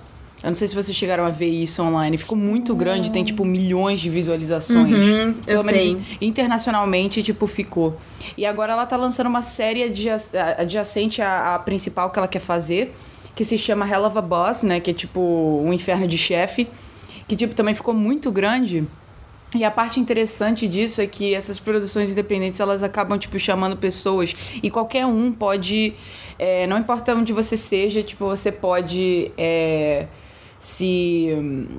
Eu 0.44 0.50
não 0.50 0.56
sei 0.56 0.68
se 0.68 0.76
vocês 0.76 0.96
chegaram 0.96 1.26
a 1.26 1.30
ver 1.30 1.48
isso 1.48 1.82
online. 1.82 2.16
Ficou 2.18 2.38
muito 2.38 2.76
grande, 2.76 3.12
tem 3.12 3.24
tipo 3.24 3.44
milhões 3.44 4.00
de 4.00 4.10
visualizações. 4.10 5.06
Uhum, 5.06 5.36
eu 5.48 5.64
sei. 5.64 5.98
internacionalmente, 6.22 7.24
tipo, 7.24 7.48
ficou. 7.48 7.98
E 8.38 8.46
agora 8.46 8.74
ela 8.74 8.86
tá 8.86 8.96
lançando 8.96 9.28
uma 9.28 9.42
série 9.42 9.84
adja- 9.84 10.18
adjacente 10.58 11.22
à, 11.24 11.56
à 11.56 11.60
principal 11.60 12.12
que 12.12 12.20
ela 12.20 12.28
quer 12.28 12.40
fazer. 12.42 12.94
que 13.36 13.44
se 13.44 13.58
chama 13.58 13.88
Hell 13.88 14.04
of 14.06 14.18
a 14.18 14.22
Boss, 14.22 14.64
né? 14.64 14.80
Que 14.80 14.92
é 14.92 14.94
tipo 14.94 15.20
um 15.20 15.72
inferno 15.74 16.08
de 16.08 16.18
chefe. 16.18 16.68
Que, 17.28 17.36
tipo, 17.36 17.54
também 17.54 17.76
ficou 17.76 17.94
muito 17.94 18.32
grande. 18.32 18.84
E 19.56 19.64
a 19.64 19.72
parte 19.72 20.00
interessante 20.00 20.68
disso 20.68 21.02
é 21.02 21.08
que 21.08 21.34
essas 21.34 21.60
produções 21.60 22.12
independentes, 22.12 22.60
elas 22.60 22.84
acabam, 22.84 23.18
tipo, 23.18 23.38
chamando 23.40 23.76
pessoas. 23.78 24.36
E 24.62 24.70
qualquer 24.70 25.06
um 25.06 25.32
pode... 25.32 25.94
É, 26.40 26.68
não 26.68 26.78
importa 26.78 27.16
onde 27.16 27.34
você 27.34 27.58
seja, 27.58 28.02
tipo, 28.04 28.26
você 28.26 28.52
pode... 28.52 29.32
É, 29.38 30.06
se 30.60 31.30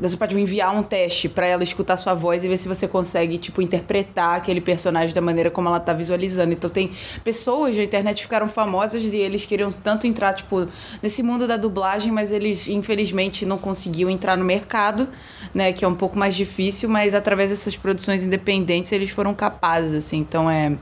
você 0.00 0.16
pode 0.16 0.38
enviar 0.38 0.74
um 0.76 0.82
teste 0.82 1.28
para 1.28 1.46
ela 1.46 1.62
escutar 1.62 1.96
sua 1.96 2.14
voz 2.14 2.44
e 2.44 2.48
ver 2.48 2.56
se 2.56 2.68
você 2.68 2.86
consegue 2.86 3.38
tipo 3.38 3.60
interpretar 3.60 4.36
aquele 4.36 4.60
personagem 4.60 5.14
da 5.14 5.20
maneira 5.20 5.50
como 5.50 5.68
ela 5.68 5.80
tá 5.80 5.92
visualizando. 5.92 6.52
Então 6.52 6.70
tem 6.70 6.90
pessoas 7.24 7.76
na 7.76 7.82
internet 7.82 8.16
que 8.16 8.22
ficaram 8.22 8.48
famosas 8.48 9.12
e 9.12 9.16
eles 9.16 9.44
queriam 9.44 9.70
tanto 9.70 10.06
entrar 10.06 10.32
tipo 10.32 10.68
nesse 11.02 11.22
mundo 11.22 11.46
da 11.46 11.56
dublagem, 11.56 12.12
mas 12.12 12.30
eles 12.30 12.68
infelizmente 12.68 13.44
não 13.44 13.58
conseguiam 13.58 14.08
entrar 14.08 14.36
no 14.36 14.44
mercado, 14.44 15.08
né, 15.52 15.72
que 15.72 15.84
é 15.84 15.88
um 15.88 15.94
pouco 15.94 16.18
mais 16.18 16.34
difícil, 16.34 16.88
mas 16.88 17.14
através 17.14 17.50
dessas 17.50 17.76
produções 17.76 18.22
independentes 18.22 18.92
eles 18.92 19.10
foram 19.10 19.34
capazes 19.34 19.94
assim. 19.94 20.18
Então 20.18 20.48
é 20.48 20.76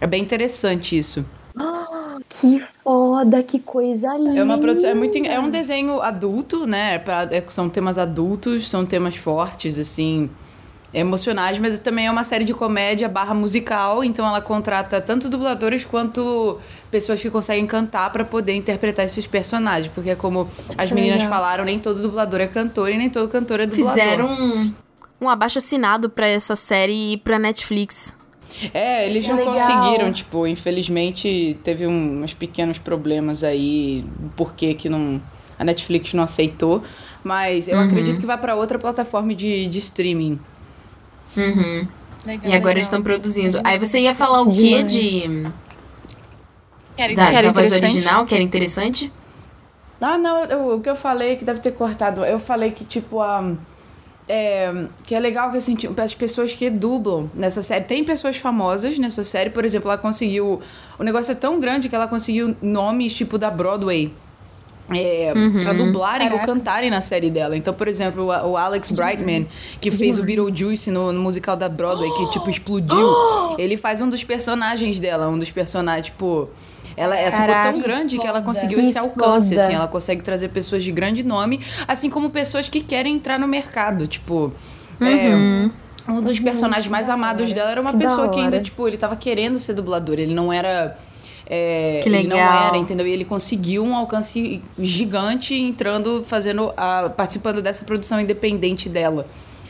é 0.00 0.06
bem 0.06 0.22
interessante 0.22 0.96
isso. 0.96 1.24
Que 2.28 2.58
foda, 2.60 3.42
que 3.42 3.58
coisa 3.60 4.14
linda. 4.16 4.38
É 4.38 4.42
uma 4.42 4.58
produção, 4.58 4.90
é 4.90 4.94
muito, 4.94 5.16
é 5.18 5.38
um 5.38 5.50
desenho 5.50 6.00
adulto, 6.02 6.66
né? 6.66 6.96
É 6.96 6.98
pra, 6.98 7.28
é, 7.30 7.42
são 7.48 7.68
temas 7.68 7.96
adultos, 7.96 8.68
são 8.68 8.84
temas 8.84 9.16
fortes, 9.16 9.78
assim, 9.78 10.28
emocionais, 10.92 11.58
mas 11.58 11.78
também 11.78 12.06
é 12.06 12.10
uma 12.10 12.24
série 12.24 12.44
de 12.44 12.54
comédia 12.54 13.08
barra 13.08 13.34
musical, 13.34 14.02
então 14.02 14.26
ela 14.26 14.40
contrata 14.40 15.00
tanto 15.00 15.28
dubladores 15.28 15.84
quanto 15.84 16.58
pessoas 16.90 17.20
que 17.20 17.30
conseguem 17.30 17.66
cantar 17.66 18.10
para 18.10 18.24
poder 18.24 18.54
interpretar 18.54 19.04
esses 19.06 19.26
personagens, 19.26 19.88
porque 19.94 20.14
como 20.16 20.48
as 20.76 20.90
meninas 20.90 21.22
legal. 21.22 21.32
falaram, 21.32 21.64
nem 21.64 21.78
todo 21.78 22.00
dublador 22.00 22.40
é 22.40 22.46
cantor 22.46 22.90
e 22.90 22.98
nem 22.98 23.10
todo 23.10 23.28
cantor 23.28 23.60
é 23.60 23.66
dublador. 23.66 23.90
Fizeram 23.90 24.26
um, 24.26 24.72
um 25.20 25.28
abaixo 25.28 25.58
assinado 25.58 26.08
pra 26.08 26.26
essa 26.26 26.56
série 26.56 27.12
e 27.12 27.16
pra 27.16 27.38
Netflix. 27.38 28.17
É, 28.74 29.06
eles 29.08 29.24
Que 29.24 29.30
não 29.30 29.38
legal. 29.38 29.54
conseguiram, 29.54 30.12
tipo, 30.12 30.46
infelizmente 30.46 31.56
teve 31.62 31.86
um- 31.86 32.22
uns 32.24 32.34
pequenos 32.34 32.78
problemas 32.78 33.44
aí, 33.44 34.04
por 34.36 34.54
que 34.54 34.74
que 34.74 34.88
não 34.88 35.20
a 35.58 35.64
Netflix 35.64 36.12
não 36.14 36.22
aceitou, 36.24 36.82
mas 37.24 37.66
eu 37.68 37.78
acredito 37.80 38.20
que 38.20 38.26
vai 38.26 38.38
pra 38.38 38.54
outra 38.54 38.78
plataforma 38.78 39.34
de, 39.34 39.66
de 39.66 39.78
streaming. 39.78 40.38
Legal, 42.26 42.50
E 42.50 42.54
agora 42.54 42.74
eles 42.74 42.86
estão 42.86 43.02
produzindo. 43.02 43.60
Aí 43.64 43.78
você 43.78 44.00
ia 44.00 44.14
falar 44.14 44.42
o 44.42 44.52
quê 44.52 44.82
de. 44.82 45.46
Querem, 46.96 47.14
Da, 47.14 47.30
da 47.30 47.52
voz 47.52 47.72
original, 47.72 48.26
que 48.26 48.34
era 48.34 48.42
interessante? 48.42 49.12
Ah, 50.00 50.18
não, 50.18 50.44
eu- 50.44 50.76
o 50.76 50.80
que 50.80 50.88
eu 50.90 50.96
falei 50.96 51.36
que 51.36 51.44
deve 51.44 51.60
ter 51.60 51.72
cortado, 51.72 52.24
eu 52.24 52.38
falei 52.40 52.70
que 52.72 52.84
tipo 52.84 53.20
a 53.20 53.52
é, 54.28 54.86
que 55.04 55.14
é 55.14 55.20
legal 55.20 55.50
que 55.50 55.56
assim, 55.56 55.74
tipo, 55.74 55.98
as 56.00 56.14
pessoas 56.14 56.54
que 56.54 56.68
dublam 56.68 57.30
nessa 57.34 57.62
série. 57.62 57.84
Tem 57.84 58.04
pessoas 58.04 58.36
famosas 58.36 58.98
nessa 58.98 59.24
série, 59.24 59.50
por 59.50 59.64
exemplo, 59.64 59.88
ela 59.88 59.98
conseguiu. 59.98 60.60
O 60.98 61.02
negócio 61.02 61.32
é 61.32 61.34
tão 61.34 61.58
grande 61.58 61.88
que 61.88 61.94
ela 61.94 62.06
conseguiu 62.06 62.54
nomes 62.60 63.14
tipo 63.14 63.38
da 63.38 63.50
Broadway. 63.50 64.12
É, 64.90 65.34
pra 65.62 65.74
dublarem 65.74 66.28
ou 66.28 66.38
Caraca. 66.38 66.52
cantarem 66.52 66.88
na 66.88 67.02
série 67.02 67.28
dela. 67.28 67.54
Então, 67.54 67.74
por 67.74 67.86
exemplo, 67.88 68.24
o, 68.24 68.52
o 68.52 68.56
Alex 68.56 68.90
Brightman, 68.90 69.46
que 69.78 69.90
fez 69.90 70.18
o 70.18 70.22
Beetlejuice 70.22 70.90
no, 70.90 71.12
no 71.12 71.20
musical 71.20 71.56
da 71.56 71.68
Broadway, 71.68 72.10
que 72.16 72.30
tipo 72.30 72.48
explodiu, 72.48 73.06
ele 73.58 73.76
faz 73.76 74.00
um 74.00 74.08
dos 74.08 74.24
personagens 74.24 74.98
dela, 74.98 75.28
um 75.28 75.38
dos 75.38 75.50
personagens, 75.50 76.06
tipo. 76.06 76.48
Ela, 76.98 77.16
ela 77.16 77.30
ficou 77.36 77.72
tão 77.72 77.80
grande 77.80 78.18
que 78.18 78.26
ela 78.26 78.42
conseguiu 78.42 78.78
Que 78.80 78.88
esse 78.88 78.98
alcance, 78.98 79.50
foda. 79.50 79.62
assim. 79.62 79.74
Ela 79.74 79.86
consegue 79.88 80.22
trazer 80.22 80.48
pessoas 80.48 80.82
de 80.82 80.90
grande 80.92 81.22
nome, 81.22 81.60
assim 81.86 82.10
como 82.10 82.28
pessoas 82.30 82.68
que 82.68 82.80
querem 82.80 83.14
entrar 83.14 83.38
no 83.38 83.46
mercado. 83.46 84.06
Tipo, 84.06 84.52
é, 85.00 85.70
um 86.10 86.20
dos 86.20 86.40
personagens 86.40 86.88
mais 86.88 87.08
amados 87.08 87.52
dela 87.52 87.70
era 87.70 87.80
uma 87.80 87.92
Que 87.92 87.98
pessoa 87.98 88.28
que 88.30 88.40
ainda, 88.40 88.60
tipo, 88.60 88.86
ele 88.88 88.96
tava 88.96 89.14
querendo 89.16 89.58
ser 89.58 89.74
dublador. 89.74 90.18
Ele 90.18 90.34
não 90.34 90.52
era. 90.52 90.98
é, 91.48 92.00
Que 92.02 92.08
Ele 92.08 92.26
não 92.26 92.36
legal. 92.36 92.66
era, 92.68 92.76
entendeu? 92.76 93.06
E 93.06 93.12
ele 93.12 93.24
conseguiu 93.24 93.84
um 93.84 93.94
alcance 93.94 94.60
gigante 94.78 95.54
entrando, 95.54 96.22
fazendo, 96.24 96.72
a, 96.76 97.08
participando 97.10 97.62
dessa 97.62 97.84
produção 97.84 98.20
independente 98.20 98.88
dela. 98.88 99.26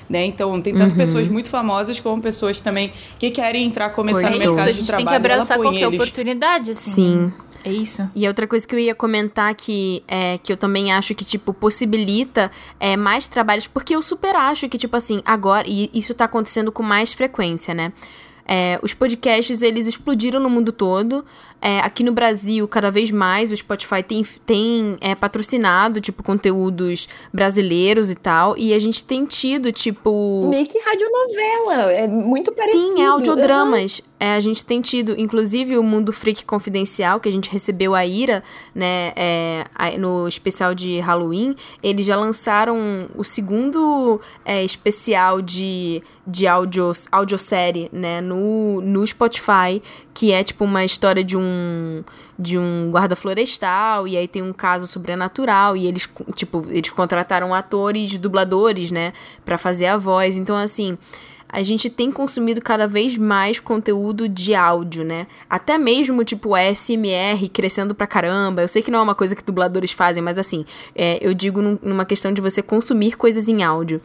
Né? 0.08 0.24
Então, 0.24 0.58
tem 0.62 0.74
tanto 0.74 0.94
pessoas 0.96 1.28
muito 1.28 1.50
famosas 1.50 2.00
como 2.00 2.22
pessoas 2.22 2.60
também 2.62 2.90
que 3.18 3.30
querem 3.30 3.66
entrar, 3.66 3.90
começar 3.90 4.28
É 4.28 4.30
no 4.30 4.36
isso, 4.36 4.42
É 4.42 4.48
isso, 4.48 4.56
mercado 4.56 4.68
a 4.68 4.72
de 4.72 4.78
gente 4.78 4.86
tem 4.86 4.96
trabalho. 5.04 5.08
que 5.22 5.32
abraçar 5.32 5.58
qualquer 5.58 5.82
eles. 5.86 6.00
oportunidade, 6.00 6.70
assim. 6.70 6.92
Sim. 6.92 7.32
É 7.64 7.72
isso. 7.72 8.08
E 8.14 8.26
outra 8.26 8.46
coisa 8.46 8.66
que 8.66 8.74
eu 8.74 8.78
ia 8.78 8.94
comentar 8.94 9.54
que 9.54 10.02
é 10.08 10.38
que 10.38 10.50
eu 10.50 10.56
também 10.56 10.92
acho 10.92 11.14
que, 11.14 11.24
tipo, 11.24 11.52
possibilita 11.52 12.50
é, 12.80 12.96
mais 12.96 13.28
trabalhos, 13.28 13.66
porque 13.66 13.94
eu 13.94 14.00
super 14.00 14.34
acho 14.34 14.68
que, 14.68 14.78
tipo 14.78 14.96
assim, 14.96 15.20
agora, 15.26 15.66
e 15.68 15.90
isso 15.92 16.14
tá 16.14 16.24
acontecendo 16.24 16.72
com 16.72 16.82
mais 16.82 17.12
frequência, 17.12 17.74
né? 17.74 17.92
É, 18.46 18.78
os 18.82 18.94
podcasts, 18.94 19.60
eles 19.60 19.86
explodiram 19.86 20.40
no 20.40 20.48
mundo 20.48 20.72
todo. 20.72 21.22
É, 21.60 21.80
aqui 21.80 22.04
no 22.04 22.12
Brasil, 22.12 22.66
cada 22.68 22.90
vez 22.90 23.10
mais, 23.10 23.50
o 23.50 23.56
Spotify 23.56 24.02
tem, 24.02 24.24
tem 24.46 24.96
é, 25.00 25.14
patrocinado, 25.14 26.00
tipo, 26.00 26.22
conteúdos 26.22 27.08
brasileiros 27.32 28.10
e 28.10 28.14
tal. 28.14 28.56
E 28.56 28.72
a 28.72 28.78
gente 28.78 29.02
tem 29.02 29.26
tido, 29.26 29.72
tipo... 29.72 30.46
Meio 30.48 30.66
que 30.66 30.78
radionovela. 30.78 31.92
É 31.92 32.06
muito 32.06 32.52
parecido. 32.52 32.92
Sim, 32.92 33.02
é 33.02 33.06
audiodramas. 33.06 34.02
É, 34.20 34.34
a 34.34 34.40
gente 34.40 34.64
tem 34.64 34.80
tido, 34.80 35.14
inclusive, 35.18 35.78
o 35.78 35.82
Mundo 35.82 36.12
Freak 36.12 36.44
Confidencial, 36.44 37.20
que 37.20 37.28
a 37.28 37.32
gente 37.32 37.48
recebeu 37.48 37.94
a 37.94 38.04
Ira, 38.04 38.42
né, 38.74 39.12
é, 39.14 39.64
no 39.96 40.26
especial 40.26 40.74
de 40.74 40.98
Halloween. 40.98 41.54
Eles 41.82 42.04
já 42.04 42.16
lançaram 42.16 43.08
o 43.16 43.22
segundo 43.22 44.20
é, 44.44 44.64
especial 44.64 45.40
de, 45.40 46.02
de 46.26 46.46
audio, 46.48 46.92
audiosérie, 47.12 47.88
né, 47.92 48.20
no, 48.20 48.80
no 48.80 49.06
Spotify, 49.06 49.80
que 50.12 50.32
é, 50.32 50.42
tipo, 50.42 50.64
uma 50.64 50.84
história 50.84 51.22
de 51.22 51.36
um 51.36 51.47
de 52.38 52.58
um 52.58 52.90
guarda 52.90 53.16
florestal, 53.16 54.06
e 54.08 54.16
aí 54.16 54.28
tem 54.28 54.42
um 54.42 54.52
caso 54.52 54.86
sobrenatural, 54.86 55.76
e 55.76 55.86
eles, 55.86 56.08
tipo, 56.34 56.64
eles 56.68 56.90
contrataram 56.90 57.54
atores, 57.54 58.18
dubladores, 58.18 58.90
né, 58.90 59.12
pra 59.44 59.58
fazer 59.58 59.86
a 59.86 59.96
voz. 59.96 60.36
Então, 60.36 60.56
assim, 60.56 60.96
a 61.48 61.62
gente 61.62 61.88
tem 61.88 62.12
consumido 62.12 62.60
cada 62.60 62.86
vez 62.86 63.16
mais 63.16 63.58
conteúdo 63.58 64.28
de 64.28 64.54
áudio, 64.54 65.02
né? 65.02 65.26
Até 65.48 65.78
mesmo, 65.78 66.22
tipo, 66.22 66.54
ASMR 66.54 67.48
crescendo 67.48 67.94
pra 67.94 68.06
caramba. 68.06 68.60
Eu 68.60 68.68
sei 68.68 68.82
que 68.82 68.90
não 68.90 68.98
é 68.98 69.02
uma 69.02 69.14
coisa 69.14 69.34
que 69.34 69.42
dubladores 69.42 69.90
fazem, 69.92 70.22
mas 70.22 70.36
assim, 70.38 70.66
é, 70.94 71.18
eu 71.26 71.32
digo 71.32 71.62
num- 71.62 71.78
numa 71.82 72.04
questão 72.04 72.34
de 72.34 72.42
você 72.42 72.60
consumir 72.62 73.16
coisas 73.16 73.48
em 73.48 73.62
áudio. 73.62 73.98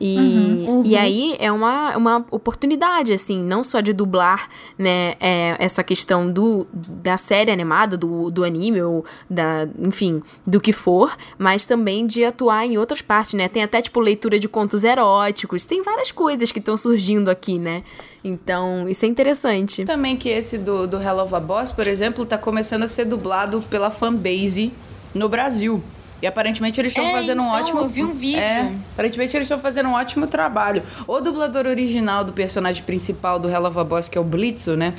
E, 0.00 0.66
e 0.84 0.96
aí 0.96 1.36
é 1.38 1.52
uma, 1.52 1.94
uma 1.94 2.26
oportunidade, 2.30 3.12
assim, 3.12 3.42
não 3.42 3.62
só 3.62 3.80
de 3.80 3.92
dublar, 3.92 4.48
né, 4.78 5.14
é, 5.20 5.56
essa 5.58 5.84
questão 5.84 6.32
do, 6.32 6.66
da 6.72 7.18
série 7.18 7.50
animada, 7.50 7.98
do, 7.98 8.30
do 8.30 8.42
anime, 8.42 8.80
ou 8.80 9.04
da, 9.28 9.68
enfim, 9.78 10.22
do 10.46 10.58
que 10.58 10.72
for, 10.72 11.14
mas 11.36 11.66
também 11.66 12.06
de 12.06 12.24
atuar 12.24 12.64
em 12.64 12.78
outras 12.78 13.02
partes, 13.02 13.34
né? 13.34 13.46
Tem 13.46 13.62
até, 13.62 13.82
tipo, 13.82 14.00
leitura 14.00 14.38
de 14.38 14.48
contos 14.48 14.84
eróticos, 14.84 15.66
tem 15.66 15.82
várias 15.82 16.10
coisas 16.10 16.50
que 16.50 16.60
estão 16.60 16.78
surgindo 16.78 17.30
aqui, 17.30 17.58
né? 17.58 17.82
Então, 18.24 18.88
isso 18.88 19.04
é 19.04 19.08
interessante. 19.08 19.84
Também 19.84 20.16
que 20.16 20.30
esse 20.30 20.56
do, 20.56 20.86
do 20.86 21.00
Hell 21.00 21.18
of 21.18 21.34
a 21.34 21.40
Boss, 21.40 21.72
por 21.72 21.86
exemplo, 21.86 22.24
tá 22.24 22.38
começando 22.38 22.84
a 22.84 22.88
ser 22.88 23.04
dublado 23.04 23.62
pela 23.68 23.90
fanbase 23.90 24.72
no 25.14 25.28
Brasil. 25.28 25.82
E 26.22 26.26
aparentemente 26.26 26.80
eles 26.80 26.92
estão 26.92 27.04
É, 27.04 27.12
fazendo 27.12 27.40
um 27.42 27.46
então, 27.46 27.56
ótimo. 27.60 27.80
eu 27.80 27.88
vi 27.88 28.04
um 28.04 28.12
vídeo. 28.12 28.40
É, 28.40 28.72
aparentemente 28.92 29.36
eles 29.36 29.46
estão 29.46 29.58
fazendo 29.58 29.88
um 29.88 29.92
ótimo 29.94 30.26
trabalho. 30.26 30.82
O 31.06 31.20
dublador 31.20 31.66
original 31.66 32.24
do 32.24 32.32
personagem 32.32 32.82
principal 32.84 33.38
do 33.38 33.48
Hell 33.48 33.64
of 33.64 33.78
a 33.78 33.84
Boss, 33.84 34.08
que 34.08 34.18
é 34.18 34.20
o 34.20 34.24
Blitzo, 34.24 34.76
né? 34.76 34.94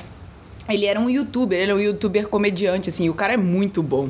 Ele 0.68 0.86
era 0.86 0.98
um 0.98 1.08
youtuber, 1.10 1.58
ele 1.58 1.70
é 1.72 1.74
um 1.74 1.80
youtuber 1.80 2.28
comediante, 2.28 2.88
assim, 2.88 3.08
o 3.08 3.14
cara 3.14 3.34
é 3.34 3.36
muito 3.36 3.82
bom. 3.82 4.08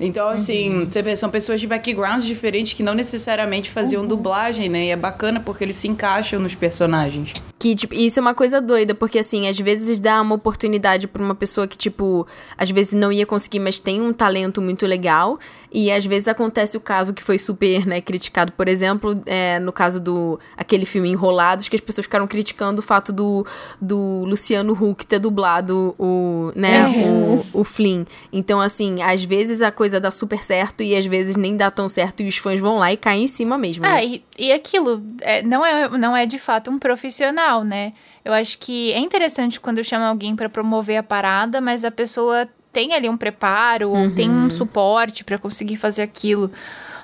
Então, 0.00 0.28
assim, 0.28 0.86
você 0.86 1.02
vê, 1.02 1.16
são 1.16 1.30
pessoas 1.30 1.60
de 1.60 1.66
backgrounds 1.66 2.26
diferentes 2.26 2.72
que 2.72 2.82
não 2.82 2.94
necessariamente 2.94 3.70
faziam 3.70 4.06
dublagem, 4.06 4.68
né? 4.68 4.86
E 4.86 4.90
é 4.90 4.96
bacana 4.96 5.40
porque 5.40 5.64
eles 5.64 5.76
se 5.76 5.88
encaixam 5.88 6.40
nos 6.40 6.54
personagens. 6.54 7.32
Que, 7.58 7.74
tipo, 7.74 7.92
isso 7.94 8.20
é 8.20 8.22
uma 8.22 8.34
coisa 8.34 8.60
doida, 8.60 8.94
porque, 8.94 9.18
assim, 9.18 9.48
às 9.48 9.58
vezes 9.58 9.98
dá 9.98 10.20
uma 10.22 10.36
oportunidade 10.36 11.08
pra 11.08 11.20
uma 11.20 11.34
pessoa 11.34 11.66
que, 11.66 11.76
tipo, 11.76 12.26
às 12.56 12.70
vezes 12.70 12.92
não 12.92 13.10
ia 13.10 13.26
conseguir, 13.26 13.58
mas 13.58 13.80
tem 13.80 14.00
um 14.00 14.12
talento 14.12 14.62
muito 14.62 14.86
legal. 14.86 15.38
E 15.72 15.90
às 15.90 16.06
vezes 16.06 16.28
acontece 16.28 16.76
o 16.76 16.80
caso 16.80 17.12
que 17.12 17.22
foi 17.22 17.36
super, 17.36 17.84
né, 17.84 18.00
criticado. 18.00 18.52
Por 18.52 18.68
exemplo, 18.68 19.14
é, 19.26 19.58
no 19.58 19.72
caso 19.72 20.00
do 20.00 20.38
aquele 20.56 20.86
filme 20.86 21.10
Enrolados, 21.10 21.68
que 21.68 21.76
as 21.76 21.82
pessoas 21.82 22.06
ficaram 22.06 22.26
criticando 22.26 22.80
o 22.80 22.82
fato 22.82 23.12
do, 23.12 23.44
do 23.80 24.24
Luciano 24.24 24.72
Huck 24.72 25.04
ter 25.04 25.18
dublado 25.18 25.94
o, 25.98 26.52
né, 26.54 26.88
o, 26.88 27.60
o 27.60 27.64
Flynn. 27.64 28.04
Então, 28.32 28.60
assim, 28.60 29.02
às 29.02 29.24
vezes 29.24 29.60
a 29.60 29.70
coisa 29.78 30.00
dá 30.00 30.10
super 30.10 30.42
certo 30.42 30.82
e 30.82 30.96
às 30.96 31.06
vezes 31.06 31.36
nem 31.36 31.56
dá 31.56 31.70
tão 31.70 31.88
certo 31.88 32.20
e 32.20 32.28
os 32.28 32.36
fãs 32.36 32.58
vão 32.58 32.78
lá 32.78 32.92
e 32.92 32.96
caem 32.96 33.22
em 33.22 33.28
cima 33.28 33.56
mesmo. 33.56 33.86
Ah, 33.86 33.94
né? 33.94 34.04
e, 34.04 34.24
e 34.36 34.52
aquilo 34.52 35.00
é, 35.20 35.40
não, 35.40 35.64
é, 35.64 35.88
não 35.96 36.16
é 36.16 36.26
de 36.26 36.36
fato 36.36 36.68
um 36.68 36.80
profissional, 36.80 37.62
né? 37.62 37.92
Eu 38.24 38.32
acho 38.32 38.58
que 38.58 38.92
é 38.92 38.98
interessante 38.98 39.60
quando 39.60 39.84
chama 39.84 40.08
alguém 40.08 40.34
pra 40.34 40.48
promover 40.48 40.96
a 40.96 41.02
parada, 41.02 41.60
mas 41.60 41.84
a 41.84 41.92
pessoa 41.92 42.48
tem 42.72 42.92
ali 42.92 43.08
um 43.08 43.16
preparo, 43.16 43.90
ou 43.90 44.12
tem 44.14 44.28
um 44.28 44.50
suporte 44.50 45.22
pra 45.22 45.38
conseguir 45.38 45.76
fazer 45.76 46.02
aquilo. 46.02 46.50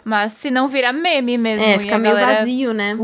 Mas 0.05 0.33
se 0.33 0.51
não 0.51 0.67
vira 0.67 0.93
meme 0.93 1.39
mesmo. 1.39 1.65
É, 1.67 1.77
e 1.77 1.79
fica 1.79 1.95
a 1.95 1.99
meio 1.99 2.15
galera- 2.15 2.39
vazio, 2.41 2.75
né? 2.75 2.99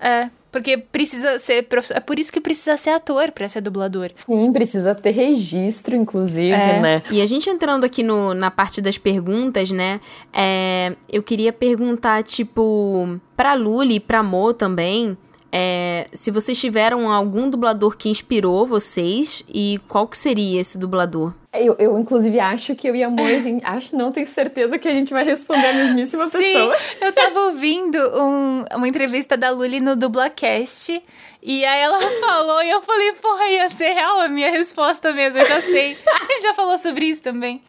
É, 0.00 0.30
porque 0.52 0.78
precisa 0.78 1.38
ser. 1.38 1.64
prof- 1.64 1.92
É 1.94 2.00
por 2.00 2.18
isso 2.18 2.32
que 2.32 2.40
precisa 2.40 2.76
ser 2.76 2.90
ator 2.90 3.30
pra 3.32 3.48
ser 3.48 3.60
dublador. 3.60 4.10
Sim, 4.18 4.52
precisa 4.52 4.94
ter 4.94 5.10
registro, 5.10 5.94
inclusive, 5.96 6.50
É. 6.52 6.80
né? 6.80 7.02
E 7.10 7.20
a 7.20 7.26
gente 7.26 7.48
entrando 7.48 7.84
aqui 7.84 8.02
no, 8.02 8.34
na 8.34 8.50
parte 8.50 8.80
das 8.80 8.98
perguntas, 8.98 9.70
né? 9.70 10.00
é, 10.32 10.94
eu 11.12 11.22
queria 11.22 11.52
perguntar, 11.52 12.22
tipo, 12.22 13.18
pra 13.36 13.54
Luli 13.54 13.96
e 13.96 14.00
pra 14.00 14.22
Mo 14.22 14.52
também, 14.52 15.16
é, 15.52 16.06
se 16.12 16.30
vocês 16.30 16.58
tiveram 16.60 17.10
algum 17.10 17.48
dublador 17.50 17.96
que 17.96 18.08
inspirou 18.08 18.66
vocês 18.66 19.42
e 19.48 19.80
qual 19.88 20.06
que 20.06 20.16
seria 20.16 20.60
esse 20.60 20.78
dublador? 20.78 21.32
Eu, 21.52 21.74
eu, 21.80 21.98
inclusive, 21.98 22.38
acho 22.38 22.76
que 22.76 22.88
eu 22.88 22.94
e 22.94 23.02
a 23.02 23.08
Mo, 23.10 23.20
a 23.24 23.40
gente, 23.40 23.62
acho, 23.66 23.96
não 23.96 24.12
tenho 24.12 24.26
certeza 24.26 24.78
que 24.78 24.86
a 24.86 24.92
gente 24.92 25.12
vai 25.12 25.24
responder 25.24 25.66
a 25.66 25.72
mesmíssima 25.72 26.26
Sim, 26.28 26.38
pessoa. 26.38 26.76
eu 27.00 27.12
tava 27.12 27.40
ouvindo 27.46 27.98
um- 28.16 28.64
uma 28.76 28.86
entrevista 28.86 29.36
da 29.36 29.50
Luli 29.50 29.80
no 29.80 29.96
Dublacast. 29.96 31.02
E 31.42 31.64
aí 31.64 31.80
ela 31.80 31.98
falou 32.20 32.62
e 32.62 32.70
eu 32.70 32.82
falei, 32.82 33.12
porra, 33.14 33.48
ia 33.48 33.68
ser 33.70 33.92
real 33.94 34.20
a 34.20 34.28
minha 34.28 34.50
resposta 34.50 35.10
mesmo, 35.12 35.38
eu 35.38 35.46
já 35.46 35.60
sei. 35.62 35.96
A 36.06 36.32
gente 36.32 36.42
já 36.42 36.52
falou 36.54 36.76
sobre 36.76 37.06
isso 37.06 37.22
também. 37.22 37.62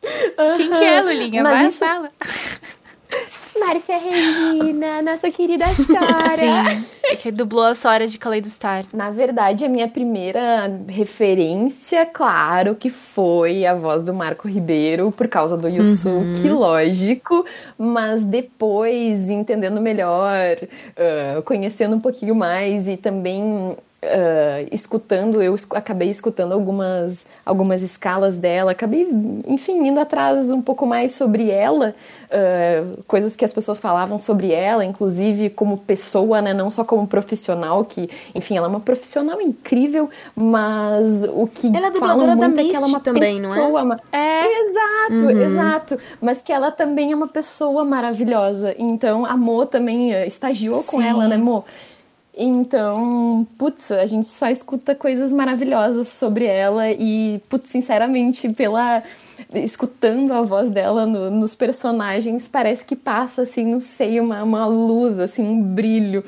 Quem 0.57 0.69
que 0.71 0.83
é, 0.83 1.01
Lulinha? 1.01 1.41
Mas 1.41 1.53
Vai 1.53 1.67
isso- 1.67 1.79
fala. 1.79 2.11
Márcia 3.59 3.97
Regina, 3.97 5.01
nossa 5.01 5.29
querida 5.29 5.65
Sara. 5.67 6.38
Sim, 6.38 6.85
é 7.03 7.15
que 7.15 7.31
dublou 7.31 7.65
a 7.65 7.75
Sora 7.75 8.07
de 8.07 8.17
Kaleido 8.17 8.47
Star. 8.47 8.85
Na 8.93 9.11
verdade, 9.11 9.63
a 9.63 9.69
minha 9.69 9.88
primeira 9.88 10.67
referência, 10.88 12.05
claro, 12.05 12.75
que 12.75 12.89
foi 12.89 13.65
a 13.65 13.75
voz 13.75 14.03
do 14.03 14.13
Marco 14.13 14.47
Ribeiro, 14.47 15.11
por 15.11 15.27
causa 15.27 15.55
do 15.55 15.67
Yusuke, 15.67 16.49
lógico. 16.49 17.45
Mas 17.77 18.25
depois, 18.25 19.29
entendendo 19.29 19.79
melhor, 19.79 20.57
ah, 20.97 21.41
conhecendo 21.43 21.95
um 21.95 21.99
pouquinho 21.99 22.33
mais 22.33 22.88
e 22.88 22.97
também 22.97 23.77
ah, 24.03 24.65
escutando, 24.72 25.41
eu 25.41 25.56
acabei 25.72 26.10
escutando 26.10 26.53
algumas, 26.53 27.28
algumas 27.45 27.82
escalas 27.82 28.38
dela, 28.38 28.72
acabei, 28.72 29.07
enfim, 29.48 29.88
indo 29.88 29.99
atrás 29.99 30.52
um 30.52 30.61
pouco 30.61 30.86
mais 30.88 31.14
sobre 31.14 31.49
ela, 31.49 31.94
ah, 32.32 32.84
coisas 33.07 33.36
que 33.36 33.45
as 33.45 33.53
pessoas 33.53 33.78
falavam 33.78 34.18
sobre 34.18 34.52
ela, 34.52 34.84
inclusive 34.84 35.49
como 35.49 35.78
pessoa, 35.78 36.41
né, 36.41 36.53
não 36.53 36.69
só 36.69 36.84
como 36.84 37.06
profissional, 37.07 37.86
que, 37.86 38.10
enfim, 38.34 38.57
ela 38.57 38.68
é 38.68 38.69
uma 38.69 38.80
profissional 38.80 39.40
incrível, 39.41 40.10
mas 40.36 41.23
o 41.26 41.48
que 41.48 41.68
Ela 41.76 41.88
é 41.88 41.91
dubladora 41.91 42.36
da 42.36 42.48
muito 42.48 42.60
é 42.60 42.64
que 42.64 42.76
ela 42.76 42.86
é 42.86 42.90
uma 42.90 42.99
também, 42.99 43.40
não 43.40 43.52
é? 43.52 43.56
pessoa, 43.56 43.86
ma- 43.86 43.99
É, 44.11 44.61
Exato, 44.61 45.30
exato. 45.30 45.99
Mas 46.22 46.41
que 46.41 46.52
ela 46.52 46.72
também 46.72 47.11
é 47.11 47.15
uma 47.15 47.28
pessoa 47.28 47.84
maravilhosa. 47.84 48.76
Então, 48.78 49.26
a 49.26 49.36
Mo 49.36 49.65
também 49.65 50.14
eh, 50.14 50.26
estagiou 50.28 50.84
com 50.84 50.98
Sim. 51.02 51.07
ela, 51.07 51.28
né, 51.28 51.38
Mo? 51.38 51.65
Então, 52.35 53.45
putz, 53.57 53.91
a 53.91 54.05
gente 54.05 54.29
só 54.29 54.47
escuta 54.49 54.95
coisas 54.95 55.31
maravilhosas 55.31 56.07
sobre 56.07 56.45
ela 56.45 56.89
e, 56.89 57.41
putz, 57.49 57.69
sinceramente, 57.69 58.49
pela 58.53 59.03
escutando 59.53 60.31
a 60.31 60.41
voz 60.41 60.71
dela 60.71 61.05
no- 61.05 61.29
nos 61.29 61.55
personagens, 61.55 62.47
parece 62.47 62.85
que 62.85 62.95
passa 62.95 63.41
assim, 63.41 63.65
não 63.65 63.79
sei, 63.81 64.19
uma, 64.19 64.41
uma 64.43 64.65
luz, 64.65 65.19
assim, 65.19 65.43
um 65.43 65.61
brilho. 65.61 66.23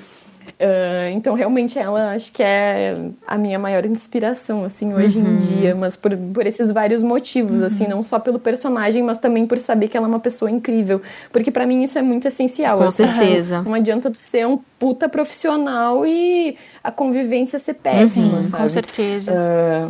Ah, 0.59 1.09
então, 1.11 1.33
realmente, 1.33 1.77
ela 1.77 2.11
acho 2.11 2.31
que 2.31 2.41
é 2.41 2.95
a 3.27 3.37
minha 3.37 3.59
maior 3.59 3.85
inspiração, 3.85 4.63
assim, 4.63 4.93
hoje 4.93 5.19
em 5.19 5.37
dia, 5.37 5.75
mas 5.75 5.95
por, 5.95 6.15
por 6.15 6.45
esses 6.45 6.71
vários 6.71 7.03
motivos, 7.03 7.61
assim, 7.61 7.87
não 7.87 8.01
só 8.01 8.19
pelo 8.19 8.39
personagem, 8.39 9.03
mas 9.03 9.17
também 9.17 9.45
por 9.45 9.57
saber 9.57 9.87
que 9.87 9.97
ela 9.97 10.07
é 10.07 10.09
uma 10.09 10.19
pessoa 10.19 10.49
incrível. 10.49 11.01
Porque 11.31 11.51
pra 11.51 11.65
mim 11.65 11.83
isso 11.83 11.97
é 11.97 12.01
muito 12.01 12.27
essencial. 12.27 12.77
Com 12.77 12.91
certeza. 12.91 13.61
Não 13.61 13.73
adianta 13.73 14.09
tu 14.09 14.17
ser 14.17 14.47
um 14.47 14.57
puta 14.79 15.09
profissional 15.09 16.05
e 16.05 16.57
a 16.83 16.91
convivência 16.91 17.59
ser 17.59 17.75
péssima, 17.75 18.43
sim, 18.43 18.49
sabe? 18.49 18.63
com 18.63 18.69
certeza. 18.69 19.33
Ah, 19.35 19.89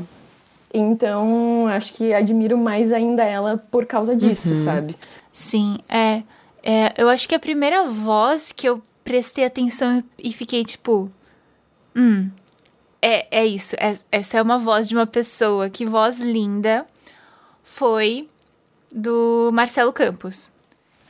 então, 0.74 1.68
acho 1.68 1.94
que 1.94 2.14
admiro 2.14 2.58
mais 2.58 2.92
ainda 2.92 3.24
ela 3.24 3.64
por 3.70 3.86
causa 3.86 4.16
disso, 4.16 4.56
sabe? 4.56 4.96
Sim, 5.32 5.78
é, 5.88 6.24
é. 6.64 6.94
Eu 6.98 7.10
acho 7.10 7.30
que 7.30 7.36
a 7.36 7.40
primeira 7.40 7.86
voz 7.86 8.52
que 8.52 8.68
eu 8.68 8.82
prestei 9.04 9.46
atenção 9.46 10.04
e 10.18 10.32
fiquei 10.34 10.64
tipo. 10.64 11.12
Hum. 11.96 12.30
É, 13.02 13.28
é 13.42 13.46
isso. 13.46 13.76
é- 13.80 13.98
essa 14.12 14.38
é 14.38 14.42
uma 14.42 14.58
voz 14.58 14.88
de 14.88 14.96
uma 14.96 15.06
pessoa. 15.06 15.70
Que 15.70 15.86
voz 15.86 16.20
linda. 16.20 16.86
Foi 17.64 18.30
do 18.92 19.50
Marcelo 19.54 19.92
Campos. 19.92 20.52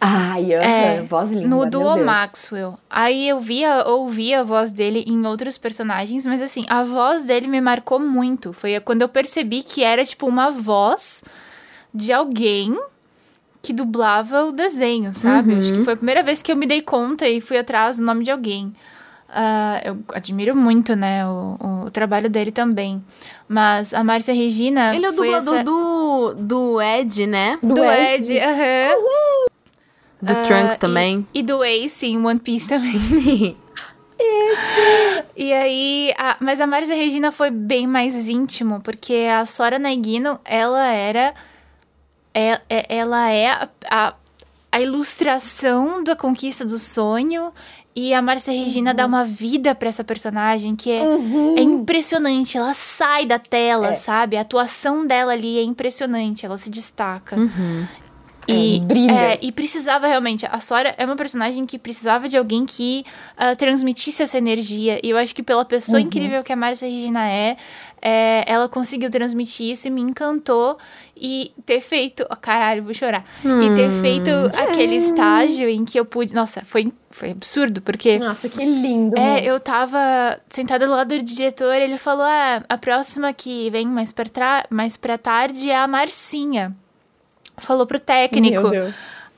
Ai, 0.05 0.51
É, 0.53 1.01
voz 1.03 1.31
linda. 1.31 1.47
No 1.47 1.65
Duo. 1.69 2.03
Maxwell. 2.03 2.77
Aí 2.89 3.29
eu 3.29 3.39
via, 3.39 3.85
ouvia 3.87 4.41
a 4.41 4.43
voz 4.43 4.73
dele 4.73 5.05
em 5.07 5.25
outros 5.25 5.57
personagens, 5.57 6.25
mas 6.25 6.41
assim, 6.41 6.65
a 6.67 6.83
voz 6.83 7.23
dele 7.23 7.47
me 7.47 7.61
marcou 7.61 7.99
muito. 7.99 8.51
Foi 8.51 8.77
quando 8.81 9.01
eu 9.03 9.07
percebi 9.07 9.63
que 9.63 9.81
era 9.81 10.03
tipo 10.03 10.27
uma 10.27 10.51
voz 10.51 11.23
de 11.93 12.11
alguém 12.11 12.77
que 13.63 13.71
dublava 13.71 14.43
o 14.43 14.51
desenho, 14.51 15.13
sabe? 15.13 15.53
Acho 15.55 15.71
que 15.73 15.83
foi 15.85 15.93
a 15.93 15.95
primeira 15.95 16.21
vez 16.21 16.41
que 16.41 16.51
eu 16.51 16.55
me 16.57 16.67
dei 16.67 16.81
conta 16.81 17.25
e 17.27 17.39
fui 17.39 17.57
atrás 17.57 17.97
do 17.97 18.03
nome 18.03 18.25
de 18.25 18.29
alguém. 18.29 18.73
Ah, 19.29 19.81
eu 19.85 19.97
admiro 20.13 20.53
muito, 20.55 20.95
né, 20.97 21.25
o, 21.25 21.85
o 21.85 21.89
trabalho 21.89 22.29
dele 22.29 22.51
também. 22.51 23.01
Mas 23.47 23.93
a 23.93 24.03
Márcia 24.03 24.33
Regina. 24.33 24.93
Ele 24.93 25.05
é 25.05 25.09
o 25.09 25.13
dublador 25.13 25.55
essa... 25.55 25.63
do, 25.63 26.33
do 26.37 26.81
Ed, 26.81 27.25
né? 27.25 27.57
Do, 27.63 27.73
do 27.73 27.83
Ed. 27.85 28.33
Ed, 28.33 28.39
aham. 28.45 28.95
Do 30.21 30.33
Ah, 30.33 30.41
Trunks 30.43 30.75
e- 30.75 30.79
também. 30.79 31.27
E, 31.33 31.41
do 31.41 31.63
Ace 31.63 32.05
em 32.05 32.23
One 32.23 32.39
Piece 32.39 32.67
também. 32.67 32.93
e 35.35 35.53
aí, 35.53 36.13
a- 36.17 36.37
mas 36.39 36.59
a 36.61 36.67
Marisa 36.67 36.93
Regina 36.93 37.31
foi 37.31 37.49
bem 37.49 37.87
mais 37.87 38.27
íntimo, 38.27 38.81
porque 38.81 39.27
a 39.33 39.45
Sora 39.45 39.79
Nagino, 39.79 40.39
ela 40.45 40.85
era. 40.87 41.33
É- 42.33 42.61
é- 42.69 42.85
ela 42.89 43.29
é 43.29 43.47
a, 43.51 43.69
a, 43.89 44.13
a 44.71 44.81
ilustração 44.81 46.03
da 46.03 46.15
conquista 46.15 46.65
do 46.65 46.77
sonho. 46.79 47.51
E 47.95 48.11
a 48.11 48.23
Márcia 48.23 48.51
Regina 48.51 48.91
dá 48.91 49.05
uma 49.05 49.23
vida 49.23 49.75
pra 49.75 49.87
essa 49.87 50.03
personagem 50.03 50.75
que 50.75 50.89
é, 50.89 51.03
é 51.55 51.61
impressionante. 51.61 52.57
Ela 52.57 52.73
sai 52.73 53.23
da 53.25 53.37
tela, 53.37 53.93
sabe? 53.93 54.35
A 54.35 54.41
atuação 54.41 55.05
dela 55.05 55.31
ali 55.33 55.59
é 55.59 55.61
impressionante. 55.63 56.43
Ela 56.43 56.57
se 56.57 56.71
destaca. 56.71 57.35
E, 58.47 58.77
É, 58.77 58.79
brilha. 58.79 59.11
é, 59.11 59.39
e 59.41 59.51
precisava 59.51 60.07
realmente. 60.07 60.45
A 60.51 60.59
Sora 60.59 60.93
é 60.97 61.05
uma 61.05 61.15
personagem 61.15 61.65
que 61.65 61.77
precisava 61.77 62.27
de 62.27 62.35
alguém 62.35 62.65
que 62.65 63.05
ah, 63.37 63.55
transmitisse 63.55 64.23
essa 64.23 64.37
energia. 64.39 64.99
E 65.03 65.11
eu 65.11 65.17
acho 65.17 65.33
que 65.35 65.43
pela 65.43 65.63
pessoa 65.63 66.01
incrível 66.01 66.43
que 66.43 66.51
a 66.51 66.55
Márcia 66.55 66.89
Regina 66.89 67.29
é, 67.29 67.55
é, 68.01 68.43
ela 68.47 68.67
conseguiu 68.67 69.09
transmitir 69.11 69.67
isso 69.71 69.87
e 69.87 69.91
me 69.91 70.01
encantou. 70.01 70.77
E 71.15 71.51
ter 71.65 71.79
feito. 71.79 72.25
Oh, 72.29 72.35
caralho, 72.35 72.83
vou 72.83 72.93
chorar. 72.93 73.23
E 73.43 73.75
ter 73.75 73.91
feito 74.01 74.29
aquele 74.53 74.95
estágio 74.95 75.69
em 75.69 75.85
que 75.85 75.97
eu 75.99 76.03
pude. 76.05 76.33
Nossa, 76.33 76.63
foi, 76.65 76.91
foi 77.11 77.31
absurdo, 77.31 77.81
porque. 77.81 78.17
Nossa, 78.19 78.49
que 78.49 78.63
lindo. 78.65 79.17
É, 79.17 79.43
eu 79.45 79.59
tava 79.59 80.39
sentada 80.49 80.85
do 80.85 80.91
lado 80.91 81.09
do 81.17 81.23
diretor, 81.23 81.73
ele 81.75 81.97
falou: 81.97 82.25
ah, 82.25 82.63
a 82.67 82.77
próxima 82.77 83.31
que 83.31 83.69
vem 83.69 83.85
mais 83.87 84.11
pra, 84.11 84.25
tra- 84.25 84.65
mais 84.69 84.97
pra 84.97 85.17
tarde 85.17 85.69
é 85.69 85.75
a 85.77 85.87
Marcinha. 85.87 86.75
Falou 87.57 87.85
pro 87.85 87.99
técnico. 87.99 88.61
Meu 88.61 88.71
Deus. 88.71 88.95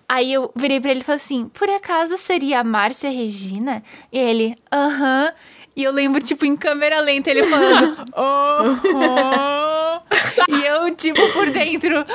Aí 0.07 0.31
eu 0.31 0.51
virei 0.55 0.79
pra 0.79 0.91
ele 0.91 1.01
e 1.01 1.03
falei 1.03 1.17
assim: 1.17 1.49
por 1.49 1.69
acaso 1.69 2.15
seria 2.17 2.61
a 2.61 2.63
Márcia 2.63 3.09
Regina? 3.09 3.83
E 4.11 4.17
ele, 4.17 4.55
aham. 4.71 5.31
E 5.75 5.83
eu 5.83 5.91
lembro, 5.91 6.21
tipo, 6.21 6.45
em 6.45 6.55
câmera 6.55 7.01
lenta, 7.01 7.29
ele 7.29 7.43
falando, 7.43 7.97
aham. 8.15 10.01
e 10.47 10.63
eu, 10.65 10.95
tipo, 10.95 11.21
por 11.33 11.49
dentro. 11.49 12.05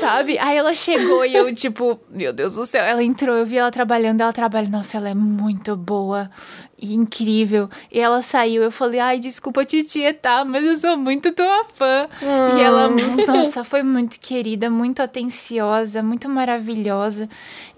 Sabe? 0.00 0.36
Aí 0.38 0.56
ela 0.56 0.74
chegou 0.74 1.24
e 1.24 1.34
eu, 1.34 1.54
tipo, 1.54 2.00
meu 2.10 2.32
Deus 2.32 2.56
do 2.56 2.66
céu, 2.66 2.82
ela 2.84 3.02
entrou, 3.02 3.36
eu 3.36 3.46
vi 3.46 3.58
ela 3.58 3.70
trabalhando, 3.70 4.20
ela 4.20 4.32
trabalha, 4.32 4.68
nossa, 4.68 4.96
ela 4.96 5.08
é 5.08 5.14
muito 5.14 5.76
boa 5.76 6.28
e 6.80 6.94
incrível. 6.94 7.68
E 7.90 7.98
ela 8.00 8.20
saiu, 8.20 8.62
eu 8.62 8.72
falei, 8.72 8.98
ai, 8.98 9.18
desculpa, 9.20 9.64
titia, 9.64 10.12
tá? 10.12 10.44
Mas 10.44 10.64
eu 10.64 10.76
sou 10.76 10.96
muito 10.96 11.30
tua 11.32 11.64
fã. 11.74 12.08
E 12.56 12.60
ela, 12.60 12.88
nossa, 13.26 13.62
foi 13.62 13.82
muito 13.84 14.18
querida, 14.20 14.68
muito 14.68 15.00
atenciosa, 15.00 16.02
muito 16.02 16.28
maravilhosa. 16.28 17.28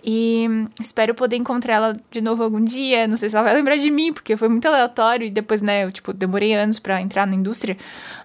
E 0.04 0.46
espero 0.80 1.14
poder 1.14 1.36
encontrar 1.36 1.74
ela 1.74 1.96
de 2.10 2.20
novo 2.20 2.42
algum 2.42 2.62
dia. 2.62 3.06
Não 3.06 3.16
sei 3.16 3.28
se 3.28 3.36
ela 3.36 3.44
vai 3.44 3.54
lembrar 3.54 3.76
de 3.76 3.90
mim, 3.90 4.12
porque 4.12 4.36
foi 4.36 4.48
muito 4.48 4.66
aleatório. 4.66 5.26
E 5.26 5.30
depois, 5.30 5.60
né, 5.60 5.84
eu, 5.84 5.92
tipo, 5.92 6.12
demorei 6.12 6.54
anos 6.54 6.78
pra 6.78 7.00
entrar 7.00 7.26
na 7.26 7.34
indústria. 7.34 7.76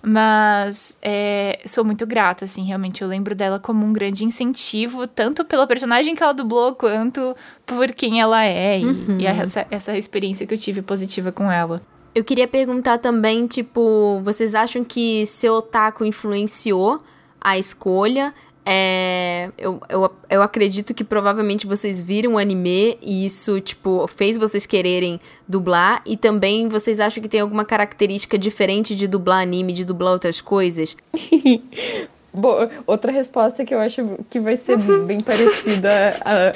Mas 0.02 0.96
é, 1.02 1.60
sou 1.66 1.84
muito 1.84 2.06
grata, 2.06 2.46
assim, 2.46 2.64
realmente. 2.64 3.02
Eu 3.02 3.08
lembro 3.08 3.36
dela 3.36 3.60
como 3.60 3.86
um 3.86 3.94
grande 3.94 4.24
incentivo, 4.24 5.08
tanto 5.08 5.44
pela 5.44 5.68
personagem 5.68 6.16
que 6.16 6.24
ela 6.24 6.34
dublou, 6.34 6.76
quanto 6.76 7.36
por 7.66 7.92
quem 7.92 8.22
ela 8.22 8.44
é. 8.44 8.80
E, 8.80 8.86
e 9.20 9.26
essa, 9.26 9.68
essa 9.70 9.98
experiência 9.98 10.46
que 10.46 10.54
eu 10.54 10.58
tive 10.58 10.82
positiva 10.82 11.32
com 11.32 11.52
ela. 11.52 11.82
Eu 12.14 12.24
queria 12.24 12.48
perguntar 12.48 12.98
também, 13.00 13.46
tipo, 13.46 14.22
vocês 14.24 14.56
acham 14.56 14.86
que 14.86 15.26
seu 15.26 15.56
otaku 15.56 16.06
influenciou 16.06 17.02
a 17.42 17.58
escolha. 17.58 18.34
É, 18.68 19.52
eu, 19.58 19.80
eu, 19.88 20.12
eu 20.28 20.42
acredito 20.42 20.92
que 20.94 21.04
provavelmente 21.04 21.68
vocês 21.68 22.02
viram 22.02 22.34
o 22.34 22.38
anime 22.40 22.98
e 23.00 23.26
isso, 23.26 23.62
tipo, 23.62 24.08
fez 24.08 24.38
vocês 24.38 24.66
quererem 24.66 25.20
dublar. 25.48 26.02
E 26.06 26.18
também 26.18 26.68
vocês 26.68 27.00
acham 27.00 27.22
que 27.22 27.30
tem 27.30 27.42
alguma 27.42 27.64
característica 27.64 28.38
diferente 28.38 28.96
de 28.96 29.08
dublar 29.08 29.44
anime, 29.44 29.72
de 29.72 29.86
dublar 29.86 30.14
outras 30.14 30.42
coisas? 30.42 30.98
Bom, 32.34 32.70
outra 32.86 33.12
resposta 33.12 33.64
que 33.64 33.74
eu 33.74 33.80
acho 33.80 34.18
que 34.30 34.40
vai 34.40 34.58
ser 34.58 34.78
bem 35.06 35.22
parecida 35.22 36.20
à, 36.26 36.52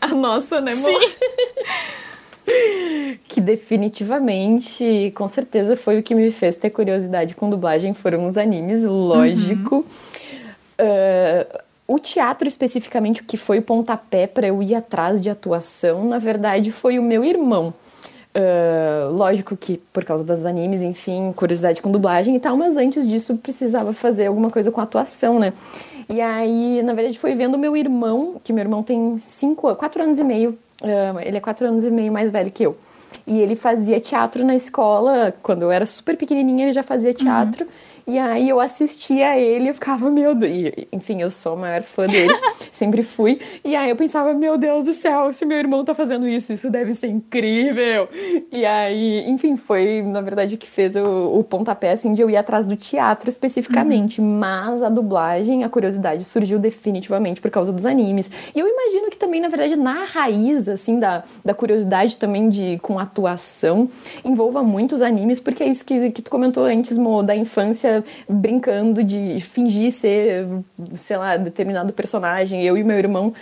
à 0.00 0.08
nossa, 0.08 0.60
né, 0.60 0.72
amor? 0.72 1.00
que 3.28 3.40
definitivamente, 3.40 5.12
com 5.14 5.28
certeza, 5.28 5.76
foi 5.76 6.00
o 6.00 6.02
que 6.02 6.16
me 6.16 6.32
fez 6.32 6.56
ter 6.56 6.70
curiosidade 6.70 7.36
com 7.36 7.48
dublagem. 7.48 7.94
Foram 7.94 8.26
os 8.26 8.36
animes, 8.36 8.82
lógico. 8.82 9.76
Uhum. 9.76 9.84
Uh, 10.80 11.60
o 11.86 11.98
teatro, 11.98 12.46
especificamente, 12.46 13.20
o 13.20 13.24
que 13.24 13.36
foi 13.36 13.58
o 13.58 13.62
pontapé 13.62 14.26
para 14.26 14.46
eu 14.46 14.62
ir 14.62 14.76
atrás 14.76 15.20
de 15.20 15.28
atuação, 15.28 16.04
na 16.04 16.18
verdade, 16.18 16.70
foi 16.70 16.98
o 16.98 17.02
meu 17.02 17.24
irmão. 17.24 17.74
Uh, 18.32 19.10
lógico 19.12 19.56
que 19.56 19.76
por 19.92 20.04
causa 20.04 20.22
dos 20.22 20.46
animes, 20.46 20.82
enfim, 20.82 21.32
curiosidade 21.34 21.82
com 21.82 21.90
dublagem 21.90 22.36
e 22.36 22.38
tal, 22.38 22.56
mas 22.56 22.76
antes 22.76 23.08
disso 23.08 23.36
precisava 23.38 23.92
fazer 23.92 24.26
alguma 24.26 24.50
coisa 24.50 24.70
com 24.70 24.80
atuação, 24.80 25.40
né? 25.40 25.52
E 26.08 26.20
aí, 26.20 26.80
na 26.84 26.94
verdade, 26.94 27.18
foi 27.18 27.34
vendo 27.34 27.58
meu 27.58 27.76
irmão, 27.76 28.40
que 28.44 28.52
meu 28.52 28.62
irmão 28.62 28.84
tem 28.84 29.18
cinco, 29.18 29.74
quatro 29.74 30.00
anos 30.00 30.20
e 30.20 30.24
meio, 30.24 30.56
uh, 30.82 31.18
ele 31.20 31.38
é 31.38 31.40
quatro 31.40 31.66
anos 31.66 31.84
e 31.84 31.90
meio 31.90 32.12
mais 32.12 32.30
velho 32.30 32.52
que 32.52 32.62
eu. 32.62 32.76
E 33.26 33.40
ele 33.40 33.56
fazia 33.56 33.98
teatro 33.98 34.44
na 34.44 34.54
escola, 34.54 35.34
quando 35.42 35.62
eu 35.62 35.72
era 35.72 35.84
super 35.84 36.16
pequenininha, 36.16 36.66
ele 36.66 36.72
já 36.72 36.84
fazia 36.84 37.12
teatro. 37.12 37.64
Uhum. 37.64 37.70
E 38.10 38.18
aí 38.18 38.48
eu 38.48 38.58
assistia 38.58 39.38
ele 39.38 39.68
e 39.68 39.72
ficava, 39.72 40.10
meu 40.10 40.34
Deus. 40.34 40.52
E, 40.52 40.88
enfim, 40.92 41.22
eu 41.22 41.30
sou 41.30 41.52
a 41.52 41.56
maior 41.56 41.82
fã 41.82 42.08
dele, 42.08 42.34
sempre 42.72 43.04
fui. 43.04 43.40
E 43.64 43.76
aí 43.76 43.88
eu 43.88 43.94
pensava, 43.94 44.34
meu 44.34 44.58
Deus 44.58 44.86
do 44.86 44.92
céu, 44.92 45.32
se 45.32 45.46
meu 45.46 45.56
irmão 45.56 45.84
tá 45.84 45.94
fazendo 45.94 46.26
isso, 46.26 46.52
isso 46.52 46.68
deve 46.70 46.92
ser 46.92 47.06
incrível. 47.06 48.08
E 48.50 48.66
aí, 48.66 49.30
enfim, 49.30 49.56
foi 49.56 50.02
na 50.02 50.20
verdade 50.22 50.56
o 50.56 50.58
que 50.58 50.66
fez 50.66 50.96
o, 50.96 51.38
o 51.38 51.44
pontapé 51.44 51.92
assim 51.92 52.12
de 52.12 52.20
eu 52.20 52.28
ir 52.28 52.36
atrás 52.36 52.66
do 52.66 52.74
teatro 52.74 53.30
especificamente. 53.30 54.20
Uhum. 54.20 54.38
Mas 54.40 54.82
a 54.82 54.88
dublagem, 54.88 55.62
a 55.62 55.68
curiosidade 55.68 56.24
surgiu 56.24 56.58
definitivamente 56.58 57.40
por 57.40 57.48
causa 57.48 57.72
dos 57.72 57.86
animes. 57.86 58.28
E 58.52 58.58
eu 58.58 58.66
imagino 58.66 59.08
que 59.08 59.16
também, 59.16 59.40
na 59.40 59.48
verdade, 59.48 59.76
na 59.76 60.04
raiz, 60.04 60.68
assim, 60.68 60.98
da, 60.98 61.22
da 61.44 61.54
curiosidade 61.54 62.16
também 62.16 62.48
de 62.48 62.76
com 62.82 62.98
atuação, 62.98 63.88
envolva 64.24 64.64
muitos 64.64 65.00
animes, 65.00 65.38
porque 65.38 65.62
é 65.62 65.68
isso 65.68 65.84
que, 65.84 66.10
que 66.10 66.22
tu 66.22 66.30
comentou 66.30 66.64
antes, 66.64 66.98
Mo, 66.98 67.22
da 67.22 67.36
infância 67.36 67.99
brincando 68.28 69.02
de 69.02 69.40
fingir 69.40 69.92
ser, 69.92 70.46
sei 70.96 71.16
lá, 71.16 71.36
determinado 71.36 71.92
personagem. 71.92 72.62
Eu 72.62 72.76
e 72.76 72.84
meu 72.84 72.98
irmão 72.98 73.32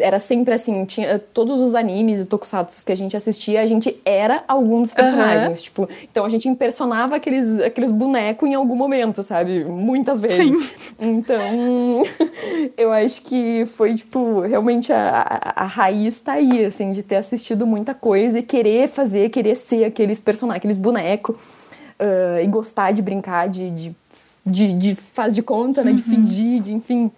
era 0.00 0.18
sempre 0.18 0.52
assim, 0.52 0.84
tinha 0.84 1.20
todos 1.20 1.60
os 1.60 1.74
animes 1.74 2.20
e 2.20 2.26
tokusatsu 2.26 2.84
que 2.84 2.90
a 2.90 2.96
gente 2.96 3.16
assistia, 3.16 3.60
a 3.60 3.66
gente 3.66 4.00
era 4.04 4.42
algum 4.48 4.82
dos 4.82 4.92
personagens, 4.92 5.58
uhum. 5.58 5.64
tipo, 5.64 5.88
então 6.10 6.24
a 6.24 6.28
gente 6.28 6.48
impersonava 6.48 7.16
aqueles, 7.16 7.60
aqueles 7.60 7.92
bonecos 7.92 8.48
em 8.48 8.54
algum 8.54 8.74
momento, 8.74 9.22
sabe? 9.22 9.64
Muitas 9.64 10.18
vezes. 10.18 10.38
Sim. 10.38 10.56
Então, 10.98 12.04
eu 12.76 12.92
acho 12.92 13.22
que 13.22 13.64
foi, 13.76 13.94
tipo, 13.94 14.40
realmente 14.40 14.92
a, 14.92 15.20
a, 15.20 15.62
a 15.62 15.66
raiz 15.66 16.20
tá 16.20 16.32
aí, 16.32 16.64
assim, 16.64 16.90
de 16.90 17.02
ter 17.02 17.16
assistido 17.16 17.64
muita 17.64 17.94
coisa 17.94 18.40
e 18.40 18.42
querer 18.42 18.88
fazer, 18.88 19.30
querer 19.30 19.54
ser 19.54 19.84
aqueles 19.84 20.18
personagens, 20.18 20.58
aqueles 20.58 20.76
bonecos 20.76 21.36
uh, 22.02 22.40
e 22.42 22.46
gostar 22.48 22.92
de 22.92 23.00
brincar, 23.00 23.48
de, 23.48 23.70
de, 23.70 23.96
de, 24.44 24.72
de 24.72 24.94
faz 24.94 25.34
de 25.34 25.42
conta, 25.42 25.82
né? 25.84 25.90
Uhum. 25.90 25.96
De 25.96 26.02
fingir, 26.02 26.60
de 26.60 26.74
enfim. 26.74 27.10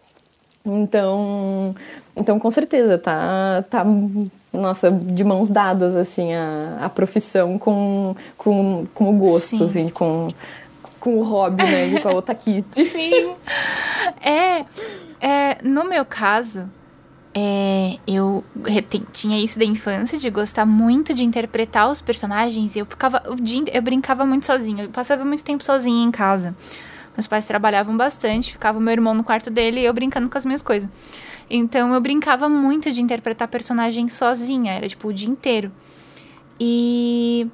Então, 0.65 1.74
então 2.16 2.39
com 2.39 2.51
certeza, 2.51 2.97
tá, 2.97 3.65
tá 3.69 3.85
nossa, 4.51 4.90
de 4.90 5.23
mãos 5.23 5.51
dadas, 5.51 5.94
assim, 5.94 6.32
a, 6.32 6.78
a 6.81 6.89
profissão 6.89 7.59
com, 7.59 8.16
com, 8.39 8.86
com 8.94 9.11
o 9.11 9.12
gosto, 9.12 9.59
Sim. 9.59 9.66
assim, 9.66 9.89
com, 9.90 10.28
com 10.98 11.19
o 11.19 11.23
hobby, 11.23 11.65
né, 11.65 11.89
e 11.89 12.01
com 12.01 12.09
a 12.09 12.15
otaquice. 12.16 12.85
Sim. 12.86 13.35
É, 14.23 14.65
é, 15.20 15.59
no 15.62 15.85
meu 15.85 16.05
caso, 16.05 16.70
é, 17.35 17.98
eu 18.06 18.44
tinha 19.12 19.43
isso 19.43 19.59
da 19.59 19.65
infância, 19.65 20.16
de 20.16 20.31
gostar 20.31 20.65
muito 20.65 21.12
de 21.12 21.24
interpretar 21.24 21.90
os 21.90 22.01
personagens. 22.01 22.77
E 22.77 22.78
eu 22.78 22.86
ficava. 22.86 23.23
Eu 23.73 23.82
brincava 23.82 24.24
muito 24.24 24.47
sozinha. 24.47 24.85
Eu 24.85 24.90
passava 24.90 25.24
muito 25.24 25.43
tempo 25.43 25.65
sozinha 25.65 26.05
em 26.05 26.12
casa. 26.12 26.55
Meus 27.16 27.27
pais 27.27 27.47
trabalhavam 27.47 27.97
bastante, 27.97 28.52
ficava 28.52 28.81
meu 28.81 28.93
irmão 28.93 29.15
no 29.15 29.23
quarto 29.23 29.48
dele 29.48 29.81
e 29.81 29.85
eu 29.85 29.93
brincando 29.93 30.28
com 30.28 30.36
as 30.36 30.44
minhas 30.44 30.62
coisas. 30.62 30.89
Então 31.48 31.93
eu 31.94 32.01
brincava 32.01 32.48
muito 32.48 32.90
de 32.90 33.01
interpretar 33.01 33.47
personagens 33.48 34.12
sozinha, 34.12 34.73
era 34.73 34.89
tipo 34.89 35.09
o 35.09 35.12
dia 35.12 35.28
inteiro. 35.28 35.70
E 36.59 37.47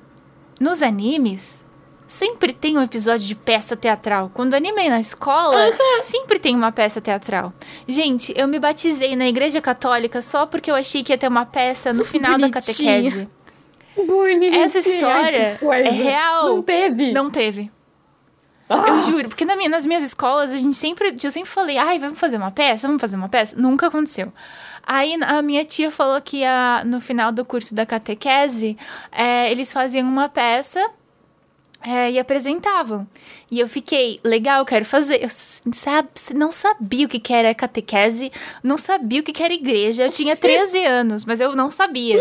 nos 0.59 0.83
animes, 0.83 1.67
sempre 2.11 2.53
tem 2.53 2.77
um 2.77 2.83
episódio 2.83 3.27
de 3.27 3.37
peça 3.37 3.77
teatral. 3.77 4.31
Quando 4.35 4.55
animei 4.55 4.91
na 4.91 4.99
escola, 4.99 5.57
sempre 6.03 6.41
tem 6.41 6.57
uma 6.57 6.73
peça 6.73 7.01
teatral. 7.01 7.53
Gente, 7.87 8.35
eu 8.37 8.49
me 8.49 8.59
batizei 8.59 9.15
na 9.15 9.29
igreja 9.29 9.61
católica 9.61 10.21
só 10.21 10.45
porque 10.45 10.71
eu 10.71 10.75
achei 10.75 11.05
que 11.05 11.13
ia 11.13 11.19
ter 11.19 11.29
uma 11.29 11.47
peça 11.47 11.93
no 11.93 12.05
final 12.05 12.33
Bonitinha. 12.33 12.51
da 12.51 12.61
catequese. 12.61 13.29
Bonitinha. 13.97 14.65
Essa 14.65 14.79
história 14.79 15.59
é 15.63 15.91
real. 15.91 16.49
Não 16.49 16.63
teve. 16.63 17.13
Não 17.13 17.31
teve. 17.31 17.71
Ah. 18.69 18.85
Eu 18.89 19.01
juro, 19.01 19.29
porque 19.29 19.45
na 19.45 19.57
minha, 19.57 19.69
nas 19.69 19.87
minhas 19.87 20.03
escolas 20.03 20.53
a 20.53 20.57
gente 20.57 20.77
sempre, 20.77 21.17
eu 21.23 21.31
sempre 21.31 21.51
falei, 21.51 21.77
ai, 21.77 21.99
vamos 21.99 22.19
fazer 22.19 22.37
uma 22.37 22.53
peça, 22.53 22.87
vamos 22.87 23.01
fazer 23.01 23.17
uma 23.17 23.29
peça. 23.29 23.57
Nunca 23.57 23.87
aconteceu. 23.87 24.33
Aí 24.85 25.17
a 25.23 25.43
minha 25.43 25.65
tia 25.65 25.91
falou 25.91 26.21
que 26.21 26.45
a, 26.45 26.83
no 26.85 27.01
final 27.01 27.31
do 27.31 27.45
curso 27.45 27.75
da 27.75 27.87
catequese, 27.87 28.77
é, 29.13 29.51
eles 29.51 29.73
faziam 29.73 30.09
uma 30.09 30.29
peça 30.29 30.89
é, 31.83 32.11
e 32.11 32.19
apresentavam. 32.19 33.07
E 33.51 33.59
eu 33.59 33.69
fiquei, 33.69 34.21
legal, 34.23 34.65
quero 34.65 34.85
fazer. 34.85 35.23
Eu 35.23 35.29
sabe, 35.31 36.09
não 36.35 36.53
sabia 36.53 37.07
o 37.07 37.09
que 37.09 37.33
era 37.33 37.55
catequese, 37.55 38.31
não 38.63 38.77
sabia 38.77 39.21
o 39.21 39.23
que 39.23 39.43
era 39.43 39.53
igreja. 39.53 40.05
Eu 40.05 40.11
tinha 40.11 40.37
13 40.37 40.85
anos, 40.85 41.25
mas 41.25 41.41
eu 41.41 41.57
não 41.57 41.71
sabia. 41.71 42.19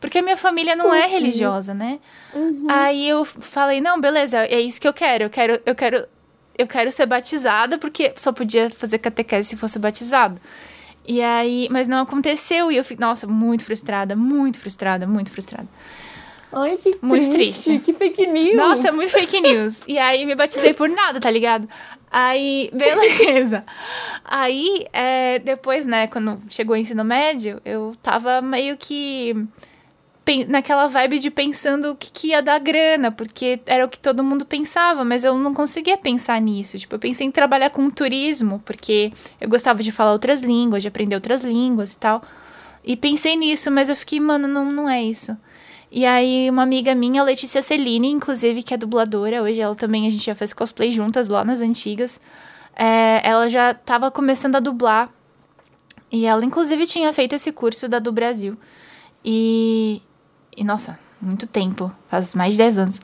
Porque 0.00 0.18
a 0.18 0.22
minha 0.22 0.36
família 0.36 0.76
não 0.76 0.94
é 0.94 1.06
religiosa, 1.06 1.74
né? 1.74 1.98
Uhum. 2.32 2.66
Aí 2.68 3.08
eu 3.08 3.24
falei, 3.24 3.80
não, 3.80 4.00
beleza, 4.00 4.44
é 4.44 4.60
isso 4.60 4.80
que 4.80 4.86
eu 4.86 4.94
quero. 4.94 5.24
Eu 5.24 5.30
quero, 5.30 5.60
eu 5.66 5.74
quero, 5.74 6.06
eu 6.56 6.66
quero 6.66 6.92
ser 6.92 7.06
batizada, 7.06 7.78
porque 7.78 8.12
só 8.16 8.32
podia 8.32 8.70
fazer 8.70 8.98
catequese 8.98 9.48
se 9.48 9.56
fosse 9.56 9.78
batizado. 9.78 10.40
E 11.06 11.20
aí, 11.20 11.66
mas 11.70 11.88
não 11.88 11.98
aconteceu 11.98 12.70
e 12.70 12.76
eu 12.76 12.84
fiquei, 12.84 13.04
nossa, 13.04 13.26
muito 13.26 13.64
frustrada, 13.64 14.14
muito 14.14 14.60
frustrada, 14.60 15.06
muito 15.06 15.30
frustrada. 15.30 15.66
Ai, 16.52 16.76
que 16.76 16.98
muito 17.00 17.30
triste. 17.30 17.64
triste. 17.64 17.78
Que 17.84 17.92
fake 17.92 18.26
news. 18.26 18.56
Nossa, 18.56 18.88
é 18.88 18.90
muito 18.90 19.10
fake 19.10 19.40
news. 19.40 19.82
e 19.86 19.98
aí 19.98 20.26
me 20.26 20.34
batizei 20.34 20.74
por 20.74 20.88
nada, 20.88 21.20
tá 21.20 21.30
ligado? 21.30 21.68
Aí, 22.10 22.70
beleza. 22.72 23.64
aí, 24.24 24.86
é, 24.92 25.38
depois, 25.38 25.86
né, 25.86 26.08
quando 26.08 26.40
chegou 26.48 26.74
o 26.74 26.78
ensino 26.78 27.04
médio, 27.04 27.60
eu 27.64 27.92
tava 28.02 28.42
meio 28.42 28.76
que 28.76 29.34
naquela 30.48 30.86
vibe 30.86 31.18
de 31.18 31.30
pensando 31.30 31.92
o 31.92 31.96
que, 31.96 32.10
que, 32.12 32.28
ia 32.28 32.40
dar 32.40 32.58
grana, 32.60 33.10
porque 33.10 33.60
era 33.66 33.84
o 33.84 33.88
que 33.88 33.98
todo 33.98 34.22
mundo 34.22 34.44
pensava, 34.44 35.04
mas 35.04 35.24
eu 35.24 35.36
não 35.36 35.52
conseguia 35.52 35.96
pensar 35.96 36.40
nisso. 36.40 36.78
Tipo, 36.78 36.96
eu 36.96 36.98
pensei 36.98 37.26
em 37.26 37.30
trabalhar 37.30 37.70
com 37.70 37.88
turismo, 37.90 38.62
porque 38.64 39.12
eu 39.40 39.48
gostava 39.48 39.82
de 39.82 39.90
falar 39.90 40.12
outras 40.12 40.42
línguas, 40.42 40.82
de 40.82 40.88
aprender 40.88 41.14
outras 41.14 41.42
línguas 41.42 41.92
e 41.92 41.98
tal. 41.98 42.22
E 42.84 42.96
pensei 42.96 43.36
nisso, 43.36 43.70
mas 43.70 43.88
eu 43.88 43.96
fiquei, 43.96 44.20
mano, 44.20 44.46
não, 44.46 44.64
não 44.64 44.88
é 44.88 45.02
isso. 45.02 45.36
E 45.90 46.06
aí, 46.06 46.48
uma 46.48 46.62
amiga 46.62 46.94
minha, 46.94 47.22
Letícia 47.22 47.60
Celine, 47.60 48.08
inclusive, 48.08 48.62
que 48.62 48.72
é 48.72 48.76
dubladora, 48.76 49.42
hoje 49.42 49.60
ela 49.60 49.74
também, 49.74 50.06
a 50.06 50.10
gente 50.10 50.24
já 50.24 50.34
fez 50.34 50.52
cosplay 50.52 50.92
juntas 50.92 51.26
lá 51.26 51.44
nas 51.44 51.60
antigas. 51.60 52.20
É, 52.76 53.20
ela 53.28 53.48
já 53.48 53.74
tava 53.74 54.10
começando 54.10 54.56
a 54.56 54.60
dublar. 54.60 55.10
E 56.12 56.26
ela, 56.26 56.44
inclusive, 56.44 56.86
tinha 56.86 57.12
feito 57.12 57.34
esse 57.34 57.50
curso 57.50 57.88
da 57.88 57.98
do 57.98 58.12
Brasil. 58.12 58.56
E, 59.24 60.00
e, 60.56 60.62
nossa, 60.62 60.98
muito 61.20 61.46
tempo, 61.46 61.92
faz 62.08 62.34
mais 62.34 62.54
de 62.54 62.58
10 62.58 62.78
anos. 62.78 63.00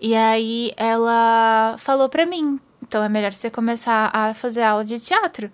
E 0.00 0.14
aí 0.14 0.72
ela 0.76 1.76
falou 1.78 2.08
pra 2.08 2.26
mim: 2.26 2.60
então 2.82 3.02
é 3.02 3.08
melhor 3.08 3.32
você 3.32 3.50
começar 3.50 4.10
a 4.12 4.34
fazer 4.34 4.62
aula 4.62 4.84
de 4.84 4.98
teatro. 4.98 5.50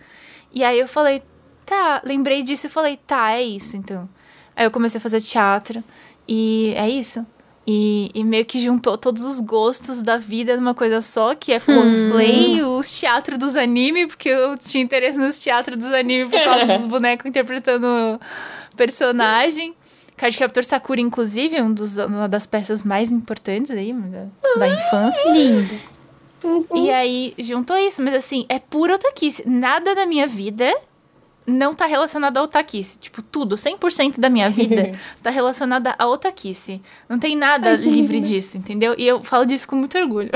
E 0.52 0.64
aí 0.64 0.78
eu 0.78 0.88
falei: 0.88 1.22
tá, 1.64 2.02
lembrei 2.04 2.42
disso 2.42 2.66
e 2.66 2.70
falei: 2.70 2.96
tá, 2.96 3.32
é 3.32 3.42
isso 3.42 3.76
então. 3.76 4.08
Aí 4.56 4.64
eu 4.66 4.70
comecei 4.70 4.98
a 4.98 5.00
fazer 5.00 5.20
teatro. 5.20 5.84
E 6.30 6.72
é 6.76 6.88
isso. 6.88 7.26
E, 7.66 8.10
e, 8.14 8.24
meio 8.24 8.44
que 8.44 8.60
juntou 8.60 8.96
todos 8.96 9.24
os 9.24 9.40
gostos 9.40 10.02
da 10.02 10.16
vida 10.16 10.56
numa 10.56 10.74
coisa 10.74 11.00
só, 11.00 11.34
que 11.34 11.52
é 11.52 11.60
cosplay, 11.60 12.62
hum. 12.62 12.78
os 12.78 12.98
teatros 12.98 13.38
dos 13.38 13.56
animes, 13.56 14.06
porque 14.06 14.28
eu 14.28 14.56
tinha 14.56 14.82
interesse 14.82 15.18
nos 15.18 15.38
teatros 15.38 15.76
dos 15.76 15.92
animes 15.92 16.30
por 16.30 16.42
causa 16.42 16.66
dos 16.78 16.86
bonecos 16.86 17.26
interpretando 17.26 18.20
personagem. 18.76 19.74
Card 20.16 20.38
Captor 20.38 20.64
Sakura, 20.64 21.00
inclusive, 21.00 21.60
um 21.60 21.72
dos, 21.72 21.98
uma 21.98 22.28
das 22.28 22.46
peças 22.46 22.82
mais 22.82 23.10
importantes 23.10 23.70
aí 23.72 23.92
da, 23.92 24.54
da 24.56 24.68
infância. 24.68 25.30
Lindo. 25.30 25.74
E 26.74 26.90
aí 26.90 27.34
juntou 27.38 27.76
isso, 27.76 28.02
mas 28.02 28.14
assim, 28.14 28.46
é 28.48 28.58
pura 28.58 28.94
otaquice. 28.94 29.42
Nada 29.46 29.94
da 29.94 30.06
minha 30.06 30.26
vida 30.26 30.74
não 31.50 31.74
tá 31.74 31.86
relacionado 31.86 32.36
à 32.36 32.42
otaquice. 32.42 32.98
Tipo, 32.98 33.22
tudo, 33.22 33.56
100% 33.56 34.18
da 34.18 34.30
minha 34.30 34.48
vida 34.48 34.92
tá 35.22 35.30
relacionada 35.30 35.94
à 35.98 36.06
otaquice. 36.06 36.80
Não 37.08 37.18
tem 37.18 37.36
nada 37.36 37.72
livre 37.72 38.20
disso, 38.20 38.56
entendeu? 38.56 38.94
E 38.96 39.06
eu 39.06 39.22
falo 39.22 39.44
disso 39.44 39.68
com 39.68 39.76
muito 39.76 39.98
orgulho. 39.98 40.30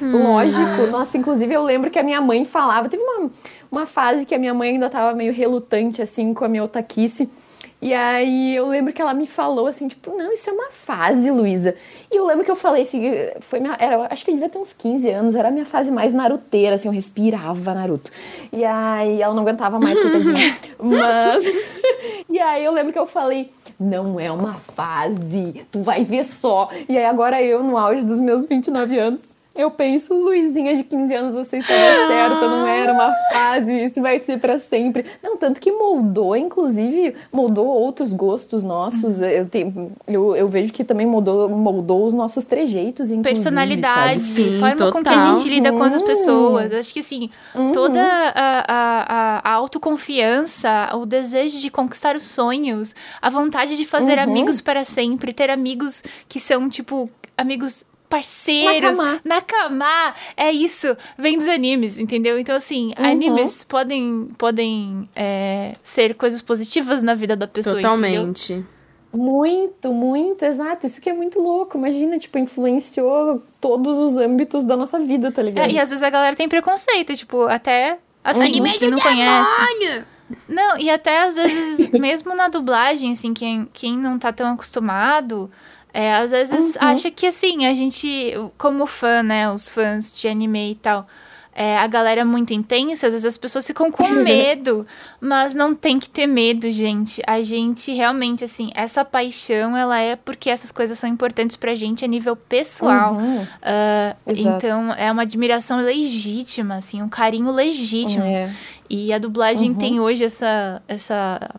Lógico. 0.00 0.86
Nossa, 0.90 1.18
inclusive 1.18 1.52
eu 1.52 1.62
lembro 1.62 1.90
que 1.90 1.98
a 1.98 2.02
minha 2.02 2.20
mãe 2.20 2.44
falava. 2.44 2.88
Teve 2.88 3.02
uma, 3.02 3.30
uma 3.70 3.86
fase 3.86 4.24
que 4.24 4.34
a 4.34 4.38
minha 4.38 4.54
mãe 4.54 4.70
ainda 4.70 4.88
tava 4.88 5.14
meio 5.14 5.32
relutante, 5.32 6.00
assim, 6.00 6.32
com 6.32 6.44
a 6.44 6.48
minha 6.48 6.64
otaquice. 6.64 7.30
E 7.82 7.94
aí 7.94 8.54
eu 8.54 8.68
lembro 8.68 8.92
que 8.92 9.00
ela 9.00 9.14
me 9.14 9.26
falou 9.26 9.66
assim, 9.66 9.88
tipo, 9.88 10.14
não, 10.14 10.30
isso 10.32 10.50
é 10.50 10.52
uma 10.52 10.70
fase, 10.70 11.30
Luísa. 11.30 11.74
E 12.12 12.16
eu 12.16 12.26
lembro 12.26 12.44
que 12.44 12.50
eu 12.50 12.56
falei 12.56 12.82
assim, 12.82 13.02
foi 13.40 13.58
minha, 13.58 13.74
era, 13.80 14.06
acho 14.10 14.22
que 14.22 14.30
eu 14.30 14.34
devia 14.34 14.50
ter 14.50 14.58
uns 14.58 14.72
15 14.72 15.08
anos, 15.08 15.34
era 15.34 15.48
a 15.48 15.50
minha 15.50 15.64
fase 15.64 15.90
mais 15.90 16.12
naruteira, 16.12 16.74
assim, 16.76 16.88
eu 16.88 16.92
respirava 16.92 17.72
Naruto. 17.72 18.10
E 18.52 18.64
aí 18.64 19.22
ela 19.22 19.32
não 19.32 19.42
aguentava 19.42 19.80
mais, 19.80 19.96
coitadinha. 20.00 20.56
Mas. 20.78 21.44
e 22.28 22.38
aí 22.38 22.64
eu 22.64 22.72
lembro 22.72 22.92
que 22.92 22.98
eu 22.98 23.06
falei, 23.06 23.50
não 23.78 24.20
é 24.20 24.30
uma 24.30 24.54
fase, 24.54 25.66
tu 25.72 25.82
vai 25.82 26.04
ver 26.04 26.24
só. 26.24 26.68
E 26.86 26.98
aí 26.98 27.04
agora 27.06 27.42
eu, 27.42 27.62
no 27.62 27.78
auge 27.78 28.04
dos 28.04 28.20
meus 28.20 28.44
29 28.44 28.98
anos, 28.98 29.34
eu 29.54 29.70
penso, 29.70 30.14
Luizinha 30.14 30.74
de 30.76 30.84
15 30.84 31.14
anos, 31.14 31.34
você 31.34 31.58
estava 31.58 32.06
certa, 32.06 32.48
não 32.48 32.66
era 32.66 32.92
uma 32.92 33.12
fase, 33.32 33.84
isso 33.84 34.00
vai 34.00 34.18
ser 34.20 34.38
para 34.40 34.58
sempre. 34.58 35.04
Não, 35.22 35.36
tanto 35.36 35.60
que 35.60 35.70
moldou, 35.72 36.36
inclusive, 36.36 37.14
moldou 37.32 37.66
outros 37.66 38.12
gostos 38.12 38.62
nossos. 38.62 39.20
Eu, 39.20 39.46
tenho, 39.46 39.92
eu, 40.06 40.34
eu 40.36 40.48
vejo 40.48 40.72
que 40.72 40.84
também 40.84 41.06
moldou, 41.06 41.48
moldou 41.48 42.04
os 42.06 42.12
nossos 42.12 42.44
trejeitos, 42.44 43.10
inclusive. 43.10 43.22
Personalidade, 43.42 44.20
Sim, 44.20 44.58
forma 44.58 44.76
total. 44.76 44.92
com 44.92 45.02
que 45.02 45.08
a 45.08 45.34
gente 45.34 45.48
lida 45.48 45.72
com 45.72 45.82
as 45.82 45.94
Uhum. 45.94 46.04
pessoas. 46.06 46.72
Acho 46.72 46.92
que, 46.94 47.00
assim, 47.00 47.28
toda 47.72 48.00
a, 48.00 48.64
a, 48.68 49.04
a- 49.08 49.40
a 49.44 49.52
autoconfiança, 49.54 50.90
o 50.94 51.04
desejo 51.06 51.58
de 51.58 51.70
conquistar 51.70 52.16
os 52.16 52.24
sonhos, 52.24 52.94
a 53.20 53.30
vontade 53.30 53.76
de 53.76 53.84
fazer 53.84 54.16
Uhum. 54.18 54.24
amigos 54.24 54.60
para 54.60 54.84
sempre, 54.84 55.32
ter 55.32 55.50
amigos 55.50 56.02
que 56.28 56.38
são, 56.40 56.68
tipo, 56.68 57.10
amigos 57.36 57.84
parceiros, 58.10 58.98
Nakama. 58.98 59.20
nakama, 59.24 60.14
é 60.36 60.50
isso, 60.50 60.96
vem 61.16 61.38
dos 61.38 61.46
animes, 61.48 61.98
entendeu? 61.98 62.38
Então, 62.38 62.56
assim, 62.56 62.92
Uhum. 62.98 63.04
animes 63.06 63.62
podem, 63.64 64.28
podem 64.36 65.08
é, 65.14 65.72
ser 65.82 66.14
coisas 66.16 66.42
positivas 66.42 67.02
na 67.02 67.14
vida 67.14 67.36
da 67.36 67.46
pessoa, 67.46 67.80
entendeu? 67.80 67.90
Totalmente. 67.96 68.64
Muito, 69.12 69.92
muito, 69.92 70.44
exato. 70.44 70.86
Isso 70.86 71.00
que 71.00 71.10
é 71.10 71.12
muito 71.12 71.40
louco. 71.40 71.76
Imagina, 71.76 72.16
tipo, 72.18 72.38
influenciou 72.38 73.42
todos 73.60 73.98
os 73.98 74.16
âmbitos 74.16 74.64
da 74.64 74.76
nossa 74.76 75.00
vida, 75.00 75.32
tá 75.32 75.42
ligado? 75.42 75.68
É, 75.68 75.72
e 75.72 75.78
às 75.80 75.90
vezes 75.90 76.02
a 76.02 76.10
galera 76.10 76.36
tem 76.36 76.48
preconceito, 76.48 77.14
tipo, 77.14 77.42
até 77.42 77.98
assim, 78.22 78.52
quem 78.78 78.90
não 78.90 78.98
conhece. 78.98 80.04
Não, 80.48 80.78
e 80.78 80.88
até 80.88 81.24
às 81.24 81.34
vezes, 81.34 81.90
mesmo 81.98 82.36
na 82.36 82.46
dublagem, 82.46 83.12
assim, 83.12 83.34
quem, 83.34 83.68
quem 83.72 83.96
não 83.98 84.16
tá 84.16 84.32
tão 84.32 84.52
acostumado, 84.52 85.50
é, 85.92 86.14
às 86.14 86.30
vezes 86.30 86.76
acha 86.78 87.10
que, 87.10 87.26
assim, 87.26 87.66
a 87.66 87.74
gente, 87.74 88.32
como 88.58 88.86
fã, 88.86 89.22
né, 89.22 89.50
os 89.50 89.68
fãs 89.68 90.12
de 90.12 90.28
anime 90.28 90.72
e 90.72 90.74
tal, 90.76 91.06
é, 91.52 91.76
a 91.78 91.86
galera 91.88 92.20
é 92.20 92.24
muito 92.24 92.54
intensa, 92.54 93.08
às 93.08 93.12
vezes 93.12 93.26
as 93.26 93.36
pessoas 93.36 93.66
ficam 93.66 93.90
com 93.90 94.06
medo, 94.22 94.86
mas 95.20 95.52
não 95.52 95.74
tem 95.74 95.98
que 95.98 96.08
ter 96.08 96.26
medo, 96.26 96.70
gente. 96.70 97.20
A 97.26 97.42
gente 97.42 97.92
realmente, 97.92 98.44
assim, 98.44 98.70
essa 98.74 99.04
paixão, 99.04 99.76
ela 99.76 99.98
é 99.98 100.14
porque 100.16 100.48
essas 100.48 100.70
coisas 100.70 100.96
são 100.98 101.10
importantes 101.10 101.56
pra 101.56 101.74
gente 101.74 102.04
a 102.04 102.08
nível 102.08 102.36
pessoal. 102.36 103.14
Uhum. 103.14 103.46
Exato. 104.26 104.56
então, 104.66 104.92
é 104.94 105.10
uma 105.10 105.22
admiração 105.22 105.78
legítima, 105.80 106.76
assim, 106.76 107.02
um 107.02 107.08
carinho 107.08 107.50
legítimo. 107.50 108.24
É. 108.24 108.54
E 108.88 109.12
a 109.12 109.18
dublagem 109.18 109.70
Uhum. 109.72 109.76
tem 109.76 110.00
hoje 110.00 110.24
essa, 110.24 110.80
essa, 110.88 111.50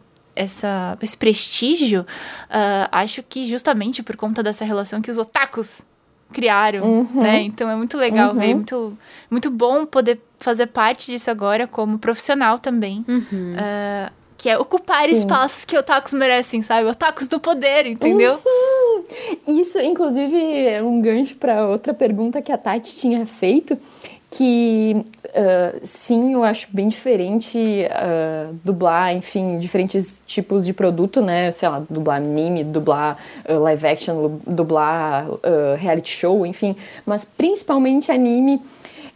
essa, 0.41 0.97
esse 1.01 1.15
prestígio, 1.17 2.05
ah, 2.49 2.87
acho 2.91 3.21
que 3.23 3.43
justamente 3.45 4.01
por 4.03 4.15
conta 4.15 4.41
dessa 4.43 4.65
relação 4.65 5.01
que 5.01 5.11
os 5.11 5.17
otakus 5.17 5.85
criaram, 6.33 6.83
Uhum. 6.83 7.21
né? 7.21 7.41
Então 7.41 7.69
é 7.69 7.75
muito 7.75 7.97
legal 7.97 8.33
Uhum. 8.33 8.39
ver, 8.39 8.53
muito, 8.55 8.97
muito 9.29 9.49
bom 9.51 9.85
poder 9.85 10.19
fazer 10.39 10.67
parte 10.67 11.11
disso 11.11 11.29
agora 11.29 11.67
como 11.67 11.99
profissional 11.99 12.57
também. 12.59 13.03
Uhum. 13.07 13.55
Ah, 13.57 14.11
que 14.37 14.49
é 14.49 14.57
ocupar 14.57 15.03
Sim. 15.05 15.11
espaços 15.11 15.65
que 15.65 15.77
otakus 15.77 16.13
merecem, 16.13 16.63
sabe? 16.63 16.87
Otakus 16.89 17.27
do 17.27 17.39
poder, 17.39 17.85
entendeu? 17.85 18.39
Isso, 19.47 19.79
inclusive, 19.79 20.35
é 20.67 20.81
um 20.81 20.99
gancho 21.01 21.35
para 21.35 21.67
outra 21.67 21.93
pergunta 21.93 22.41
que 22.41 22.51
a 22.51 22.57
Tati 22.57 22.95
tinha 22.95 23.25
feito, 23.27 23.77
que 24.31 25.05
ah, 25.35 25.75
sim, 25.83 26.33
eu 26.33 26.43
acho 26.43 26.67
bem 26.71 26.87
diferente 26.87 27.59
ah, 27.91 28.49
dublar, 28.63 29.13
enfim, 29.13 29.59
diferentes 29.59 30.23
tipos 30.25 30.65
de 30.65 30.73
produto, 30.73 31.21
né? 31.21 31.51
Sei 31.51 31.67
lá, 31.67 31.83
dublar 31.89 32.17
anime, 32.17 32.63
dublar 32.63 33.17
ah, 33.45 33.53
live 33.53 33.87
action, 33.87 34.39
dublar 34.47 35.27
reality 35.77 36.09
show, 36.09 36.45
enfim, 36.45 36.75
mas 37.05 37.25
principalmente 37.25 38.11
anime. 38.11 38.61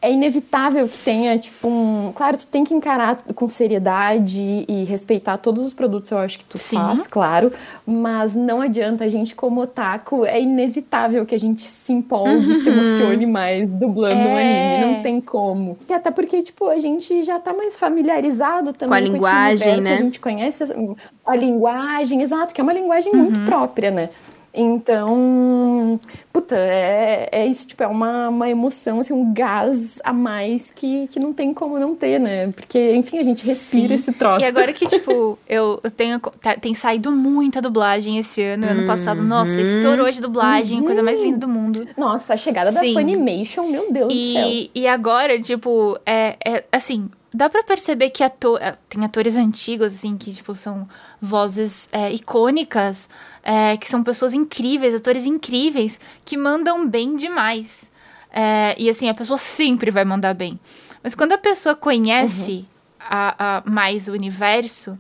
É 0.06 0.12
inevitável 0.12 0.88
que 0.88 0.98
tenha, 1.00 1.36
tipo, 1.40 1.68
um. 1.68 2.12
Claro, 2.14 2.38
tu 2.38 2.46
tem 2.46 2.64
que 2.64 2.76
encarar 2.76 3.24
com 3.34 3.48
seriedade 3.48 4.64
e 4.68 4.84
respeitar 4.84 5.38
todos 5.38 5.66
os 5.66 5.74
produtos, 5.74 6.12
eu 6.12 6.20
acho 6.20 6.38
que 6.38 6.46
tu 6.46 6.58
Sim. 6.60 6.76
faz, 6.76 7.08
claro. 7.08 7.52
Mas 7.88 8.36
não 8.36 8.62
adianta, 8.62 9.04
a 9.04 9.10
gente, 9.10 9.34
como 9.36 9.62
otaku, 9.62 10.24
é 10.24 10.40
inevitável 10.40 11.26
que 11.26 11.34
a 11.34 11.40
gente 11.40 11.64
se 11.64 11.92
empolgue 11.92 12.52
e 12.52 12.56
se 12.62 12.70
emocione 12.70 13.26
mais 13.26 13.72
dublando 13.72 14.30
um 14.30 14.38
É. 14.38 14.42
anime. 14.44 14.78
Não 14.86 15.02
tem 15.02 15.20
como. 15.20 15.78
E 15.90 15.94
até 15.94 16.12
porque, 16.12 16.44
tipo, 16.44 16.68
a 16.68 16.80
gente 16.80 17.24
já 17.24 17.40
tá 17.40 17.52
mais 17.54 17.76
familiarizado 17.76 18.74
também 18.74 18.90
Com 18.90 18.94
a 18.94 19.00
esse 19.02 19.12
linguagem, 19.12 19.74
universo, 19.74 19.84
né? 19.90 19.94
A 19.94 20.02
gente 20.04 20.20
conhece 20.20 20.64
a- 20.66 21.32
a 21.32 21.36
linguagem, 21.36 22.22
exato, 22.22 22.54
que 22.54 22.62
é 22.62 22.64
uma 22.64 22.74
linguagem 22.74 23.12
muito 23.12 23.40
própria, 23.42 23.90
né? 23.90 24.10
Então, 24.56 26.00
puta, 26.32 26.56
é, 26.56 27.30
é 27.32 27.46
isso, 27.46 27.68
tipo, 27.68 27.84
é 27.84 27.88
uma, 27.88 28.30
uma 28.30 28.50
emoção, 28.50 29.00
assim, 29.00 29.14
um 29.14 29.34
gás 29.34 30.00
a 30.04 30.14
mais 30.14 30.72
que, 30.72 31.08
que 31.08 31.20
não 31.20 31.34
tem 31.34 31.54
como 31.54 31.78
não 31.78 31.96
ter, 31.96 32.20
né? 32.20 32.52
Porque, 32.52 32.94
enfim, 32.96 33.20
a 33.20 33.24
gente 33.24 33.46
respira 33.46 33.90
Sim. 33.90 33.94
esse 33.96 34.14
troço. 34.14 34.42
E 34.42 34.46
agora 34.46 34.72
que, 34.74 34.88
tipo, 34.88 35.38
eu, 35.48 35.82
tenho. 35.96 36.20
tá- 36.20 36.56
tem 36.56 36.74
saído 36.74 37.12
muita 37.12 37.62
dublagem 37.62 38.18
esse 38.18 38.42
ano. 38.42 38.66
Ano 38.66 38.88
passado, 38.88 39.22
nossa, 39.22 39.60
estourou 39.62 40.10
de 40.10 40.22
dublagem, 40.22 40.82
coisa 40.82 41.04
mais 41.04 41.20
linda 41.22 41.40
do 41.40 41.48
mundo. 41.48 41.88
Nossa, 41.98 42.34
a 42.34 42.38
chegada 42.38 42.72
Sim. 42.72 42.94
da 42.94 43.00
Funimation, 43.00 43.68
meu 43.68 43.92
Deus 43.92 44.08
do 44.14 44.34
céu. 44.34 44.48
E, 44.48 44.72
e 44.74 44.88
agora, 44.88 45.40
tipo, 45.42 46.00
é, 46.06 46.36
é 46.46 46.64
assim. 46.72 47.10
Dá 47.36 47.50
pra 47.50 47.64
perceber 47.64 48.12
que 48.12 48.24
ator, 48.24 48.62
é, 48.62 48.78
tem 48.88 49.04
atores 49.04 49.36
antigos, 49.36 49.88
assim, 49.94 50.18
que, 50.18 50.32
tipo, 50.32 50.56
são 50.56 50.88
vozes 51.22 51.90
é, 51.92 52.12
icônicas, 52.14 53.10
é, 53.44 53.76
que 53.76 53.90
são 53.90 54.02
pessoas 54.04 54.34
incríveis, 54.34 54.96
atores 54.96 55.26
incríveis, 55.26 56.00
que 56.24 56.38
mandam 56.38 56.88
bem 56.88 57.16
demais. 57.18 57.92
É, 58.32 58.74
e, 58.78 58.90
assim, 58.90 59.10
a 59.10 59.14
pessoa 59.14 59.38
sempre 59.38 59.92
vai 59.92 60.06
mandar 60.06 60.34
bem. 60.34 60.58
Mas 61.04 61.14
quando 61.14 61.34
a 61.34 61.38
pessoa 61.38 61.76
conhece 61.76 62.66
a, 63.00 63.58
a- 63.58 63.64
mais 63.70 64.08
o 64.08 64.14
universo, 64.14 64.98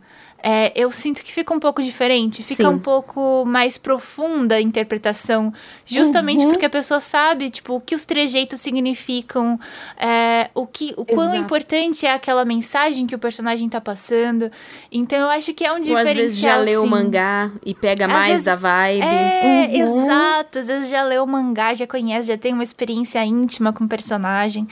é, 0.47 0.71
eu 0.75 0.91
sinto 0.91 1.23
que 1.23 1.33
fica 1.33 1.51
um 1.51 1.59
pouco 1.59 1.81
diferente. 1.81 2.43
Fica 2.43 2.61
Sim. 2.61 2.69
um 2.69 2.77
pouco 2.77 3.43
mais 3.47 3.79
profunda 3.79 4.53
a 4.55 4.61
interpretação. 4.61 5.51
Justamente 5.83 6.45
porque 6.45 6.65
a 6.65 6.69
pessoa 6.69 6.99
sabe, 6.99 7.49
tipo, 7.49 7.73
o 7.77 7.81
que 7.81 7.95
os 7.95 8.05
trejeitos 8.05 8.61
significam, 8.61 9.59
é, 9.97 10.51
o, 10.53 10.67
que, 10.67 10.93
o 10.97 11.03
quão 11.03 11.29
Exato. 11.29 11.41
importante 11.41 12.05
é 12.05 12.13
aquela 12.13 12.45
mensagem 12.45 13.07
que 13.07 13.15
o 13.15 13.17
personagem 13.17 13.67
tá 13.67 13.81
passando. 13.81 14.51
Então 14.91 15.17
eu 15.17 15.29
acho 15.29 15.51
que 15.51 15.65
é 15.65 15.71
um 15.71 15.77
Ou 15.77 15.81
diferencial. 15.81 16.09
às 16.11 16.21
vezes 16.21 16.37
já 16.37 16.57
leu 16.57 16.83
o 16.83 16.87
mangá 16.87 17.49
e 17.65 17.73
pega 17.73 18.05
Às 18.05 18.11
mais 18.11 18.27
vezes- 18.29 18.45
da 18.45 18.55
vibe. 18.55 19.01
É, 19.03 19.67
Uhum. 19.83 20.03
exato. 20.03 20.59
Às 20.59 20.67
vezes 20.67 20.89
já 20.91 21.03
leu 21.03 21.23
o 21.23 21.27
mangá, 21.27 21.73
já 21.73 21.87
conhece, 21.87 22.27
já 22.27 22.37
tem 22.37 22.53
uma 22.53 22.61
experiência 22.63 23.25
íntima 23.25 23.73
com 23.73 23.85
o 23.85 23.87
personagem. 23.87 24.67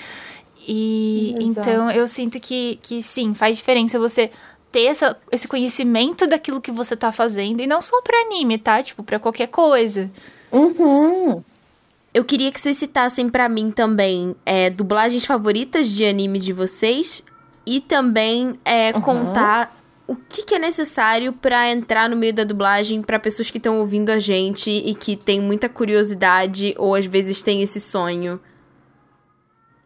E 0.67 1.35
Exato. 1.39 1.67
então 1.69 1.91
eu 1.91 2.07
sinto 2.07 2.39
que, 2.39 2.79
que 2.81 3.01
sim, 3.01 3.33
faz 3.33 3.57
diferença 3.57 3.99
você 3.99 4.29
ter 4.73 4.85
essa, 4.87 5.15
esse 5.31 5.47
conhecimento 5.47 6.25
daquilo 6.25 6.59
que 6.59 6.71
você 6.71 6.97
tá 6.97 7.11
fazendo. 7.11 7.61
E 7.61 7.67
não 7.67 7.79
só 7.81 8.01
pra 8.01 8.17
anime, 8.21 8.57
tá? 8.57 8.81
Tipo, 8.81 9.03
pra 9.03 9.19
qualquer 9.19 9.47
coisa. 9.47 10.09
Uhum. 10.51 11.43
Eu 12.13 12.25
queria 12.25 12.51
que 12.51 12.59
vocês 12.59 12.75
citassem 12.77 13.29
pra 13.29 13.47
mim 13.47 13.71
também 13.71 14.35
é, 14.45 14.69
dublagens 14.71 15.25
favoritas 15.25 15.87
de 15.87 16.03
anime 16.05 16.39
de 16.39 16.51
vocês 16.51 17.23
e 17.65 17.79
também 17.79 18.59
é, 18.65 18.91
Uhum. 18.93 19.01
contar 19.01 19.79
o 20.07 20.15
que, 20.15 20.43
que 20.43 20.55
é 20.55 20.59
necessário 20.59 21.31
pra 21.33 21.69
entrar 21.71 22.09
no 22.09 22.15
meio 22.15 22.33
da 22.33 22.43
dublagem 22.43 23.01
pra 23.01 23.17
pessoas 23.19 23.49
que 23.49 23.57
estão 23.57 23.79
ouvindo 23.79 24.09
a 24.09 24.19
gente 24.19 24.69
e 24.69 24.93
que 24.93 25.15
tem 25.15 25.39
muita 25.39 25.69
curiosidade 25.69 26.75
ou 26.77 26.93
às 26.93 27.05
vezes 27.05 27.41
tem 27.41 27.61
esse 27.61 27.79
sonho 27.79 28.39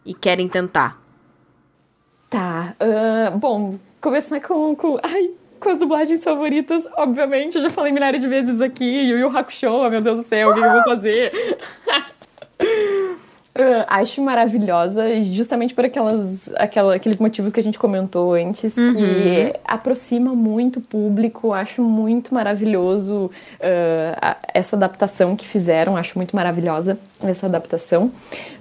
e 0.06 0.14
querem 0.14 0.48
tentar. 0.48 1.00
Tá. 2.30 2.76
ah, 2.80 3.32
bom, 3.38 3.80
começar 4.02 4.40
com, 4.42 4.76
com, 4.76 5.00
ai, 5.04 5.32
com 5.60 5.70
as 5.70 5.80
dublagens 5.80 6.24
favoritas, 6.24 6.88
obviamente. 6.98 7.56
Eu 7.56 7.62
já 7.62 7.70
falei 7.70 7.92
milhares 7.92 8.22
de 8.22 8.28
vezes 8.28 8.62
aqui. 8.62 8.86
Yu 8.86 9.18
Yu 9.20 9.38
Hakusho, 9.38 9.90
meu 9.90 10.02
Deus 10.02 10.20
do 10.20 10.24
céu, 10.24 10.50
o 10.50 10.54
que, 10.54 10.60
eu 10.60 10.72
vou 10.72 10.84
fazer? 10.84 11.32
Uh, 13.58 13.84
acho 13.88 14.22
maravilhosa, 14.22 15.20
justamente 15.24 15.74
por 15.74 15.84
aquelas, 15.84 16.54
aquela, 16.58 16.94
aqueles 16.94 17.18
motivos 17.18 17.52
que 17.52 17.60
a 17.60 17.64
gente 17.64 17.80
comentou 17.80 18.34
antes, 18.34 18.78
uhum. 18.78 18.94
que 18.94 19.54
aproxima 19.66 20.36
muito 20.36 20.78
o 20.78 20.82
público. 20.82 21.52
Acho 21.54 21.82
muito 21.82 22.36
maravilhoso 22.36 23.32
uh, 23.56 24.18
a, 24.22 24.38
essa 24.54 24.76
adaptação 24.76 25.36
que 25.36 25.44
fizeram, 25.44 25.98
acho 25.98 26.20
muito 26.20 26.36
maravilhosa 26.36 27.00
essa 27.24 27.48
adaptação. 27.48 28.12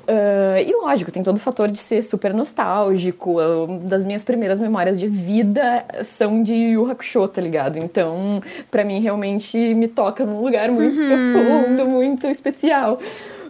Uh, 0.08 0.62
e 0.64 0.72
lógico, 0.72 1.12
tem 1.12 1.22
todo 1.22 1.36
o 1.36 1.40
fator 1.40 1.70
de 1.70 1.78
ser 1.78 2.00
super 2.02 2.32
nostálgico. 2.32 3.36
das 3.82 4.02
minhas 4.02 4.24
primeiras 4.24 4.58
memórias 4.58 4.98
de 4.98 5.08
vida 5.08 5.84
são 6.04 6.42
de 6.42 6.54
Yu 6.54 6.90
Hakusho, 6.90 7.28
tá 7.28 7.42
ligado? 7.42 7.76
Então, 7.76 8.40
para 8.70 8.82
mim, 8.82 9.00
realmente 9.00 9.58
me 9.74 9.88
toca 9.88 10.24
num 10.24 10.40
lugar 10.40 10.70
muito 10.70 10.98
uhum. 10.98 11.32
profundo, 11.32 11.84
muito 11.86 12.26
especial. 12.28 12.98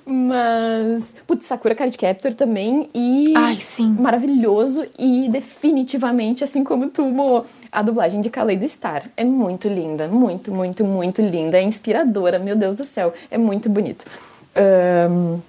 Mas, 0.08 1.14
putz, 1.26 1.46
Sakura 1.46 1.74
Card 1.74 1.98
Captor 1.98 2.32
também. 2.32 2.88
E. 2.94 3.34
Ai, 3.36 3.56
sim. 3.56 3.88
Maravilhoso. 3.98 4.86
E 4.96 5.28
definitivamente, 5.28 6.44
assim 6.44 6.62
como 6.62 6.88
tu, 6.88 7.04
Mo, 7.06 7.44
a 7.72 7.82
dublagem 7.82 8.20
de 8.20 8.30
Kaleido 8.30 8.64
Star. 8.68 9.02
É 9.16 9.24
muito 9.24 9.66
linda. 9.66 10.06
Muito, 10.06 10.52
muito, 10.52 10.84
muito 10.84 11.20
linda. 11.20 11.58
É 11.58 11.62
inspiradora. 11.62 12.38
Meu 12.38 12.54
Deus 12.54 12.76
do 12.76 12.84
céu. 12.84 13.12
É 13.28 13.36
muito 13.36 13.68
bonito. 13.68 14.04
Um, 14.56 15.40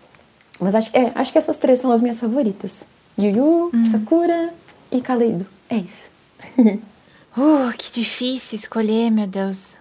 mas 0.59 0.73
acho, 0.73 0.89
é, 0.97 1.11
acho 1.13 1.31
que 1.31 1.37
essas 1.37 1.57
três 1.57 1.79
são 1.79 1.91
as 1.91 2.01
minhas 2.01 2.19
favoritas: 2.19 2.83
Yu 3.15 3.29
Yu, 3.29 3.71
hum. 3.71 3.85
Sakura 3.85 4.49
e 4.91 5.01
Kaleido. 5.01 5.45
É 5.69 5.77
isso. 5.77 6.09
uh, 6.57 7.77
que 7.77 7.91
difícil 7.91 8.55
escolher, 8.55 9.11
meu 9.11 9.27
Deus. 9.27 9.77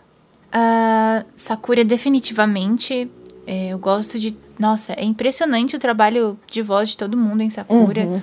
Uh, 0.52 1.24
Sakura, 1.34 1.82
definitivamente. 1.82 3.10
É, 3.46 3.68
eu 3.68 3.78
gosto 3.78 4.18
de 4.18 4.36
nossa, 4.58 4.92
é 4.94 5.04
impressionante 5.04 5.76
o 5.76 5.78
trabalho 5.78 6.38
de 6.50 6.62
voz 6.62 6.90
de 6.90 6.98
todo 6.98 7.16
mundo 7.16 7.42
em 7.42 7.50
Sakura. 7.50 8.02
Uhum. 8.02 8.22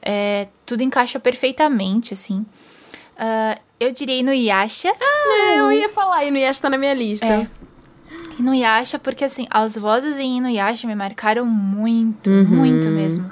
É, 0.00 0.48
tudo 0.66 0.82
encaixa 0.82 1.20
perfeitamente, 1.20 2.12
assim. 2.12 2.44
Uh, 3.16 3.60
eu 3.78 3.92
diria 3.92 4.22
no 4.22 4.32
Yasha. 4.32 4.92
Ah, 5.00 5.54
eu 5.56 5.72
ia 5.72 5.88
falar, 5.88 6.24
Inuyasha 6.24 6.62
tá 6.62 6.70
na 6.70 6.78
minha 6.78 6.94
lista. 6.94 7.26
É. 7.26 7.46
Inuyasha, 8.38 8.98
porque 8.98 9.24
assim, 9.24 9.46
as 9.50 9.76
vozes 9.76 10.18
em 10.18 10.38
Inuyasha 10.38 10.86
me 10.86 10.94
marcaram 10.94 11.44
muito, 11.44 12.30
uhum. 12.30 12.44
muito 12.44 12.88
mesmo. 12.88 13.26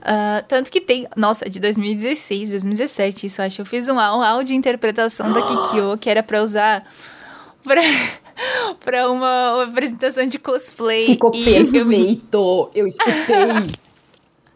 Uh, 0.00 0.42
tanto 0.48 0.70
que 0.70 0.80
tem, 0.80 1.06
nossa, 1.14 1.48
de 1.48 1.60
2016, 1.60 2.50
2017, 2.50 3.26
isso 3.26 3.42
acho. 3.42 3.60
Eu 3.60 3.66
fiz 3.66 3.88
um, 3.88 3.96
um 3.96 4.00
áudio 4.00 4.56
interpretação 4.56 5.30
da 5.32 5.42
Kikyo 5.42 5.98
que 5.98 6.08
era 6.08 6.22
pra 6.22 6.42
usar 6.42 6.84
pra, 7.62 7.82
pra 8.84 9.10
uma, 9.10 9.54
uma, 9.54 9.64
apresentação 9.64 10.26
de 10.26 10.38
cosplay. 10.38 11.04
Ficou 11.04 11.30
perfeito! 11.30 12.70
Eu, 12.74 12.82
eu 12.82 12.86
escutei! 12.86 13.74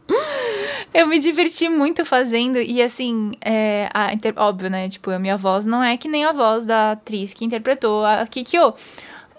eu 0.93 1.07
me 1.07 1.19
diverti 1.19 1.69
muito 1.69 2.05
fazendo, 2.05 2.59
e 2.59 2.83
assim, 2.83 3.33
é, 3.41 3.89
a, 3.93 4.13
inter, 4.13 4.35
óbvio, 4.37 4.71
né? 4.71 4.89
Tipo, 4.89 5.11
a 5.11 5.19
minha 5.19 5.37
voz 5.37 5.67
não 5.67 5.83
é 5.83 5.97
que 5.97 6.09
nem 6.09 6.25
a 6.25 6.33
voz 6.33 6.67
da 6.67 6.93
atriz 6.93 7.33
que 7.33 7.45
interpretou 7.45 8.05
a 8.05 8.27
Kikyo. 8.27 8.75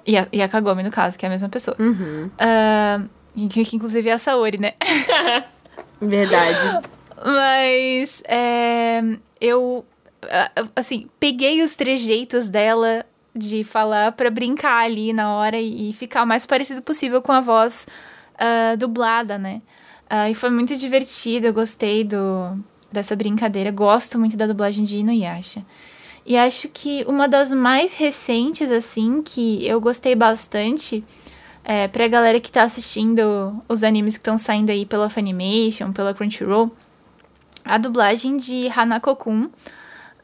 E 0.08 0.18
a, 0.18 0.28
e 0.32 0.42
a 0.42 0.48
Kagome, 0.48 0.84
no 0.84 0.92
caso, 0.92 1.18
que 1.18 1.26
é 1.26 1.28
a 1.28 1.32
mesma 1.32 1.50
pessoa. 1.50 1.76
Uhum. 1.80 2.30
Uh, 2.36 3.50
que, 3.50 3.66
que, 3.66 3.76
inclusive 3.76 4.08
é 4.08 4.14
a 4.14 4.18
Saori, 4.20 4.60
né? 4.60 4.74
Verdade. 6.00 6.88
Mas 7.26 8.22
é, 8.28 9.02
eu, 9.42 9.84
assim, 10.76 11.08
peguei 11.20 11.64
os 11.64 11.76
trejeitos 11.76 12.50
dela 12.50 13.04
de 13.36 13.64
falar 13.64 14.14
para 14.14 14.30
brincar 14.30 14.84
ali 14.84 15.12
na 15.12 15.34
hora 15.34 15.58
e, 15.58 15.90
e, 15.90 15.94
ficar 15.94 16.24
o 16.24 16.28
mais 16.28 16.46
parecido 16.46 16.82
possível 16.82 17.22
com 17.22 17.32
a 17.32 17.42
voz 17.42 17.86
uh, 18.36 18.78
dublada, 18.78 19.38
né? 19.38 19.62
Uh, 20.10 20.32
e 20.32 20.34
foi 20.34 20.50
muito 20.50 20.76
divertido, 20.76 21.48
eu 21.48 21.54
gostei 21.54 22.04
do, 22.04 22.58
dessa 22.92 23.16
brincadeira, 23.16 23.72
gosto 23.72 24.18
muito 24.18 24.38
da 24.38 24.48
dublagem 24.48 24.86
de 24.86 24.98
Inuyasha. 24.98 25.66
E 26.26 26.38
acho 26.38 26.70
que 26.70 27.04
uma 27.08 27.28
das 27.28 27.54
mais 27.54 27.94
recentes, 27.94 28.72
assim, 28.72 29.22
que 29.22 29.66
eu 29.68 29.80
gostei 29.80 30.16
bastante, 30.16 31.04
é, 31.64 31.88
pra 31.88 32.08
galera 32.08 32.40
que 32.40 32.52
tá 32.52 32.64
assistindo 32.64 33.62
os 33.68 33.84
animes 33.84 34.16
que 34.16 34.22
estão 34.22 34.38
saindo 34.38 34.72
aí 34.72 34.86
pela 34.86 35.10
Funimation, 35.10 35.92
pela 35.92 36.14
Crunchyroll, 36.14 36.72
a 37.64 37.78
dublagem 37.78 38.38
de 38.38 38.68
Hanako-kun, 38.70 39.50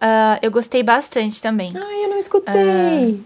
Uh, 0.01 0.39
eu 0.41 0.49
gostei 0.49 0.81
bastante 0.81 1.39
também. 1.39 1.71
Ai, 1.75 2.05
eu 2.05 2.09
não 2.09 2.17
escutei. 2.17 3.13
Uh, 3.13 3.23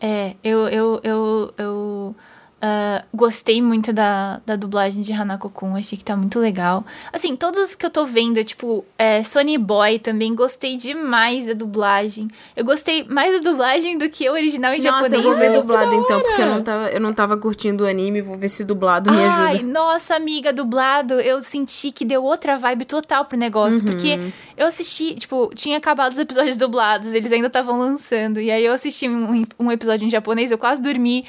é, 0.00 0.34
eu, 0.42 0.68
eu, 0.68 1.00
eu, 1.04 1.54
eu 1.58 2.16
Uh, 2.60 3.06
gostei 3.14 3.62
muito 3.62 3.92
da, 3.92 4.40
da 4.44 4.56
dublagem 4.56 5.00
de 5.00 5.12
Hanako-kun, 5.12 5.76
achei 5.76 5.96
que 5.96 6.02
tá 6.02 6.16
muito 6.16 6.40
legal. 6.40 6.84
Assim, 7.12 7.36
todas 7.36 7.76
que 7.76 7.86
eu 7.86 7.90
tô 7.90 8.04
vendo, 8.04 8.42
tipo, 8.42 8.84
é, 8.98 9.22
Sony 9.22 9.56
Boy 9.56 10.00
também, 10.00 10.34
gostei 10.34 10.76
demais 10.76 11.46
da 11.46 11.52
dublagem. 11.52 12.26
Eu 12.56 12.64
gostei 12.64 13.04
mais 13.04 13.32
da 13.32 13.50
dublagem 13.50 13.96
do 13.96 14.10
que 14.10 14.28
o 14.28 14.32
original 14.32 14.74
em 14.74 14.82
Nossa, 14.82 15.08
japonês. 15.08 15.12
eu 15.12 15.22
vou 15.22 15.38
ver 15.38 15.52
dublado 15.52 15.94
então, 15.94 16.20
porque 16.20 16.42
eu 16.42 16.46
não, 16.46 16.62
tava, 16.64 16.88
eu 16.88 17.00
não 17.00 17.12
tava 17.14 17.36
curtindo 17.36 17.84
o 17.84 17.86
anime, 17.86 18.20
vou 18.20 18.36
ver 18.36 18.48
se 18.48 18.64
dublado 18.64 19.12
me 19.12 19.24
ajuda. 19.24 19.42
Ai, 19.42 19.62
nossa, 19.62 20.16
amiga, 20.16 20.52
dublado, 20.52 21.14
eu 21.20 21.40
senti 21.40 21.92
que 21.92 22.04
deu 22.04 22.24
outra 22.24 22.58
vibe 22.58 22.86
total 22.86 23.24
pro 23.26 23.38
negócio, 23.38 23.84
uhum. 23.84 23.92
porque 23.92 24.18
eu 24.56 24.66
assisti, 24.66 25.14
tipo, 25.14 25.48
tinha 25.54 25.76
acabado 25.78 26.10
os 26.10 26.18
episódios 26.18 26.56
dublados, 26.56 27.14
eles 27.14 27.30
ainda 27.30 27.46
estavam 27.46 27.78
lançando, 27.78 28.40
e 28.40 28.50
aí 28.50 28.64
eu 28.64 28.72
assisti 28.72 29.08
um, 29.08 29.46
um 29.60 29.70
episódio 29.70 30.04
em 30.04 30.10
japonês, 30.10 30.50
eu 30.50 30.58
quase 30.58 30.82
dormi, 30.82 31.24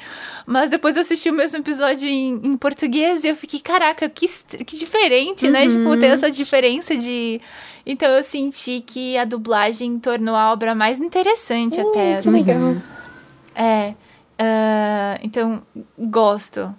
mas 0.48 0.72
depois 0.72 0.96
eu 0.96 1.02
assisti 1.02 1.19
assisti 1.20 1.30
o 1.30 1.34
mesmo 1.34 1.60
episódio 1.60 2.08
em, 2.08 2.40
em 2.44 2.58
português 2.58 3.24
e 3.24 3.28
eu 3.28 3.36
fiquei, 3.36 3.60
caraca, 3.60 4.08
que, 4.08 4.26
que 4.64 4.78
diferente, 4.78 5.46
uhum. 5.46 5.52
né? 5.52 5.68
Tipo, 5.68 5.98
ter 5.98 6.08
essa 6.08 6.32
diferença 6.32 6.96
de. 6.96 7.42
Então 7.86 8.10
eu 8.10 8.24
senti 8.24 8.82
que 8.82 9.18
a 9.18 9.26
dublagem 9.26 10.00
tornou 10.00 10.36
a 10.36 10.52
obra 10.52 10.74
mais 10.74 11.00
interessante 11.00 11.80
uh, 11.80 11.90
até, 11.90 12.16
assim. 12.16 12.44
Legal. 12.44 12.76
É. 13.54 13.94
Uh, 14.40 15.20
então, 15.22 15.62
gosto. 15.98 16.74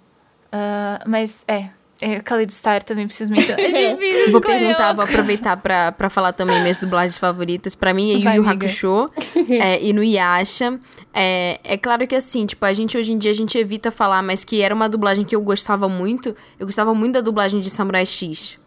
Uh, 0.53 1.07
mas, 1.07 1.45
é, 1.47 1.69
é, 2.01 2.15
Khalid 2.19 2.51
Star 2.51 2.81
também 2.81 3.05
preciso 3.05 3.31
mencionar. 3.31 3.63
É 3.63 3.93
difícil 3.93 4.31
Vou 4.31 4.41
perguntar, 4.41 4.91
vou 4.93 5.03
aproveitar 5.03 5.55
pra, 5.57 5.91
pra 5.91 6.09
falar 6.09 6.33
também 6.33 6.59
minhas 6.61 6.79
dublagens 6.79 7.15
favoritas. 7.17 7.75
Pra 7.75 7.93
mim 7.93 8.11
é 8.11 8.17
Yu 8.17 8.41
Yu 8.41 8.49
Hakusho 8.49 9.11
é, 9.49 9.81
e 9.83 9.93
no 9.93 10.03
Yasha. 10.03 10.79
É, 11.13 11.59
é 11.63 11.77
claro 11.77 12.07
que 12.07 12.15
assim, 12.15 12.47
tipo, 12.47 12.65
a 12.65 12.73
gente 12.73 12.97
hoje 12.97 13.13
em 13.13 13.19
dia 13.19 13.29
a 13.29 13.35
gente 13.35 13.55
evita 13.55 13.91
falar, 13.91 14.23
mas 14.23 14.43
que 14.43 14.61
era 14.61 14.73
uma 14.73 14.89
dublagem 14.89 15.23
que 15.23 15.35
eu 15.35 15.41
gostava 15.41 15.87
muito. 15.87 16.35
Eu 16.59 16.65
gostava 16.65 16.93
muito 16.95 17.13
da 17.13 17.21
dublagem 17.21 17.61
de 17.61 17.69
Samurai 17.69 18.05
X. 18.05 18.59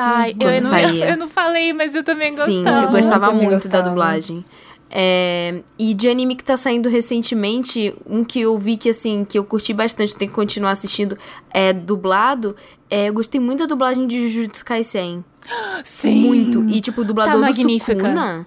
Ai, 0.00 0.36
eu, 0.38 0.48
eu, 0.48 0.62
não, 0.62 0.78
eu, 0.78 1.16
não, 1.16 1.28
falei, 1.28 1.72
mas 1.72 1.96
eu 1.96 2.04
também 2.04 2.30
gostava. 2.30 2.52
Sim, 2.52 2.64
eu 2.64 2.90
gostava 2.90 3.26
eu 3.26 3.34
muito 3.34 3.50
gostava. 3.54 3.82
da 3.82 3.88
dublagem. 3.88 4.44
É, 4.90 5.62
e 5.78 5.92
de 5.92 6.08
anime 6.08 6.34
que 6.34 6.44
tá 6.44 6.56
saindo 6.56 6.88
recentemente, 6.88 7.94
um 8.08 8.24
que 8.24 8.40
eu 8.40 8.56
vi 8.56 8.76
que 8.76 8.88
assim, 8.88 9.24
que 9.24 9.38
eu 9.38 9.44
curti 9.44 9.72
bastante, 9.74 10.16
tem 10.16 10.28
que 10.28 10.34
continuar 10.34 10.70
assistindo, 10.70 11.16
é 11.50 11.72
dublado. 11.72 12.56
É, 12.90 13.08
eu 13.08 13.12
gostei 13.12 13.40
muito 13.40 13.60
da 13.60 13.66
dublagem 13.66 14.06
de 14.06 14.28
Jujutsu 14.28 14.64
Kaisen. 14.64 15.24
Sim! 15.84 16.20
Muito. 16.20 16.64
E 16.68 16.80
tipo, 16.80 17.02
o 17.02 17.04
dublador 17.04 17.40
tá 17.40 17.50
do 17.50 17.80
Sukuna. 17.80 18.46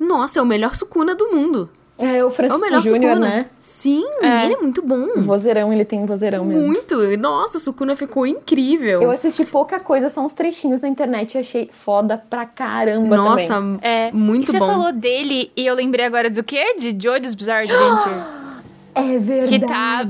Nossa, 0.00 0.38
é 0.38 0.42
o 0.42 0.46
melhor 0.46 0.74
Sukuna 0.74 1.14
do 1.14 1.28
mundo. 1.28 1.70
É, 2.02 2.24
o 2.24 2.30
Francisco 2.30 2.66
é 2.66 2.76
o 2.76 2.80
Júnior, 2.80 3.18
né? 3.18 3.46
Sim, 3.60 4.04
é. 4.20 4.44
ele 4.44 4.54
é 4.54 4.56
muito 4.58 4.82
bom. 4.82 5.06
O 5.16 5.22
vozeirão, 5.22 5.72
ele 5.72 5.84
tem 5.84 6.00
um 6.00 6.06
vozeirão 6.06 6.44
mesmo. 6.44 6.66
Muito. 6.66 7.16
Nossa, 7.16 7.58
o 7.58 7.60
Sukuna 7.60 7.94
ficou 7.94 8.26
incrível. 8.26 9.02
Eu 9.02 9.10
assisti 9.10 9.44
pouca 9.44 9.78
coisa, 9.78 10.08
são 10.08 10.24
uns 10.24 10.32
trechinhos 10.32 10.80
na 10.80 10.88
internet 10.88 11.34
e 11.34 11.38
achei 11.38 11.70
foda 11.72 12.18
pra 12.18 12.44
caramba 12.44 13.16
Nossa, 13.16 13.54
também. 13.54 13.80
é 13.82 14.10
muito 14.12 14.50
e 14.50 14.58
bom. 14.58 14.66
Você 14.66 14.72
falou 14.72 14.92
dele 14.92 15.52
e 15.56 15.64
eu 15.64 15.74
lembrei 15.74 16.04
agora 16.04 16.28
do 16.28 16.42
quê? 16.42 16.74
De 16.78 16.90
Jojo's 16.90 17.34
Bizarre 17.34 17.70
Adventure. 17.70 18.14
É 18.94 19.18
verdade. 19.18 19.48
Que 19.48 19.66
tá, 19.66 20.02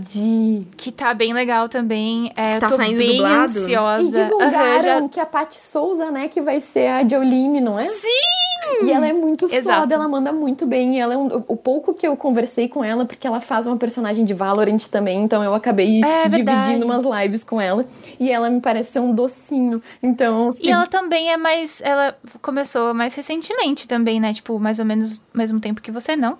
que 0.76 0.92
tá 0.92 1.14
bem 1.14 1.32
legal 1.32 1.68
também. 1.68 2.32
É, 2.36 2.56
tá 2.56 2.68
tô 2.68 2.76
saindo 2.76 2.98
bem 2.98 3.16
dublado. 3.16 3.44
ansiosa. 3.44 4.20
E 4.20 4.24
divulgaram 4.24 4.74
uhum, 4.74 4.82
já... 4.82 5.08
que 5.08 5.20
a 5.20 5.26
Paty 5.26 5.58
Souza, 5.58 6.10
né, 6.10 6.28
que 6.28 6.40
vai 6.40 6.60
ser 6.60 6.88
a 6.88 7.08
Jolene, 7.08 7.60
não 7.60 7.78
é? 7.78 7.86
Sim! 7.86 8.42
E 8.84 8.90
ela 8.90 9.06
é 9.06 9.12
muito 9.12 9.52
Exato. 9.52 9.80
foda, 9.80 9.94
ela 9.94 10.08
manda 10.08 10.32
muito 10.32 10.66
bem. 10.66 11.00
Ela 11.00 11.14
é 11.14 11.16
um, 11.16 11.26
o 11.48 11.56
pouco 11.56 11.94
que 11.94 12.06
eu 12.06 12.16
conversei 12.16 12.68
com 12.68 12.82
ela, 12.82 13.04
porque 13.04 13.26
ela 13.26 13.40
faz 13.40 13.66
uma 13.66 13.76
personagem 13.76 14.24
de 14.24 14.34
Valorant 14.34 14.88
também, 14.90 15.22
então 15.22 15.42
eu 15.42 15.54
acabei 15.54 16.02
é, 16.02 16.28
dividindo 16.28 16.84
umas 16.84 17.02
lives 17.04 17.44
com 17.44 17.60
ela. 17.60 17.84
E 18.18 18.30
ela 18.30 18.48
me 18.50 18.60
parece 18.60 18.92
ser 18.92 19.00
um 19.00 19.14
docinho. 19.14 19.82
Então. 20.02 20.52
E 20.60 20.70
ela 20.70 20.86
também 20.86 21.32
é 21.32 21.36
mais. 21.36 21.80
Ela 21.84 22.16
começou 22.40 22.94
mais 22.94 23.14
recentemente 23.14 23.86
também, 23.86 24.20
né? 24.20 24.32
Tipo, 24.32 24.58
mais 24.58 24.78
ou 24.78 24.84
menos 24.84 25.22
mesmo 25.34 25.60
tempo 25.60 25.82
que 25.82 25.90
você, 25.90 26.16
não? 26.16 26.38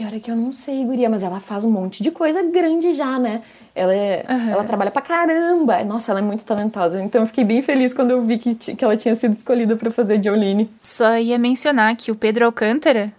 Pior 0.00 0.14
é 0.14 0.18
que 0.18 0.30
eu 0.30 0.34
não 0.34 0.50
sei, 0.50 0.82
guria, 0.82 1.10
mas 1.10 1.22
ela 1.22 1.40
faz 1.40 1.62
um 1.62 1.70
monte 1.70 2.02
de 2.02 2.10
coisa 2.10 2.42
grande 2.42 2.94
já, 2.94 3.18
né? 3.18 3.42
Ela, 3.74 3.94
é, 3.94 4.24
uhum. 4.30 4.48
ela 4.48 4.64
trabalha 4.64 4.90
pra 4.90 5.02
caramba. 5.02 5.84
Nossa, 5.84 6.10
ela 6.10 6.20
é 6.20 6.22
muito 6.22 6.42
talentosa. 6.42 7.02
Então 7.02 7.20
eu 7.20 7.26
fiquei 7.26 7.44
bem 7.44 7.60
feliz 7.60 7.92
quando 7.92 8.12
eu 8.12 8.22
vi 8.24 8.38
que, 8.38 8.54
que 8.54 8.82
ela 8.82 8.96
tinha 8.96 9.14
sido 9.14 9.34
escolhida 9.34 9.76
para 9.76 9.90
fazer 9.90 10.24
Jolene. 10.24 10.70
Só 10.80 11.18
ia 11.18 11.38
mencionar 11.38 11.94
que 11.96 12.10
o 12.10 12.14
Pedro 12.14 12.46
Alcântara 12.46 13.12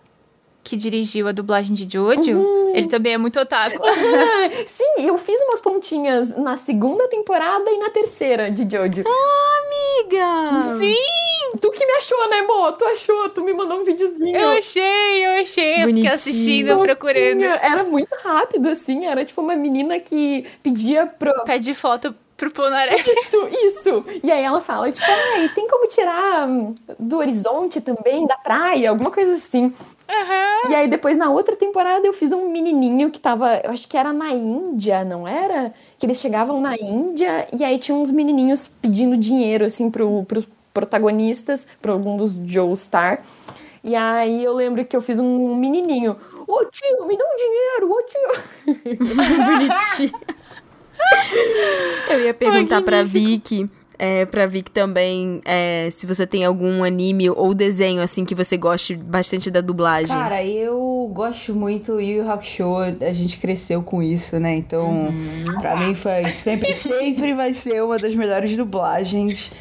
que 0.64 0.78
dirigiu 0.78 1.28
a 1.28 1.32
dublagem 1.32 1.74
de 1.76 1.88
Jojo, 1.92 2.38
Uhum. 2.38 2.76
ele 2.76 2.88
também 2.88 3.14
é 3.14 3.18
muito 3.18 3.40
otaku. 3.40 3.82
Sim, 4.68 5.08
eu 5.08 5.18
fiz 5.18 5.40
umas 5.44 5.60
pontinhas 5.60 6.30
na 6.38 6.56
segunda 6.58 7.08
temporada 7.08 7.70
e 7.72 7.78
na 7.78 7.90
terceira 7.90 8.50
de 8.52 8.64
Jojo. 8.64 9.04
Amiga! 9.08 10.78
Sim! 10.80 10.96
Tu 11.60 11.70
que 11.72 11.86
me 11.86 11.94
achou, 11.94 12.30
né, 12.30 12.42
Mo? 12.44 12.72
Tu 12.74 12.86
achou, 12.86 13.30
tu 13.30 13.44
me 13.44 13.54
mandou 13.54 13.82
um 13.82 13.84
videozinho. 13.84 14.36
Eu 14.38 14.50
achei, 14.52 15.26
eu 15.26 15.32
achei. 15.42 15.42
Eu 15.42 15.76
fiquei 15.76 15.86
Bonitinho. 15.86 16.14
assistindo, 16.14 16.80
procurando. 16.80 17.44
Era 17.44 17.84
muito 17.84 18.16
rápido, 18.24 18.70
assim. 18.70 19.06
Era 19.06 19.26
tipo 19.26 19.42
uma 19.42 19.56
menina 19.56 20.00
que 20.00 20.46
pedia 20.64 21.06
pro. 21.08 21.44
Pede 21.44 21.74
foto 21.74 22.14
pro 22.38 22.50
Polnareff. 22.52 23.04
Isso, 23.08 23.48
isso. 23.66 24.06
E 24.24 24.32
aí 24.32 24.44
ela 24.44 24.62
fala, 24.62 24.92
tipo, 24.92 25.06
ai, 25.06 25.50
tem 25.50 25.68
como 25.68 25.88
tirar 25.88 26.48
do 26.98 27.18
horizonte 27.18 27.82
também, 27.82 28.26
da 28.26 28.36
praia, 28.38 28.90
alguma 28.90 29.12
coisa 29.12 29.34
assim. 29.34 29.72
E 30.70 30.76
aí 30.76 30.88
depois 30.88 31.18
na 31.18 31.30
outra 31.30 31.56
temporada 31.56 32.06
eu 32.06 32.14
fiz 32.14 32.32
um 32.32 32.50
menininho 32.50 33.10
que 33.10 33.20
tava, 33.20 33.62
eu 33.64 33.72
acho 33.72 33.88
que 33.88 33.98
era 33.98 34.14
na 34.14 34.32
Índia, 34.32 35.04
não 35.04 35.28
era? 35.28 35.74
Que 35.98 36.06
eles 36.06 36.20
chegavam 36.20 36.60
na 36.62 36.76
Índia 36.76 37.48
e 37.58 37.64
aí 37.64 37.78
tinha 37.78 37.98
uns 37.98 38.12
menininhos 38.12 38.70
pedindo 38.82 39.18
dinheiro, 39.18 39.66
assim, 39.66 39.90
pro, 39.90 40.24
pros 40.26 40.48
protagonistas, 40.74 41.66
pra 41.82 41.92
algum 41.92 42.18
dos 42.18 42.34
Joe 42.46 42.76
Star. 42.78 43.24
E 43.84 43.96
aí 43.96 44.44
eu 44.44 44.54
lembro 44.54 44.86
que 44.86 44.96
eu 44.96 45.02
fiz 45.02 45.18
um 45.20 45.56
menininho. 45.56 46.16
Ô 46.48 46.66
tio, 46.66 47.08
me 47.08 47.18
dá 47.18 47.26
um 47.26 47.36
dinheiro, 47.36 47.92
ô 47.92 48.04
tio. 48.04 48.98
Bonitinho. 49.46 50.22
Eu 52.10 52.26
ia 52.26 52.34
perguntar 52.34 52.82
pra 52.84 53.04
Vicky, 53.04 53.70
é, 54.04 54.26
pra 54.26 54.48
Vicky 54.48 54.72
também, 54.72 55.40
é, 55.46 55.88
se 55.92 56.08
você 56.08 56.26
tem 56.26 56.44
algum 56.44 56.84
anime 56.84 57.30
ou 57.30 57.54
desenho, 57.54 58.02
assim, 58.02 58.26
que 58.26 58.34
você 58.34 58.58
goste 58.58 58.96
bastante 58.96 59.52
da 59.52 59.62
dublagem. 59.62 60.08
Cara, 60.08 60.44
eu 60.44 61.08
gosto 61.14 61.54
muito 61.54 62.02
Yu 62.02 62.24
Yu 62.24 62.32
Hakusho, 62.32 62.78
a 62.78 63.14
gente 63.14 63.38
cresceu 63.38 63.84
com 63.84 64.02
isso, 64.02 64.40
né? 64.40 64.56
Então, 64.56 65.08
pra 65.60 65.76
mim 65.76 65.94
foi 65.94 66.26
sempre, 66.34 66.74
sempre 66.74 67.36
vai 67.36 67.54
ser 67.54 67.84
uma 67.84 68.00
das 68.00 68.16
melhores 68.16 68.58
dublagens. 68.58 69.52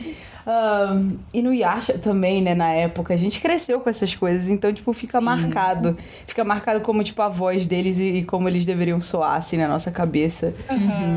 Ahn, 0.47 1.09
e 1.35 1.43
no 1.43 1.53
Yasha 1.53 1.99
também, 1.99 2.41
né, 2.41 2.55
na 2.55 2.73
época, 2.73 3.13
a 3.13 3.19
gente 3.19 3.43
cresceu 3.43 3.79
com 3.79 3.91
essas 3.91 4.15
coisas, 4.15 4.49
então, 4.49 4.73
tipo, 4.73 4.91
fica 4.95 5.21
marcado. 5.21 5.99
Fica 6.27 6.43
marcado 6.45 6.81
como, 6.81 7.05
tipo, 7.05 7.21
a 7.21 7.29
voz 7.29 7.67
deles 7.67 7.99
e, 7.99 8.05
e 8.05 8.25
como 8.25 8.49
eles 8.49 8.65
deveriam 8.65 9.03
soar, 9.03 9.37
assim, 9.37 9.59
na 9.59 9.69
nossa 9.69 9.91
cabeça. 9.91 10.55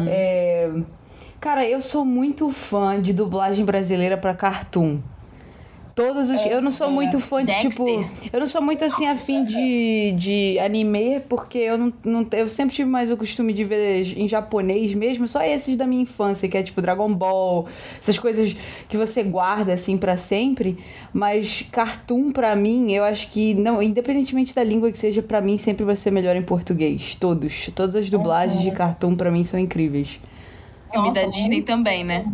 É, 0.09 0.69
Cara, 1.43 1.67
eu 1.67 1.81
sou 1.81 2.05
muito 2.05 2.49
fã 2.51 3.01
de 3.01 3.11
dublagem 3.11 3.65
brasileira 3.65 4.15
pra 4.15 4.33
cartoon. 4.33 4.99
Todos 5.93 6.29
os. 6.29 6.41
eu 6.45 6.61
não 6.61 6.71
sou 6.71 6.89
muito 6.89 7.19
fã 7.19 7.39
de, 7.43 7.47
Dexter. 7.47 7.69
tipo. 7.69 8.09
Eu 8.31 8.39
não 8.39 8.47
sou 8.47 8.61
muito 8.61 8.85
assim 8.85 9.05
afim 9.07 9.43
de, 9.43 10.13
de 10.13 10.57
anime, 10.59 11.19
porque 11.27 11.57
eu 11.57 11.77
não, 11.77 11.93
não. 12.01 12.25
Eu 12.31 12.47
sempre 12.47 12.73
tive 12.73 12.89
mais 12.89 13.11
o 13.11 13.17
costume 13.17 13.51
de 13.51 13.65
ver 13.65 14.17
em 14.17 14.25
japonês 14.25 14.93
mesmo, 14.93 15.27
só 15.27 15.43
esses 15.43 15.75
da 15.75 15.85
minha 15.85 16.03
infância, 16.03 16.47
que 16.47 16.57
é 16.57 16.63
tipo 16.63 16.81
Dragon 16.81 17.13
Ball, 17.13 17.67
essas 17.99 18.17
coisas 18.17 18.55
que 18.87 18.95
você 18.95 19.21
guarda 19.21 19.73
assim 19.73 19.97
pra 19.97 20.15
sempre. 20.15 20.77
Mas 21.11 21.61
cartoon, 21.69 22.31
pra 22.31 22.55
mim, 22.55 22.93
eu 22.93 23.03
acho 23.03 23.29
que, 23.29 23.53
não, 23.53 23.83
independentemente 23.83 24.55
da 24.55 24.63
língua 24.63 24.89
que 24.89 24.97
seja, 24.97 25.21
pra 25.21 25.41
mim 25.41 25.57
sempre 25.57 25.83
vai 25.83 25.97
ser 25.97 26.09
melhor 26.09 26.37
em 26.37 26.41
português. 26.41 27.15
Todos. 27.15 27.69
Todas 27.75 27.97
as 27.97 28.09
dublagens 28.09 28.61
de 28.61 28.71
cartoon, 28.71 29.17
pra 29.17 29.29
mim, 29.29 29.43
são 29.43 29.59
incríveis. 29.59 30.21
Filme 30.93 31.11
da 31.13 31.25
Disney 31.25 31.61
também, 31.61 32.03
né? 32.03 32.25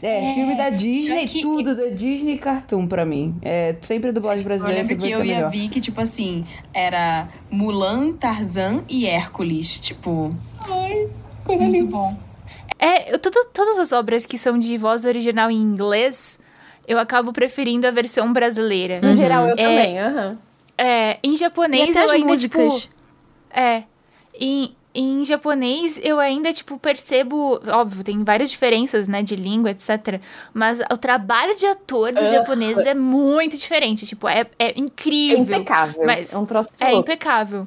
É, 0.00 0.32
filme 0.34 0.54
da 0.56 0.70
Disney, 0.70 1.26
que- 1.26 1.40
tudo 1.40 1.74
da 1.74 1.88
Disney 1.88 2.34
e 2.34 2.38
cartoon 2.38 2.86
pra 2.86 3.04
mim. 3.04 3.34
É 3.42 3.74
sempre 3.80 4.12
dublagem 4.12 4.40
Eu 4.42 4.44
brasileira 4.44 4.80
lembro 4.82 4.88
sempre 4.94 5.08
que 5.08 5.12
eu 5.14 5.24
e 5.24 5.32
a 5.32 5.36
melhor. 5.36 5.50
Vi 5.50 5.68
que, 5.68 5.80
tipo 5.80 6.00
assim, 6.00 6.44
era 6.72 7.28
Mulan, 7.50 8.12
Tarzan 8.12 8.84
e 8.88 9.06
Hércules. 9.06 9.80
Tipo. 9.80 10.30
Coisa 11.44 11.64
muito 11.64 11.76
linda. 11.80 11.90
bom. 11.90 12.16
É, 12.78 13.12
eu, 13.12 13.18
tudo- 13.18 13.48
todas 13.52 13.78
as 13.78 13.90
obras 13.90 14.24
que 14.24 14.38
são 14.38 14.56
de 14.58 14.76
voz 14.76 15.04
original 15.04 15.50
em 15.50 15.56
inglês, 15.60 16.38
eu 16.86 16.96
acabo 16.98 17.32
preferindo 17.32 17.86
a 17.86 17.90
versão 17.90 18.32
brasileira. 18.32 19.00
No 19.02 19.16
geral, 19.16 19.46
eu 19.48 19.54
É. 19.54 19.56
também, 19.56 19.98
aham. 19.98 20.38
É, 20.76 21.18
em 21.24 21.32
E 21.32 21.36
japonês 21.36 21.90
até 21.90 22.00
eu 22.00 22.04
as 22.04 22.10
ainda, 22.12 22.26
músicas. 22.28 22.82
tipo... 22.82 22.94
É, 23.50 23.82
em, 24.38 24.76
em 25.00 25.24
japonês 25.24 26.00
eu 26.02 26.18
ainda, 26.18 26.52
tipo, 26.52 26.78
percebo... 26.78 27.60
Óbvio, 27.68 28.02
tem 28.02 28.24
várias 28.24 28.50
diferenças, 28.50 29.06
né, 29.06 29.22
de 29.22 29.36
língua, 29.36 29.70
etc. 29.70 30.20
Mas 30.52 30.80
o 30.92 30.96
trabalho 30.96 31.56
de 31.56 31.66
ator 31.66 32.12
dos 32.12 32.24
Ah. 32.24 32.26
japoneses 32.26 32.84
é 32.86 32.94
muito 32.94 33.56
diferente. 33.56 34.06
Tipo, 34.06 34.28
é, 34.28 34.40
é 34.58 34.68
É 34.70 34.74
incrível. 34.76 35.42
impecável. 35.42 36.04
Mas 36.04 36.32
é 36.32 36.38
um 36.38 36.44
troço 36.46 36.72
de 36.76 36.82
É 36.84 36.92
impecável. 36.94 37.66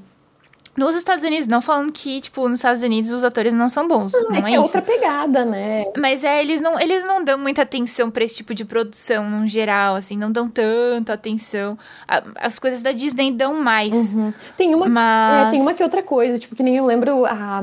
Nos 0.77 0.95
Estados 0.95 1.23
Unidos, 1.25 1.47
não 1.47 1.59
falando 1.61 1.91
que, 1.91 2.21
tipo, 2.21 2.47
nos 2.47 2.59
Estados 2.59 2.81
Unidos 2.81 3.11
os 3.11 3.23
atores 3.25 3.53
não 3.53 3.67
são 3.67 3.87
bons. 3.87 4.13
Não, 4.13 4.33
é 4.35 4.39
é, 4.39 4.41
que 4.41 4.47
é 4.47 4.51
isso. 4.53 4.61
outra 4.61 4.81
pegada, 4.81 5.43
né? 5.43 5.83
Mas 5.97 6.23
é, 6.23 6.41
eles 6.41 6.61
não, 6.61 6.79
eles 6.79 7.03
não 7.03 7.23
dão 7.23 7.37
muita 7.37 7.61
atenção 7.63 8.09
pra 8.09 8.23
esse 8.23 8.37
tipo 8.37 8.53
de 8.55 8.63
produção, 8.63 9.29
no 9.29 9.45
geral, 9.47 9.95
assim, 9.95 10.15
não 10.17 10.31
dão 10.31 10.47
tanta 10.49 11.11
atenção. 11.13 11.77
A- 12.07 12.23
As 12.39 12.57
coisas 12.57 12.81
da 12.81 12.93
Disney 12.93 13.31
dão 13.31 13.55
mais. 13.61 14.15
Tem 14.55 14.73
uma, 14.73 14.87
Mas. 14.87 15.47
é, 15.47 15.51
tem 15.51 15.61
uma 15.61 15.73
que 15.73 15.83
outra 15.83 16.01
coisa, 16.01 16.39
tipo, 16.39 16.55
que 16.55 16.63
nem 16.63 16.77
eu 16.77 16.85
lembro. 16.85 17.25
ah, 17.25 17.61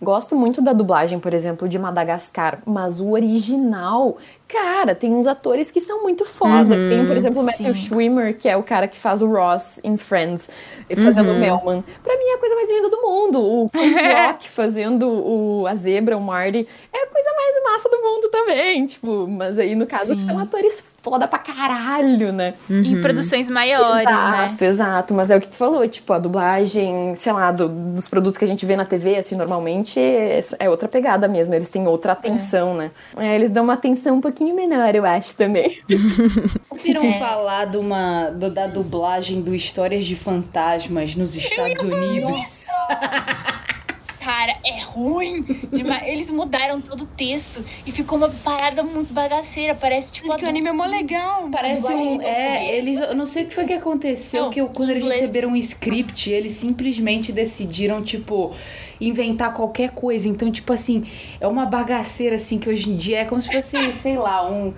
gosto 0.00 0.36
muito 0.36 0.62
da 0.62 0.72
dublagem, 0.72 1.18
por 1.18 1.34
exemplo, 1.34 1.68
de 1.68 1.78
Madagascar, 1.78 2.60
mas 2.64 3.00
o 3.00 3.10
original. 3.10 4.16
Cara, 4.54 4.94
tem 4.94 5.12
uns 5.12 5.26
atores 5.26 5.72
que 5.72 5.80
são 5.80 6.04
muito 6.04 6.24
foda. 6.24 6.76
tem, 6.76 7.04
por 7.08 7.16
exemplo, 7.16 7.42
o 7.42 7.44
Matthew 7.44 7.74
sim. 7.74 7.88
Schwimmer, 7.88 8.38
que 8.38 8.48
é 8.48 8.56
o 8.56 8.62
cara 8.62 8.86
que 8.86 8.96
faz 8.96 9.20
o 9.20 9.26
Ross 9.26 9.80
em 9.82 9.96
Friends, 9.96 10.48
e 10.88 10.94
fazendo 10.94 11.32
o 11.32 11.34
Melman. 11.34 11.82
Pra 12.04 12.16
mim 12.16 12.24
é 12.24 12.34
a 12.34 12.38
coisa 12.38 12.54
mais 12.54 12.70
linda 12.70 12.88
do 12.88 13.02
mundo. 13.02 13.40
O 13.42 13.68
Chris 13.68 13.96
Rock 13.98 14.48
fazendo 14.48 15.08
o, 15.08 15.66
a 15.66 15.74
zebra, 15.74 16.16
o 16.16 16.20
Marty, 16.20 16.68
é 16.92 17.02
a 17.02 17.06
coisa 17.08 17.30
mais 17.34 17.64
massa 17.64 17.88
do 17.88 18.00
mundo 18.00 18.28
também. 18.28 18.86
Tipo, 18.86 19.26
mas 19.26 19.58
aí, 19.58 19.74
no 19.74 19.86
caso, 19.86 20.16
são 20.20 20.38
atores 20.38 20.84
foda 21.04 21.28
pra 21.28 21.38
caralho, 21.38 22.32
né? 22.32 22.54
Em 22.68 22.98
produções 23.02 23.50
maiores, 23.50 24.04
né? 24.06 24.46
Exato, 24.48 24.64
exato. 24.64 25.14
Mas 25.14 25.30
é 25.30 25.36
o 25.36 25.40
que 25.40 25.48
tu 25.48 25.56
falou, 25.56 25.86
tipo, 25.86 26.10
a 26.14 26.18
dublagem, 26.18 27.14
sei 27.14 27.30
lá, 27.32 27.52
do- 27.52 27.68
dos 27.68 28.08
produtos 28.08 28.38
que 28.38 28.44
a 28.44 28.48
gente 28.48 28.64
vê 28.64 28.74
na 28.74 28.86
TV, 28.86 29.16
assim, 29.16 29.36
normalmente 29.36 30.00
é, 30.00 30.40
é 30.58 30.70
outra 30.70 30.88
pegada 30.88 31.28
mesmo. 31.28 31.54
Eles 31.54 31.68
têm 31.68 31.86
outra 31.86 32.12
atenção, 32.12 32.74
né? 32.74 32.90
É, 33.18 33.34
eles 33.34 33.50
dão 33.50 33.64
uma 33.64 33.74
atenção 33.74 34.16
um 34.16 34.20
pouquinho 34.20 34.56
menor, 34.56 34.94
eu 34.94 35.04
acho, 35.04 35.36
também. 35.36 35.78
Viram 36.82 37.12
falar 37.18 37.66
de 37.66 37.76
uma, 37.76 38.30
do- 38.30 38.50
da 38.50 38.66
dublagem 38.66 39.42
do 39.42 39.54
Histórias 39.54 40.06
de 40.06 40.16
Fantasmas 40.16 41.14
nos 41.14 41.36
Estados 41.36 41.80
Unidos? 41.82 42.66
Cara, 44.24 44.56
é 44.64 44.80
ruim 44.80 45.42
demais. 45.70 46.02
Eles 46.08 46.30
mudaram 46.30 46.80
todo 46.80 47.02
o 47.02 47.06
texto 47.06 47.62
e 47.86 47.92
ficou 47.92 48.16
uma 48.16 48.30
parada 48.30 48.82
muito 48.82 49.12
bagaceira. 49.12 49.74
Parece 49.74 50.14
tipo 50.14 50.28
Porque 50.28 50.46
o 50.46 50.48
anime 50.48 50.68
é 50.68 50.72
mó 50.72 50.86
legal. 50.86 51.46
Parece 51.52 51.92
um. 51.92 52.22
É, 52.22 52.74
eles. 52.74 52.98
Eu 53.00 53.14
não 53.14 53.26
sei 53.26 53.44
o 53.44 53.46
que 53.48 53.54
foi 53.54 53.66
que 53.66 53.74
aconteceu, 53.74 54.44
Não, 54.44 54.50
que 54.50 54.64
quando 54.68 54.88
eles 54.90 55.02
inglês. 55.02 55.20
receberam 55.20 55.50
um 55.50 55.56
script, 55.56 56.30
eles 56.30 56.52
simplesmente 56.52 57.32
decidiram, 57.32 58.02
tipo, 58.02 58.54
inventar 58.98 59.52
qualquer 59.52 59.90
coisa. 59.90 60.26
Então, 60.26 60.50
tipo 60.50 60.72
assim, 60.72 61.04
é 61.38 61.46
uma 61.46 61.66
bagaceira, 61.66 62.36
assim, 62.36 62.58
que 62.58 62.70
hoje 62.70 62.88
em 62.88 62.96
dia 62.96 63.18
é 63.20 63.24
como 63.26 63.40
se 63.42 63.52
fosse, 63.52 63.76
sei 63.92 64.16
lá, 64.16 64.48
um. 64.50 64.72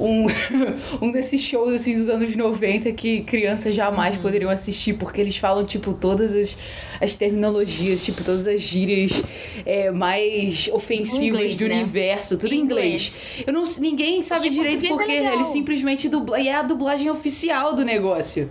Um, 0.00 0.26
um 1.02 1.10
desses 1.10 1.40
shows 1.40 1.72
assim 1.72 1.98
dos 1.98 2.08
anos 2.08 2.34
90 2.36 2.92
que 2.92 3.20
crianças 3.22 3.74
jamais 3.74 4.16
Uhum. 4.16 4.22
poderiam 4.22 4.50
assistir, 4.50 4.92
porque 4.94 5.20
eles 5.20 5.36
falam, 5.36 5.64
tipo, 5.64 5.92
todas 5.92 6.32
as, 6.34 6.56
as 7.00 7.14
terminologias, 7.16 8.04
tipo, 8.04 8.22
todas 8.22 8.46
as 8.46 8.60
gírias 8.60 9.22
é, 9.66 9.90
mais 9.90 10.68
ofensivas 10.72 11.40
Inglês, 11.40 11.58
do 11.58 11.68
né? 11.68 11.74
universo, 11.82 12.38
tudo 12.38 12.54
em 12.54 12.60
inglês. 12.60 13.42
Eu 13.46 13.52
não, 13.52 13.64
ninguém 13.80 14.22
sabe 14.22 14.50
direito 14.50 14.84
é 14.84 14.88
porque 14.88 15.06
legal. 15.06 15.34
eles 15.34 15.48
simplesmente 15.48 16.08
dublam. 16.08 16.40
E 16.40 16.48
é 16.48 16.54
a 16.54 16.62
dublagem 16.62 17.10
oficial 17.10 17.74
do 17.74 17.84
negócio. 17.84 18.50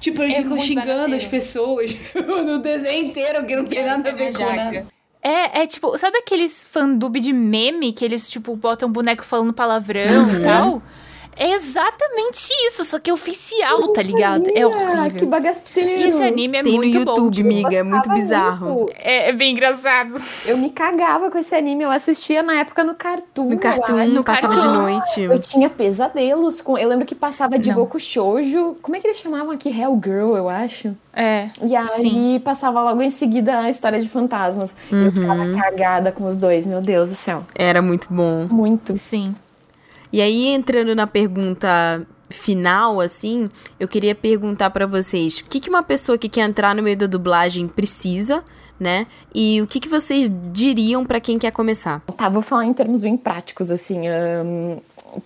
Tipo, 0.00 0.22
eles 0.22 0.36
É 0.36 0.42
ficam 0.42 0.58
xingando 0.58 0.86
bagaceiro. 0.88 1.16
as 1.16 1.24
pessoas 1.24 1.96
no 2.44 2.58
desenho 2.58 3.06
inteiro, 3.06 3.46
que 3.46 3.56
não 3.56 3.64
tem 3.64 3.78
Quero 3.78 3.88
nada 3.90 4.10
a 4.10 4.12
minha 4.12 4.30
ver 4.30 4.36
com 4.36 4.44
nada. 4.44 4.86
É, 5.26 5.62
é 5.62 5.66
tipo, 5.66 5.96
sabe 5.96 6.18
aqueles 6.18 6.66
fandub 6.70 7.18
de 7.18 7.32
meme 7.32 7.94
que 7.94 8.04
eles, 8.04 8.28
tipo, 8.28 8.54
botam 8.54 8.92
boneco 8.92 9.24
falando 9.24 9.54
palavrão 9.54 10.30
e 10.36 10.42
tal? 10.42 10.82
É 11.36 11.50
exatamente 11.52 12.48
isso, 12.66 12.84
só 12.84 12.98
que 12.98 13.10
é 13.10 13.12
oficial, 13.12 13.88
tá 13.88 14.02
ligado? 14.02 14.44
É 14.54 14.66
horrível. 14.66 15.10
que 15.18 15.26
bagaceiro. 15.26 15.88
E 15.90 16.04
esse 16.04 16.22
anime 16.22 16.58
é 16.58 16.62
Tem 16.62 16.72
no 16.74 16.78
muito 16.78 17.04
bom. 17.04 17.10
YouTube, 17.12 17.34
tipo, 17.34 17.48
amiga, 17.48 17.76
é 17.76 17.82
muito 17.82 18.08
bizarro. 18.10 18.66
muito. 18.66 18.92
É, 18.98 19.28
é 19.30 19.32
bem 19.32 19.52
engraçado. 19.52 20.14
Eu 20.46 20.56
me 20.56 20.70
cagava 20.70 21.30
com 21.30 21.38
esse 21.38 21.54
anime, 21.54 21.84
eu 21.84 21.90
assistia 21.90 22.42
na 22.42 22.54
época 22.60 22.84
no 22.84 22.94
Cartoon. 22.94 23.46
No 23.46 23.54
eu 23.54 23.58
Cartoon, 23.58 23.96
acho. 23.98 24.10
no 24.10 24.24
passava 24.24 24.54
Cartoon. 24.54 24.70
de 24.72 24.76
noite. 24.78 25.20
Eu 25.22 25.38
tinha 25.40 25.68
pesadelos 25.70 26.60
com. 26.60 26.78
Eu 26.78 26.88
lembro 26.88 27.04
que 27.06 27.14
passava 27.14 27.58
de 27.58 27.70
Não. 27.70 27.76
Goku 27.76 27.98
Shoujo. 27.98 28.76
Como 28.80 28.96
é 28.96 29.00
que 29.00 29.06
eles 29.06 29.18
chamavam 29.18 29.50
aqui? 29.50 29.68
Hellgirl, 29.68 30.36
eu 30.36 30.48
acho. 30.48 30.94
É. 31.12 31.48
E 31.62 31.76
aí 31.76 31.88
Sim. 31.90 32.40
passava 32.44 32.82
logo 32.82 33.00
em 33.00 33.10
seguida 33.10 33.58
a 33.58 33.70
história 33.70 34.00
de 34.00 34.08
fantasmas. 34.08 34.74
Eu 34.90 35.12
ficava 35.12 35.52
cagada 35.56 36.12
com 36.12 36.24
os 36.24 36.36
dois, 36.36 36.66
meu 36.66 36.80
Deus 36.80 37.08
do 37.08 37.14
céu. 37.14 37.44
Era 37.54 37.80
muito 37.80 38.08
bom. 38.10 38.46
Muito. 38.50 38.96
Sim. 38.96 39.34
E 40.14 40.20
aí, 40.20 40.46
entrando 40.46 40.94
na 40.94 41.08
pergunta 41.08 42.06
final, 42.30 43.00
assim, 43.00 43.50
eu 43.80 43.88
queria 43.88 44.14
perguntar 44.14 44.70
para 44.70 44.86
vocês: 44.86 45.38
o 45.40 45.44
que, 45.46 45.58
que 45.58 45.68
uma 45.68 45.82
pessoa 45.82 46.16
que 46.16 46.28
quer 46.28 46.48
entrar 46.48 46.72
no 46.72 46.84
meio 46.84 46.96
da 46.96 47.08
dublagem 47.08 47.66
precisa? 47.66 48.44
Né? 48.78 49.08
E 49.34 49.60
o 49.60 49.66
que, 49.66 49.80
que 49.80 49.88
vocês 49.88 50.30
diriam 50.52 51.04
para 51.04 51.18
quem 51.18 51.36
quer 51.36 51.50
começar? 51.50 52.00
Tá, 52.16 52.28
vou 52.28 52.42
falar 52.42 52.64
em 52.64 52.72
termos 52.72 53.00
bem 53.00 53.16
práticos, 53.16 53.72
assim. 53.72 54.02
Um, 54.08 54.78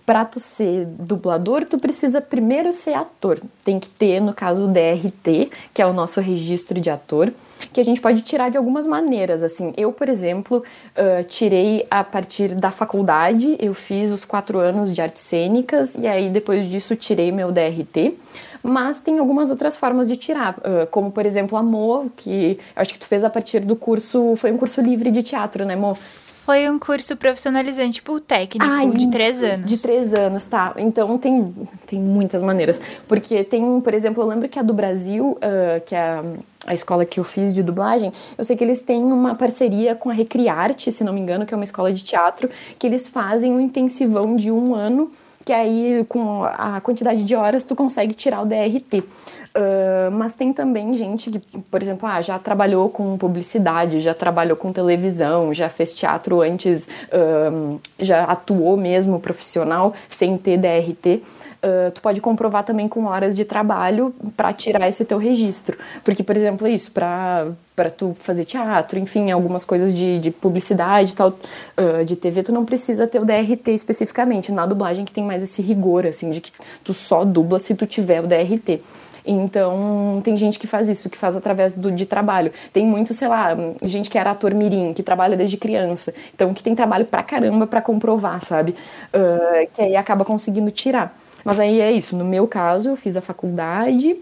para 0.07 0.25
tu 0.25 0.39
ser 0.39 0.87
dublador, 0.87 1.65
tu 1.65 1.77
precisa 1.77 2.19
primeiro 2.19 2.73
ser 2.73 2.95
ator. 2.95 3.39
Tem 3.63 3.79
que 3.79 3.89
ter, 3.89 4.19
no 4.19 4.33
caso, 4.33 4.65
o 4.65 4.67
DRT, 4.67 5.51
que 5.71 5.83
é 5.83 5.85
o 5.85 5.93
nosso 5.93 6.19
registro 6.19 6.81
de 6.81 6.89
ator, 6.89 7.31
que 7.71 7.79
a 7.79 7.83
gente 7.83 8.01
pode 8.01 8.21
tirar 8.21 8.49
de 8.49 8.57
algumas 8.57 8.87
maneiras. 8.87 9.43
Assim, 9.43 9.73
eu, 9.77 9.91
por 9.91 10.09
exemplo, 10.09 10.63
uh, 10.95 11.23
tirei 11.25 11.85
a 11.89 12.03
partir 12.03 12.55
da 12.55 12.71
faculdade, 12.71 13.57
eu 13.59 13.73
fiz 13.73 14.11
os 14.11 14.25
quatro 14.25 14.59
anos 14.59 14.93
de 14.93 15.01
artes 15.01 15.21
cênicas 15.21 15.95
e 15.95 16.07
aí 16.07 16.29
depois 16.29 16.67
disso 16.67 16.95
tirei 16.95 17.31
meu 17.31 17.51
DRT 17.51 18.17
mas 18.61 18.99
tem 18.99 19.19
algumas 19.19 19.49
outras 19.51 19.77
formas 19.77 20.05
de 20.05 20.17
tirar, 20.17 20.55
como 20.91 21.11
por 21.11 21.25
exemplo 21.25 21.57
a 21.57 21.63
Mo, 21.63 22.11
que 22.17 22.59
acho 22.75 22.91
que 22.91 22.99
tu 22.99 23.07
fez 23.07 23.23
a 23.23 23.29
partir 23.29 23.61
do 23.61 23.73
curso, 23.73 24.35
foi 24.35 24.51
um 24.51 24.57
curso 24.57 24.81
livre 24.81 25.11
de 25.11 25.23
teatro, 25.23 25.63
né, 25.63 25.77
Mo? 25.77 25.97
Foi 26.45 26.69
um 26.69 26.79
curso 26.79 27.15
profissionalizante 27.15 28.01
por 28.01 28.19
técnico 28.19 28.65
ah, 28.65 28.85
de 28.85 29.01
isso, 29.01 29.11
três 29.11 29.43
anos. 29.43 29.65
De 29.65 29.81
três 29.81 30.13
anos, 30.13 30.45
tá. 30.45 30.73
Então 30.77 31.17
tem, 31.17 31.53
tem 31.85 31.99
muitas 31.99 32.41
maneiras. 32.41 32.81
Porque 33.07 33.43
tem, 33.43 33.79
por 33.81 33.93
exemplo, 33.93 34.23
eu 34.23 34.27
lembro 34.27 34.47
que 34.47 34.57
a 34.57 34.63
do 34.63 34.73
Brasil, 34.73 35.31
uh, 35.31 35.81
que 35.85 35.93
é 35.93 35.99
a, 35.99 36.23
a 36.67 36.73
escola 36.73 37.05
que 37.05 37.19
eu 37.19 37.23
fiz 37.23 37.53
de 37.53 37.61
dublagem, 37.61 38.11
eu 38.37 38.43
sei 38.43 38.55
que 38.55 38.63
eles 38.63 38.81
têm 38.81 39.03
uma 39.03 39.35
parceria 39.35 39.95
com 39.95 40.09
a 40.09 40.13
Recriarte, 40.13 40.91
se 40.91 41.03
não 41.03 41.13
me 41.13 41.19
engano, 41.19 41.45
que 41.45 41.53
é 41.53 41.57
uma 41.57 41.63
escola 41.63 41.93
de 41.93 42.03
teatro, 42.03 42.49
que 42.77 42.87
eles 42.87 43.07
fazem 43.07 43.51
um 43.51 43.59
intensivão 43.59 44.35
de 44.35 44.51
um 44.51 44.73
ano 44.73 45.11
que 45.49 45.53
aí 45.53 46.05
com 46.07 46.43
a 46.43 46.79
quantidade 46.79 47.23
de 47.23 47.33
horas 47.33 47.63
tu 47.63 47.75
consegue 47.75 48.13
tirar 48.13 48.43
o 48.43 48.45
DRT. 48.45 48.99
Uh, 48.99 50.11
mas 50.11 50.35
tem 50.35 50.53
também 50.53 50.93
gente 50.93 51.31
que, 51.31 51.39
por 51.71 51.81
exemplo, 51.81 52.07
ah, 52.07 52.21
já 52.21 52.37
trabalhou 52.37 52.87
com 52.87 53.17
publicidade, 53.17 53.99
já 53.99 54.13
trabalhou 54.13 54.55
com 54.55 54.71
televisão, 54.71 55.51
já 55.51 55.67
fez 55.67 55.91
teatro 55.91 56.41
antes, 56.41 56.87
uh, 56.87 57.79
já 57.97 58.25
atuou 58.25 58.77
mesmo 58.77 59.19
profissional 59.19 59.95
sem 60.07 60.37
ter 60.37 60.55
DRT. 60.55 61.23
Uh, 61.61 61.91
tu 61.91 62.01
pode 62.01 62.21
comprovar 62.21 62.63
também 62.63 62.87
com 62.87 63.03
horas 63.03 63.35
de 63.35 63.43
trabalho 63.43 64.15
para 64.37 64.53
tirar 64.53 64.87
esse 64.87 65.03
teu 65.03 65.17
registro. 65.17 65.77
Porque, 66.05 66.23
por 66.23 66.37
exemplo, 66.37 66.65
é 66.65 66.71
isso, 66.71 66.89
para 66.91 67.53
tu 67.97 68.15
fazer 68.17 68.45
teatro, 68.45 68.97
enfim, 68.97 69.29
algumas 69.29 69.65
coisas 69.65 69.93
de, 69.93 70.19
de 70.19 70.31
publicidade 70.31 71.13
tal, 71.13 71.29
uh, 71.29 72.05
de 72.05 72.15
TV, 72.15 72.43
tu 72.43 72.53
não 72.53 72.63
precisa 72.63 73.05
ter 73.05 73.19
o 73.19 73.25
DRT 73.25 73.71
especificamente. 73.71 74.53
Na 74.53 74.65
dublagem 74.65 75.03
que 75.03 75.11
tem 75.11 75.23
mais 75.23 75.43
esse 75.43 75.61
rigor, 75.61 76.05
assim, 76.05 76.31
de 76.31 76.39
que 76.39 76.51
tu 76.81 76.93
só 76.93 77.25
dubla 77.25 77.59
se 77.59 77.75
tu 77.75 77.85
tiver 77.85 78.21
o 78.21 78.27
DRT. 78.27 78.81
Então, 79.25 80.21
tem 80.23 80.35
gente 80.37 80.57
que 80.57 80.65
faz 80.65 80.89
isso, 80.89 81.09
que 81.09 81.17
faz 81.17 81.35
através 81.35 81.73
do, 81.73 81.91
de 81.91 82.05
trabalho. 82.05 82.51
Tem 82.71 82.85
muito, 82.85 83.13
sei 83.13 83.27
lá, 83.27 83.49
gente 83.83 84.09
que 84.09 84.17
era 84.17 84.31
ator 84.31 84.53
mirim, 84.53 84.93
que 84.93 85.03
trabalha 85.03 85.35
desde 85.35 85.57
criança. 85.57 86.13
Então, 86.33 86.53
que 86.53 86.63
tem 86.63 86.73
trabalho 86.73 87.05
pra 87.05 87.21
caramba 87.21 87.67
pra 87.67 87.81
comprovar, 87.81 88.43
sabe? 88.43 88.75
Uh, 89.13 89.69
que 89.73 89.81
aí 89.81 89.95
acaba 89.95 90.23
conseguindo 90.23 90.71
tirar. 90.71 91.18
Mas 91.43 91.59
aí 91.59 91.79
é 91.81 91.91
isso, 91.91 92.15
no 92.15 92.25
meu 92.25 92.47
caso, 92.47 92.89
eu 92.89 92.95
fiz 92.95 93.15
a 93.15 93.21
faculdade, 93.21 94.17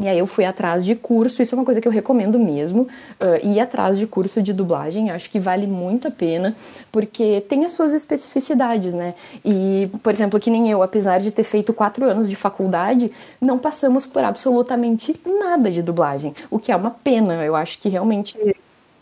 e 0.00 0.06
aí 0.06 0.18
eu 0.18 0.26
fui 0.28 0.44
atrás 0.44 0.84
de 0.84 0.94
curso, 0.94 1.42
isso 1.42 1.54
é 1.54 1.58
uma 1.58 1.64
coisa 1.64 1.80
que 1.80 1.88
eu 1.88 1.92
recomendo 1.92 2.38
mesmo, 2.38 2.82
uh, 2.82 3.44
ir 3.44 3.58
atrás 3.58 3.98
de 3.98 4.06
curso 4.06 4.40
de 4.40 4.52
dublagem, 4.52 5.10
acho 5.10 5.28
que 5.28 5.40
vale 5.40 5.66
muito 5.66 6.06
a 6.06 6.10
pena, 6.10 6.54
porque 6.92 7.40
tem 7.48 7.64
as 7.64 7.72
suas 7.72 7.92
especificidades, 7.92 8.94
né? 8.94 9.14
E, 9.44 9.90
por 10.00 10.12
exemplo, 10.12 10.38
que 10.38 10.50
nem 10.50 10.70
eu, 10.70 10.84
apesar 10.84 11.18
de 11.18 11.32
ter 11.32 11.42
feito 11.42 11.72
quatro 11.72 12.04
anos 12.04 12.28
de 12.28 12.36
faculdade, 12.36 13.10
não 13.40 13.58
passamos 13.58 14.06
por 14.06 14.22
absolutamente 14.22 15.20
nada 15.26 15.68
de 15.68 15.82
dublagem, 15.82 16.32
o 16.48 16.60
que 16.60 16.70
é 16.70 16.76
uma 16.76 16.92
pena, 16.92 17.44
eu 17.44 17.56
acho 17.56 17.80
que 17.80 17.88
realmente 17.88 18.38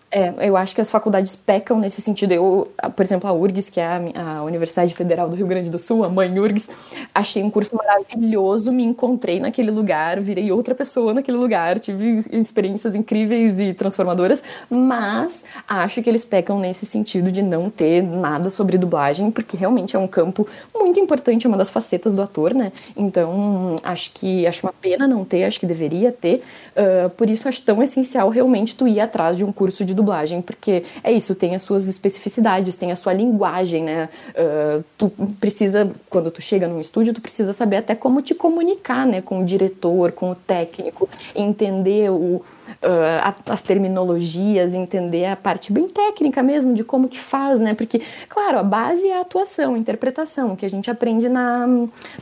é, 0.08 0.32
eu 0.48 0.56
acho 0.56 0.74
que 0.74 0.80
as 0.80 0.90
faculdades 0.90 1.34
pecam 1.34 1.80
nesse 1.80 2.00
sentido. 2.00 2.32
Eu, 2.32 2.68
por 2.94 3.02
exemplo, 3.02 3.28
a 3.28 3.32
URGS, 3.32 3.68
que 3.70 3.80
é 3.80 3.86
a, 3.86 4.38
a, 4.38 4.44
Universidade 4.44 4.94
Federal 4.94 5.28
do 5.28 5.34
Rio 5.34 5.46
Grande 5.46 5.68
do 5.68 5.78
Sul, 5.78 6.04
a 6.04 6.08
mãe 6.08 6.38
URGS, 6.38 6.70
achei 7.12 7.42
um 7.42 7.50
curso 7.50 7.76
maravilhoso, 7.76 8.72
me 8.72 8.84
encontrei 8.84 9.40
naquele 9.40 9.70
lugar, 9.70 10.20
virei 10.20 10.52
outra 10.52 10.74
pessoa 10.74 11.12
naquele 11.12 11.36
lugar, 11.36 11.80
tive 11.80 12.24
experiências 12.30 12.94
incríveis 12.94 13.58
e 13.58 13.74
transformadoras, 13.74 14.44
mas 14.70 15.44
acho 15.68 16.00
que 16.00 16.08
eles 16.08 16.24
pecam 16.24 16.60
nesse 16.60 16.86
sentido 16.86 17.32
de 17.32 17.42
não 17.42 17.68
ter 17.68 18.00
nada 18.02 18.48
sobre 18.48 18.78
dublagem, 18.78 19.30
porque 19.32 19.56
realmente 19.56 19.96
é 19.96 19.98
um 19.98 20.06
campo 20.06 20.46
muito 20.72 21.00
importante, 21.00 21.46
é 21.46 21.48
uma 21.48 21.58
das 21.58 21.70
facetas 21.70 22.14
do 22.14 22.22
ator, 22.22 22.54
né? 22.54 22.72
Então, 22.96 23.76
acho 23.82 24.12
que 24.12 24.46
acho 24.46 24.64
uma 24.64 24.72
pena 24.72 25.08
não 25.08 25.24
ter, 25.24 25.44
acho 25.44 25.58
que 25.58 25.66
deveria 25.66 26.12
ter. 26.12 26.44
Uh, 26.76 27.10
por 27.10 27.28
isso 27.28 27.48
acho 27.48 27.62
tão 27.62 27.82
essencial 27.82 28.28
realmente 28.28 28.76
tu 28.76 28.86
ir 28.86 29.00
atrás 29.00 29.36
de 29.36 29.42
um 29.42 29.50
curso 29.50 29.84
de 29.84 29.95
dublagem, 29.96 30.40
porque 30.40 30.84
é 31.02 31.10
isso, 31.10 31.34
tem 31.34 31.54
as 31.54 31.62
suas 31.62 31.88
especificidades, 31.88 32.76
tem 32.76 32.92
a 32.92 32.96
sua 32.96 33.12
linguagem, 33.12 33.82
né? 33.82 34.08
Uh, 34.30 34.84
tu 34.96 35.10
precisa, 35.40 35.90
quando 36.08 36.30
tu 36.30 36.40
chega 36.40 36.68
num 36.68 36.80
estúdio, 36.80 37.14
tu 37.14 37.20
precisa 37.20 37.52
saber 37.52 37.78
até 37.78 37.94
como 37.94 38.22
te 38.22 38.34
comunicar, 38.34 39.06
né? 39.06 39.20
Com 39.20 39.40
o 39.40 39.44
diretor, 39.44 40.12
com 40.12 40.30
o 40.30 40.34
técnico, 40.34 41.08
entender 41.34 42.10
o, 42.10 42.42
uh, 42.82 43.34
as 43.50 43.62
terminologias, 43.62 44.74
entender 44.74 45.26
a 45.26 45.36
parte 45.36 45.72
bem 45.72 45.88
técnica 45.88 46.42
mesmo 46.42 46.74
de 46.74 46.84
como 46.84 47.08
que 47.08 47.18
faz, 47.18 47.60
né? 47.60 47.74
Porque, 47.74 48.02
claro, 48.28 48.58
a 48.58 48.62
base 48.62 49.06
é 49.08 49.18
a 49.18 49.20
atuação, 49.20 49.74
a 49.74 49.78
interpretação, 49.78 50.56
que 50.56 50.66
a 50.66 50.70
gente 50.70 50.90
aprende 50.90 51.28
na, 51.28 51.66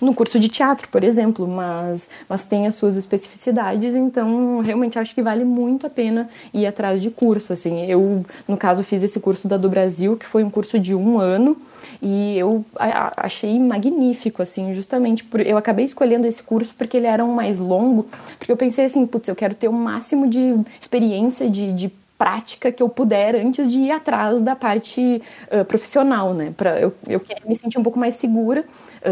no 0.01 0.15
curso 0.15 0.39
de 0.39 0.49
teatro, 0.49 0.89
por 0.89 1.05
exemplo, 1.05 1.47
mas, 1.47 2.11
mas 2.29 2.45
tem 2.45 2.67
as 2.67 2.75
suas 2.75 2.97
especificidades, 2.97 3.95
então 3.95 4.61
realmente 4.61 4.99
acho 4.99 5.15
que 5.15 5.23
vale 5.23 5.45
muito 5.45 5.87
a 5.87 5.91
pena 5.91 6.29
ir 6.53 6.67
atrás 6.67 7.01
de 7.03 7.11
curso, 7.11 7.53
assim. 7.53 7.85
Eu, 7.87 8.25
no 8.47 8.57
caso, 8.57 8.85
fiz 8.85 9.03
esse 9.03 9.21
curso 9.21 9.49
da 9.49 9.57
do 9.57 9.69
Brasil, 9.69 10.17
que 10.17 10.27
foi 10.27 10.45
um 10.45 10.51
curso 10.51 10.79
de 10.79 10.95
um 10.95 11.19
ano, 11.19 11.57
e 12.03 12.37
eu 12.39 12.65
achei 13.17 13.59
magnífico, 13.59 14.43
assim, 14.43 14.75
justamente 14.75 15.25
por 15.25 15.41
eu 15.41 15.57
acabei 15.57 15.85
escolhendo 15.85 16.27
esse 16.27 16.43
curso 16.43 16.75
porque 16.77 16.97
ele 16.97 17.07
era 17.07 17.25
um 17.25 17.33
mais 17.33 17.59
longo, 17.59 18.07
porque 18.39 18.53
eu 18.53 18.57
pensei 18.57 18.85
assim, 18.85 19.07
putz, 19.07 19.29
eu 19.29 19.35
quero 19.35 19.55
ter 19.55 19.69
o 19.69 19.73
máximo 19.73 20.29
de 20.29 20.34
experiência, 20.81 21.49
de, 21.49 21.73
de 21.73 21.93
prática 22.17 22.71
que 22.71 22.83
eu 22.83 22.89
puder 22.89 23.35
antes 23.35 23.71
de 23.71 23.79
ir 23.81 23.91
atrás 23.91 24.41
da 24.41 24.55
parte 24.55 25.23
uh, 25.51 25.65
profissional, 25.65 26.33
né? 26.33 26.55
Pra, 26.57 26.79
eu, 26.79 26.95
eu 27.07 27.21
queria 27.21 27.43
me 27.47 27.57
sentir 27.57 27.79
um 27.79 27.83
pouco 27.83 27.99
mais 27.99 28.15
segura 28.15 28.65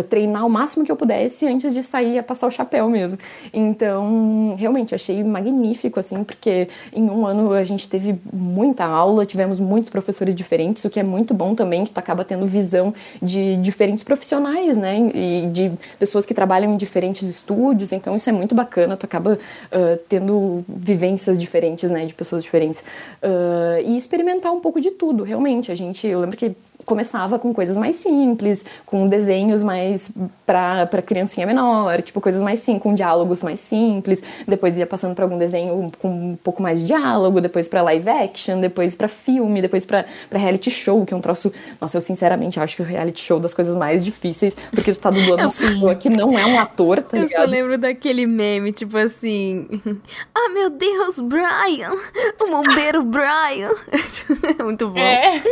treinar 0.09 0.47
o 0.47 0.51
máximo 0.51 0.85
que 0.85 0.93
eu 0.93 0.97
pudesse 0.97 1.47
antes 1.47 1.75
de 1.75 1.83
sair 1.83 2.19
a 2.19 2.23
passar 2.23 2.47
o 2.47 2.51
chapéu 2.51 2.89
mesmo. 2.89 3.19
Então, 3.53 4.55
realmente, 4.57 4.95
achei 4.95 5.23
magnífico, 5.23 6.01
assim, 6.01 6.25
porque 6.25 6.69
em 6.93 7.11
um 7.11 7.27
ano 7.27 7.53
a 7.53 7.65
gente 7.65 7.89
teve 7.89 8.19
muita 8.33 8.85
aula, 8.85 9.27
tivemos 9.27 9.61
muitos 9.61 9.91
professores 9.91 10.35
diferentes, 10.35 10.85
o 10.85 10.91
que 10.91 11.01
é 11.01 11.03
muito 11.03 11.35
bom 11.35 11.55
também, 11.55 11.85
que 11.85 11.91
tu 11.91 11.99
acaba 11.99 12.25
tendo 12.25 12.47
visão 12.47 12.95
de 13.21 13.57
diferentes 13.57 14.03
profissionais, 14.03 14.77
né? 14.77 15.11
E 15.15 15.47
de 15.53 15.73
pessoas 15.99 16.25
que 16.25 16.35
trabalham 16.35 16.73
em 16.73 16.77
diferentes 16.77 17.29
estúdios, 17.29 17.93
então 17.93 18.15
isso 18.17 18.29
é 18.29 18.33
muito 18.33 18.55
bacana, 18.55 18.97
tu 18.97 19.05
acaba 19.05 19.35
uh, 19.35 19.99
tendo 20.09 20.65
vivências 20.69 21.39
diferentes, 21.39 21.91
né? 21.91 22.07
De 22.07 22.15
pessoas 22.15 22.43
diferentes. 22.43 22.81
Uh, 23.23 23.83
e 23.85 23.97
experimentar 23.97 24.53
um 24.53 24.61
pouco 24.61 24.81
de 24.81 24.91
tudo, 24.91 25.25
realmente. 25.25 25.71
A 25.71 25.75
gente, 25.75 26.07
eu 26.07 26.21
lembro 26.21 26.37
que 26.37 26.55
começava 26.85 27.39
com 27.39 27.53
coisas 27.53 27.77
mais 27.77 27.97
simples, 27.97 28.65
com 28.87 29.07
desenhos 29.07 29.63
mais 29.63 30.11
para 30.47 31.03
criancinha 31.03 31.47
menor, 31.47 32.03
tipo 32.03 32.21
coisas 32.21 32.43
mais 32.43 32.61
simples, 32.61 32.83
com 32.83 32.95
diálogos 32.95 33.43
mais 33.43 33.61
simples, 33.61 34.23
depois 34.47 34.77
ia 34.77 34.87
passando 34.87 35.15
para 35.15 35.25
algum 35.25 35.39
desenho 35.39 35.91
com 35.99 36.09
um 36.09 36.37
pouco 36.37 36.63
mais 36.63 36.81
de 36.81 36.87
diálogo, 36.87 37.41
depois 37.41 37.69
para 37.69 37.83
live 37.83 38.09
action, 38.09 38.61
depois 38.61 38.97
para 38.97 39.09
filme, 39.09 39.63
depois 39.63 39.85
para 39.85 40.07
reality 40.31 40.71
show, 40.71 41.05
que 41.05 41.15
é 41.15 41.17
um 41.17 41.21
troço, 41.21 41.53
nossa, 41.81 41.97
eu 41.97 42.03
sinceramente 42.03 42.59
acho 42.59 42.77
que 42.77 42.83
o 42.83 42.85
reality 42.85 43.23
show 43.23 43.39
é 43.39 43.41
das 43.41 43.55
coisas 43.55 43.75
mais 43.75 44.05
difíceis, 44.05 44.57
porque 44.71 44.93
tu 44.93 44.99
tá 44.99 45.11
dublando 45.11 45.43
uma 45.43 45.49
pessoa 45.49 45.95
que 45.95 46.09
não 46.09 46.39
é 46.39 46.45
um 46.47 46.59
ator, 46.59 47.03
tá 47.03 47.17
eu 47.17 47.23
ligado? 47.23 47.41
Eu 47.41 47.47
só 47.47 47.51
lembro 47.51 47.79
daquele 47.79 48.27
meme, 48.27 48.73
tipo 48.73 48.97
assim, 48.97 49.67
ah, 50.35 50.49
meu 50.51 50.71
Deus, 50.71 51.21
Brian, 51.21 51.93
o 52.41 52.51
bombeiro 52.51 53.03
Brian. 53.03 53.71
Muito 54.63 54.89
bom. 54.89 54.99
É. 54.99 55.43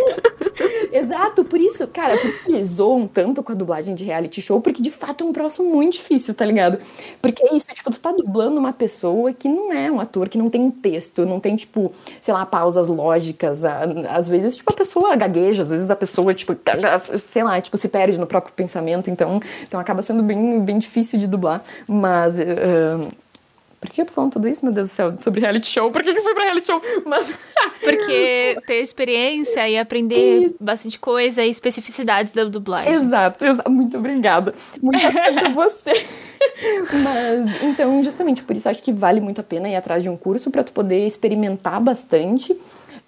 Exato, 0.93 1.19
por 1.44 1.60
isso, 1.60 1.86
cara, 1.88 2.16
por 2.16 2.28
isso 2.28 2.42
que 2.42 2.64
zoam 2.64 3.06
tanto 3.06 3.42
com 3.42 3.52
a 3.52 3.55
dublagem 3.55 3.94
de 3.94 4.05
reality 4.05 4.40
show, 4.40 4.60
porque 4.60 4.82
de 4.82 4.90
fato 4.90 5.24
é 5.24 5.26
um 5.26 5.32
troço 5.32 5.64
muito 5.64 5.94
difícil, 5.94 6.34
tá 6.34 6.44
ligado? 6.44 6.78
Porque 7.20 7.44
é 7.44 7.55
isso, 7.55 7.66
tipo, 7.74 7.90
tu 7.90 8.01
tá 8.01 8.12
dublando 8.12 8.59
uma 8.59 8.72
pessoa 8.72 9.32
que 9.32 9.48
não 9.48 9.72
é 9.72 9.90
um 9.90 10.01
ator, 10.01 10.28
que 10.28 10.38
não 10.38 10.48
tem 10.48 10.60
um 10.60 10.70
texto, 10.70 11.26
não 11.26 11.40
tem, 11.40 11.56
tipo, 11.56 11.92
sei 12.20 12.32
lá, 12.32 12.47
pausas 12.47 12.86
lógicas. 12.86 13.64
Às 13.64 14.28
vezes, 14.28 14.56
tipo, 14.56 14.70
a 14.72 14.76
pessoa 14.76 15.16
gagueja, 15.16 15.62
às 15.62 15.68
vezes 15.68 15.90
a 15.90 15.97
pessoa, 15.97 16.32
tipo, 16.32 16.56
sei 17.18 17.42
lá, 17.42 17.60
tipo, 17.60 17.76
se 17.76 17.88
perde 17.88 18.18
no 18.18 18.26
próprio 18.26 18.55
pensamento, 18.55 19.10
então, 19.10 19.40
então 19.62 19.80
acaba 19.80 20.02
sendo 20.02 20.22
bem, 20.22 20.60
bem 20.60 20.78
difícil 20.78 21.18
de 21.18 21.26
dublar. 21.26 21.62
Mas. 21.86 22.38
Uh, 22.38 23.10
Por 23.81 23.89
que 23.89 24.02
eu 24.02 24.05
tô 24.07 24.12
falando 24.12 24.32
tudo 24.32 24.47
isso, 24.47 24.62
meu 24.65 24.74
Deus 24.74 24.90
do 24.90 24.94
céu, 24.94 25.16
sobre 25.16 25.40
reality 25.40 25.66
show? 25.66 25.90
Por 25.90 26.02
que 26.02 26.11
eu 26.11 26.23
fui 26.23 26.35
pra 26.35 26.44
reality 26.44 26.66
show? 26.66 26.82
Mas. 27.07 27.32
Porque 27.82 28.59
ter 28.66 28.81
experiência 28.82 29.66
e 29.66 29.78
aprender 29.78 30.43
Isso. 30.43 30.57
bastante 30.61 30.98
coisa 30.98 31.43
e 31.43 31.48
especificidades 31.48 32.32
da 32.32 32.44
dublagem. 32.44 32.93
Exato, 32.93 33.44
exa- 33.44 33.65
muito 33.69 33.97
obrigada. 33.97 34.55
Muito 34.82 35.07
obrigada 35.07 35.48
você. 35.51 35.93
Mas, 37.02 37.62
então, 37.62 38.02
justamente 38.02 38.43
por 38.43 38.55
isso 38.57 38.69
acho 38.69 38.82
que 38.82 38.93
vale 38.93 39.20
muito 39.20 39.40
a 39.40 39.44
pena 39.44 39.69
ir 39.69 39.77
atrás 39.77 40.02
de 40.02 40.09
um 40.09 40.16
curso 40.16 40.51
para 40.51 40.62
tu 40.65 40.73
poder 40.73 41.07
experimentar 41.07 41.81
bastante. 41.81 42.55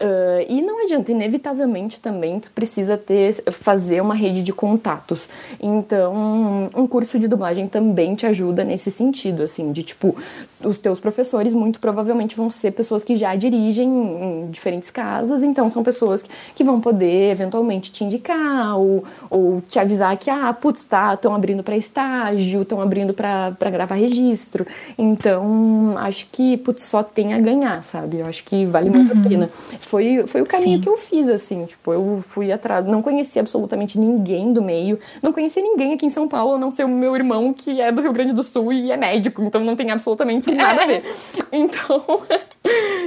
Ah, 0.01 0.45
e 0.49 0.61
não 0.61 0.85
adianta, 0.85 1.13
inevitavelmente 1.13 2.01
também 2.01 2.41
tu 2.41 2.51
precisa 2.51 2.97
ter, 2.97 3.35
fazer 3.53 4.01
uma 4.01 4.15
rede 4.15 4.43
de 4.43 4.53
contatos. 4.53 5.31
Então, 5.61 6.71
um 6.75 6.87
curso 6.87 7.19
de 7.19 7.29
dublagem 7.29 7.69
também 7.69 8.15
te 8.15 8.27
ajuda 8.27 8.65
nesse 8.65 8.91
sentido, 8.91 9.43
assim, 9.43 9.71
de 9.73 9.83
tipo, 9.83 10.17
os 10.65 10.79
teus 10.79 10.99
professores 10.99 11.55
muito 11.55 11.79
provavelmente 11.79 12.37
vão 12.37 12.51
ser 12.51 12.73
pessoas 12.73 13.05
que 13.05 13.17
já 13.17 13.35
dirigem 13.37 13.89
em 13.89 14.51
diferentes 14.51 14.91
casas, 14.91 15.43
então 15.43 15.69
são 15.69 15.83
pessoas 15.83 16.25
que, 16.55 16.63
vão 16.63 16.81
poder 16.81 17.33
eventualmente 17.33 17.91
te 17.91 18.05
indicar 18.05 18.79
ou, 18.79 19.05
ou 19.29 19.61
te 19.69 19.81
avisar 19.81 20.17
que, 20.17 20.31
ah, 20.31 20.53
putz, 20.53 20.85
tá, 20.85 21.15
estão 21.15 21.35
abrindo 21.35 21.61
para 21.63 21.77
estágio, 21.77 22.63
estão 22.63 22.81
abrindo 22.81 23.13
para 23.13 23.51
gravar 23.69 23.97
registro. 23.97 24.65
Então, 24.97 25.97
acho 25.99 26.29
que, 26.31 26.57
putz, 26.57 26.85
só 26.85 27.03
tem 27.03 27.35
a 27.35 27.41
ganhar, 27.41 27.83
sabe? 27.83 28.19
Eu 28.19 28.27
acho 28.27 28.45
que 28.45 28.65
vale 28.65 28.91
muito 28.91 29.13
a 29.13 29.29
pena. 29.29 29.51
Foi, 29.87 30.27
foi 30.27 30.41
o 30.43 30.47
caminho 30.47 30.79
Sim. 30.79 30.83
que 30.83 30.89
eu 30.89 30.97
fiz, 30.97 31.29
assim, 31.29 31.67
tipo, 31.67 31.93
eu 31.93 32.23
fui 32.27 32.51
atrás, 32.51 32.87
não 32.87 33.03
conhecia 33.03 33.43
absolutamente 33.43 33.99
ninguém 33.99 34.53
do 34.53 34.63
meio, 34.63 34.99
não 35.23 35.33
conhecia 35.33 35.63
ninguém 35.63 35.93
aqui 35.93 36.07
em 36.07 36.11
São 36.11 36.29
Paulo, 36.29 36.55
a 36.55 36.59
não 36.59 36.71
ser 36.71 36.85
o 36.85 36.89
meu 36.89 37.15
irmão, 37.15 37.53
que 37.53 37.81
é 37.81 37.91
do 37.91 38.01
Rio 38.01 38.13
Grande 38.13 38.33
do 38.33 38.43
Sul 38.43 38.73
e 38.73 38.91
é 38.91 38.97
médico, 38.97 39.43
então 39.43 39.63
não 39.65 39.77
tem 39.77 39.91
absolutamente 39.91 40.51
nada 40.55 40.83
a 40.83 40.87
ver. 40.87 41.05
Então, 41.51 42.23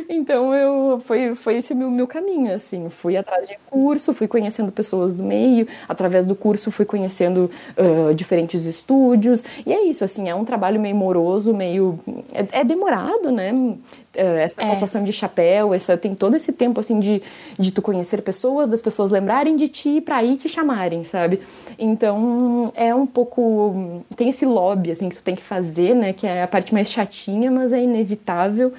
então 0.10 0.54
eu, 0.54 1.00
foi, 1.00 1.36
foi 1.36 1.58
esse 1.58 1.74
o 1.74 1.76
meu, 1.76 1.90
meu 1.90 2.08
caminho, 2.08 2.54
assim, 2.54 2.90
fui 2.90 3.16
atrás 3.16 3.48
de 3.48 3.58
curso, 3.70 4.14
fui 4.14 4.28
conhecendo 4.28 4.72
pessoas 4.72 5.14
do 5.14 5.24
meio, 5.24 5.68
através 5.88 6.26
do 6.26 6.36
curso 6.36 6.72
fui 6.72 6.86
conhecendo 6.86 7.50
ah, 7.78 8.14
diferentes 8.14 8.66
estúdios, 8.66 9.44
e 9.66 9.74
é 9.74 9.84
isso, 9.86 10.04
assim, 10.04 10.30
é 10.30 10.36
um 10.36 10.44
trabalho 10.46 10.80
meio 10.80 10.96
moroso, 10.96 11.54
meio, 11.54 11.98
é, 12.34 12.60
é 12.60 12.64
demorado, 12.64 13.32
né, 13.32 13.54
essa 14.14 14.62
É. 14.62 14.70
passação 14.70 15.04
de 15.04 15.12
chapéu, 15.12 15.74
essa, 15.74 15.98
tem 15.98 16.16
todo 16.16 16.36
esse 16.36 16.54
tempo 16.54 16.80
assim 16.80 17.00
de, 17.00 17.22
de 17.60 17.72
tu 17.72 17.82
conhecer 17.82 18.22
pessoas, 18.22 18.70
das 18.70 18.82
pessoas 18.82 19.12
lembrarem 19.12 19.56
de 19.58 19.68
ti 19.68 20.00
pra 20.00 20.24
ir 20.24 20.38
te 20.38 20.48
chamarem, 20.48 21.04
sabe? 21.04 21.42
Então 21.78 22.72
é 22.76 22.96
um 22.96 23.06
pouco. 23.06 24.02
Tem 24.16 24.30
esse 24.30 24.46
lobby 24.46 24.92
assim 24.92 25.10
que 25.10 25.18
tu 25.18 25.24
tem 25.24 25.36
que 25.36 25.42
fazer, 25.42 25.94
né? 25.94 26.14
Que 26.14 26.26
é 26.26 26.44
a 26.44 26.48
parte 26.48 26.74
mais 26.74 26.90
chatinha, 26.90 27.52
mas 27.52 27.74
é 27.74 27.82
inevitável. 27.84 28.72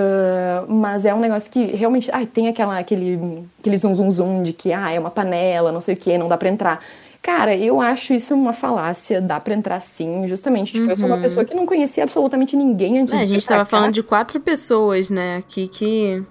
Ah, 0.00 0.64
mas 0.68 1.04
é 1.04 1.12
um 1.12 1.18
negócio 1.20 1.50
que 1.50 1.64
realmente 1.66 2.08
ai, 2.12 2.24
tem 2.24 2.46
aquela, 2.48 2.78
aquele, 2.78 3.42
aquele 3.58 3.76
zum 3.76 3.94
zum 3.96 4.10
zum 4.10 4.42
de 4.42 4.52
que 4.52 4.72
ah, 4.72 4.90
é 4.92 4.98
uma 4.98 5.10
panela, 5.10 5.72
não 5.72 5.80
sei 5.80 5.94
o 5.94 5.96
que, 5.96 6.16
não 6.16 6.28
dá 6.28 6.36
pra 6.38 6.48
entrar. 6.48 6.80
Cara, 7.20 7.54
eu 7.56 7.80
acho 7.80 8.14
isso 8.14 8.32
uma 8.34 8.52
falácia, 8.52 9.20
dá 9.20 9.40
pra 9.40 9.52
entrar 9.52 9.80
sim, 9.80 10.26
justamente. 10.28 10.72
Tipo, 10.72 10.88
eu 10.90 10.96
sou 10.96 11.08
uma 11.08 11.18
pessoa 11.18 11.44
que 11.44 11.52
não 11.54 11.66
conhecia 11.66 12.04
absolutamente 12.04 12.56
ninguém 12.56 13.00
antes 13.00 13.12
É, 13.12 13.18
de 13.18 13.22
a 13.24 13.26
gente 13.26 13.46
tava 13.46 13.60
cá. 13.60 13.64
falando 13.66 13.92
de 13.92 14.02
quatro 14.04 14.38
pessoas, 14.40 15.10
né, 15.10 15.38
aqui 15.38 15.66
que, 15.66 16.22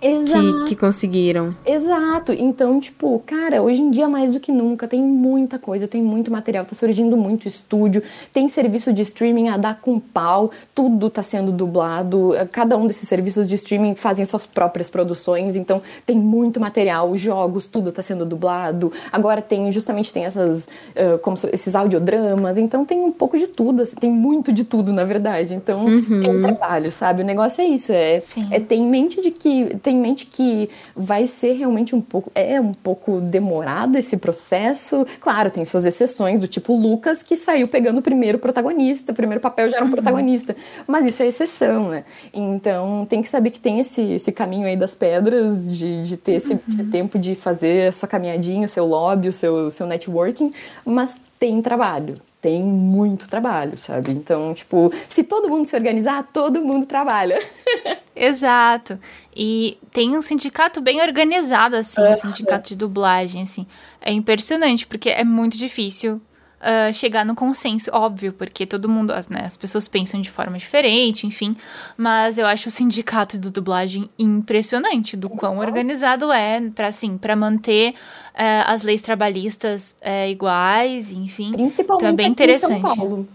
Exato. 0.00 0.58
que, 0.60 0.64
que 0.70 0.76
conseguiram. 0.76 1.54
Exato. 1.66 2.32
Então, 2.32 2.78
tipo, 2.80 3.22
cara, 3.26 3.62
hoje 3.62 3.80
em 3.82 3.90
dia 3.90 4.08
mais 4.08 4.32
do 4.32 4.40
que 4.40 4.52
nunca 4.52 4.86
tem 4.86 5.00
muita 5.02 5.58
coisa, 5.58 5.88
tem 5.88 6.02
muito 6.02 6.30
material, 6.30 6.64
tá 6.64 6.74
surgindo 6.74 7.16
muito 7.16 7.46
estúdio, 7.48 8.02
tem 8.32 8.48
serviço 8.48 8.92
de 8.92 9.02
streaming 9.02 9.48
a 9.48 9.56
dar 9.56 9.80
com 9.80 9.98
pau, 9.98 10.50
tudo 10.74 11.10
tá 11.10 11.22
sendo 11.22 11.50
dublado. 11.52 12.32
Cada 12.52 12.76
um 12.76 12.86
desses 12.86 13.08
serviços 13.08 13.46
de 13.46 13.54
streaming 13.56 13.94
fazem 13.94 14.24
suas 14.24 14.46
próprias 14.46 14.88
produções, 14.90 15.56
então 15.56 15.82
tem 16.06 16.16
muito 16.16 16.60
material, 16.60 17.16
jogos, 17.16 17.66
tudo 17.66 17.90
tá 17.92 18.02
sendo 18.02 18.24
dublado. 18.24 18.92
Agora 19.12 19.42
tem, 19.42 19.70
justamente 19.72 20.12
tem 20.12 20.24
essas, 20.24 20.68
ah, 20.96 21.18
como 21.22 21.36
se- 21.36 21.50
esses 21.52 21.74
audiodramas, 21.74 22.58
então 22.58 22.84
tem 22.84 23.00
um 23.00 23.12
pouco 23.12 23.38
de 23.38 23.46
tudo, 23.46 23.82
assim, 23.82 23.96
tem 23.96 24.10
muito 24.10 24.52
de 24.52 24.64
tudo, 24.64 24.92
na 24.92 25.04
verdade. 25.04 25.54
Então, 25.54 25.86
é 25.88 26.28
um 26.30 26.42
trabalho, 26.42 26.92
sabe? 26.92 27.22
O 27.22 27.24
negócio 27.24 27.60
é 27.62 27.66
isso, 27.66 27.92
é, 27.92 28.20
Sim. 28.20 28.46
é 28.50 28.60
ter 28.60 28.76
em 28.76 28.86
mente 28.86 29.20
de 29.20 29.30
que 29.30 29.76
tem 29.88 29.96
em 29.96 30.00
mente 30.00 30.26
que 30.26 30.68
vai 30.94 31.26
ser 31.26 31.54
realmente 31.54 31.96
um 31.96 32.00
pouco 32.00 32.30
é 32.34 32.60
um 32.60 32.74
pouco 32.74 33.22
demorado 33.22 33.96
esse 33.96 34.18
processo. 34.18 35.06
Claro, 35.18 35.50
tem 35.50 35.64
suas 35.64 35.86
exceções 35.86 36.40
do 36.40 36.46
tipo 36.46 36.76
Lucas 36.76 37.22
que 37.22 37.34
saiu 37.36 37.66
pegando 37.66 37.98
o 37.98 38.02
primeiro 38.02 38.38
protagonista, 38.38 39.12
o 39.12 39.14
primeiro 39.14 39.40
papel 39.40 39.70
já 39.70 39.78
era 39.78 39.86
um 39.86 39.90
protagonista, 39.90 40.54
mas 40.86 41.06
isso 41.06 41.22
é 41.22 41.26
exceção, 41.26 41.88
né? 41.88 42.04
Então 42.34 43.06
tem 43.08 43.22
que 43.22 43.30
saber 43.30 43.50
que 43.50 43.58
tem 43.58 43.80
esse, 43.80 44.02
esse 44.02 44.30
caminho 44.30 44.66
aí 44.66 44.76
das 44.76 44.94
pedras 44.94 45.72
de, 45.72 46.02
de 46.02 46.16
ter 46.18 46.32
esse, 46.32 46.60
esse 46.68 46.84
tempo 46.84 47.18
de 47.18 47.34
fazer 47.34 47.88
a 47.88 47.92
sua 47.92 48.08
caminhadinha, 48.08 48.66
o 48.66 48.68
seu 48.68 48.84
lobby, 48.84 49.28
o 49.28 49.32
seu, 49.32 49.68
o 49.68 49.70
seu 49.70 49.86
networking, 49.86 50.52
mas 50.84 51.16
tem 51.38 51.62
trabalho. 51.62 52.14
Tem 52.40 52.62
muito 52.62 53.28
trabalho, 53.28 53.76
sabe? 53.76 54.12
Então, 54.12 54.54
tipo, 54.54 54.92
se 55.08 55.24
todo 55.24 55.48
mundo 55.48 55.66
se 55.66 55.74
organizar, 55.74 56.22
todo 56.32 56.60
mundo 56.60 56.86
trabalha. 56.86 57.38
Exato. 58.14 58.98
E 59.34 59.76
tem 59.92 60.16
um 60.16 60.22
sindicato 60.22 60.80
bem 60.80 61.00
organizado, 61.00 61.74
assim, 61.74 62.00
o 62.00 62.16
sindicato 62.16 62.68
de 62.68 62.76
dublagem, 62.76 63.42
assim. 63.42 63.66
É 64.00 64.12
impressionante, 64.12 64.86
porque 64.86 65.10
é 65.10 65.24
muito 65.24 65.58
difícil 65.58 66.20
ah, 66.60 66.92
chegar 66.92 67.24
no 67.24 67.34
consenso, 67.34 67.90
óbvio, 67.92 68.32
porque 68.32 68.66
todo 68.66 68.88
mundo, 68.88 69.12
as, 69.12 69.28
né, 69.28 69.42
as 69.44 69.56
pessoas 69.56 69.86
pensam 69.86 70.20
de 70.20 70.30
forma 70.30 70.58
diferente, 70.58 71.26
enfim. 71.26 71.56
Mas 71.96 72.36
eu 72.36 72.46
acho 72.46 72.68
o 72.68 72.72
sindicato 72.72 73.38
de 73.38 73.50
dublagem 73.50 74.10
impressionante, 74.18 75.16
do 75.16 75.30
quão 75.30 75.58
organizado 75.58 76.32
é, 76.32 76.60
para 76.70 76.88
assim, 76.88 77.16
para 77.16 77.36
manter 77.36 77.94
eh, 78.34 78.62
as 78.66 78.82
leis 78.82 79.00
trabalhistas 79.00 79.96
eh, 80.00 80.30
iguais, 80.30 81.12
enfim. 81.12 81.52
Principalmente 81.52 82.04
Então 82.04 82.08
é 82.08 82.12
bem 82.12 82.32
aqui 82.32 82.42
em 82.42 82.58
São 82.58 82.70
interessante. 82.70 82.96
Paulo. 82.96 83.28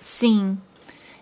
Sim. 0.00 0.58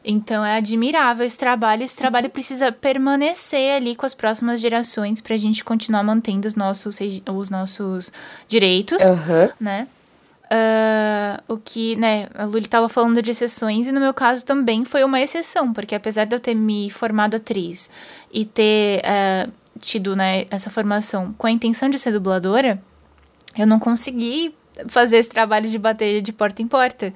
Então 0.05 0.45
é 0.45 0.57
admirável 0.57 1.25
esse 1.25 1.39
trabalho. 1.39 1.85
Esse 1.85 1.97
trabalho 1.97 2.29
precisa 2.29 2.73
permanecer 2.73 3.77
ali 3.77 3.95
com 3.95 4.05
as 4.05 4.15
próximas 4.15 4.61
gerações 4.61 5.21
pra 5.21 5.37
gente 5.37 5.63
continuar 5.63 6.03
mantendo 6.03 6.49
os 6.49 6.57
nossos, 6.57 6.99
os 7.33 7.51
nossos 7.51 8.13
direitos, 8.49 9.01
Aham. 9.03 9.51
né? 9.61 9.87
Ah, 10.55 11.43
o 11.49 11.57
que, 11.57 11.97
né, 11.97 12.29
a 12.35 12.45
Luli 12.45 12.69
tava 12.69 12.87
falando 12.87 13.23
de 13.23 13.31
exceções 13.31 13.89
e 13.89 13.93
no 13.93 13.99
meu 13.99 14.13
caso 14.13 14.45
também 14.45 14.85
foi 14.85 15.03
uma 15.03 15.19
exceção, 15.19 15.73
porque 15.73 15.95
apesar 15.95 16.27
de 16.27 16.37
eu 16.37 16.41
ter 16.41 16.55
me 16.55 16.91
formado 16.91 17.37
atriz 17.37 17.91
e 18.31 18.45
ter 18.45 19.01
ah, 19.03 19.49
tido, 19.81 20.15
né, 20.15 20.45
essa 20.51 20.69
formação 20.69 21.35
com 21.39 21.47
a 21.47 21.51
intenção 21.51 21.89
de 21.89 21.99
ser 21.99 22.13
dubladora, 22.13 22.83
eu 23.57 23.67
não 23.67 23.79
consegui 23.79 24.55
fazer 24.89 25.17
esse 25.17 25.31
trabalho 25.31 25.71
de 25.71 25.79
bater 25.79 26.21
de 26.21 26.33
porta 26.35 26.61
em 26.61 26.69
porta, 26.69 27.15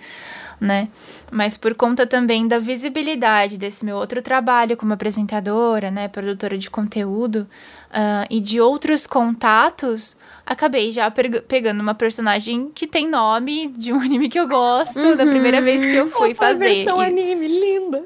né? 0.60 0.88
Mas 1.30 1.56
por 1.56 1.74
conta 1.74 2.06
também 2.06 2.46
da 2.48 2.58
visibilidade 2.58 3.58
desse 3.58 3.84
meu 3.84 3.96
outro 3.96 4.22
trabalho 4.22 4.76
como 4.76 4.92
apresentadora, 4.92 5.90
né, 5.90 6.08
produtora 6.08 6.56
de 6.56 6.70
conteúdo 6.70 7.46
ah, 7.90 8.26
e 8.30 8.40
de 8.40 8.60
outros 8.60 9.06
contatos, 9.06 10.16
acabei 10.46 10.92
já 10.92 11.10
peg- 11.10 11.42
pegando 11.42 11.80
uma 11.80 11.94
personagem 11.94 12.70
que 12.74 12.86
tem 12.86 13.08
nome 13.08 13.68
de 13.68 13.92
um 13.92 14.00
anime 14.00 14.28
que 14.28 14.38
eu 14.40 14.48
gosto, 14.48 15.14
da 15.16 15.26
primeira 15.26 15.60
vez 15.60 15.84
que 15.84 15.94
eu 15.96 16.06
fui 16.08 16.34
fazer. 16.34 16.74
versão 16.76 17.02
E- 17.02 17.06
anime, 17.06 17.48
linda. 17.48 18.04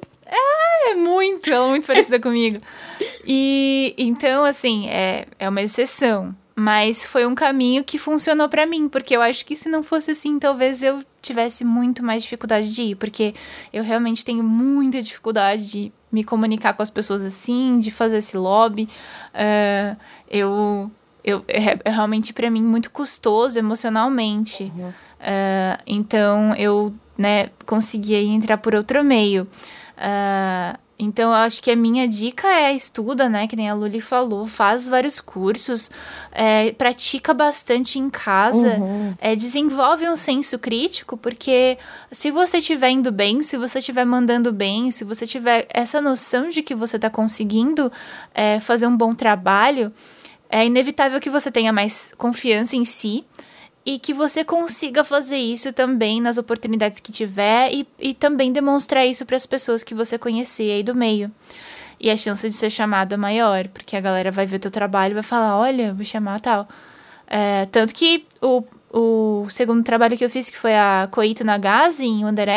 é 0.91 0.95
muito, 0.95 1.51
ela 1.51 1.67
é 1.67 1.69
muito 1.71 1.87
parecida 1.87 2.19
comigo. 2.21 2.59
E 3.27 3.95
então, 3.99 4.45
assim, 4.45 4.89
é, 4.89 5.27
é 5.39 5.49
uma 5.49 5.63
exceção. 5.63 6.35
Mas 6.55 7.07
foi 7.07 7.25
um 7.25 7.35
caminho 7.35 7.83
que 7.83 7.97
funcionou 7.99 8.47
pra 8.49 8.67
mim, 8.67 8.87
porque 8.89 9.17
eu 9.17 9.23
acho 9.23 9.47
que 9.47 9.57
se 9.57 9.69
não 9.69 9.83
fosse 9.83 10.11
assim, 10.11 10.39
talvez 10.39 10.83
eu 10.83 11.03
tivesse 11.23 11.65
muito 11.65 12.03
mais 12.03 12.23
dificuldade 12.23 12.73
de 12.75 12.83
ir, 12.83 12.95
porque 12.95 13.35
eu 13.73 13.83
realmente 13.83 14.25
tenho 14.25 14.43
muita 14.43 15.01
dificuldade 15.01 15.69
de 15.71 15.93
me 16.11 16.25
comunicar 16.25 16.75
com 16.75 16.83
as 16.83 16.91
pessoas 16.91 17.23
assim, 17.23 17.79
de 17.79 17.91
fazer 17.91 18.19
esse 18.19 18.37
lobby. 18.37 18.89
Ah, 19.35 19.97
eu, 20.29 20.91
eu 21.25 21.45
é, 21.47 21.79
é 21.85 21.91
realmente 21.91 22.33
pra 22.33 22.51
mim 22.51 22.63
muito 22.63 22.91
custoso 22.91 23.59
emocionalmente. 23.59 24.73
Ah, 25.21 25.79
então 25.87 26.55
eu, 26.57 26.93
né, 27.17 27.51
consegui 27.67 28.15
entrar 28.15 28.59
por 28.59 28.75
outro 28.75 29.05
meio. 29.05 29.47
Ah, 29.97 30.79
então, 31.03 31.31
eu 31.31 31.37
acho 31.37 31.63
que 31.63 31.71
a 31.71 31.77
minha 31.77 32.07
dica 32.07 32.47
é 32.47 32.75
estuda, 32.75 33.27
né? 33.27 33.47
Que 33.47 33.57
nem 33.57 33.71
a 33.71 33.75
Luli 33.75 34.03
falou, 34.03 34.45
faz 34.45 34.87
vários 34.87 35.19
cursos, 35.19 35.91
é, 36.31 36.73
pratica 36.73 37.33
bastante 37.33 37.99
em 37.99 38.11
casa, 38.11 38.79
é, 39.19 39.35
desenvolve 39.35 40.07
um 40.07 40.15
senso 40.15 40.59
crítico, 40.59 41.17
porque 41.17 41.79
se 42.13 42.31
você 42.31 42.59
estiver 42.59 42.91
indo 42.91 43.11
bem, 43.11 43.41
se 43.41 43.57
você 43.57 43.79
estiver 43.79 44.05
mandando 44.05 44.53
bem, 44.53 44.91
se 44.91 45.03
você 45.03 45.27
tiver 45.27 45.67
essa 45.73 46.03
noção 46.03 46.51
de 46.51 46.63
que 46.63 46.75
você 46.75 46.97
está 46.97 47.09
conseguindo 47.09 47.91
é, 48.35 48.61
fazer 48.61 48.87
um 48.87 48.95
bom 48.95 49.15
trabalho, 49.15 49.91
é 50.51 50.67
inevitável 50.67 51.19
que 51.19 51.31
você 51.31 51.51
tenha 51.51 51.73
mais 51.73 52.13
confiança 52.19 52.77
em 52.77 52.85
si 52.85 53.25
e 53.85 53.99
que 53.99 54.13
você 54.13 54.45
consiga 54.45 55.03
fazer 55.03 55.39
isso 55.39 55.73
também 55.73 56.21
nas 56.21 56.39
oportunidades 56.39 57.01
que 57.01 57.11
tiver 57.11 57.73
e, 57.73 57.87
e 57.99 58.15
também 58.15 58.53
demonstrar 58.53 59.07
isso 59.07 59.25
para 59.25 59.37
as 59.37 59.47
pessoas 59.47 59.83
que 59.83 59.95
você 59.95 60.19
conhecer 60.19 60.71
aí 60.71 60.83
do 60.83 60.95
meio. 60.95 61.31
E 61.99 62.11
a 62.11 62.17
chance 62.17 62.49
de 62.49 62.55
ser 62.55 62.71
chamado 62.71 63.15
é 63.15 63.17
maior, 63.17 63.69
porque 63.69 63.97
a 63.97 64.01
galera 64.01 64.31
vai 64.31 64.47
ver 64.47 64.59
teu 64.59 64.71
trabalho 64.71 65.13
e 65.13 65.15
vai 65.15 65.23
falar: 65.23 65.59
olha, 65.59 65.93
vou 65.93 66.05
chamar 66.05 66.41
tal. 66.41 66.67
É, 67.27 67.67
tanto 67.67 67.95
que 67.95 68.25
o, 68.41 68.65
o 68.93 69.47
segundo 69.51 69.85
trabalho 69.85 70.17
que 70.17 70.25
eu 70.25 70.31
fiz, 70.31 70.51
que 70.51 70.57
foi 70.57 70.75
a 70.75 71.09
Coito 71.11 71.45
Nagase, 71.45 72.05
em 72.05 72.25
Wonder 72.25 72.49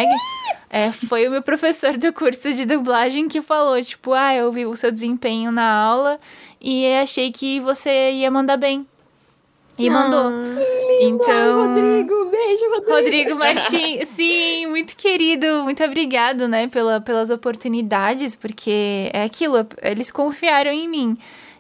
é, 0.70 0.92
foi 0.92 1.28
o 1.28 1.32
meu 1.32 1.44
professor 1.44 1.98
do 1.98 2.12
curso 2.12 2.52
de 2.52 2.66
dublagem 2.66 3.28
que 3.28 3.42
falou, 3.42 3.80
tipo, 3.84 4.14
ah, 4.14 4.34
eu 4.34 4.52
vi 4.52 4.66
o 4.66 4.76
seu 4.76 4.92
desempenho 4.92 5.52
na 5.52 5.72
aula 5.72 6.20
e 6.60 6.88
achei 6.96 7.32
que 7.32 7.60
você 7.60 8.12
ia 8.12 8.32
mandar 8.32 8.58
bem. 8.58 8.88
E 9.78 9.90
mandou. 9.90 10.32
Então. 11.02 11.68
Rodrigo, 11.68 12.26
beijo, 12.26 12.70
Rodrigo. 12.70 12.92
Rodrigo 12.92 13.36
Martins, 13.36 14.08
sim, 14.10 14.68
muito 14.68 14.96
querido, 14.96 15.64
muito 15.64 15.84
obrigado, 15.84 16.48
né, 16.48 16.68
pela, 16.68 17.02
pelas 17.02 17.30
oportunidades, 17.30 18.36
porque 18.36 19.10
é 19.12 19.24
aquilo, 19.24 19.68
eles 19.82 20.12
confiaram 20.12 20.72
em 20.72 20.88
mim. 20.88 21.18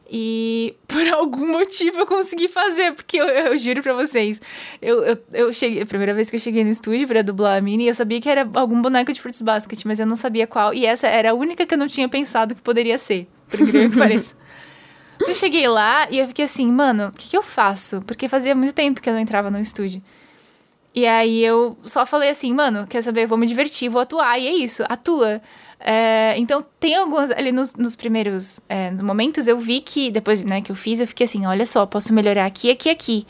E 0.09 0.75
por 0.87 1.07
algum 1.07 1.47
motivo 1.47 1.99
eu 1.99 2.05
consegui 2.05 2.47
fazer, 2.47 2.93
porque 2.93 3.17
eu, 3.17 3.25
eu 3.25 3.57
juro 3.57 3.81
pra 3.81 3.93
vocês, 3.93 4.39
eu, 4.79 5.03
eu, 5.03 5.17
eu 5.33 5.53
cheguei, 5.53 5.81
a 5.81 5.85
primeira 5.85 6.13
vez 6.13 6.29
que 6.29 6.35
eu 6.35 6.39
cheguei 6.39 6.63
no 6.63 6.69
estúdio 6.69 7.07
pra 7.07 7.23
dublar 7.23 7.57
a 7.57 7.61
Minnie, 7.61 7.87
eu 7.87 7.95
sabia 7.95 8.21
que 8.21 8.29
era 8.29 8.47
algum 8.53 8.79
boneco 8.79 9.11
de 9.11 9.19
Fruits 9.19 9.41
Basket, 9.41 9.83
mas 9.85 9.99
eu 9.99 10.05
não 10.05 10.15
sabia 10.15 10.45
qual, 10.45 10.73
e 10.73 10.85
essa 10.85 11.07
era 11.07 11.31
a 11.31 11.33
única 11.33 11.65
que 11.65 11.73
eu 11.73 11.77
não 11.77 11.87
tinha 11.87 12.07
pensado 12.07 12.53
que 12.53 12.61
poderia 12.61 12.97
ser, 12.97 13.27
por 13.49 13.59
incrível 13.59 13.89
que 13.89 13.97
pareça. 13.97 14.42
Eu 15.19 15.35
cheguei 15.35 15.67
lá 15.67 16.07
e 16.09 16.19
eu 16.19 16.27
fiquei 16.27 16.45
assim, 16.45 16.71
mano, 16.71 17.07
o 17.07 17.11
que, 17.11 17.29
que 17.29 17.37
eu 17.37 17.43
faço? 17.43 18.01
Porque 18.01 18.27
fazia 18.27 18.55
muito 18.55 18.73
tempo 18.73 19.01
que 19.01 19.09
eu 19.09 19.13
não 19.13 19.19
entrava 19.19 19.49
no 19.49 19.59
estúdio. 19.59 20.01
E 20.95 21.07
aí 21.07 21.43
eu 21.43 21.77
só 21.85 22.05
falei 22.05 22.29
assim, 22.29 22.53
mano, 22.53 22.85
quer 22.87 23.01
saber? 23.01 23.25
Vou 23.25 23.37
me 23.37 23.47
divertir, 23.47 23.89
vou 23.89 24.01
atuar, 24.01 24.37
e 24.37 24.47
é 24.47 24.53
isso, 24.53 24.83
atua. 24.87 25.41
É, 25.79 26.35
então, 26.37 26.63
tem 26.79 26.95
algumas. 26.95 27.31
Ali 27.31 27.51
nos, 27.51 27.75
nos 27.75 27.95
primeiros 27.95 28.61
é, 28.69 28.91
momentos, 28.91 29.47
eu 29.47 29.57
vi 29.57 29.81
que, 29.81 30.09
depois 30.11 30.43
né, 30.43 30.61
que 30.61 30.71
eu 30.71 30.75
fiz, 30.75 30.99
eu 30.99 31.07
fiquei 31.07 31.25
assim: 31.25 31.45
olha 31.45 31.65
só, 31.65 31.85
posso 31.85 32.13
melhorar 32.13 32.45
aqui, 32.45 32.71
aqui, 32.71 32.89
aqui. 32.89 33.27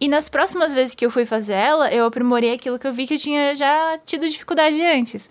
E 0.00 0.08
nas 0.08 0.28
próximas 0.28 0.72
vezes 0.72 0.94
que 0.94 1.04
eu 1.04 1.10
fui 1.10 1.26
fazer 1.26 1.52
ela, 1.52 1.92
eu 1.92 2.06
aprimorei 2.06 2.54
aquilo 2.54 2.78
que 2.78 2.86
eu 2.86 2.92
vi 2.92 3.06
que 3.06 3.14
eu 3.14 3.18
tinha 3.18 3.54
já 3.54 3.98
tido 4.06 4.26
dificuldade 4.26 4.80
antes. 4.82 5.28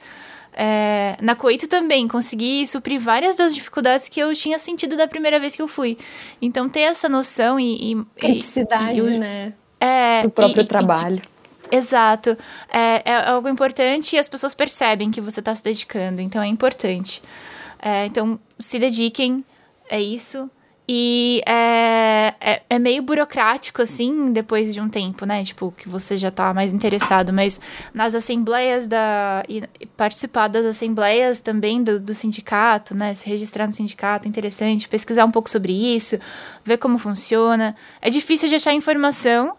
É, 0.53 1.15
na 1.21 1.35
Coito 1.35 1.67
também, 1.67 2.07
consegui 2.07 2.65
suprir 2.67 2.99
várias 2.99 3.35
das 3.35 3.55
dificuldades 3.55 4.09
que 4.09 4.19
eu 4.19 4.34
tinha 4.34 4.59
sentido 4.59 4.97
da 4.97 5.07
primeira 5.07 5.39
vez 5.39 5.55
que 5.55 5.61
eu 5.61 5.67
fui. 5.67 5.97
Então, 6.41 6.67
ter 6.67 6.81
essa 6.81 7.07
noção 7.07 7.59
e. 7.59 7.91
e 7.93 8.05
Criticidade, 8.19 8.99
e, 8.99 9.15
e, 9.15 9.17
né? 9.19 9.53
É. 9.80 10.21
Do 10.21 10.30
próprio 10.30 10.65
trabalho. 10.65 11.21
Exato. 11.71 12.38
É, 12.71 13.01
é, 13.05 13.30
algo 13.30 13.47
importante 13.47 14.15
e 14.15 14.19
as 14.19 14.27
pessoas 14.27 14.53
percebem 14.53 15.11
que 15.11 15.21
você 15.21 15.39
está 15.39 15.53
se 15.53 15.63
dedicando, 15.63 16.21
então 16.21 16.41
é 16.41 16.47
importante. 16.47 17.21
É, 17.81 18.05
então, 18.05 18.39
se 18.57 18.80
dediquem, 18.80 19.45
é 19.89 20.01
isso. 20.01 20.49
E 20.91 21.44
é, 21.45 22.34
é, 22.41 22.61
é, 22.68 22.80
meio 22.80 23.03
burocrático, 23.03 23.80
assim, 23.80 24.34
depois 24.34 24.74
de 24.74 24.82
um 24.82 24.90
tempo, 24.90 25.24
né? 25.24 25.44
Tipo, 25.44 25.72
que 25.72 25.88
você 25.88 26.18
já 26.18 26.32
tá 26.32 26.52
mais 26.52 26.74
interessado. 26.74 27.32
Mas 27.32 27.61
nas 27.94 28.16
assembleias 28.16 28.88
da. 28.88 29.44
Participar 29.95 30.48
das 30.48 30.66
assembleias 30.66 31.41
também 31.41 31.84
do, 31.84 31.99
do 31.99 32.11
sindicato, 32.16 32.95
né? 32.95 33.14
Se 33.14 33.30
registrar 33.30 33.68
no 33.68 33.74
sindicato, 33.74 34.28
interessante. 34.28 34.90
Pesquisar 34.90 35.26
um 35.26 35.32
pouco 35.32 35.48
sobre 35.48 35.74
isso, 35.74 36.18
ver 36.66 36.78
como 36.78 36.98
funciona. 36.98 37.76
É 38.02 38.10
difícil 38.10 38.49
de 38.49 38.56
achar 38.56 38.74
informação, 38.74 39.57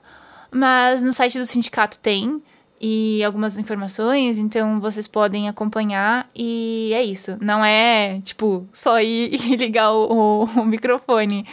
mas 0.51 1.05
no 1.05 1.13
site 1.13 1.39
do 1.39 1.47
sindicato 1.47 1.97
tem 2.01 2.43
e 2.81 3.23
algumas 3.23 3.59
informações, 3.59 4.39
então 4.39 4.81
vocês 4.81 5.07
podem 5.07 5.49
acompanhar 5.49 6.31
e 6.35 6.91
é 6.95 7.05
isso. 7.05 7.37
Não 7.41 7.63
é, 7.63 8.21
tipo, 8.23 8.67
só 8.73 9.01
ir 9.01 9.35
e 9.53 9.57
ligar 9.57 9.93
o, 9.93 10.45
o, 10.45 10.65
microfone. 10.65 11.47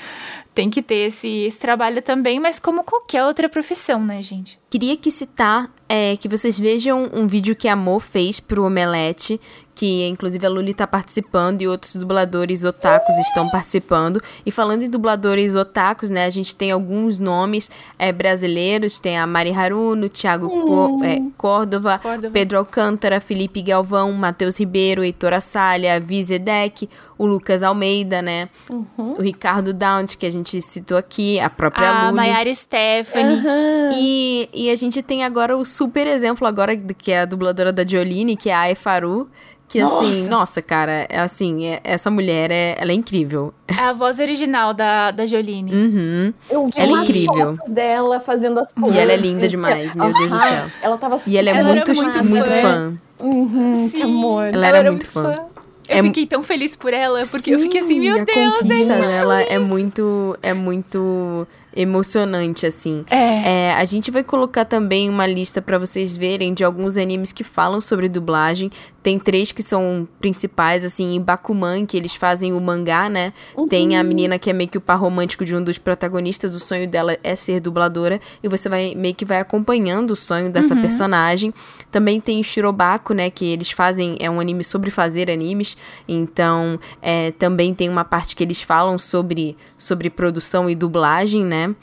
Tem 0.55 0.69
que 0.69 0.81
ter 0.81 1.07
esse, 1.07 1.27
esse, 1.27 1.59
trabalho 1.59 2.01
também, 2.01 2.39
mas 2.39 2.59
como 2.59 2.83
qualquer 2.83 3.25
outra 3.25 3.49
profissão, 3.49 4.03
né, 4.03 4.23
gente? 4.23 4.57
Queria 4.69 4.95
que 4.95 5.11
citar 5.11 5.69
é, 5.87 6.15
que 6.15 6.29
vocês 6.29 6.57
vejam 6.57 7.09
um 7.13 7.27
vídeo 7.27 7.55
que 7.55 7.67
a 7.67 7.75
Mo 7.75 7.99
fez 7.99 8.39
pro 8.39 8.63
Omelete, 8.63 9.39
que 9.77 10.07
inclusive 10.07 10.43
a 10.43 10.49
Luli 10.49 10.71
está 10.71 10.87
participando 10.87 11.61
e 11.61 11.67
outros 11.67 11.95
dubladores 11.95 12.63
otakus 12.63 13.15
estão 13.17 13.47
participando. 13.47 14.19
E 14.43 14.51
falando 14.51 14.81
em 14.81 14.89
dubladores 14.89 15.53
otakus, 15.53 16.09
né, 16.09 16.25
a 16.25 16.31
gente 16.31 16.55
tem 16.55 16.71
alguns 16.71 17.19
nomes 17.19 17.69
é, 17.99 18.11
brasileiros, 18.11 18.97
tem 18.97 19.19
a 19.19 19.27
Mari 19.27 19.51
Haruno, 19.51 20.09
Thiago 20.09 20.49
Co 20.49 20.99
é, 21.03 21.21
Córdova, 21.37 22.01
Pedro 22.33 22.57
Alcântara, 22.57 23.21
Felipe 23.21 23.61
Galvão, 23.61 24.11
Matheus 24.13 24.59
Ribeiro, 24.59 25.03
Heitor 25.03 25.31
Assalha, 25.31 25.99
Vizedek, 25.99 26.89
o 27.17 27.25
Lucas 27.25 27.63
Almeida, 27.63 28.21
né, 28.21 28.49
uhum. 28.69 29.13
o 29.17 29.21
Ricardo 29.21 29.73
Downt, 29.73 30.15
que 30.15 30.25
a 30.25 30.31
gente 30.31 30.61
citou 30.61 30.97
aqui, 30.97 31.39
a 31.39 31.49
própria 31.49 31.89
a 31.89 31.91
Luli. 31.91 32.09
A 32.09 32.11
Mayara 32.11 32.53
Stephanie. 32.53 33.37
Uhum. 33.37 33.89
E, 33.93 34.49
e 34.53 34.69
a 34.69 34.75
gente 34.75 35.01
tem 35.01 35.23
agora 35.23 35.57
o 35.57 35.65
super 35.65 36.05
exemplo 36.07 36.47
agora, 36.47 36.75
que 36.75 37.11
é 37.11 37.21
a 37.21 37.25
dubladora 37.25 37.73
da 37.73 37.85
Jolene, 37.85 38.37
que 38.37 38.49
é 38.49 38.55
a 38.55 38.69
Efaru, 38.69 39.29
que 39.67 39.81
assim, 39.81 39.93
nossa. 39.93 40.07
assim, 40.07 40.29
nossa, 40.29 40.61
cara, 40.61 41.05
é 41.09 41.19
assim, 41.19 41.65
é, 41.65 41.81
essa 41.83 42.09
mulher 42.09 42.51
é, 42.51 42.77
ela 42.79 42.91
é 42.91 42.95
incrível. 42.95 43.53
É 43.67 43.81
a 43.81 43.91
voz 43.91 44.17
original 44.17 44.73
da, 44.73 45.11
da 45.11 45.27
Jolene. 45.27 45.73
Uhum. 45.73 46.33
Eu 46.49 46.67
vi 46.67 46.73
ela 46.77 46.99
é 46.99 47.03
incrível. 47.03 47.53
dela 47.67 48.19
fazendo 48.21 48.59
as 48.59 48.71
coisas. 48.71 48.95
E 48.95 48.99
ela 48.99 49.11
é 49.11 49.17
linda 49.17 49.47
demais, 49.47 49.93
meu 49.93 50.13
Deus 50.13 50.31
do 50.31 50.39
céu. 50.39 50.71
Ela 50.81 50.97
tava 50.97 51.19
E 51.27 51.37
ela 51.37 51.49
é 51.49 51.57
ela 51.57 51.73
muito, 51.73 51.93
muito, 51.93 52.23
muito 52.23 52.49
fã. 52.49 52.97
Uhum, 53.19 53.89
Sim, 53.89 54.03
amor. 54.03 54.47
Ela, 54.47 54.55
ela 54.55 54.67
era, 54.67 54.77
era, 54.77 54.91
muito 54.91 55.09
fã. 55.09 55.35
fã. 55.35 55.45
Eu 55.87 55.97
é... 55.97 56.03
fiquei 56.03 56.25
tão 56.25 56.43
feliz 56.43 56.75
por 56.75 56.93
ela, 56.93 57.25
porque 57.25 57.49
Sim, 57.49 57.53
eu 57.53 57.59
fiquei 57.59 57.81
assim, 57.81 57.99
meu 57.99 58.21
a 58.21 58.23
Deus, 58.23 58.59
conquista 58.59 58.93
é 58.93 59.01
dela 59.01 59.41
é 59.41 59.59
muito, 59.59 60.37
é 60.41 60.53
muito 60.53 61.47
emocionante, 61.75 62.65
assim. 62.65 63.05
É. 63.09 63.69
é 63.69 63.73
a 63.73 63.85
gente 63.85 64.09
vai 64.09 64.23
colocar 64.23 64.65
também 64.65 65.09
uma 65.09 65.27
lista 65.27 65.61
para 65.61 65.77
vocês 65.77 66.17
verem 66.17 66.53
de 66.53 66.63
alguns 66.63 66.97
animes 66.97 67.31
que 67.31 67.43
falam 67.43 67.79
sobre 67.79 68.09
dublagem. 68.09 68.71
Tem 69.07 69.17
três 69.17 69.53
que 69.53 69.63
são 69.63 70.05
principais, 70.19 70.83
assim, 70.83 71.15
em 71.15 71.21
Bakuman, 71.21 71.85
que 71.85 71.95
eles 71.95 72.13
fazem 72.13 72.51
o 72.51 72.59
mangá, 72.59 73.07
né? 73.07 73.31
Uhum. 73.55 73.65
Tem 73.65 73.95
a 73.95 74.03
menina 74.03 74.37
que 74.37 74.49
é 74.49 74.53
meio 74.53 74.69
que 74.69 74.77
o 74.77 74.81
par 74.81 74.99
romântico 74.99 75.45
de 75.45 75.55
um 75.55 75.63
dos 75.63 75.77
protagonistas, 75.77 76.53
o 76.53 76.59
sonho 76.59 76.85
dela 76.89 77.17
é 77.23 77.33
ser 77.33 77.61
dubladora, 77.61 78.19
e 78.43 78.49
você 78.49 78.67
vai 78.67 78.95
meio 78.95 79.15
que 79.15 79.23
vai 79.23 79.39
acompanhando 79.39 80.11
o 80.11 80.15
sonho 80.17 80.51
dessa 80.51 80.75
uhum. 80.75 80.81
personagem. 80.81 81.53
Também 81.89 82.19
tem 82.19 82.43
Shirobako, 82.43 83.13
né? 83.13 83.29
Que 83.29 83.45
eles 83.45 83.71
fazem, 83.71 84.17
é 84.19 84.29
um 84.29 84.41
anime 84.41 84.65
sobre 84.65 84.91
fazer 84.91 85.31
animes, 85.31 85.77
então 86.05 86.77
é, 87.01 87.31
também 87.31 87.73
tem 87.73 87.87
uma 87.87 88.03
parte 88.03 88.35
que 88.35 88.43
eles 88.43 88.61
falam 88.61 88.97
sobre, 88.97 89.55
sobre 89.77 90.09
produção 90.09 90.69
e 90.69 90.75
dublagem, 90.75 91.45
né? 91.45 91.73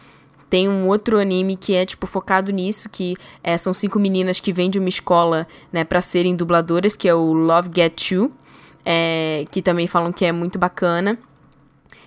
Tem 0.55 0.68
um 0.68 0.86
outro 0.86 1.18
anime 1.18 1.56
que 1.56 1.74
é, 1.74 1.85
tipo, 1.85 2.06
focado 2.06 2.52
nisso, 2.52 2.89
que 2.89 3.16
é, 3.43 3.59
são 3.59 3.74
cinco 3.74 3.98
meninas 3.98 4.39
que 4.39 4.52
vêm 4.52 4.70
de 4.70 4.78
uma 4.78 4.89
escola, 4.89 5.48
né, 5.72 5.82
pra 5.82 6.01
serem 6.01 6.36
dubladoras, 6.36 6.94
que 6.94 7.09
é 7.09 7.12
o 7.12 7.32
Love 7.32 7.70
Get 7.74 8.12
You, 8.12 8.31
é, 8.85 9.47
que 9.51 9.60
também 9.60 9.89
falam 9.89 10.12
que 10.12 10.24
é 10.24 10.31
muito 10.31 10.56
bacana. 10.56 11.18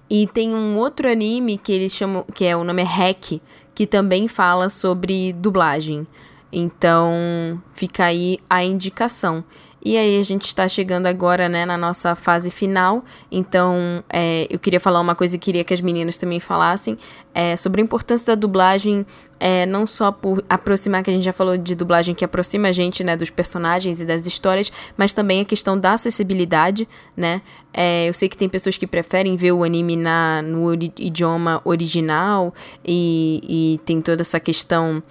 E 0.10 0.28
tem 0.28 0.56
um 0.56 0.78
outro 0.78 1.11
anime 1.11 1.57
que 1.57 1.74
eles 1.74 1.94
chamam, 1.94 2.24
que 2.34 2.45
é 2.45 2.56
o 2.56 2.64
nome 2.64 2.84
é 2.84 2.86
Hack, 2.86 3.41
que 3.76 3.86
também 3.86 4.30
fala 4.30 4.69
sobre 4.69 5.34
dublagem. 5.34 6.07
Então, 6.49 7.61
fica 7.74 8.06
aí 8.06 8.40
a 8.49 8.64
indicação. 8.64 9.44
E 9.84 9.95
aí 9.95 10.20
a 10.20 10.24
gente 10.24 10.48
está 10.48 10.68
chegando 10.68 11.06
agora, 11.06 11.48
né, 11.48 11.66
na 11.66 11.78
nossa 11.78 12.16
fase 12.16 12.49
final. 12.52 13.06
Então, 13.32 14.04
é, 14.10 14.48
eu 14.49 14.60
queria 14.60 14.80
falar 14.80 14.99
uma 14.99 15.16
coisa 15.16 15.36
e 15.36 15.40
queria 15.40 15.64
que 15.64 15.74
as 15.74 15.82
meninas 15.82 16.18
também 16.18 16.40
falassem 16.40 16.98
é, 17.34 17.56
sobre 17.56 17.82
a 17.82 17.84
importância 17.84 18.36
da 18.36 18.36
dublagem, 18.36 19.06
é, 19.40 19.66
não 19.66 19.86
só 19.86 20.12
por 20.12 20.44
aproximar, 20.49 21.04
que 21.04 21.12
a 21.12 21.14
gente 21.14 21.24
já 21.24 21.32
falou 21.32 21.56
de 21.56 21.76
dublagem 21.76 22.16
que 22.16 22.26
aproxima 22.26 22.70
a 22.70 22.72
gente, 22.72 23.04
né, 23.04 23.16
dos 23.16 23.30
personagens 23.30 24.02
e 24.02 24.06
das 24.06 24.26
histórias, 24.26 24.72
mas 24.98 25.14
também 25.14 25.41
a 25.41 25.45
questão 25.45 25.80
da 25.80 25.94
acessibilidade, 25.94 26.88
né. 27.16 27.41
É, 27.74 28.10
eu 28.10 28.14
sei 28.14 28.28
que 28.28 28.36
tem 28.36 28.49
pessoas 28.49 28.76
que 28.76 28.88
preferem 28.88 29.36
ver 29.36 29.52
o 29.52 29.64
anime 29.64 29.95
na, 29.95 30.41
no 30.41 30.74
idioma 30.74 31.62
original 31.64 32.52
e, 32.84 33.40
e 33.48 33.80
tem 33.86 34.02
toda 34.02 34.22
essa 34.24 34.40
questão. 34.40 35.04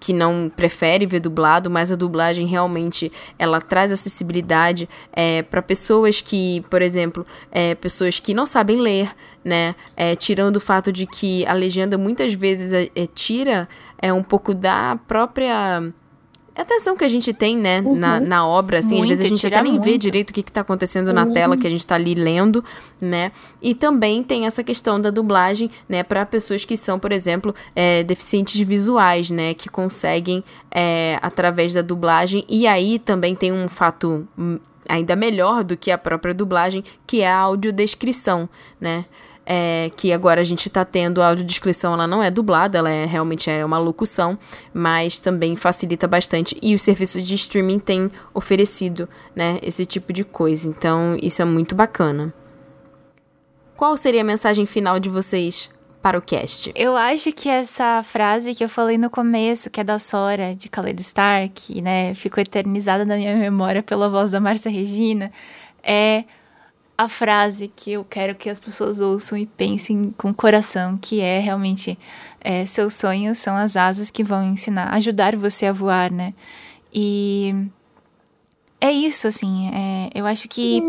Que 0.00 0.12
não 0.12 0.50
prefere 0.54 1.06
ver 1.06 1.20
dublado, 1.20 1.68
mas 1.68 1.90
a 1.90 1.96
dublagem 1.96 2.46
realmente 2.46 3.10
ela 3.38 3.60
traz 3.60 3.90
acessibilidade 3.90 4.88
é, 5.12 5.42
para 5.42 5.60
pessoas 5.60 6.20
que, 6.20 6.64
por 6.70 6.82
exemplo, 6.82 7.26
é, 7.50 7.74
pessoas 7.74 8.20
que 8.20 8.32
não 8.32 8.46
sabem 8.46 8.80
ler, 8.80 9.14
né? 9.44 9.74
É, 9.96 10.14
tirando 10.14 10.56
o 10.56 10.60
fato 10.60 10.92
de 10.92 11.06
que 11.06 11.44
a 11.46 11.52
legenda 11.52 11.98
muitas 11.98 12.34
vezes 12.34 12.72
é, 12.72 12.88
é 12.94 13.06
tira 13.06 13.68
é 14.00 14.12
um 14.12 14.22
pouco 14.22 14.54
da 14.54 14.98
própria 15.06 15.92
a 16.58 16.62
atenção 16.62 16.96
que 16.96 17.04
a 17.04 17.08
gente 17.08 17.32
tem, 17.32 17.56
né, 17.56 17.80
na, 17.80 18.18
na 18.18 18.46
obra, 18.46 18.80
assim, 18.80 18.96
às 18.96 18.98
Muito, 18.98 19.08
vezes 19.10 19.24
a 19.24 19.28
gente 19.28 19.46
até 19.46 19.62
nem 19.62 19.78
vê 19.78 19.90
muito. 19.90 20.02
direito 20.02 20.30
o 20.30 20.32
que, 20.32 20.42
que 20.42 20.50
tá 20.50 20.62
acontecendo 20.62 21.12
na 21.12 21.24
tela 21.24 21.56
que 21.56 21.66
a 21.66 21.70
gente 21.70 21.86
tá 21.86 21.94
ali 21.94 22.16
lendo, 22.16 22.64
né? 23.00 23.30
E 23.62 23.76
também 23.76 24.24
tem 24.24 24.44
essa 24.44 24.64
questão 24.64 25.00
da 25.00 25.08
dublagem, 25.08 25.70
né, 25.88 26.02
para 26.02 26.26
pessoas 26.26 26.64
que 26.64 26.76
são, 26.76 26.98
por 26.98 27.12
exemplo, 27.12 27.54
é, 27.76 28.02
deficientes 28.02 28.60
visuais, 28.60 29.30
né, 29.30 29.54
que 29.54 29.68
conseguem, 29.68 30.42
é, 30.68 31.16
através 31.22 31.72
da 31.72 31.80
dublagem. 31.80 32.44
E 32.48 32.66
aí 32.66 32.98
também 32.98 33.36
tem 33.36 33.52
um 33.52 33.68
fato 33.68 34.26
hum, 34.36 34.58
ainda 34.88 35.14
melhor 35.14 35.62
do 35.62 35.76
que 35.76 35.92
a 35.92 35.98
própria 35.98 36.34
dublagem, 36.34 36.82
que 37.06 37.20
é 37.20 37.30
a 37.30 37.38
audiodescrição, 37.38 38.48
né? 38.80 39.04
É, 39.50 39.90
que 39.96 40.12
agora 40.12 40.42
a 40.42 40.44
gente 40.44 40.68
tá 40.68 40.84
tendo 40.84 41.22
a 41.22 41.28
audiodescrição, 41.28 41.94
ela 41.94 42.06
não 42.06 42.22
é 42.22 42.30
dublada, 42.30 42.76
ela 42.76 42.90
é 42.90 43.06
realmente 43.06 43.48
é 43.48 43.64
uma 43.64 43.78
locução, 43.78 44.38
mas 44.74 45.18
também 45.18 45.56
facilita 45.56 46.06
bastante. 46.06 46.54
E 46.60 46.74
os 46.74 46.82
serviços 46.82 47.26
de 47.26 47.34
streaming 47.34 47.78
têm 47.78 48.10
oferecido, 48.34 49.08
né, 49.34 49.58
esse 49.62 49.86
tipo 49.86 50.12
de 50.12 50.22
coisa. 50.22 50.68
Então, 50.68 51.16
isso 51.22 51.40
é 51.40 51.46
muito 51.46 51.74
bacana. 51.74 52.30
Qual 53.74 53.96
seria 53.96 54.20
a 54.20 54.24
mensagem 54.24 54.66
final 54.66 55.00
de 55.00 55.08
vocês 55.08 55.70
para 56.02 56.18
o 56.18 56.20
cast? 56.20 56.70
Eu 56.74 56.94
acho 56.94 57.32
que 57.32 57.48
essa 57.48 58.02
frase 58.02 58.54
que 58.54 58.62
eu 58.62 58.68
falei 58.68 58.98
no 58.98 59.08
começo, 59.08 59.70
que 59.70 59.80
é 59.80 59.84
da 59.84 59.98
Sora, 59.98 60.54
de 60.54 60.68
Khaled 60.68 61.00
Stark, 61.00 61.80
né, 61.80 62.14
ficou 62.14 62.42
eternizada 62.42 63.06
na 63.06 63.16
minha 63.16 63.34
memória 63.34 63.82
pela 63.82 64.10
voz 64.10 64.30
da 64.30 64.40
Márcia 64.40 64.70
Regina, 64.70 65.32
é 65.82 66.24
a 66.98 67.08
frase 67.08 67.68
que 67.68 67.92
eu 67.92 68.04
quero 68.04 68.34
que 68.34 68.50
as 68.50 68.58
pessoas 68.58 68.98
ouçam 68.98 69.38
e 69.38 69.46
pensem 69.46 70.12
com 70.18 70.30
o 70.30 70.34
coração, 70.34 70.98
que 71.00 71.20
é 71.20 71.38
realmente 71.38 71.96
é, 72.40 72.66
seus 72.66 72.94
sonhos 72.94 73.38
são 73.38 73.56
as 73.56 73.76
asas 73.76 74.10
que 74.10 74.24
vão 74.24 74.42
ensinar, 74.42 74.92
ajudar 74.94 75.36
você 75.36 75.66
a 75.66 75.72
voar, 75.72 76.10
né? 76.10 76.34
E 76.92 77.54
é 78.80 78.90
isso, 78.90 79.28
assim, 79.28 79.70
é, 79.72 80.10
eu 80.12 80.26
acho 80.26 80.48
que 80.48 80.82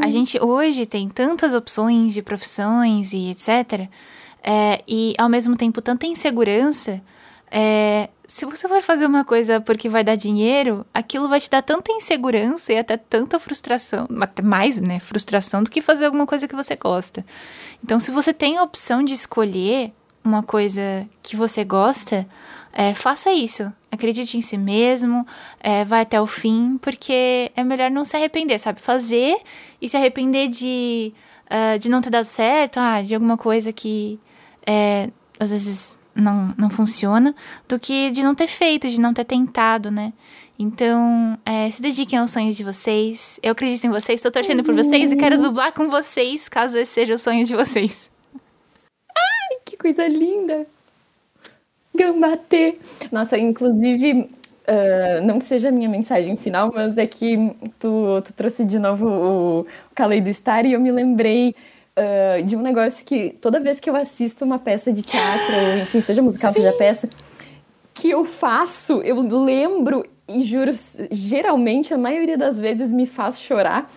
a 0.00 0.08
gente 0.08 0.42
hoje 0.42 0.86
tem 0.86 1.10
tantas 1.10 1.52
opções 1.52 2.14
de 2.14 2.22
profissões 2.22 3.12
e 3.12 3.30
etc. 3.30 3.86
é, 4.42 4.82
e 4.88 5.14
ao 5.18 5.28
mesmo 5.28 5.56
tempo 5.56 5.82
tanta 5.82 6.06
insegurança. 6.06 7.02
é, 7.50 8.08
se 8.30 8.46
você 8.46 8.68
for 8.68 8.80
fazer 8.80 9.06
uma 9.06 9.24
coisa 9.24 9.60
porque 9.60 9.88
vai 9.88 10.04
dar 10.04 10.14
dinheiro, 10.14 10.86
aquilo 10.94 11.28
vai 11.28 11.40
te 11.40 11.50
dar 11.50 11.62
tanta 11.62 11.90
insegurança 11.90 12.72
e 12.72 12.78
até 12.78 12.96
tanta 12.96 13.40
frustração, 13.40 14.06
até 14.20 14.40
mais, 14.40 14.80
né, 14.80 15.00
frustração 15.00 15.64
do 15.64 15.70
que 15.70 15.82
fazer 15.82 16.06
alguma 16.06 16.24
coisa 16.24 16.46
que 16.46 16.54
você 16.54 16.76
gosta. 16.76 17.26
Então, 17.82 17.98
se 17.98 18.12
você 18.12 18.32
tem 18.32 18.56
a 18.56 18.62
opção 18.62 19.02
de 19.02 19.14
escolher 19.14 19.92
uma 20.22 20.44
coisa 20.44 21.08
que 21.20 21.34
você 21.34 21.64
gosta, 21.64 22.24
é, 22.72 22.94
faça 22.94 23.32
isso. 23.32 23.72
Acredite 23.90 24.38
em 24.38 24.40
si 24.40 24.56
mesmo, 24.56 25.26
é, 25.58 25.84
vai 25.84 26.02
até 26.02 26.20
o 26.20 26.26
fim, 26.26 26.78
porque 26.80 27.50
é 27.56 27.64
melhor 27.64 27.90
não 27.90 28.04
se 28.04 28.16
arrepender, 28.16 28.60
sabe? 28.60 28.80
Fazer 28.80 29.38
e 29.82 29.88
se 29.88 29.96
arrepender 29.96 30.46
de, 30.46 31.12
ah, 31.48 31.76
de 31.76 31.88
não 31.88 32.00
ter 32.00 32.10
dado 32.10 32.26
certo, 32.26 32.78
ah, 32.78 33.02
de 33.02 33.12
alguma 33.12 33.36
coisa 33.36 33.72
que 33.72 34.20
é, 34.64 35.10
às 35.36 35.50
vezes 35.50 35.98
não, 36.20 36.54
não 36.56 36.70
funciona, 36.70 37.34
do 37.68 37.78
que 37.78 38.10
de 38.10 38.22
não 38.22 38.34
ter 38.34 38.46
feito, 38.46 38.88
de 38.88 39.00
não 39.00 39.14
ter 39.14 39.24
tentado, 39.24 39.90
né? 39.90 40.12
Então, 40.58 41.38
é, 41.44 41.70
se 41.70 41.80
dediquem 41.80 42.18
aos 42.18 42.30
sonhos 42.30 42.56
de 42.56 42.62
vocês. 42.62 43.40
Eu 43.42 43.52
acredito 43.52 43.86
em 43.86 43.90
vocês, 43.90 44.18
estou 44.18 44.30
torcendo 44.30 44.62
por 44.62 44.74
vocês 44.74 45.10
e 45.10 45.16
quero 45.16 45.40
dublar 45.40 45.72
com 45.72 45.88
vocês, 45.88 46.48
caso 46.48 46.76
esse 46.78 46.92
seja 46.92 47.14
o 47.14 47.18
sonho 47.18 47.44
de 47.44 47.54
vocês. 47.54 48.10
Que 49.64 49.76
coisa 49.76 50.06
linda! 50.06 50.66
Gambate! 51.94 52.78
Nossa, 53.12 53.38
inclusive, 53.38 54.28
ah, 54.66 55.20
não 55.22 55.38
que 55.38 55.46
seja 55.46 55.68
a 55.68 55.72
minha 55.72 55.88
mensagem 55.88 56.36
final, 56.36 56.70
mas 56.72 56.96
é 56.96 57.04
que 57.04 57.52
tu, 57.78 58.22
tu 58.24 58.32
trouxe 58.34 58.64
de 58.64 58.78
novo 58.78 59.06
o, 59.06 59.60
o 59.60 59.66
Kaleido 59.94 60.32
Star 60.32 60.64
e 60.64 60.74
eu 60.74 60.80
me 60.80 60.92
lembrei 60.92 61.56
ah, 61.96 62.40
de 62.42 62.56
um 62.56 62.62
negócio 62.62 63.04
que 63.04 63.30
toda 63.40 63.60
vez 63.60 63.80
que 63.80 63.88
eu 63.90 63.96
assisto 63.96 64.44
uma 64.44 64.58
peça 64.58 64.92
de 64.92 65.02
teatro, 65.02 65.54
ou 65.54 65.78
enfim, 65.78 66.00
seja 66.00 66.22
musical, 66.22 66.52
seja 66.52 66.72
peça, 66.72 67.08
que 67.92 68.10
eu 68.10 68.24
faço, 68.24 69.02
eu 69.02 69.20
lembro 69.20 70.04
e 70.26 70.42
juro, 70.42 70.70
geralmente, 71.10 71.92
a 71.92 71.98
maioria 71.98 72.38
das 72.38 72.58
vezes 72.58 72.92
me 72.92 73.04
faz 73.04 73.40
chorar, 73.40 73.90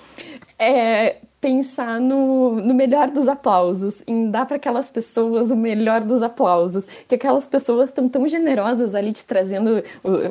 é 0.58 1.18
pensar 1.40 2.00
no, 2.00 2.56
no 2.62 2.74
melhor 2.74 3.12
dos 3.12 3.28
aplausos, 3.28 4.02
em 4.08 4.32
dar 4.32 4.46
para 4.46 4.56
aquelas 4.56 4.90
pessoas 4.90 5.52
o 5.52 5.56
melhor 5.56 6.02
dos 6.02 6.24
aplausos, 6.24 6.88
que 7.08 7.16
aquelas 7.16 7.46
pessoas 7.46 7.90
estão 7.90 8.08
tão 8.08 8.28
generosas 8.28 8.96
ali 8.96 9.12
te 9.12 9.26
trazendo, 9.26 9.84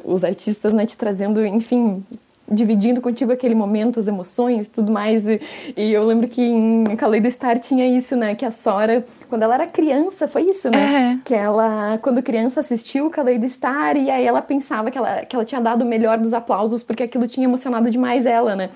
os 0.04 0.24
artistas, 0.24 0.72
né, 0.72 0.86
te 0.86 0.96
trazendo, 0.96 1.44
enfim, 1.44 2.02
dividindo 2.50 3.00
contigo 3.00 3.32
aquele 3.32 3.54
momento, 3.54 3.98
as 3.98 4.08
emoções, 4.08 4.68
tudo 4.68 4.92
mais. 4.92 5.26
E, 5.26 5.40
e 5.76 5.92
eu 5.92 6.04
lembro 6.04 6.28
que 6.28 6.42
em 6.42 6.84
Kaleido 6.96 7.30
Star 7.30 7.58
tinha 7.58 7.86
isso, 7.86 8.16
né, 8.16 8.34
que 8.34 8.44
a 8.44 8.50
Sora, 8.50 9.04
quando 9.28 9.42
ela 9.42 9.54
era 9.54 9.66
criança, 9.66 10.28
foi 10.28 10.42
isso, 10.42 10.70
né? 10.70 11.20
Que 11.24 11.34
ela, 11.34 11.98
quando 11.98 12.22
criança, 12.22 12.60
assistiu 12.60 13.06
o 13.06 13.10
Kaleido 13.10 13.48
Star 13.48 13.96
e 13.96 14.10
aí 14.10 14.26
ela 14.26 14.42
pensava 14.42 14.90
que 14.90 14.98
ela, 14.98 15.24
que 15.24 15.34
ela 15.34 15.44
tinha 15.44 15.60
dado 15.60 15.82
o 15.82 15.86
melhor 15.86 16.18
dos 16.18 16.32
aplausos 16.32 16.82
porque 16.82 17.02
aquilo 17.02 17.26
tinha 17.26 17.44
emocionado 17.44 17.90
demais 17.90 18.26
ela, 18.26 18.54
né? 18.56 18.70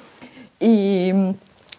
E 0.60 1.34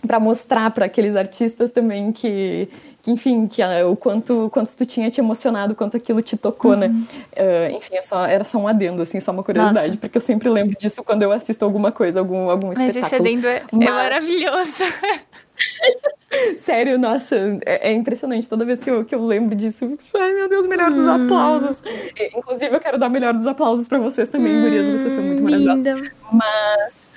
para 0.07 0.19
mostrar 0.19 0.71
para 0.71 0.85
aqueles 0.85 1.15
artistas 1.15 1.69
também 1.69 2.11
que, 2.11 2.67
que 3.03 3.11
enfim, 3.11 3.45
que 3.45 3.61
ah, 3.61 3.85
o 3.87 3.95
quanto, 3.95 4.49
quanto 4.51 4.75
tu 4.75 4.85
tinha 4.85 5.11
te 5.11 5.19
emocionado, 5.21 5.75
quanto 5.75 5.95
aquilo 5.97 6.21
te 6.21 6.35
tocou, 6.37 6.75
né? 6.75 6.89
Ah, 7.35 7.69
enfim, 7.71 7.95
é 7.95 8.01
só, 8.01 8.25
era 8.25 8.43
só 8.43 8.57
um 8.57 8.67
adendo, 8.67 9.01
assim, 9.01 9.19
só 9.19 9.31
uma 9.31 9.43
curiosidade, 9.43 9.87
Nossa. 9.89 9.99
porque 9.99 10.17
eu 10.17 10.21
sempre 10.21 10.49
lembro 10.49 10.75
disso 10.79 11.03
quando 11.03 11.21
eu 11.23 11.31
assisto 11.31 11.63
alguma 11.65 11.91
coisa, 11.91 12.19
algum, 12.19 12.49
algum 12.49 12.67
Mas 12.69 12.79
esse 12.79 12.99
espetáculo. 12.99 13.29
adendo 13.29 13.47
é, 13.47 13.57
é 13.57 13.63
Mas- 13.71 13.89
maravilhoso. 13.89 14.83
Sério, 16.59 16.99
nossa, 16.99 17.35
é, 17.65 17.89
é 17.89 17.93
impressionante. 17.93 18.47
Toda 18.47 18.63
vez 18.65 18.79
que 18.79 18.89
eu, 18.89 19.03
que 19.05 19.15
eu 19.15 19.25
lembro 19.25 19.55
disso, 19.55 19.97
ai 20.15 20.33
meu 20.33 20.47
Deus, 20.49 20.67
melhor 20.67 20.91
dos 20.91 21.07
aplausos. 21.07 21.81
E, 22.15 22.37
Inclusive, 22.37 22.75
eu 22.75 22.79
quero 22.79 22.97
dar 22.99 23.07
o 23.07 23.09
melhor 23.09 23.33
dos 23.33 23.47
aplausos 23.47 23.87
pra 23.87 23.97
vocês 23.97 24.27
também, 24.27 24.61
gurias, 24.61 24.89
vocês 24.89 25.13
são 25.13 25.23
muito 25.23 25.41
maravilhosas. 25.41 25.77
Linda. 25.77 26.11
Mas, 26.31 27.09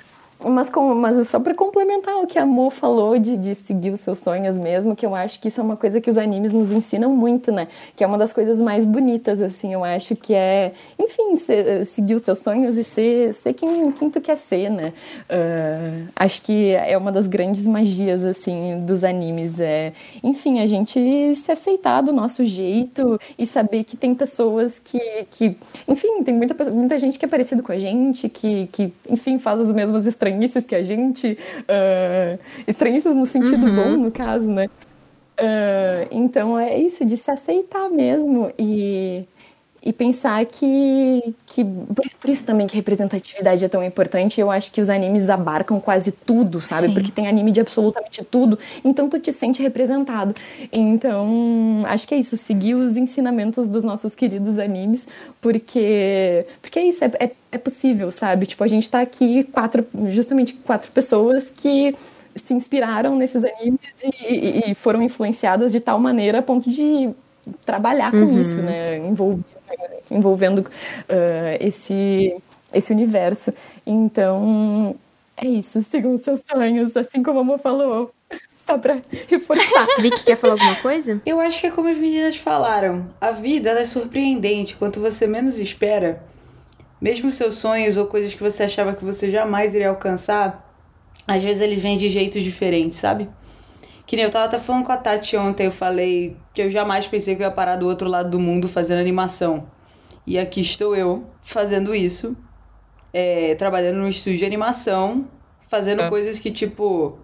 mas, 0.45 0.69
com, 0.69 0.93
mas 0.95 1.27
só 1.27 1.39
pra 1.39 1.53
complementar 1.53 2.15
o 2.17 2.27
que 2.27 2.37
a 2.39 2.45
Mo 2.45 2.69
falou 2.69 3.17
de, 3.17 3.37
de 3.37 3.55
seguir 3.55 3.91
os 3.91 3.99
seus 3.99 4.17
sonhos 4.19 4.57
mesmo, 4.57 4.95
que 4.95 5.05
eu 5.05 5.13
acho 5.15 5.39
que 5.39 5.47
isso 5.47 5.59
é 5.61 5.63
uma 5.63 5.77
coisa 5.77 5.99
que 6.01 6.09
os 6.09 6.17
animes 6.17 6.51
nos 6.51 6.71
ensinam 6.71 7.11
muito, 7.15 7.51
né? 7.51 7.67
Que 7.95 8.03
é 8.03 8.07
uma 8.07 8.17
das 8.17 8.33
coisas 8.33 8.59
mais 8.59 8.83
bonitas, 8.85 9.41
assim, 9.41 9.73
eu 9.73 9.83
acho 9.83 10.15
que 10.15 10.33
é, 10.33 10.73
enfim, 10.99 11.35
ser- 11.37 11.85
seguir 11.85 12.15
os 12.15 12.21
teus 12.21 12.39
sonhos 12.39 12.77
e 12.77 12.83
ser, 12.83 13.33
ser 13.33 13.53
quem, 13.53 13.91
quem 13.91 14.09
tu 14.09 14.19
quer 14.21 14.37
ser, 14.37 14.69
né? 14.69 14.93
Ah, 15.29 16.23
acho 16.25 16.41
que 16.43 16.73
é 16.73 16.97
uma 16.97 17.11
das 17.11 17.27
grandes 17.27 17.67
magias, 17.67 18.23
assim, 18.23 18.83
dos 18.85 19.03
animes. 19.03 19.59
É, 19.59 19.93
enfim, 20.23 20.59
a 20.59 20.65
gente 20.67 21.33
se 21.35 21.51
aceitar 21.51 22.01
do 22.01 22.11
nosso 22.11 22.43
jeito 22.45 23.19
e 23.37 23.45
saber 23.45 23.83
que 23.83 23.95
tem 23.97 24.13
pessoas 24.15 24.79
que, 24.79 24.99
que 25.31 25.55
enfim, 25.87 26.23
tem 26.23 26.33
muita, 26.33 26.71
muita 26.71 26.97
gente 26.99 27.17
que 27.17 27.25
é 27.25 27.27
parecido 27.27 27.63
com 27.63 27.71
a 27.71 27.77
gente, 27.79 28.27
que, 28.29 28.67
que 28.71 28.93
enfim, 29.09 29.37
faz 29.39 29.59
as 29.59 29.71
mesmas 29.71 30.05
estranhices 30.31 30.65
que 30.65 30.75
a 30.75 30.83
gente. 30.83 31.37
ah, 31.67 32.37
estranhices 32.67 33.15
no 33.15 33.25
sentido 33.25 33.65
bom, 33.73 33.97
no 33.97 34.11
caso, 34.11 34.49
né? 34.49 34.69
Ah, 35.37 36.07
então 36.11 36.57
é 36.57 36.77
isso, 36.77 37.05
de 37.05 37.17
se 37.17 37.29
aceitar 37.29 37.89
mesmo 37.89 38.51
e, 38.57 39.25
e 39.83 39.91
pensar 39.91 40.45
que, 40.45 41.33
que. 41.47 41.63
Por, 41.63 42.29
isso 42.29 42.45
também 42.45 42.67
que 42.67 42.75
representatividade 42.75 43.65
é 43.65 43.67
tão 43.67 43.83
importante. 43.83 44.39
Eu 44.39 44.51
acho 44.51 44.71
que 44.71 44.79
os 44.79 44.89
animes 44.89 45.27
abarcam 45.27 45.79
quase 45.79 46.11
tudo, 46.11 46.61
sabe? 46.61 46.87
Sim. 46.87 46.93
Porque 46.93 47.11
tem 47.11 47.27
anime 47.27 47.51
de 47.51 47.59
absolutamente 47.59 48.23
tudo. 48.23 48.59
Então 48.85 49.09
tu 49.09 49.19
te 49.19 49.33
sente 49.33 49.61
representado. 49.61 50.35
Então, 50.71 51.81
acho 51.85 52.07
que 52.07 52.13
é 52.13 52.19
isso, 52.19 52.37
seguir 52.37 52.75
os 52.75 52.95
ensinamentos 52.95 53.67
dos 53.67 53.83
nossos 53.83 54.13
queridos 54.13 54.59
animes, 54.59 55.07
porque. 55.41 56.45
Porque 56.61 56.77
é 56.77 56.85
isso, 56.85 57.03
é, 57.03 57.11
é, 57.19 57.31
é 57.51 57.57
possível, 57.57 58.11
sabe? 58.11 58.45
Tipo, 58.45 58.63
a 58.63 58.67
gente 58.67 58.89
tá 58.89 59.01
aqui, 59.01 59.43
quatro, 59.45 59.83
justamente 60.09 60.53
quatro 60.53 60.91
pessoas 60.91 61.49
que 61.49 61.95
se 62.35 62.53
inspiraram 62.53 63.15
nesses 63.15 63.43
animes 63.43 64.03
e, 64.03 64.71
e- 64.71 64.75
foram 64.75 65.01
influenciadas 65.01 65.71
de 65.71 65.79
tal 65.79 65.99
maneira 65.99 66.39
a 66.39 66.41
ponto 66.41 66.69
de 66.69 67.09
trabalhar 67.65 68.11
com 68.11 68.39
isso, 68.39 68.57
né? 68.61 68.97
Envolvendo, 68.97 69.43
envolvendo 70.09 70.65
ah, 71.09 71.57
esse, 71.59 72.35
esse 72.73 72.91
universo. 72.91 73.53
Então, 73.85 74.95
é 75.37 75.47
isso, 75.47 75.81
sigam 75.81 76.13
os 76.13 76.21
seus 76.21 76.41
sonhos, 76.49 76.95
assim 76.95 77.23
como 77.23 77.39
a 77.39 77.43
Mo 77.43 77.57
falou. 77.57 78.13
Só 78.65 78.77
pra 78.77 78.99
reforçar. 79.27 79.87
Vicky, 79.99 80.23
quer 80.23 80.37
falar 80.37 80.53
alguma 80.53 80.75
coisa? 80.75 81.21
Eu 81.25 81.39
acho 81.39 81.59
que 81.59 81.67
é 81.67 81.71
como 81.71 81.87
as 81.87 81.97
meninas 81.97 82.35
falaram. 82.35 83.09
A 83.19 83.31
vida 83.31 83.71
ela 83.71 83.79
é 83.79 83.83
surpreendente. 83.83 84.75
Quanto 84.75 84.99
você 84.99 85.25
menos 85.25 85.57
espera, 85.57 86.23
mesmo 87.01 87.31
seus 87.31 87.55
sonhos 87.55 87.97
ou 87.97 88.05
coisas 88.05 88.33
que 88.33 88.41
você 88.41 88.63
achava 88.63 88.93
que 88.93 89.03
você 89.03 89.31
jamais 89.31 89.73
iria 89.73 89.89
alcançar, 89.89 90.71
às 91.27 91.41
vezes 91.41 91.61
eles 91.61 91.81
vêm 91.81 91.97
de 91.97 92.07
jeitos 92.07 92.43
diferentes, 92.43 92.99
sabe? 92.99 93.27
Que 94.11 94.17
nem 94.17 94.25
eu 94.25 94.29
tava 94.29 94.43
até 94.43 94.59
falando 94.59 94.83
com 94.83 94.91
a 94.91 94.97
Tati 94.97 95.37
ontem, 95.37 95.67
eu 95.67 95.71
falei 95.71 96.35
que 96.53 96.61
eu 96.61 96.69
jamais 96.69 97.07
pensei 97.07 97.33
que 97.33 97.43
eu 97.43 97.47
ia 97.47 97.51
parar 97.51 97.77
do 97.77 97.87
outro 97.87 98.09
lado 98.09 98.29
do 98.29 98.41
mundo 98.41 98.67
fazendo 98.67 98.99
animação. 98.99 99.67
E 100.27 100.37
aqui 100.37 100.59
estou 100.59 100.93
eu 100.93 101.27
fazendo 101.41 101.95
isso. 101.95 102.35
é, 103.13 103.55
trabalhando 103.55 103.99
no 103.99 104.09
estúdio 104.09 104.39
de 104.39 104.45
animação, 104.45 105.29
fazendo 105.69 106.09
coisas 106.09 106.39
que, 106.39 106.51
tipo. 106.51 107.19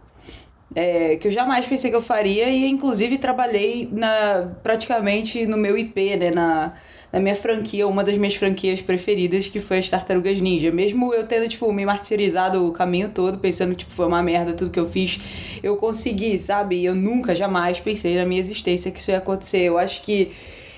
é, 0.73 1.17
que 1.17 1.27
eu 1.27 1.31
jamais 1.31 1.65
pensei 1.65 1.89
que 1.89 1.97
eu 1.97 2.01
faria 2.01 2.47
e 2.49 2.65
inclusive 2.65 3.17
trabalhei 3.17 3.89
na 3.91 4.53
praticamente 4.63 5.45
no 5.45 5.57
meu 5.57 5.77
IP, 5.77 6.15
né, 6.15 6.31
na, 6.31 6.73
na 7.17 7.23
minha 7.23 7.35
franquia, 7.35 7.87
uma 7.87 8.03
das 8.03 8.15
minhas 8.15 8.35
franquias 8.35 8.79
preferidas, 8.79 9.47
que 9.47 9.59
foi 9.59 9.79
as 9.79 9.89
Tartarugas 9.89 10.39
Ninja. 10.39 10.71
Mesmo 10.71 11.13
eu 11.13 11.25
tendo, 11.25 11.47
tipo, 11.47 11.71
me 11.73 11.83
martirizado 11.83 12.65
o 12.67 12.71
caminho 12.71 13.09
todo, 13.09 13.39
pensando 13.39 13.71
que 13.71 13.77
tipo, 13.77 13.91
foi 13.91 14.05
uma 14.05 14.21
merda 14.21 14.53
tudo 14.53 14.69
que 14.69 14.79
eu 14.79 14.87
fiz, 14.87 15.19
eu 15.63 15.75
consegui, 15.77 16.37
sabe? 16.37 16.75
E 16.75 16.85
eu 16.85 16.93
nunca, 16.93 17.33
jamais 17.33 17.79
pensei 17.79 18.15
na 18.15 18.23
minha 18.23 18.39
existência 18.39 18.91
que 18.91 18.99
isso 18.99 19.09
ia 19.09 19.17
acontecer. 19.17 19.61
Eu 19.61 19.79
acho 19.79 20.03
que 20.03 20.31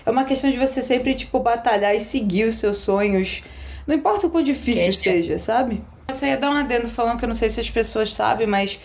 é 0.05 0.09
uma 0.09 0.23
questão 0.23 0.49
de 0.49 0.57
você 0.57 0.81
sempre, 0.81 1.13
tipo, 1.13 1.39
batalhar 1.39 1.93
e 1.93 1.99
seguir 1.99 2.45
os 2.45 2.55
seus 2.55 2.77
sonhos. 2.77 3.43
Não 3.85 3.95
importa 3.95 4.27
o 4.27 4.29
quão 4.29 4.41
difícil 4.41 4.83
Queixa. 4.83 4.99
seja, 4.99 5.37
sabe? 5.37 5.81
Eu 6.07 6.15
só 6.15 6.25
ia 6.25 6.37
dar 6.37 6.49
um 6.49 6.53
adendo 6.53 6.87
falando 6.87 7.19
que 7.19 7.25
eu 7.25 7.27
não 7.27 7.35
sei 7.35 7.49
se 7.49 7.59
as 7.59 7.69
pessoas 7.69 8.13
sabem, 8.13 8.47
mas 8.47 8.79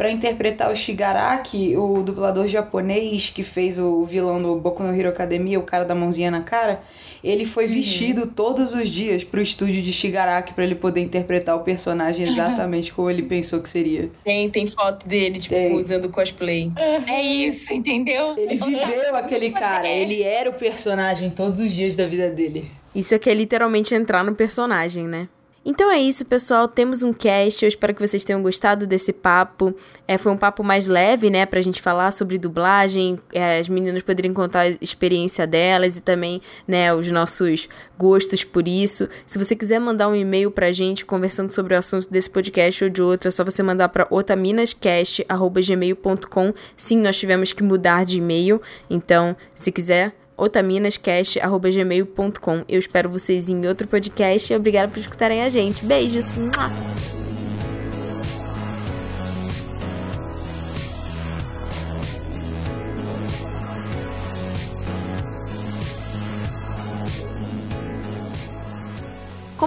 pra 0.00 0.10
interpretar 0.10 0.72
o 0.72 0.74
Shigaraki, 0.74 1.76
o 1.76 2.02
dublador 2.02 2.48
japonês 2.48 3.28
que 3.28 3.42
fez 3.42 3.78
o 3.78 4.02
vilão 4.06 4.40
do 4.40 4.56
Boku 4.56 4.82
no 4.82 4.98
Hero 4.98 5.10
Academia, 5.10 5.58
o 5.58 5.62
cara 5.62 5.84
da 5.84 5.94
mãozinha 5.94 6.30
na 6.30 6.40
cara, 6.40 6.80
ele 7.22 7.44
foi 7.44 7.66
vestido 7.66 8.26
todos 8.26 8.72
os 8.72 8.88
dias 8.88 9.22
pro 9.22 9.42
estúdio 9.42 9.82
de 9.82 9.92
Shigaraki 9.92 10.54
pra 10.54 10.64
ele 10.64 10.74
poder 10.74 11.02
interpretar 11.02 11.54
o 11.54 11.60
personagem 11.60 12.24
exatamente 12.32 12.94
como 12.94 13.10
ele 13.10 13.24
pensou 13.24 13.60
que 13.60 13.68
seria. 13.68 14.10
Tem, 14.24 14.48
tem 14.48 14.66
foto 14.68 15.06
dele, 15.06 15.38
tipo, 15.38 15.54
Tem. 15.54 15.76
usando 15.76 16.08
cosplay. 16.08 16.72
É 17.06 17.20
isso, 17.22 17.70
entendeu? 17.74 18.34
Ele 18.38 18.56
viveu 18.56 19.14
aquele 19.14 19.50
cara, 19.50 19.86
ele 19.86 20.22
era 20.22 20.48
o 20.48 20.54
personagem 20.54 21.28
todos 21.28 21.60
os 21.60 21.70
dias 21.70 21.94
da 21.94 22.06
vida 22.06 22.30
dele. 22.30 22.70
Isso 22.94 23.14
aqui 23.14 23.28
é 23.28 23.34
literalmente 23.34 23.94
entrar 23.94 24.24
no 24.24 24.34
personagem, 24.34 25.06
né? 25.06 25.28
Então 25.62 25.90
é 25.90 26.00
isso, 26.00 26.24
pessoal. 26.24 26.66
Temos 26.66 27.02
um 27.02 27.12
cast. 27.12 27.62
Eu 27.64 27.68
espero 27.68 27.94
que 27.94 28.06
vocês 28.06 28.24
tenham 28.24 28.42
gostado 28.42 28.86
desse 28.86 29.12
papo. 29.12 29.74
É, 30.08 30.16
foi 30.16 30.32
um 30.32 30.36
papo 30.36 30.64
mais 30.64 30.86
leve, 30.86 31.28
né? 31.28 31.44
Pra 31.44 31.60
gente 31.60 31.82
falar 31.82 32.12
sobre 32.12 32.38
dublagem. 32.38 33.20
É, 33.32 33.58
as 33.58 33.68
meninas 33.68 34.02
poderiam 34.02 34.32
contar 34.32 34.60
a 34.60 34.68
experiência 34.80 35.46
delas 35.46 35.98
e 35.98 36.00
também, 36.00 36.40
né, 36.66 36.94
os 36.94 37.10
nossos 37.10 37.68
gostos 37.98 38.42
por 38.42 38.66
isso. 38.66 39.06
Se 39.26 39.36
você 39.36 39.54
quiser 39.54 39.78
mandar 39.78 40.08
um 40.08 40.14
e-mail 40.14 40.50
pra 40.50 40.72
gente 40.72 41.04
conversando 41.04 41.50
sobre 41.50 41.74
o 41.74 41.78
assunto 41.78 42.10
desse 42.10 42.30
podcast 42.30 42.84
ou 42.84 42.90
de 42.90 43.02
outro, 43.02 43.28
é 43.28 43.30
só 43.30 43.44
você 43.44 43.62
mandar 43.62 43.90
pra 43.90 44.06
otaminascast.gmail.com. 44.10 46.54
Sim, 46.74 47.02
nós 47.02 47.18
tivemos 47.18 47.52
que 47.52 47.62
mudar 47.62 48.06
de 48.06 48.16
e-mail. 48.16 48.62
Então, 48.88 49.36
se 49.54 49.70
quiser, 49.70 50.14
otaminascast.gmail.com. 50.40 52.64
Eu 52.68 52.78
espero 52.78 53.10
vocês 53.10 53.48
em 53.48 53.66
outro 53.66 53.86
podcast 53.86 54.52
e 54.52 54.56
obrigada 54.56 54.88
por 54.88 54.98
escutarem 54.98 55.42
a 55.42 55.48
gente. 55.48 55.84
Beijos! 55.84 56.34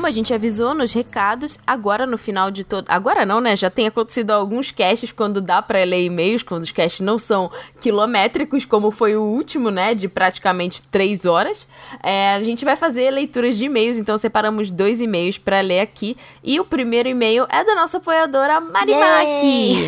Como 0.04 0.10
a 0.10 0.12
gente 0.12 0.34
avisou 0.34 0.74
nos 0.74 0.92
recados, 0.92 1.58
agora 1.66 2.06
no 2.06 2.18
final 2.18 2.52
de 2.52 2.66
todo. 2.66 2.90
Agora 2.90 3.26
não, 3.26 3.40
né? 3.40 3.56
Já 3.56 3.70
tem 3.70 3.88
acontecido 3.88 4.32
alguns 4.32 4.70
casts 4.70 5.14
quando 5.14 5.40
dá 5.40 5.62
pra 5.62 5.82
ler 5.86 6.04
e-mails, 6.04 6.44
quando 6.44 6.64
os 6.64 6.74
casts 6.74 7.00
não 7.00 7.18
são 7.18 7.50
quilométricos, 7.80 8.66
como 8.66 8.92
foi 8.92 9.16
o 9.16 9.24
último, 9.24 9.72
né? 9.72 9.96
De 9.96 10.10
praticamente 10.10 10.82
três 10.82 11.24
horas. 11.24 11.70
É, 12.04 12.34
a 12.34 12.44
gente 12.44 12.66
vai 12.66 12.76
fazer 12.76 13.12
leituras 13.12 13.56
de 13.56 13.64
e-mails, 13.64 13.98
então 13.98 14.18
separamos 14.18 14.72
dois 14.72 15.00
e-mails 15.00 15.38
pra 15.38 15.62
ler 15.62 15.80
aqui. 15.80 16.18
E 16.44 16.60
o 16.60 16.66
primeiro 16.66 17.08
e-mail 17.08 17.48
é 17.50 17.64
da 17.64 17.74
nossa 17.74 18.00
apoiadora 18.00 18.60
Marimaki. 18.60 19.88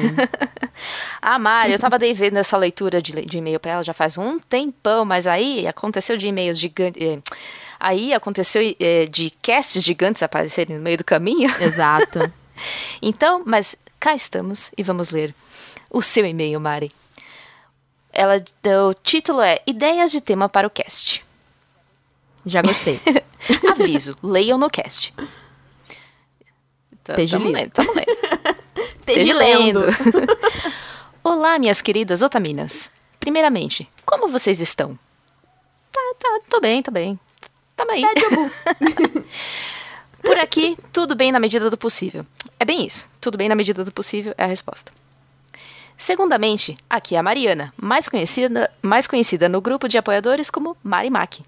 A 1.22 1.38
Mari, 1.38 1.74
eu 1.74 1.80
tava 1.80 2.00
devendo 2.00 2.38
essa 2.38 2.56
leitura 2.56 3.02
de, 3.02 3.12
de 3.12 3.38
e-mail 3.38 3.60
pra 3.60 3.72
ela 3.74 3.84
já 3.84 3.94
faz 3.94 4.18
um 4.18 4.40
tempão, 4.40 5.04
mas 5.04 5.28
aí 5.28 5.68
aconteceu 5.68 6.16
de 6.16 6.26
e-mails 6.26 6.58
gigantes. 6.58 7.20
Aí 7.80 8.14
aconteceu 8.14 8.76
eh, 8.80 9.06
de 9.06 9.32
casts 9.42 9.84
gigantes 9.84 10.24
aparecerem 10.24 10.78
no 10.78 10.84
meio 10.84 10.98
do 10.98 11.04
caminho. 11.04 11.54
Exato. 11.60 12.20
Então, 13.02 13.44
mas 13.46 13.76
cá 14.00 14.16
estamos 14.16 14.72
e 14.78 14.82
vamos 14.82 15.10
ler 15.10 15.36
o 15.90 16.02
seu 16.02 16.26
e-mail, 16.26 16.58
Mari. 16.58 16.90
Ela, 18.14 18.42
o 18.90 18.94
título 18.94 19.42
é 19.42 19.62
Ideias 19.68 20.10
de 20.10 20.22
tema 20.22 20.48
para 20.48 20.66
o 20.66 20.70
cast. 20.70 21.22
Já 22.46 22.62
gostei. 22.62 23.00
Aviso, 23.70 24.18
leiam 24.24 24.58
no 24.58 24.70
cast. 24.70 25.14
Esteja 27.10 27.38
lendo. 27.38 27.52
lendo, 27.52 27.72
tamo 27.72 27.94
lendo. 27.94 28.56
Esteja 29.00 29.34
lendo. 29.34 29.82
Olá, 31.24 31.60
minhas 31.60 31.82
queridas 31.82 32.22
otaminas. 32.22 32.90
Primeiramente, 33.20 33.90
como 34.06 34.28
vocês 34.28 34.60
estão? 34.60 34.98
Tá, 35.92 36.02
tá, 36.20 36.40
tô 36.50 36.62
bem, 36.62 36.82
tô 36.82 36.92
bem. 36.92 37.20
Tamo 37.76 37.92
aí. 37.92 38.04
Por 40.22 40.40
aqui, 40.40 40.78
tudo 40.92 41.16
bem 41.16 41.32
na 41.32 41.40
medida 41.40 41.70
do 41.70 41.78
possível. 41.78 42.26
É 42.60 42.66
bem 42.66 42.86
isso. 42.86 43.08
Tudo 43.22 43.38
bem 43.38 43.50
na 43.50 43.56
medida 43.56 43.84
do 43.84 43.92
possível 43.92 44.34
é 44.38 44.44
a 44.44 44.48
resposta. 44.48 44.92
Segundamente, 45.98 46.78
aqui 46.90 47.16
é 47.16 47.20
a 47.20 47.24
Mariana, 47.24 47.74
mais 47.78 48.10
conhecida, 48.10 48.72
mais 48.82 49.08
conhecida 49.08 49.48
no 49.48 49.62
grupo 49.62 49.88
de 49.88 49.98
apoiadores 49.98 50.50
como 50.50 50.76
Marimaki. 50.84 51.44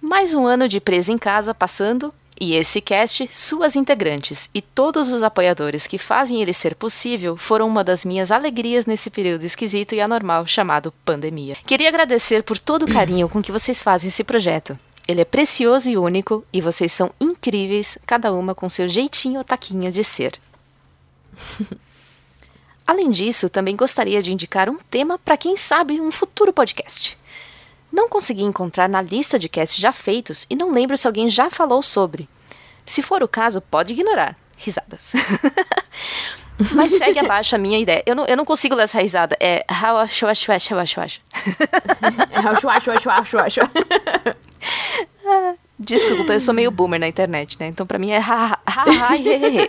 Mais 0.00 0.34
um 0.34 0.46
ano 0.46 0.68
de 0.68 0.80
presa 0.80 1.12
em 1.12 1.18
casa 1.18 1.54
passando, 1.54 2.12
e 2.38 2.54
esse 2.54 2.80
cast, 2.80 3.28
suas 3.32 3.76
integrantes 3.76 4.50
e 4.54 4.60
todos 4.60 5.10
os 5.10 5.22
apoiadores 5.22 5.86
que 5.86 5.96
fazem 5.96 6.42
ele 6.42 6.52
ser 6.52 6.74
possível 6.74 7.36
foram 7.36 7.66
uma 7.66 7.82
das 7.82 8.04
minhas 8.04 8.30
alegrias 8.30 8.84
nesse 8.84 9.10
período 9.10 9.44
esquisito 9.44 9.94
e 9.94 10.00
anormal 10.00 10.46
chamado 10.46 10.92
pandemia. 11.04 11.56
Queria 11.66 11.88
agradecer 11.88 12.42
por 12.42 12.58
todo 12.58 12.84
o 12.84 12.92
carinho 12.92 13.28
com 13.28 13.42
que 13.42 13.52
vocês 13.52 13.80
fazem 13.80 14.08
esse 14.08 14.22
projeto. 14.22 14.78
Ele 15.06 15.20
é 15.20 15.24
precioso 15.24 15.88
e 15.88 15.96
único, 15.96 16.44
e 16.52 16.60
vocês 16.60 16.90
são 16.92 17.12
incríveis, 17.20 17.96
cada 18.06 18.32
uma 18.32 18.54
com 18.54 18.68
seu 18.68 18.88
jeitinho 18.88 19.44
taquinho 19.44 19.90
de 19.92 20.02
ser. 20.02 20.38
Além 22.86 23.10
disso, 23.10 23.48
também 23.48 23.74
gostaria 23.76 24.22
de 24.22 24.32
indicar 24.32 24.68
um 24.68 24.78
tema 24.78 25.18
para 25.18 25.36
quem 25.36 25.56
sabe 25.56 26.00
um 26.00 26.10
futuro 26.12 26.52
podcast. 26.52 27.18
Não 27.92 28.08
consegui 28.08 28.42
encontrar 28.42 28.88
na 28.88 29.00
lista 29.02 29.38
de 29.38 29.48
casts 29.48 29.78
já 29.80 29.92
feitos 29.92 30.46
e 30.50 30.54
não 30.56 30.72
lembro 30.72 30.96
se 30.96 31.06
alguém 31.06 31.28
já 31.28 31.50
falou 31.50 31.82
sobre. 31.82 32.28
Se 32.84 33.02
for 33.02 33.22
o 33.22 33.28
caso, 33.28 33.60
pode 33.60 33.92
ignorar. 33.92 34.36
Risadas. 34.56 35.12
Mas 36.74 36.94
segue 36.94 37.18
abaixo 37.18 37.54
a 37.54 37.58
minha 37.58 37.78
ideia. 37.78 38.02
Eu 38.06 38.14
não, 38.14 38.24
eu 38.24 38.36
não 38.36 38.44
consigo 38.44 38.74
ler 38.74 38.84
essa 38.84 39.00
risada. 39.00 39.36
É. 39.38 39.64
how- 39.70 39.98
acho, 39.98 40.26
acho, 40.26 40.50
acho, 40.52 40.74
acho, 40.76 41.00
acho. 41.00 41.20
acho, 42.32 42.68
acho, 42.68 42.90
acho, 42.90 43.10
acho, 43.10 43.38
acho. 43.38 43.60
Desculpa, 45.78 46.32
eu 46.32 46.40
sou 46.40 46.54
meio 46.54 46.70
boomer 46.70 46.98
na 46.98 47.08
internet, 47.08 47.58
né? 47.60 47.66
Então 47.68 47.86
pra 47.86 47.98
mim 47.98 48.10
é 48.10 48.18
ha, 48.18 48.22
ha, 48.22 48.60
ha, 48.66 49.08
ha, 49.08 49.16
he, 49.16 49.28
he, 49.28 49.58
he. 49.62 49.68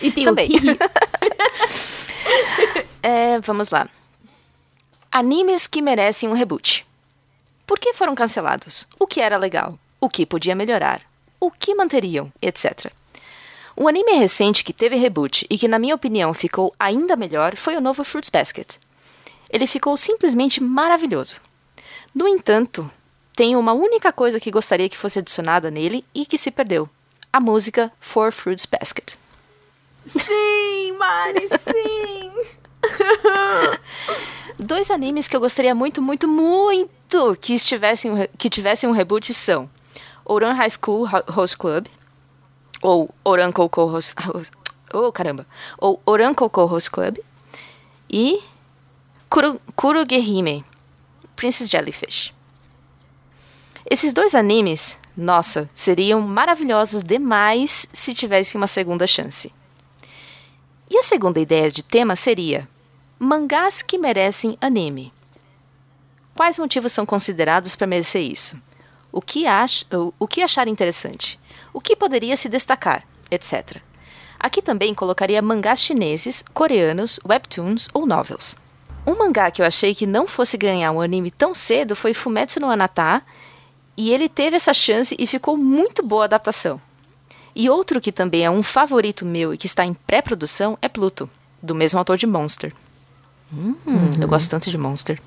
E 0.02 0.10
tem 0.10 0.24
Também. 0.24 0.48
É, 3.02 3.38
vamos 3.38 3.70
lá. 3.70 3.88
Animes 5.12 5.68
que 5.68 5.80
merecem 5.80 6.28
um 6.28 6.32
reboot. 6.32 6.84
Por 7.64 7.78
que 7.78 7.92
foram 7.92 8.16
cancelados? 8.16 8.86
O 8.98 9.06
que 9.06 9.20
era 9.20 9.36
legal? 9.36 9.78
O 10.00 10.08
que 10.10 10.26
podia 10.26 10.56
melhorar? 10.56 11.02
O 11.38 11.48
que 11.48 11.72
manteriam? 11.72 12.32
Etc. 12.42 12.90
Um 13.76 13.86
anime 13.86 14.12
recente 14.12 14.64
que 14.64 14.72
teve 14.72 14.96
reboot 14.96 15.46
e 15.48 15.56
que, 15.56 15.68
na 15.68 15.78
minha 15.78 15.94
opinião, 15.94 16.34
ficou 16.34 16.74
ainda 16.80 17.14
melhor 17.14 17.56
foi 17.56 17.76
o 17.76 17.80
novo 17.80 18.02
Fruits 18.02 18.28
Basket. 18.28 18.74
Ele 19.48 19.68
ficou 19.68 19.96
simplesmente 19.96 20.60
maravilhoso. 20.60 21.40
No 22.16 22.26
entanto, 22.26 22.90
tem 23.36 23.54
uma 23.56 23.74
única 23.74 24.10
coisa 24.10 24.40
que 24.40 24.50
gostaria 24.50 24.88
que 24.88 24.96
fosse 24.96 25.18
adicionada 25.18 25.70
nele 25.70 26.02
e 26.14 26.24
que 26.24 26.38
se 26.38 26.50
perdeu: 26.50 26.88
a 27.30 27.38
música 27.38 27.92
For 28.00 28.32
Fruits 28.32 28.64
Basket. 28.64 29.12
Sim, 30.06 30.92
Mari, 30.98 31.46
sim. 31.58 32.32
Dois 34.58 34.90
animes 34.90 35.28
que 35.28 35.36
eu 35.36 35.40
gostaria 35.40 35.74
muito, 35.74 36.00
muito, 36.00 36.26
muito 36.26 37.36
que 37.40 37.52
estivessem 37.52 38.26
que 38.38 38.48
tivessem 38.48 38.88
um 38.88 38.92
reboot 38.94 39.34
são 39.34 39.68
Ouran 40.24 40.54
High 40.54 40.70
School 40.70 41.04
Ho- 41.06 41.32
Host 41.32 41.58
Club 41.58 41.86
ou 42.80 43.10
Ouran 43.22 43.52
Koukou 43.52 43.88
Host, 43.88 44.14
oh 44.94 45.12
caramba, 45.12 45.46
ou 45.76 46.00
Ouran 46.06 46.32
Koukou 46.32 46.66
Host 46.66 46.90
Club 46.90 47.18
e 48.08 48.40
Kuru, 49.28 49.60
Kurugehime 49.74 50.64
Princess 51.36 51.68
Jellyfish. 51.68 52.34
Esses 53.88 54.12
dois 54.12 54.34
animes, 54.34 54.98
nossa, 55.16 55.70
seriam 55.72 56.20
maravilhosos 56.20 57.02
demais 57.02 57.86
se 57.92 58.14
tivessem 58.14 58.60
uma 58.60 58.66
segunda 58.66 59.06
chance. 59.06 59.52
E 60.90 60.98
a 60.98 61.02
segunda 61.02 61.38
ideia 61.38 61.70
de 61.70 61.82
tema 61.82 62.16
seria 62.16 62.68
mangás 63.18 63.82
que 63.82 63.98
merecem 63.98 64.58
anime. 64.60 65.12
Quais 66.34 66.58
motivos 66.58 66.92
são 66.92 67.06
considerados 67.06 67.76
para 67.76 67.86
merecer 67.86 68.22
isso? 68.22 68.60
o 69.16 69.22
que, 69.22 69.46
ach, 69.46 69.86
o, 70.18 70.28
que 70.28 70.42
achar 70.42 70.68
interessante, 70.68 71.40
o 71.72 71.80
que 71.80 71.96
poderia 71.96 72.36
se 72.36 72.50
destacar, 72.50 73.02
etc. 73.30 73.78
Aqui 74.38 74.60
também 74.60 74.94
colocaria 74.94 75.40
mangás 75.40 75.80
chineses, 75.80 76.44
coreanos, 76.52 77.18
webtoons 77.26 77.88
ou 77.94 78.04
novels. 78.04 78.58
Um 79.06 79.16
mangá 79.16 79.50
que 79.50 79.62
eu 79.62 79.66
achei 79.66 79.94
que 79.94 80.06
não 80.06 80.26
fosse 80.26 80.56
ganhar 80.56 80.90
um 80.90 81.00
anime 81.00 81.30
tão 81.30 81.54
cedo 81.54 81.94
foi 81.94 82.12
Fumetsu 82.12 82.58
no 82.58 82.68
Anata, 82.68 83.22
e 83.96 84.12
ele 84.12 84.28
teve 84.28 84.56
essa 84.56 84.74
chance 84.74 85.14
e 85.18 85.26
ficou 85.26 85.56
muito 85.56 86.02
boa 86.02 86.22
a 86.22 86.26
adaptação. 86.26 86.80
E 87.54 87.70
outro 87.70 88.00
que 88.00 88.12
também 88.12 88.44
é 88.44 88.50
um 88.50 88.62
favorito 88.62 89.24
meu 89.24 89.54
e 89.54 89.56
que 89.56 89.66
está 89.66 89.84
em 89.84 89.94
pré-produção 89.94 90.76
é 90.82 90.88
Pluto, 90.88 91.30
do 91.62 91.74
mesmo 91.74 91.98
autor 91.98 92.18
de 92.18 92.26
Monster. 92.26 92.74
Hum, 93.52 93.76
Eu 94.20 94.28
gosto 94.28 94.50
tanto 94.50 94.70
de 94.70 94.76
Monster. 94.76 95.20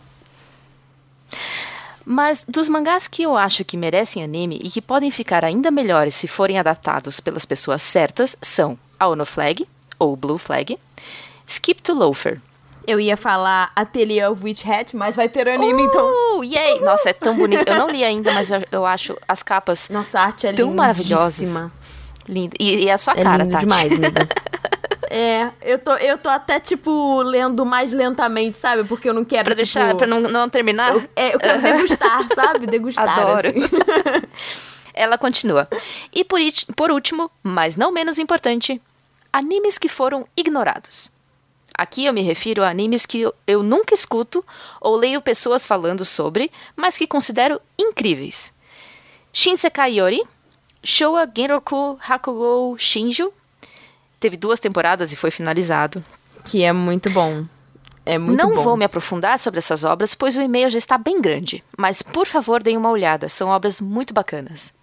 Mas 2.06 2.44
dos 2.48 2.68
mangás 2.68 3.08
que 3.08 3.24
eu 3.24 3.38
acho 3.38 3.64
que 3.64 3.78
merecem 3.78 4.24
anime 4.24 4.60
e 4.64 4.70
que 4.70 4.82
podem 4.82 5.10
ficar 5.10 5.46
ainda 5.46 5.72
melhores 5.72 6.16
se 6.16 6.28
forem 6.28 6.60
adaptados 6.60 7.20
pelas 7.20 7.46
pessoas 7.46 7.82
certas 7.82 8.36
são 8.42 8.78
a 9.00 9.08
Ono 9.08 9.26
Flag, 9.26 9.68
ou 9.98 10.16
Blue 10.16 10.38
Flag, 10.38 10.78
Skip 11.48 11.82
to 11.82 11.94
Loafer. 11.94 12.42
Eu 12.88 13.00
ia 13.00 13.16
falar 13.16 13.72
Atelier 13.76 14.32
of 14.32 14.44
Witch 14.44 14.66
Hat, 14.66 14.96
mas 14.96 15.16
vai 15.16 15.30
ter 15.30 15.48
anime, 15.48 15.84
então. 15.84 16.06
Uh, 16.40 16.44
yay! 16.44 16.80
Nossa, 16.80 17.10
é 17.10 17.14
tão 17.14 17.36
bonito. 17.36 17.64
Eu 17.68 17.76
não 17.78 17.90
li 17.90 18.04
ainda, 18.04 18.32
mas 18.34 18.50
eu, 18.50 18.64
eu 18.72 18.86
acho 18.86 19.16
as 19.28 19.44
capas 19.44 19.90
Nossa, 19.90 20.20
a 20.20 20.24
arte 20.24 20.48
é 20.48 20.54
Tão 20.54 20.74
maravilhosas. 20.74 21.38
lindíssima. 21.40 21.72
lindas. 22.28 22.58
E, 22.60 22.86
e 22.86 22.90
a 22.92 22.98
sua 22.98 23.14
É 23.16 23.24
cara, 23.24 23.44
lindo 23.44 23.52
Tati. 23.54 23.66
demais, 23.66 23.94
amiga. 23.94 24.28
É, 25.12 25.50
eu 25.64 25.80
tô, 25.80 25.94
eu 25.96 26.20
tô 26.20 26.30
até, 26.30 26.60
tipo, 26.60 27.24
lendo 27.24 27.66
mais 27.66 27.92
lentamente, 27.92 28.56
sabe? 28.56 28.84
Porque 28.84 29.10
eu 29.10 29.14
não 29.14 29.26
quero, 29.26 29.46
Pra 29.46 29.56
deixar, 29.56 29.88
tipo, 29.88 29.98
pra 29.98 30.06
não, 30.06 30.20
não 30.22 30.48
terminar? 30.48 30.94
Eu, 30.94 31.04
é, 31.16 31.34
eu 31.34 31.40
quero 31.40 31.60
degustar, 31.64 32.28
sabe? 32.36 32.68
Degustar, 32.68 33.20
Adoro. 33.20 33.48
assim. 33.50 33.60
Ela 34.94 35.18
continua. 35.18 35.68
E 36.14 36.24
por, 36.24 36.40
por 36.76 36.92
último, 36.92 37.32
mas 37.42 37.76
não 37.76 37.92
menos 37.92 38.20
importante, 38.20 38.80
animes 39.34 39.80
que 39.80 39.90
foram 39.90 40.28
ignorados. 40.38 41.12
Aqui 41.80 42.04
eu 42.06 42.12
me 42.14 42.22
refiro 42.22 42.62
a 42.62 42.70
animes 42.70 43.06
que 43.06 43.22
eu- 43.48 43.64
nunca 43.64 43.94
escuto 43.94 44.44
ou 44.82 44.98
leio 44.98 45.22
pessoas 45.22 45.66
falando 45.66 46.04
sobre, 46.04 46.52
mas 46.76 46.98
que 46.98 47.08
considero 47.08 47.62
incríveis. 47.78 48.52
Shinsekai 49.32 49.94
Yori, 50.00 50.22
Showa 50.84 51.26
Genroku 51.34 51.98
Hakugo 52.06 52.76
Shinju, 52.78 53.32
teve 54.20 54.36
duas 54.36 54.60
temporadas 54.60 55.14
e 55.14 55.16
foi 55.16 55.32
finalizado. 55.32 56.04
Que 56.44 56.64
é 56.64 56.74
muito 56.74 57.10
bom. 57.10 57.46
É 58.06 58.18
muito 58.18 58.38
não 58.38 58.56
bom. 58.56 58.62
vou 58.64 58.76
me 58.78 58.84
aprofundar 58.84 59.40
sobre 59.40 59.60
essas 59.60 59.86
obras, 59.86 60.14
pois 60.14 60.36
o 60.36 60.42
e-mail 60.42 60.70
já 60.70 60.78
está 60.78 60.98
bem 60.98 61.22
grande, 61.22 61.64
mas 61.78 62.02
por 62.02 62.28
favor 62.28 62.62
deem 62.62 62.76
uma 62.76 62.90
olhada, 62.90 63.30
são 63.30 63.50
obras 63.50 63.80
muito 63.80 64.14
bacanas. 64.14 64.74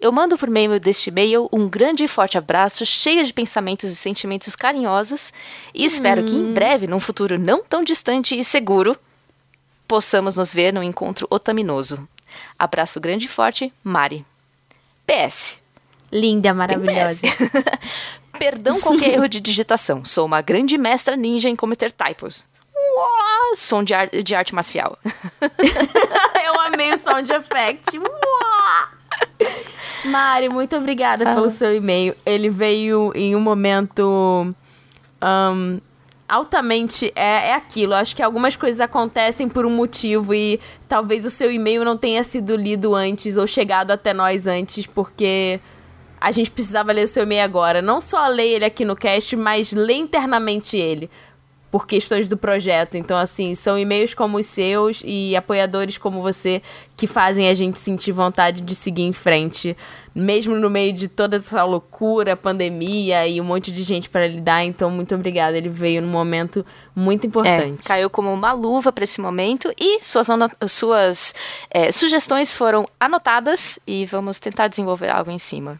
Eu 0.00 0.12
mando 0.12 0.38
por 0.38 0.48
meio 0.48 0.78
deste 0.78 1.10
e-mail 1.10 1.48
um 1.52 1.68
grande 1.68 2.04
e 2.04 2.08
forte 2.08 2.38
abraço, 2.38 2.86
cheio 2.86 3.24
de 3.24 3.32
pensamentos 3.32 3.90
e 3.90 3.96
sentimentos 3.96 4.54
carinhosos, 4.54 5.32
e 5.74 5.84
espero 5.84 6.24
que 6.24 6.34
em 6.34 6.52
breve, 6.54 6.86
num 6.86 7.00
futuro 7.00 7.36
não 7.38 7.64
tão 7.64 7.82
distante 7.82 8.38
e 8.38 8.44
seguro, 8.44 8.96
possamos 9.88 10.36
nos 10.36 10.54
ver 10.54 10.72
num 10.72 10.82
encontro 10.82 11.26
otaminoso. 11.30 12.08
Abraço 12.56 13.00
grande 13.00 13.24
e 13.26 13.28
forte, 13.28 13.72
Mari. 13.82 14.24
PS. 15.04 15.60
Linda, 16.12 16.54
maravilhosa. 16.54 17.26
Perdão 18.38 18.80
qualquer 18.80 19.14
erro 19.14 19.28
de 19.28 19.40
digitação. 19.40 20.04
Sou 20.04 20.24
uma 20.26 20.40
grande 20.40 20.78
mestra 20.78 21.16
ninja 21.16 21.48
em 21.48 21.56
cometer 21.56 21.90
typos. 21.90 22.44
Uau, 22.72 23.56
som 23.56 23.82
de, 23.82 23.94
ar- 23.94 24.10
de 24.10 24.34
arte 24.34 24.54
marcial. 24.54 24.96
eu 25.42 26.60
amei 26.60 26.92
o 26.92 26.96
sound 26.96 27.32
effect. 27.32 27.98
Uá! 27.98 28.97
Mari, 30.04 30.48
muito 30.48 30.76
obrigada 30.76 31.28
Ah. 31.30 31.34
pelo 31.34 31.50
seu 31.50 31.74
e-mail. 31.74 32.14
Ele 32.24 32.48
veio 32.48 33.12
em 33.14 33.34
um 33.34 33.40
momento 33.40 34.54
ahn, 35.20 35.78
altamente 36.28 37.12
é, 37.16 37.50
é 37.50 37.54
aquilo. 37.54 37.94
Acho 37.94 38.14
que 38.14 38.22
algumas 38.22 38.56
coisas 38.56 38.80
acontecem 38.80 39.48
por 39.48 39.66
um 39.66 39.70
motivo 39.70 40.32
e 40.34 40.60
talvez 40.88 41.26
o 41.26 41.30
seu 41.30 41.50
e-mail 41.50 41.84
não 41.84 41.96
tenha 41.96 42.22
sido 42.22 42.54
lido 42.56 42.94
antes 42.94 43.36
ou 43.36 43.46
chegado 43.46 43.90
até 43.90 44.14
nós 44.14 44.46
antes, 44.46 44.86
porque 44.86 45.60
a 46.20 46.30
gente 46.32 46.50
precisava 46.50 46.92
ler 46.92 47.04
o 47.04 47.08
seu 47.08 47.24
e-mail 47.24 47.42
agora. 47.44 47.82
Não 47.82 48.00
só 48.00 48.26
ler 48.28 48.48
ele 48.48 48.64
aqui 48.64 48.84
no 48.84 48.96
cast, 48.96 49.34
mas 49.36 49.72
ler 49.72 49.94
internamente 49.96 50.76
ele. 50.76 51.10
Por 51.70 51.86
questões 51.86 52.28
do 52.28 52.36
projeto. 52.36 52.96
Então, 52.96 53.16
assim, 53.16 53.54
são 53.54 53.78
e-mails 53.78 54.14
como 54.14 54.38
os 54.38 54.46
seus 54.46 55.02
e 55.04 55.36
apoiadores 55.36 55.98
como 55.98 56.22
você 56.22 56.62
que 56.96 57.06
fazem 57.06 57.48
a 57.48 57.54
gente 57.54 57.78
sentir 57.78 58.12
vontade 58.12 58.62
de 58.62 58.74
seguir 58.74 59.02
em 59.02 59.12
frente. 59.12 59.76
Mesmo 60.14 60.56
no 60.56 60.70
meio 60.70 60.92
de 60.92 61.06
toda 61.06 61.36
essa 61.36 61.62
loucura, 61.64 62.34
pandemia 62.34 63.26
e 63.28 63.40
um 63.40 63.44
monte 63.44 63.70
de 63.70 63.82
gente 63.82 64.08
para 64.08 64.26
lidar. 64.26 64.64
Então, 64.64 64.90
muito 64.90 65.14
obrigada. 65.14 65.56
Ele 65.56 65.68
veio 65.68 66.00
num 66.00 66.08
momento 66.08 66.64
muito 66.96 67.26
importante. 67.26 67.84
É, 67.84 67.88
caiu 67.88 68.10
como 68.10 68.32
uma 68.32 68.52
luva 68.52 68.90
para 68.90 69.04
esse 69.04 69.20
momento 69.20 69.72
e 69.78 70.02
suas, 70.02 70.28
suas 70.66 71.34
é, 71.70 71.92
sugestões 71.92 72.52
foram 72.52 72.88
anotadas 72.98 73.78
e 73.86 74.06
vamos 74.06 74.38
tentar 74.38 74.68
desenvolver 74.68 75.10
algo 75.10 75.30
em 75.30 75.38
cima. 75.38 75.78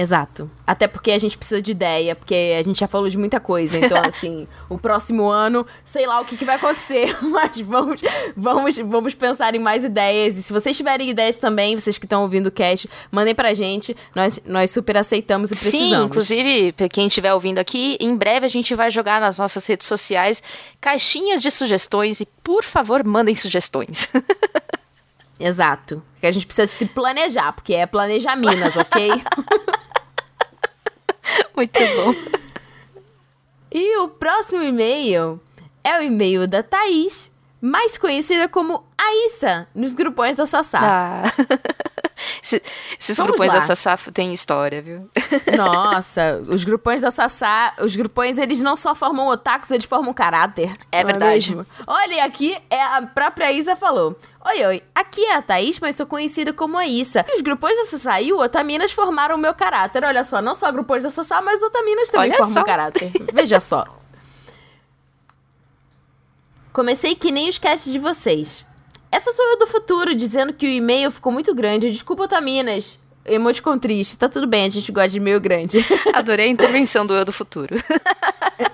Exato. 0.00 0.50
Até 0.66 0.88
porque 0.88 1.10
a 1.10 1.18
gente 1.18 1.36
precisa 1.36 1.60
de 1.60 1.72
ideia, 1.72 2.16
porque 2.16 2.56
a 2.58 2.62
gente 2.62 2.80
já 2.80 2.88
falou 2.88 3.06
de 3.06 3.18
muita 3.18 3.38
coisa. 3.38 3.76
Então, 3.76 4.00
assim, 4.02 4.48
o 4.66 4.78
próximo 4.78 5.28
ano, 5.28 5.66
sei 5.84 6.06
lá 6.06 6.18
o 6.22 6.24
que, 6.24 6.38
que 6.38 6.44
vai 6.44 6.56
acontecer, 6.56 7.14
mas 7.20 7.60
vamos, 7.60 8.00
vamos, 8.34 8.78
vamos 8.78 9.14
pensar 9.14 9.54
em 9.54 9.58
mais 9.58 9.84
ideias. 9.84 10.38
E 10.38 10.42
se 10.42 10.54
vocês 10.54 10.74
tiverem 10.74 11.10
ideias 11.10 11.38
também, 11.38 11.78
vocês 11.78 11.98
que 11.98 12.06
estão 12.06 12.22
ouvindo 12.22 12.46
o 12.46 12.50
cast, 12.50 12.88
mandem 13.12 13.34
pra 13.34 13.52
gente. 13.52 13.94
Nós, 14.16 14.40
nós 14.46 14.70
super 14.70 14.96
aceitamos 14.96 15.50
e 15.50 15.54
precisamos. 15.54 15.90
Sim, 15.90 16.02
inclusive, 16.02 16.72
pra 16.72 16.88
quem 16.88 17.06
estiver 17.06 17.34
ouvindo 17.34 17.58
aqui, 17.58 17.98
em 18.00 18.16
breve 18.16 18.46
a 18.46 18.50
gente 18.50 18.74
vai 18.74 18.90
jogar 18.90 19.20
nas 19.20 19.38
nossas 19.38 19.66
redes 19.66 19.86
sociais 19.86 20.42
caixinhas 20.80 21.42
de 21.42 21.50
sugestões 21.50 22.20
e, 22.20 22.26
por 22.42 22.64
favor, 22.64 23.04
mandem 23.04 23.34
sugestões. 23.34 24.08
Exato. 25.38 26.02
Que 26.20 26.26
a 26.26 26.32
gente 26.32 26.46
precisa 26.46 26.66
de 26.66 26.86
planejar, 26.86 27.52
porque 27.52 27.74
é 27.74 27.86
planejar 27.86 28.36
Minas, 28.36 28.76
ok? 28.76 29.10
Muito 31.56 31.78
bom. 31.78 32.14
E 33.72 33.98
o 33.98 34.08
próximo 34.08 34.62
e-mail 34.62 35.40
é 35.84 35.98
o 35.98 36.02
e-mail 36.02 36.46
da 36.46 36.62
Thaís, 36.62 37.30
mais 37.60 37.96
conhecida 37.96 38.48
como 38.48 38.84
Aissa, 39.02 39.66
nos 39.74 39.94
grupões 39.94 40.36
da 40.36 40.44
Sassá. 40.46 40.78
Ah. 40.82 41.22
Esse- 42.42 42.62
Esses 42.98 43.16
Vamos 43.16 43.30
grupões 43.32 43.50
lá. 43.52 43.58
da 43.60 43.64
Sassá 43.64 43.96
têm 44.12 44.34
história, 44.34 44.82
viu? 44.82 45.08
Nossa, 45.56 46.42
os 46.48 46.64
grupões 46.64 47.00
da 47.00 47.10
Sassá, 47.10 47.72
os 47.80 47.96
grupões, 47.96 48.36
eles 48.36 48.60
não 48.60 48.76
só 48.76 48.94
formam 48.94 49.28
otakus, 49.28 49.70
eles 49.70 49.86
formam 49.86 50.12
caráter. 50.12 50.70
É 50.92 51.02
não 51.02 51.10
verdade. 51.12 51.50
mesmo? 51.50 51.66
Olha, 51.86 52.14
e 52.14 52.20
aqui 52.20 52.58
é 52.68 52.82
a 52.82 53.02
própria 53.06 53.50
Isa 53.52 53.74
falou. 53.74 54.14
Oi, 54.46 54.66
oi, 54.66 54.82
aqui 54.94 55.24
é 55.24 55.36
a 55.36 55.42
Thaís, 55.42 55.80
mas 55.80 55.96
sou 55.96 56.04
conhecida 56.06 56.52
como 56.52 56.76
a 56.76 56.86
Issa. 56.86 57.24
E 57.26 57.36
os 57.36 57.40
grupões 57.40 57.78
da 57.78 57.86
Sassá 57.86 58.20
e 58.20 58.32
o 58.34 58.38
Otaminas 58.38 58.92
formaram 58.92 59.36
o 59.36 59.38
meu 59.38 59.54
caráter. 59.54 60.04
Olha 60.04 60.22
só, 60.22 60.42
não 60.42 60.54
só 60.54 60.70
grupões 60.70 61.04
da 61.04 61.10
Sassá, 61.10 61.40
mas 61.40 61.62
Otaminas 61.62 62.10
também 62.10 62.28
Olha 62.30 62.38
formam 62.38 62.54
só. 62.54 62.64
caráter. 62.64 63.12
Veja 63.32 63.60
só. 63.60 63.86
Comecei 66.72 67.14
que 67.14 67.30
nem 67.32 67.48
os 67.48 67.58
casts 67.58 67.92
de 67.92 67.98
vocês. 67.98 68.64
Essa 69.12 69.32
sou 69.32 69.44
eu 69.44 69.58
do 69.58 69.66
futuro, 69.66 70.14
dizendo 70.14 70.52
que 70.52 70.66
o 70.66 70.68
e-mail 70.68 71.10
ficou 71.10 71.32
muito 71.32 71.54
grande. 71.54 71.90
Desculpa, 71.90 72.24
Otaminas. 72.24 73.00
Emoticon 73.24 73.78
triste. 73.78 74.16
Tá 74.16 74.28
tudo 74.28 74.46
bem, 74.46 74.64
a 74.64 74.68
gente 74.68 74.90
gosta 74.90 75.10
de 75.10 75.18
e-mail 75.18 75.40
grande. 75.40 75.78
Adorei 76.14 76.46
a 76.46 76.50
intervenção 76.50 77.06
do 77.06 77.14
Eu 77.14 77.24
do 77.24 77.32
Futuro. 77.32 77.74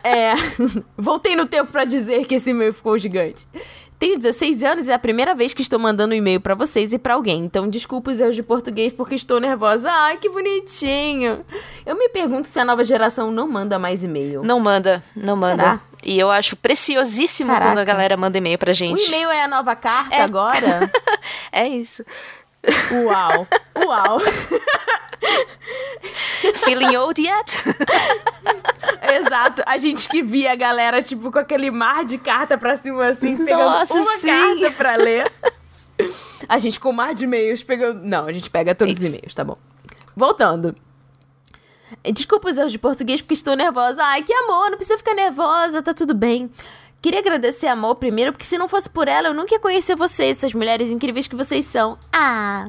É. 0.04 0.34
Voltei 0.96 1.34
no 1.34 1.46
tempo 1.46 1.72
pra 1.72 1.84
dizer 1.84 2.26
que 2.26 2.36
esse 2.36 2.50
e-mail 2.50 2.72
ficou 2.72 2.96
gigante. 2.96 3.46
Tenho 3.98 4.18
16 4.18 4.62
anos 4.62 4.88
e 4.88 4.90
é 4.90 4.94
a 4.94 4.98
primeira 4.98 5.34
vez 5.34 5.54
que 5.54 5.62
estou 5.62 5.78
mandando 5.78 6.12
um 6.12 6.16
e-mail 6.16 6.40
pra 6.40 6.54
vocês 6.54 6.92
e 6.92 6.98
pra 6.98 7.14
alguém. 7.14 7.44
Então, 7.44 7.68
desculpa 7.68 8.10
os 8.10 8.20
erros 8.20 8.36
de 8.36 8.42
português 8.42 8.92
porque 8.92 9.14
estou 9.14 9.40
nervosa. 9.40 9.90
Ai, 9.90 10.18
que 10.18 10.28
bonitinho. 10.28 11.40
Eu 11.84 11.96
me 11.96 12.08
pergunto 12.10 12.46
se 12.46 12.60
a 12.60 12.64
nova 12.64 12.84
geração 12.84 13.30
não 13.30 13.48
manda 13.48 13.78
mais 13.78 14.04
e-mail. 14.04 14.42
Não 14.42 14.60
manda, 14.60 15.02
não 15.14 15.34
manda. 15.34 15.62
Será? 15.62 15.80
E 16.08 16.16
eu 16.18 16.30
acho 16.30 16.54
preciosíssimo 16.54 17.50
Caraca. 17.50 17.72
quando 17.72 17.78
a 17.78 17.84
galera 17.84 18.16
manda 18.16 18.38
e-mail 18.38 18.56
pra 18.56 18.70
O 18.70 18.74
gente. 18.74 19.04
e-mail 19.08 19.28
é 19.28 19.42
a 19.42 19.48
nova 19.48 19.74
carta 19.74 20.14
É. 20.14 20.20
agora? 20.22 20.88
É 21.50 21.66
isso. 21.66 22.04
Uau. 22.92 23.46
Uau. 23.84 24.18
Feeling 26.64 26.96
old 26.96 27.20
yet? 27.20 27.56
Exato. 29.20 29.62
A 29.66 29.78
gente 29.78 30.08
que 30.08 30.22
via 30.22 30.52
a 30.52 30.56
galera, 30.56 31.02
tipo, 31.02 31.30
com 31.32 31.38
aquele 31.38 31.70
mar 31.70 32.04
de 32.04 32.18
carta 32.18 32.58
pra 32.58 32.76
cima, 32.76 33.06
assim, 33.06 33.36
pegando 33.36 33.70
Nossa, 33.70 33.94
uma 33.94 34.18
sim. 34.18 34.26
carta 34.28 34.70
pra 34.72 34.96
ler. 34.96 35.30
A 36.48 36.58
gente 36.58 36.78
com 36.78 36.90
o 36.90 36.92
mar 36.92 37.14
de 37.14 37.24
e-mails 37.24 37.62
pegando. 37.62 38.02
Não, 38.04 38.26
a 38.26 38.32
gente 38.32 38.50
pega 38.50 38.74
todos 38.74 38.94
os 38.96 39.02
Isso. 39.02 39.14
e-mails, 39.16 39.34
tá 39.34 39.42
bom. 39.44 39.56
Voltando. 40.14 40.74
Desculpa 42.12 42.48
os 42.48 42.58
erros 42.58 42.72
de 42.72 42.78
português 42.78 43.20
porque 43.20 43.34
estou 43.34 43.56
nervosa. 43.56 44.02
Ai, 44.02 44.22
que 44.22 44.32
amor, 44.32 44.70
não 44.70 44.76
precisa 44.76 44.98
ficar 44.98 45.14
nervosa, 45.14 45.82
tá 45.82 45.94
tudo 45.94 46.14
bem. 46.14 46.50
Queria 47.00 47.20
agradecer 47.20 47.68
a 47.68 47.72
Amor 47.72 47.96
primeiro, 47.96 48.32
porque 48.32 48.44
se 48.44 48.58
não 48.58 48.66
fosse 48.66 48.90
por 48.90 49.06
ela, 49.06 49.28
eu 49.28 49.34
nunca 49.34 49.54
ia 49.54 49.60
conhecer 49.60 49.94
vocês, 49.94 50.38
essas 50.38 50.52
mulheres 50.52 50.90
incríveis 50.90 51.28
que 51.28 51.36
vocês 51.36 51.64
são. 51.64 51.96
Ah, 52.12 52.68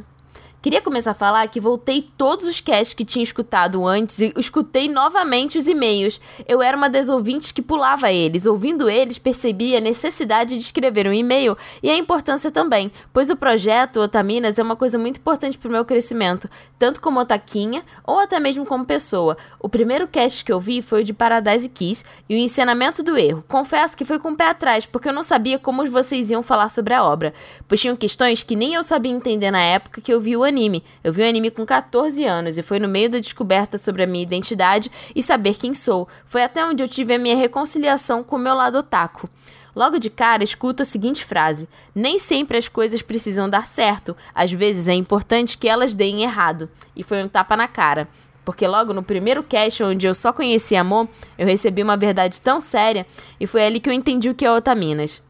Queria 0.59 0.81
começar 0.81 1.11
a 1.11 1.13
falar 1.13 1.47
que 1.49 1.61
voltei 1.61 2.09
todos 2.17 2.47
os 2.47 2.59
casts 2.59 2.95
que 2.95 3.05
tinha 3.05 3.23
escutado 3.23 3.85
antes 3.85 4.19
e 4.19 4.33
escutei 4.37 4.89
novamente 4.89 5.55
os 5.55 5.67
e-mails. 5.67 6.19
Eu 6.47 6.63
era 6.63 6.75
uma 6.75 6.89
das 6.89 7.09
ouvintes 7.09 7.51
que 7.51 7.61
pulava 7.61 8.11
eles. 8.11 8.47
Ouvindo 8.47 8.89
eles, 8.89 9.19
percebi 9.19 9.77
a 9.77 9.79
necessidade 9.79 10.55
de 10.55 10.61
escrever 10.61 11.07
um 11.07 11.13
e-mail 11.13 11.55
e 11.81 11.91
a 11.91 11.95
importância 11.95 12.49
também, 12.49 12.91
pois 13.13 13.29
o 13.29 13.35
projeto 13.35 14.01
Otaminas 14.01 14.57
é 14.57 14.63
uma 14.63 14.75
coisa 14.75 14.97
muito 14.97 15.19
importante 15.19 15.59
para 15.59 15.69
o 15.69 15.71
meu 15.71 15.85
crescimento, 15.85 16.49
tanto 16.77 17.01
como 17.01 17.19
otaquinha 17.19 17.83
ou 18.03 18.19
até 18.19 18.39
mesmo 18.39 18.65
como 18.65 18.83
pessoa. 18.83 19.37
O 19.59 19.69
primeiro 19.69 20.07
cast 20.07 20.43
que 20.43 20.51
eu 20.51 20.59
vi 20.59 20.81
foi 20.81 21.01
o 21.01 21.05
de 21.05 21.13
Paradise 21.13 21.69
Kiss 21.69 22.03
e 22.27 22.35
o 22.35 22.37
ensinamento 22.37 23.03
do 23.03 23.15
erro. 23.15 23.43
Confesso 23.47 23.95
que 23.95 24.03
foi 24.03 24.17
com 24.17 24.31
o 24.31 24.35
pé 24.35 24.49
atrás, 24.49 24.87
porque 24.87 25.07
eu 25.07 25.13
não 25.13 25.23
sabia 25.23 25.59
como 25.59 25.89
vocês 25.89 26.31
iam 26.31 26.41
falar 26.41 26.69
sobre 26.69 26.95
a 26.95 27.05
obra, 27.05 27.31
pois 27.67 27.79
tinham 27.79 27.95
questões 27.95 28.41
que 28.41 28.55
nem 28.55 28.73
eu 28.73 28.81
sabia 28.81 29.11
entender 29.11 29.51
na 29.51 29.61
época 29.61 30.01
que 30.01 30.11
eu 30.11 30.19
vi 30.19 30.35
o 30.35 30.43
anime. 30.43 30.56
Eu 31.03 31.13
vi 31.13 31.21
o 31.21 31.29
anime 31.29 31.51
com 31.51 31.65
14 31.65 32.25
anos 32.25 32.57
e 32.57 32.63
foi 32.63 32.79
no 32.79 32.87
meio 32.87 33.09
da 33.09 33.19
descoberta 33.19 33.77
sobre 33.77 34.03
a 34.03 34.07
minha 34.07 34.23
identidade 34.23 34.91
e 35.15 35.21
saber 35.21 35.55
quem 35.55 35.75
sou. 35.75 36.07
Foi 36.25 36.43
até 36.43 36.65
onde 36.65 36.83
eu 36.83 36.87
tive 36.87 37.13
a 37.13 37.19
minha 37.19 37.35
reconciliação 37.35 38.23
com 38.23 38.35
o 38.35 38.39
meu 38.39 38.55
lado 38.55 38.79
otaku. 38.79 39.29
Logo 39.75 39.99
de 39.99 40.09
cara, 40.09 40.43
escuto 40.43 40.81
a 40.81 40.85
seguinte 40.85 41.23
frase: 41.23 41.69
Nem 41.93 42.17
sempre 42.17 42.57
as 42.57 42.67
coisas 42.67 43.03
precisam 43.03 43.47
dar 43.47 43.67
certo, 43.67 44.17
às 44.33 44.51
vezes 44.51 44.87
é 44.87 44.93
importante 44.95 45.57
que 45.57 45.69
elas 45.69 45.93
deem 45.93 46.23
errado. 46.23 46.67
E 46.95 47.03
foi 47.03 47.23
um 47.23 47.27
tapa 47.27 47.55
na 47.55 47.67
cara. 47.67 48.07
Porque 48.43 48.65
logo 48.65 48.93
no 48.93 49.03
primeiro 49.03 49.43
cast, 49.43 49.83
onde 49.83 50.07
eu 50.07 50.15
só 50.15 50.31
conheci 50.33 50.75
amor, 50.75 51.07
eu 51.37 51.45
recebi 51.45 51.83
uma 51.83 51.97
verdade 51.97 52.41
tão 52.41 52.61
séria 52.61 53.05
e 53.39 53.45
foi 53.45 53.65
ali 53.65 53.79
que 53.79 53.89
eu 53.89 53.93
entendi 53.93 54.29
o 54.29 54.33
que 54.33 54.45
é 54.45 54.51
Otaminas. 54.51 55.21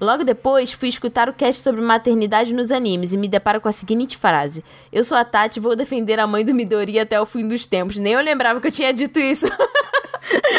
Logo 0.00 0.24
depois, 0.24 0.72
fui 0.72 0.88
escutar 0.88 1.28
o 1.28 1.32
cast 1.32 1.62
sobre 1.62 1.80
maternidade 1.80 2.52
nos 2.52 2.72
animes 2.72 3.12
e 3.12 3.16
me 3.16 3.28
deparo 3.28 3.60
com 3.60 3.68
a 3.68 3.72
seguinte 3.72 4.16
frase: 4.16 4.64
Eu 4.92 5.04
sou 5.04 5.16
a 5.16 5.24
Tati 5.24 5.58
e 5.58 5.62
vou 5.62 5.76
defender 5.76 6.18
a 6.18 6.26
mãe 6.26 6.44
do 6.44 6.54
Midori 6.54 6.98
até 6.98 7.20
o 7.20 7.26
fim 7.26 7.46
dos 7.46 7.64
tempos. 7.64 7.96
Nem 7.96 8.14
eu 8.14 8.20
lembrava 8.20 8.60
que 8.60 8.66
eu 8.66 8.72
tinha 8.72 8.92
dito 8.92 9.18
isso. 9.20 9.46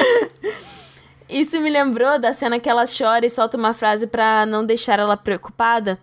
isso 1.30 1.60
me 1.60 1.70
lembrou 1.70 2.18
da 2.18 2.34
cena 2.34 2.60
que 2.60 2.70
ela 2.70 2.86
chora 2.86 3.26
e 3.26 3.30
solta 3.30 3.57
uma 3.57 3.74
frase 3.74 4.07
para 4.07 4.45
não 4.45 4.66
deixar 4.66 4.99
ela 4.99 5.18
preocupada, 5.18 5.99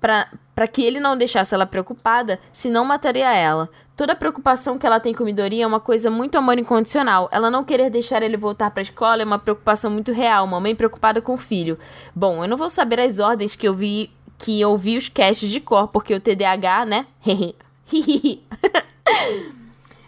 para 0.00 0.68
que 0.68 0.82
ele 0.82 1.00
não 1.00 1.16
deixasse 1.16 1.54
ela 1.54 1.66
preocupada, 1.66 2.38
senão 2.52 2.84
mataria 2.84 3.32
ela. 3.32 3.68
Toda 3.96 4.12
a 4.12 4.16
preocupação 4.16 4.76
que 4.76 4.86
ela 4.86 5.00
tem 5.00 5.14
com 5.14 5.24
Midori 5.24 5.62
é 5.62 5.66
uma 5.66 5.80
coisa 5.80 6.10
muito 6.10 6.36
amor 6.36 6.58
incondicional. 6.58 7.30
Ela 7.32 7.50
não 7.50 7.64
querer 7.64 7.88
deixar 7.88 8.22
ele 8.22 8.36
voltar 8.36 8.70
para 8.70 8.82
a 8.82 8.84
escola 8.84 9.22
é 9.22 9.24
uma 9.24 9.38
preocupação 9.38 9.90
muito 9.90 10.12
real, 10.12 10.44
uma 10.44 10.60
mãe 10.60 10.74
preocupada 10.74 11.22
com 11.22 11.32
o 11.32 11.38
filho. 11.38 11.78
Bom, 12.14 12.44
eu 12.44 12.48
não 12.48 12.58
vou 12.58 12.68
saber 12.68 13.00
as 13.00 13.18
ordens 13.18 13.56
que 13.56 13.66
eu 13.66 13.74
vi 13.74 14.10
que 14.38 14.60
eu 14.60 14.76
vi 14.76 14.98
os 14.98 15.08
casts 15.08 15.48
de 15.48 15.60
cor, 15.60 15.88
porque 15.88 16.14
o 16.14 16.20
TDAH, 16.20 16.84
né? 16.84 17.06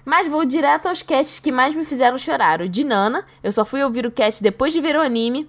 Mas 0.05 0.29
vou 0.29 0.45
direto 0.45 0.87
aos 0.87 1.03
casts 1.03 1.39
que 1.39 1.51
mais 1.51 1.75
me 1.75 1.87
fizeram 1.87 2.19
chorar. 2.19 2.61
O 2.61 2.69
de 2.69 2.85
Nana, 2.85 3.25
eu 3.43 3.51
só 3.51 3.65
fui 3.65 3.83
ouvir 3.83 4.05
o 4.05 4.11
cast 4.11 4.43
depois 4.43 4.75
de 4.75 4.83
ver 4.83 4.97
o 4.97 5.01
anime 5.01 5.49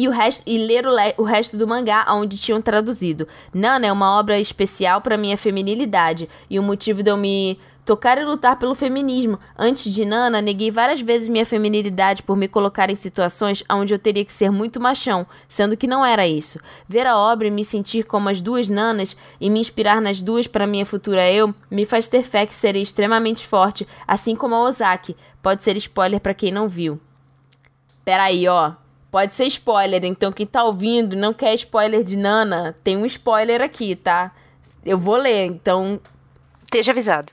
e, 0.00 0.08
o 0.08 0.10
resto, 0.10 0.42
e 0.46 0.56
ler 0.56 0.86
o, 0.86 0.92
o 1.18 1.22
resto 1.24 1.58
do 1.58 1.66
mangá 1.66 2.06
onde 2.08 2.38
tinham 2.38 2.58
traduzido. 2.58 3.28
Nana 3.52 3.86
é 3.86 3.92
uma 3.92 4.18
obra 4.18 4.40
especial 4.40 5.02
para 5.02 5.18
minha 5.18 5.36
feminilidade 5.36 6.26
e 6.48 6.58
o 6.58 6.62
motivo 6.62 7.02
de 7.02 7.10
eu 7.10 7.18
me 7.18 7.58
tocar 7.84 8.16
e 8.16 8.24
lutar 8.24 8.58
pelo 8.58 8.74
feminismo. 8.74 9.38
Antes 9.58 9.92
de 9.92 10.06
Nana, 10.06 10.40
neguei 10.40 10.70
várias 10.70 11.02
vezes 11.02 11.28
minha 11.28 11.44
feminilidade 11.44 12.22
por 12.22 12.34
me 12.34 12.48
colocar 12.48 12.88
em 12.88 12.94
situações 12.94 13.62
onde 13.70 13.92
eu 13.92 13.98
teria 13.98 14.24
que 14.24 14.32
ser 14.32 14.50
muito 14.50 14.80
machão, 14.80 15.26
sendo 15.46 15.76
que 15.76 15.86
não 15.86 16.02
era 16.02 16.26
isso. 16.26 16.58
Ver 16.88 17.06
a 17.06 17.18
obra 17.18 17.48
e 17.48 17.50
me 17.50 17.62
sentir 17.62 18.04
como 18.04 18.30
as 18.30 18.40
duas 18.40 18.70
Nanas 18.70 19.14
e 19.38 19.50
me 19.50 19.60
inspirar 19.60 20.00
nas 20.00 20.22
duas 20.22 20.46
para 20.46 20.66
minha 20.66 20.86
futura 20.86 21.30
eu 21.30 21.54
me 21.70 21.84
faz 21.84 22.08
ter 22.08 22.22
fé 22.22 22.46
que 22.46 22.54
serei 22.54 22.80
extremamente 22.80 23.46
forte, 23.46 23.86
assim 24.08 24.34
como 24.34 24.54
a 24.54 24.62
Ozaki. 24.62 25.14
Pode 25.42 25.62
ser 25.62 25.76
spoiler 25.76 26.20
para 26.20 26.32
quem 26.32 26.50
não 26.50 26.68
viu. 26.70 26.98
Peraí, 28.02 28.48
ó. 28.48 28.79
Pode 29.10 29.34
ser 29.34 29.46
spoiler, 29.46 30.04
então 30.04 30.30
quem 30.30 30.46
tá 30.46 30.62
ouvindo 30.62 31.16
não 31.16 31.32
quer 31.32 31.54
spoiler 31.54 32.04
de 32.04 32.16
Nana, 32.16 32.76
tem 32.84 32.96
um 32.96 33.04
spoiler 33.06 33.60
aqui, 33.60 33.96
tá? 33.96 34.30
Eu 34.84 34.98
vou 34.98 35.16
ler, 35.16 35.46
então. 35.46 36.00
Esteja 36.64 36.92
avisado. 36.92 37.32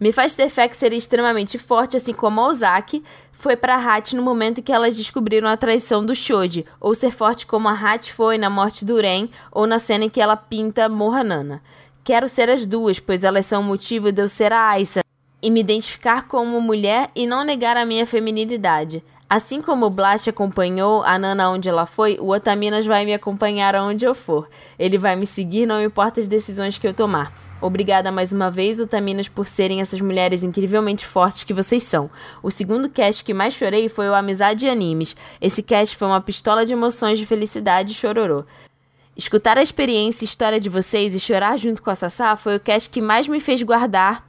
Me 0.00 0.12
faz 0.12 0.34
ter 0.34 0.48
fé 0.48 0.66
que 0.66 0.76
seria 0.76 0.98
extremamente 0.98 1.58
forte, 1.58 1.96
assim 1.96 2.12
como 2.12 2.40
a 2.40 2.48
Ozaki 2.48 3.04
foi 3.32 3.56
para 3.56 3.76
Hat 3.76 4.14
no 4.14 4.22
momento 4.22 4.58
em 4.58 4.62
que 4.62 4.72
elas 4.72 4.96
descobriram 4.96 5.48
a 5.48 5.56
traição 5.56 6.04
do 6.04 6.14
Shoji, 6.14 6.66
ou 6.78 6.94
ser 6.94 7.10
forte 7.10 7.46
como 7.46 7.68
a 7.68 7.72
Hat 7.72 8.12
foi 8.12 8.36
na 8.36 8.50
morte 8.50 8.84
do 8.84 8.96
Ren, 8.96 9.28
ou 9.50 9.66
na 9.66 9.78
cena 9.78 10.04
em 10.04 10.10
que 10.10 10.20
ela 10.20 10.36
pinta 10.36 10.88
Morra 10.88 11.24
Nana. 11.24 11.62
Quero 12.02 12.28
ser 12.28 12.50
as 12.50 12.66
duas, 12.66 12.98
pois 12.98 13.24
elas 13.24 13.46
são 13.46 13.62
o 13.62 13.64
motivo 13.64 14.10
de 14.12 14.20
eu 14.20 14.28
ser 14.28 14.52
a 14.52 14.68
Aisa, 14.68 15.02
e 15.42 15.50
me 15.50 15.60
identificar 15.60 16.28
como 16.28 16.60
mulher 16.60 17.10
e 17.14 17.26
não 17.26 17.44
negar 17.44 17.76
a 17.76 17.86
minha 17.86 18.06
feminilidade. 18.06 19.02
Assim 19.30 19.62
como 19.62 19.86
o 19.86 19.90
Blast 19.90 20.28
acompanhou 20.28 21.04
a 21.04 21.16
Nana 21.16 21.50
onde 21.50 21.68
ela 21.68 21.86
foi, 21.86 22.18
o 22.18 22.32
Otaminas 22.32 22.84
vai 22.84 23.04
me 23.04 23.14
acompanhar 23.14 23.76
aonde 23.76 24.04
eu 24.04 24.12
for. 24.12 24.48
Ele 24.76 24.98
vai 24.98 25.14
me 25.14 25.24
seguir, 25.24 25.66
não 25.66 25.80
importa 25.80 26.18
as 26.18 26.26
decisões 26.26 26.78
que 26.78 26.84
eu 26.88 26.92
tomar. 26.92 27.32
Obrigada 27.60 28.10
mais 28.10 28.32
uma 28.32 28.50
vez, 28.50 28.80
Otaminas, 28.80 29.28
por 29.28 29.46
serem 29.46 29.80
essas 29.80 30.00
mulheres 30.00 30.42
incrivelmente 30.42 31.06
fortes 31.06 31.44
que 31.44 31.54
vocês 31.54 31.84
são. 31.84 32.10
O 32.42 32.50
segundo 32.50 32.90
cast 32.90 33.22
que 33.22 33.32
mais 33.32 33.54
chorei 33.54 33.88
foi 33.88 34.08
o 34.08 34.14
Amizade 34.14 34.66
e 34.66 34.68
Animes. 34.68 35.14
Esse 35.40 35.62
cast 35.62 35.96
foi 35.96 36.08
uma 36.08 36.20
pistola 36.20 36.66
de 36.66 36.72
emoções 36.72 37.16
de 37.16 37.24
felicidade 37.24 37.92
e 37.92 37.94
chororô. 37.94 38.42
Escutar 39.16 39.56
a 39.56 39.62
experiência 39.62 40.24
e 40.24 40.26
história 40.26 40.58
de 40.58 40.68
vocês 40.68 41.14
e 41.14 41.20
chorar 41.20 41.56
junto 41.56 41.80
com 41.80 41.90
a 41.90 41.94
Sassá 41.94 42.34
foi 42.34 42.56
o 42.56 42.60
cast 42.60 42.90
que 42.90 43.00
mais 43.00 43.28
me 43.28 43.38
fez 43.38 43.62
guardar 43.62 44.28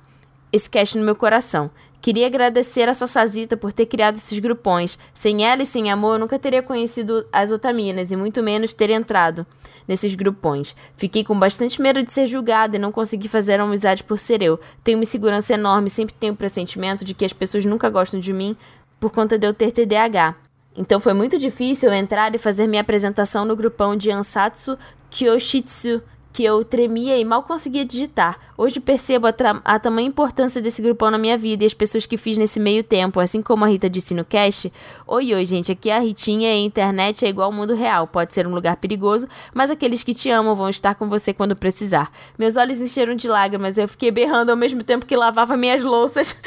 esse 0.53 0.69
cast 0.69 0.95
no 0.95 1.03
meu 1.03 1.15
coração. 1.15 1.71
Queria 2.01 2.25
agradecer 2.25 2.89
a 2.89 2.95
Sassazita 2.95 3.55
por 3.55 3.71
ter 3.71 3.85
criado 3.85 4.15
esses 4.15 4.39
grupões. 4.39 4.97
Sem 5.13 5.45
ela 5.45 5.61
e 5.61 5.67
sem 5.67 5.91
amor, 5.91 6.15
eu 6.15 6.19
nunca 6.19 6.39
teria 6.39 6.63
conhecido 6.63 7.27
as 7.31 7.51
otaminas 7.51 8.11
e 8.11 8.15
muito 8.15 8.41
menos 8.41 8.73
ter 8.73 8.89
entrado 8.89 9.45
nesses 9.87 10.15
grupões. 10.15 10.75
Fiquei 10.97 11.23
com 11.23 11.37
bastante 11.37 11.79
medo 11.79 12.01
de 12.01 12.11
ser 12.11 12.25
julgada 12.25 12.75
e 12.75 12.79
não 12.79 12.91
consegui 12.91 13.27
fazer 13.27 13.59
amizade 13.59 14.03
por 14.03 14.17
ser 14.17 14.41
eu. 14.41 14.59
Tenho 14.83 14.97
uma 14.97 15.03
insegurança 15.03 15.53
enorme, 15.53 15.91
sempre 15.91 16.15
tenho 16.15 16.33
o 16.33 16.35
pressentimento 16.37 17.05
de 17.05 17.13
que 17.13 17.23
as 17.23 17.33
pessoas 17.33 17.65
nunca 17.65 17.87
gostam 17.87 18.19
de 18.19 18.33
mim 18.33 18.57
por 18.99 19.11
conta 19.11 19.37
de 19.37 19.45
eu 19.45 19.53
ter 19.53 19.71
TDAH. 19.71 20.35
Então 20.75 20.99
foi 20.99 21.13
muito 21.13 21.37
difícil 21.37 21.89
eu 21.89 21.95
entrar 21.95 22.33
e 22.33 22.39
fazer 22.39 22.65
minha 22.65 22.81
apresentação 22.81 23.45
no 23.45 23.55
grupão 23.55 23.95
de 23.95 24.09
Ansatsu 24.09 24.75
Kyoshitsu 25.11 26.01
que 26.31 26.43
eu 26.43 26.63
tremia 26.63 27.17
e 27.17 27.25
mal 27.25 27.43
conseguia 27.43 27.83
digitar. 27.83 28.39
Hoje 28.57 28.79
percebo 28.79 29.27
a, 29.27 29.33
a 29.65 29.79
tamanha 29.79 30.07
importância 30.07 30.61
desse 30.61 30.81
grupão 30.81 31.11
na 31.11 31.17
minha 31.17 31.37
vida 31.37 31.63
e 31.63 31.67
as 31.67 31.73
pessoas 31.73 32.05
que 32.05 32.17
fiz 32.17 32.37
nesse 32.37 32.59
meio 32.59 32.83
tempo, 32.83 33.19
assim 33.19 33.41
como 33.41 33.65
a 33.65 33.67
Rita 33.67 33.89
disse 33.89 34.13
no 34.13 34.23
cast. 34.23 34.71
Oi, 35.05 35.33
oi, 35.33 35.45
gente, 35.45 35.71
aqui 35.71 35.89
é 35.89 35.97
a 35.97 35.99
Ritinha 35.99 36.49
e 36.49 36.63
a 36.63 36.65
internet 36.65 37.25
é 37.25 37.29
igual 37.29 37.47
ao 37.47 37.51
mundo 37.51 37.73
real. 37.73 38.07
Pode 38.07 38.33
ser 38.33 38.47
um 38.47 38.53
lugar 38.53 38.77
perigoso, 38.77 39.27
mas 39.53 39.69
aqueles 39.69 40.03
que 40.03 40.13
te 40.13 40.29
amam 40.29 40.55
vão 40.55 40.69
estar 40.69 40.95
com 40.95 41.09
você 41.09 41.33
quando 41.33 41.55
precisar. 41.55 42.11
Meus 42.37 42.55
olhos 42.55 42.79
encheram 42.79 43.15
de 43.15 43.27
lágrimas, 43.27 43.77
eu 43.77 43.87
fiquei 43.87 44.11
berrando 44.11 44.51
ao 44.51 44.57
mesmo 44.57 44.83
tempo 44.83 45.05
que 45.05 45.15
lavava 45.15 45.57
minhas 45.57 45.83
louças. 45.83 46.35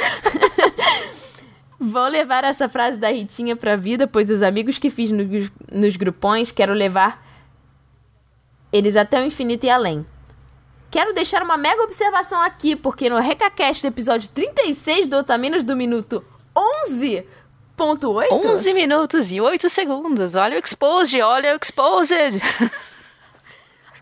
Vou 1.78 2.08
levar 2.08 2.44
essa 2.44 2.68
frase 2.68 2.98
da 2.98 3.10
Ritinha 3.10 3.54
pra 3.54 3.76
vida, 3.76 4.06
pois 4.06 4.30
os 4.30 4.42
amigos 4.42 4.78
que 4.78 4.88
fiz 4.88 5.10
no, 5.10 5.24
nos 5.70 5.96
grupões 5.96 6.50
quero 6.50 6.72
levar 6.72 7.22
eles 8.74 8.96
até 8.96 9.20
o 9.20 9.24
infinito 9.24 9.64
e 9.64 9.70
além. 9.70 10.04
Quero 10.90 11.14
deixar 11.14 11.44
uma 11.44 11.56
mega 11.56 11.80
observação 11.84 12.40
aqui, 12.42 12.74
porque 12.74 13.08
no 13.08 13.20
RecaCast 13.20 13.82
do 13.82 13.88
episódio 13.88 14.28
36 14.30 15.06
do 15.06 15.18
Otaminas 15.18 15.62
do 15.62 15.76
minuto 15.76 16.24
11.8... 16.52 17.24
11 18.32 18.74
minutos 18.74 19.30
e 19.30 19.40
8 19.40 19.68
segundos. 19.68 20.34
Olha 20.34 20.56
o 20.56 20.58
exposed, 20.60 21.22
olha 21.22 21.54
o 21.54 21.58
exposed. 21.62 22.42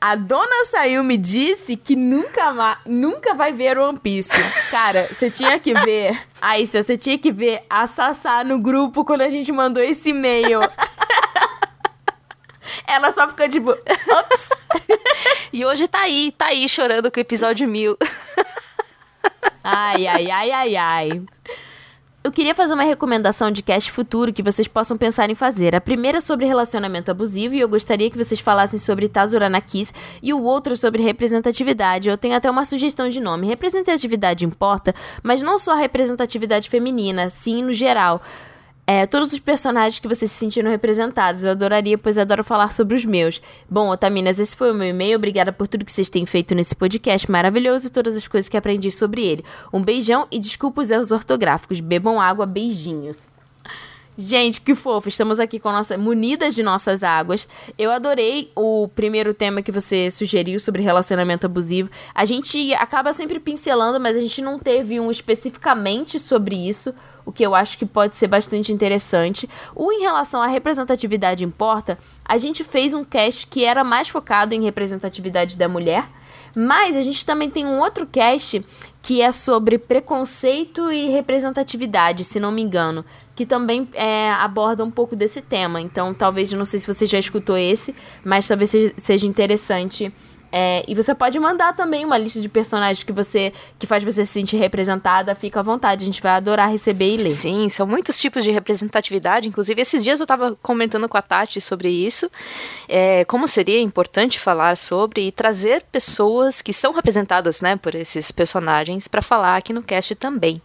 A 0.01 0.17
dona 0.17 0.65
Sayumi 0.65 1.17
disse 1.17 1.77
que 1.77 1.95
nunca, 1.95 2.79
nunca 2.87 3.35
vai 3.35 3.53
ver 3.53 3.79
One 3.79 4.01
Piece. 4.01 4.31
Cara, 4.69 5.07
você 5.07 5.31
tinha 5.31 5.61
que 5.61 5.75
ver. 5.75 6.19
Aí, 6.41 6.67
você 6.67 6.99
tinha 6.99 7.17
que 7.17 7.31
ver 7.31 7.63
a 7.71 7.87
Sassá 7.87 8.43
no 8.43 8.59
grupo 8.59 9.05
quando 9.05 9.21
a 9.21 9.29
gente 9.29 9.53
mandou 9.53 9.81
esse 9.81 10.11
e-mail. 10.11 10.59
Ela 12.87 13.13
só 13.13 13.29
ficou 13.29 13.49
tipo, 13.49 13.71
ops. 13.71 14.49
e 15.53 15.65
hoje 15.65 15.89
tá 15.89 16.01
aí, 16.01 16.33
tá 16.33 16.47
aí 16.47 16.69
chorando 16.69 17.11
com 17.11 17.19
o 17.19 17.23
episódio 17.23 17.67
mil. 17.69 17.97
ai, 19.63 20.07
ai, 20.07 20.31
ai, 20.31 20.51
ai, 20.51 20.77
ai. 20.77 21.23
Eu 22.25 22.31
queria 22.31 22.55
fazer 22.55 22.75
uma 22.75 22.85
recomendação 22.85 23.51
de 23.51 23.65
cast 23.65 23.91
futuro 23.91 24.33
que 24.33 24.45
vocês 24.45 24.69
possam 24.69 24.97
pensar 24.97 25.29
em 25.29 25.35
fazer. 25.35 25.75
A 25.75 25.81
primeira 25.81 26.19
é 26.19 26.21
sobre 26.21 26.47
relacionamento 26.47 27.11
abusivo 27.11 27.55
e 27.55 27.61
eu 27.61 27.69
gostaria 27.69 28.09
que 28.09 28.17
vocês 28.17 28.39
falassem 28.39 28.79
sobre 28.79 29.09
Tazurana 29.09 29.61
Kiss 29.61 29.93
e 30.23 30.33
o 30.33 30.41
outro 30.41 30.77
sobre 30.77 31.03
representatividade. 31.03 32.09
Eu 32.09 32.17
tenho 32.17 32.37
até 32.37 32.49
uma 32.49 32.65
sugestão 32.65 33.09
de 33.09 33.19
nome. 33.19 33.49
Representatividade 33.49 34.45
importa, 34.45 34.95
mas 35.21 35.43
não 35.43 35.59
só 35.59 35.73
a 35.73 35.77
representatividade 35.77 36.71
feminina, 36.71 37.29
sim 37.29 37.61
no 37.61 37.73
geral. 37.73 38.23
É, 38.93 39.07
todos 39.07 39.33
os 39.33 39.39
personagens 39.39 39.99
que 39.99 40.07
vocês 40.07 40.31
se 40.31 40.37
sentiram 40.37 40.71
representados. 40.71 41.45
Eu 41.45 41.53
adoraria, 41.53 41.97
pois 41.97 42.19
adoro 42.19 42.45
falar 42.45 42.75
sobre 42.75 42.95
os 42.95 43.07
meus. 43.07 43.41
Bom, 43.69 43.89
Otaminas, 43.89 44.39
esse 44.39 44.55
foi 44.55 44.71
o 44.71 44.75
meu 44.75 44.89
e-mail. 44.89 45.17
Obrigada 45.17 45.51
por 45.51 45.67
tudo 45.67 45.85
que 45.85 45.91
vocês 45.91 46.11
têm 46.11 46.27
feito 46.27 46.55
nesse 46.55 46.77
podcast 46.77 47.31
maravilhoso 47.31 47.87
e 47.87 47.91
todas 47.91 48.15
as 48.15 48.29
coisas 48.29 48.51
que 48.51 48.57
aprendi 48.57 48.91
sobre 48.91 49.23
ele. 49.23 49.45
Um 49.73 49.83
beijão 49.83 50.29
e 50.31 50.39
desculpa 50.39 50.83
os 50.83 50.91
erros 50.91 51.11
ortográficos. 51.11 51.81
Bebam 51.81 52.21
água, 52.21 52.45
beijinhos. 52.45 53.29
Gente, 54.17 54.61
que 54.61 54.75
fofo. 54.75 55.09
Estamos 55.09 55.41
aqui 55.41 55.59
com 55.59 55.73
nossa 55.73 55.97
munidas 55.97 56.55
de 56.55 56.63
nossas 56.63 57.03
águas. 57.03 57.49
Eu 57.79 57.91
adorei 57.91 58.53
o 58.55 58.89
primeiro 58.89 59.33
tema 59.33 59.63
que 59.63 59.73
você 59.73 60.11
sugeriu 60.11 60.61
sobre 60.61 60.83
relacionamento 60.83 61.47
abusivo. 61.47 61.89
A 62.15 62.27
gente 62.27 62.75
acaba 62.75 63.15
sempre 63.15 63.41
pincelando, 63.41 63.99
mas 63.99 64.15
a 64.15 64.21
gente 64.21 64.43
não 64.43 64.59
teve 64.59 65.01
um 65.01 65.11
especificamente 65.11 66.19
sobre 66.19 66.57
isso, 66.69 66.95
o 67.25 67.33
que 67.33 67.45
eu 67.45 67.55
acho 67.55 67.79
que 67.79 67.87
pode 67.87 68.17
ser 68.17 68.27
bastante 68.27 68.73
interessante. 68.73 69.49
O 69.75 69.93
em 69.93 70.01
relação 70.01 70.43
à 70.43 70.47
representatividade 70.47 71.45
importa, 71.45 71.99
a 72.25 72.39
gente 72.39 72.65
fez 72.65 72.95
um 72.95 73.05
cast 73.05 73.47
que 73.47 73.65
era 73.65 73.85
mais 73.85 74.09
focado 74.09 74.55
em 74.55 74.63
representatividade 74.63 75.57
da 75.57 75.69
mulher. 75.69 76.09
Mas 76.55 76.97
a 76.97 77.03
gente 77.03 77.25
também 77.25 77.49
tem 77.49 77.65
um 77.65 77.81
outro 77.81 78.07
cast 78.07 78.63
que 79.01 79.23
é 79.23 79.33
sobre 79.33 79.79
preconceito 79.79 80.93
e 80.93 81.09
representatividade, 81.09 82.25
se 82.25 82.39
não 82.39 82.53
me 82.53 82.61
engano 82.61 83.05
que 83.35 83.47
também 83.47 83.89
é, 83.95 84.31
aborda 84.31 84.85
um 84.85 84.91
pouco 84.91 85.17
desse 85.17 85.41
tema. 85.41 85.81
Então, 85.81 86.13
talvez, 86.13 86.53
não 86.53 86.65
sei 86.65 86.79
se 86.79 86.87
você 86.87 87.07
já 87.07 87.19
escutou 87.19 87.57
esse, 87.57 87.95
mas 88.25 88.47
talvez 88.47 88.73
seja 88.99 89.27
interessante. 89.27 90.13
É, 90.53 90.83
e 90.87 90.95
você 90.95 91.15
pode 91.15 91.39
mandar 91.39 91.75
também 91.75 92.05
uma 92.05 92.19
lista 92.19 92.39
de 92.39 92.49
personagens 92.49 93.03
que 93.03 93.13
você 93.13 93.55
que 93.79 93.87
faz 93.87 94.05
você 94.05 94.25
se 94.25 94.33
sentir 94.33 94.57
representada. 94.57 95.35
Fica 95.35 95.61
à 95.61 95.63
vontade, 95.63 96.05
a 96.05 96.07
gente 96.07 96.21
vai 96.21 96.33
adorar 96.33 96.71
receber 96.71 97.15
e 97.15 97.17
ler. 97.17 97.31
Sim, 97.31 97.69
são 97.71 97.87
muitos 97.87 98.21
tipos 98.21 98.45
de 98.45 98.51
representatividade. 98.51 99.49
Inclusive, 99.49 99.81
esses 99.81 100.05
dias 100.05 100.21
eu 100.21 100.25
estava 100.25 100.55
comentando 100.63 101.09
com 101.09 101.17
a 101.17 101.23
Tati 101.23 101.59
sobre 101.59 101.89
isso. 101.89 102.31
É, 102.87 103.25
como 103.25 103.49
seria 103.49 103.81
importante 103.81 104.39
falar 104.39 104.77
sobre 104.77 105.29
e 105.29 105.33
trazer 105.33 105.83
pessoas 105.91 106.61
que 106.61 106.73
são 106.73 106.93
representadas 106.93 107.63
né, 107.63 107.77
por 107.77 107.95
esses 107.95 108.31
personagens 108.31 109.09
para 109.09 109.23
falar 109.23 109.57
aqui 109.57 109.73
no 109.73 109.83
cast 109.83 110.15
também. 110.15 110.61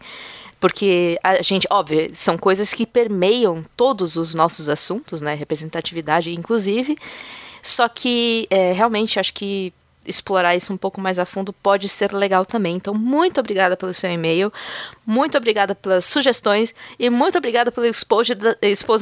Porque 0.60 1.20
a 1.24 1.42
gente, 1.44 1.68
óbvio, 1.70 2.10
são 2.14 2.38
coisas 2.38 2.74
que 2.74 2.86
permeiam 2.86 3.64
todos 3.76 4.16
os 4.16 4.34
nossos 4.34 4.68
assuntos, 4.68 5.22
né? 5.22 5.36
Representatividade, 5.36 6.32
inclusive. 6.32 6.98
Só 7.62 7.88
que 7.88 8.48
é, 8.50 8.72
realmente 8.72 9.20
acho 9.20 9.34
que 9.34 9.74
explorar 10.06 10.56
isso 10.56 10.74
um 10.74 10.78
pouco 10.78 11.02
mais 11.02 11.20
a 11.20 11.26
fundo 11.26 11.52
pode 11.52 11.90
ser 11.90 12.14
legal 12.14 12.46
também. 12.46 12.78
Então, 12.78 12.94
muito 12.94 13.40
obrigada 13.40 13.76
pelo 13.76 13.94
seu 13.94 14.10
e-mail, 14.10 14.52
muito 15.06 15.38
obrigada 15.38 15.76
pelas 15.76 16.06
sugestões 16.06 16.74
e 16.98 17.10
muito 17.10 17.38
obrigada 17.38 17.72
pelo 17.72 17.86
expose 17.86 18.34
da, 18.34 18.56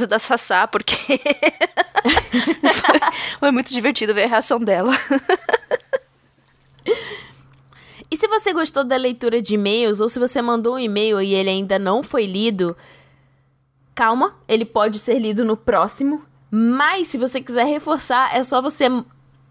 da 0.07 0.19
Sassá, 0.19 0.68
porque 0.68 0.95
foi, 0.95 1.19
foi 3.40 3.52
muito 3.52 3.72
divertido 3.72 4.14
ver 4.14 4.23
a 4.23 4.27
reação 4.27 4.60
dela. 4.60 4.94
E 8.11 8.18
se 8.18 8.27
você 8.27 8.53
gostou 8.53 8.84
da 8.84 8.95
leitura 8.95 9.41
de 9.41 9.56
e-mails, 9.56 9.99
ou 9.99 10.07
se 10.07 10.19
você 10.19 10.41
mandou 10.41 10.76
um 10.76 10.80
e-mail 10.80 11.19
e 11.19 11.34
ele 11.34 11.49
ainda 11.49 11.80
não 11.80 12.03
foi 12.03 12.26
lido, 12.26 12.77
calma, 13.94 14.36
ele 14.48 14.64
pode 14.64 14.99
ser 14.99 15.19
lido 15.19 15.44
no 15.44 15.57
próximo. 15.57 16.23
Mas 16.57 17.10
se 17.10 17.18
você 17.18 17.41
quiser 17.41 17.65
reforçar, 17.65 18.34
é 18.34 18.41
só 18.41 18.61
você 18.61 18.86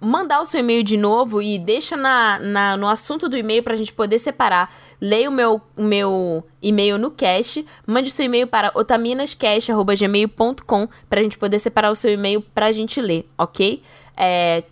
mandar 0.01 0.41
o 0.41 0.47
seu 0.47 0.61
e-mail 0.61 0.83
de 0.83 0.97
novo 0.97 1.43
e 1.43 1.59
deixa 1.59 1.99
na, 1.99 2.39
na, 2.39 2.79
no 2.79 2.89
assunto 2.89 3.29
do 3.29 3.37
e-mail 3.37 3.63
para 3.63 3.75
a 3.75 3.77
gente 3.77 3.93
poder 3.93 4.19
separar. 4.19 4.75
Leia 4.99 5.29
o 5.29 5.33
meu, 5.33 5.61
meu 5.77 6.43
e-mail 6.63 6.97
no 6.97 7.11
cache, 7.11 7.67
mande 7.87 8.09
o 8.09 8.13
seu 8.13 8.25
e-mail 8.25 8.47
para 8.47 8.73
otaminascache.gmail.com 8.75 10.89
para 11.07 11.21
a 11.21 11.23
gente 11.23 11.37
poder 11.37 11.59
separar 11.59 11.91
o 11.91 11.95
seu 11.95 12.11
e-mail 12.11 12.41
para 12.41 12.65
a 12.65 12.73
gente 12.73 13.03
ler, 13.03 13.27
ok? 13.37 13.83
É, 14.17 14.65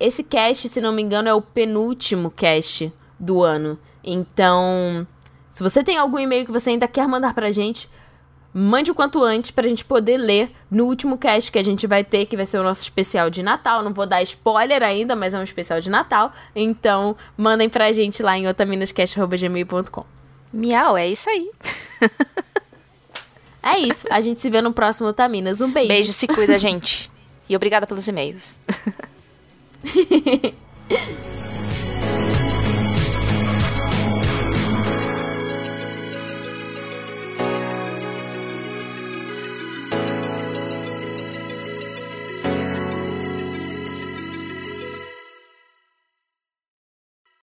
esse 0.00 0.24
cache, 0.24 0.70
se 0.70 0.80
não 0.80 0.94
me 0.94 1.02
engano, 1.02 1.28
é 1.28 1.34
o 1.34 1.42
penúltimo 1.42 2.30
cache 2.30 2.90
do 3.20 3.42
ano. 3.42 3.78
Então, 4.02 5.06
se 5.50 5.62
você 5.62 5.84
tem 5.84 5.98
algum 5.98 6.18
e-mail 6.18 6.46
que 6.46 6.52
você 6.52 6.70
ainda 6.70 6.88
quer 6.88 7.06
mandar 7.06 7.34
pra 7.34 7.52
gente, 7.52 7.86
mande 8.52 8.90
o 8.90 8.94
quanto 8.94 9.22
antes 9.22 9.50
pra 9.50 9.68
gente 9.68 9.84
poder 9.84 10.16
ler 10.16 10.50
no 10.70 10.84
último 10.86 11.16
cast 11.18 11.50
que 11.50 11.58
a 11.58 11.62
gente 11.62 11.86
vai 11.86 12.02
ter, 12.02 12.26
que 12.26 12.36
vai 12.36 12.46
ser 12.46 12.58
o 12.58 12.62
nosso 12.62 12.82
especial 12.82 13.30
de 13.30 13.42
Natal. 13.42 13.82
Não 13.82 13.92
vou 13.92 14.06
dar 14.06 14.22
spoiler 14.22 14.82
ainda, 14.82 15.14
mas 15.14 15.34
é 15.34 15.38
um 15.38 15.42
especial 15.42 15.80
de 15.80 15.90
Natal. 15.90 16.32
Então, 16.54 17.16
mandem 17.36 17.68
pra 17.68 17.92
gente 17.92 18.22
lá 18.22 18.36
em 18.36 18.48
otaminascast.gmail.com. 18.48 20.04
Miau, 20.52 20.96
é 20.96 21.08
isso 21.08 21.28
aí. 21.28 21.50
é 23.62 23.78
isso. 23.78 24.06
A 24.10 24.20
gente 24.20 24.40
se 24.40 24.48
vê 24.50 24.60
no 24.62 24.72
próximo 24.72 25.08
Otaminas. 25.08 25.60
Um 25.60 25.70
beijo. 25.70 25.88
Beijo, 25.88 26.12
se 26.12 26.26
cuida, 26.26 26.58
gente. 26.58 27.10
E 27.48 27.56
obrigada 27.56 27.86
pelos 27.86 28.06
e-mails. 28.08 28.58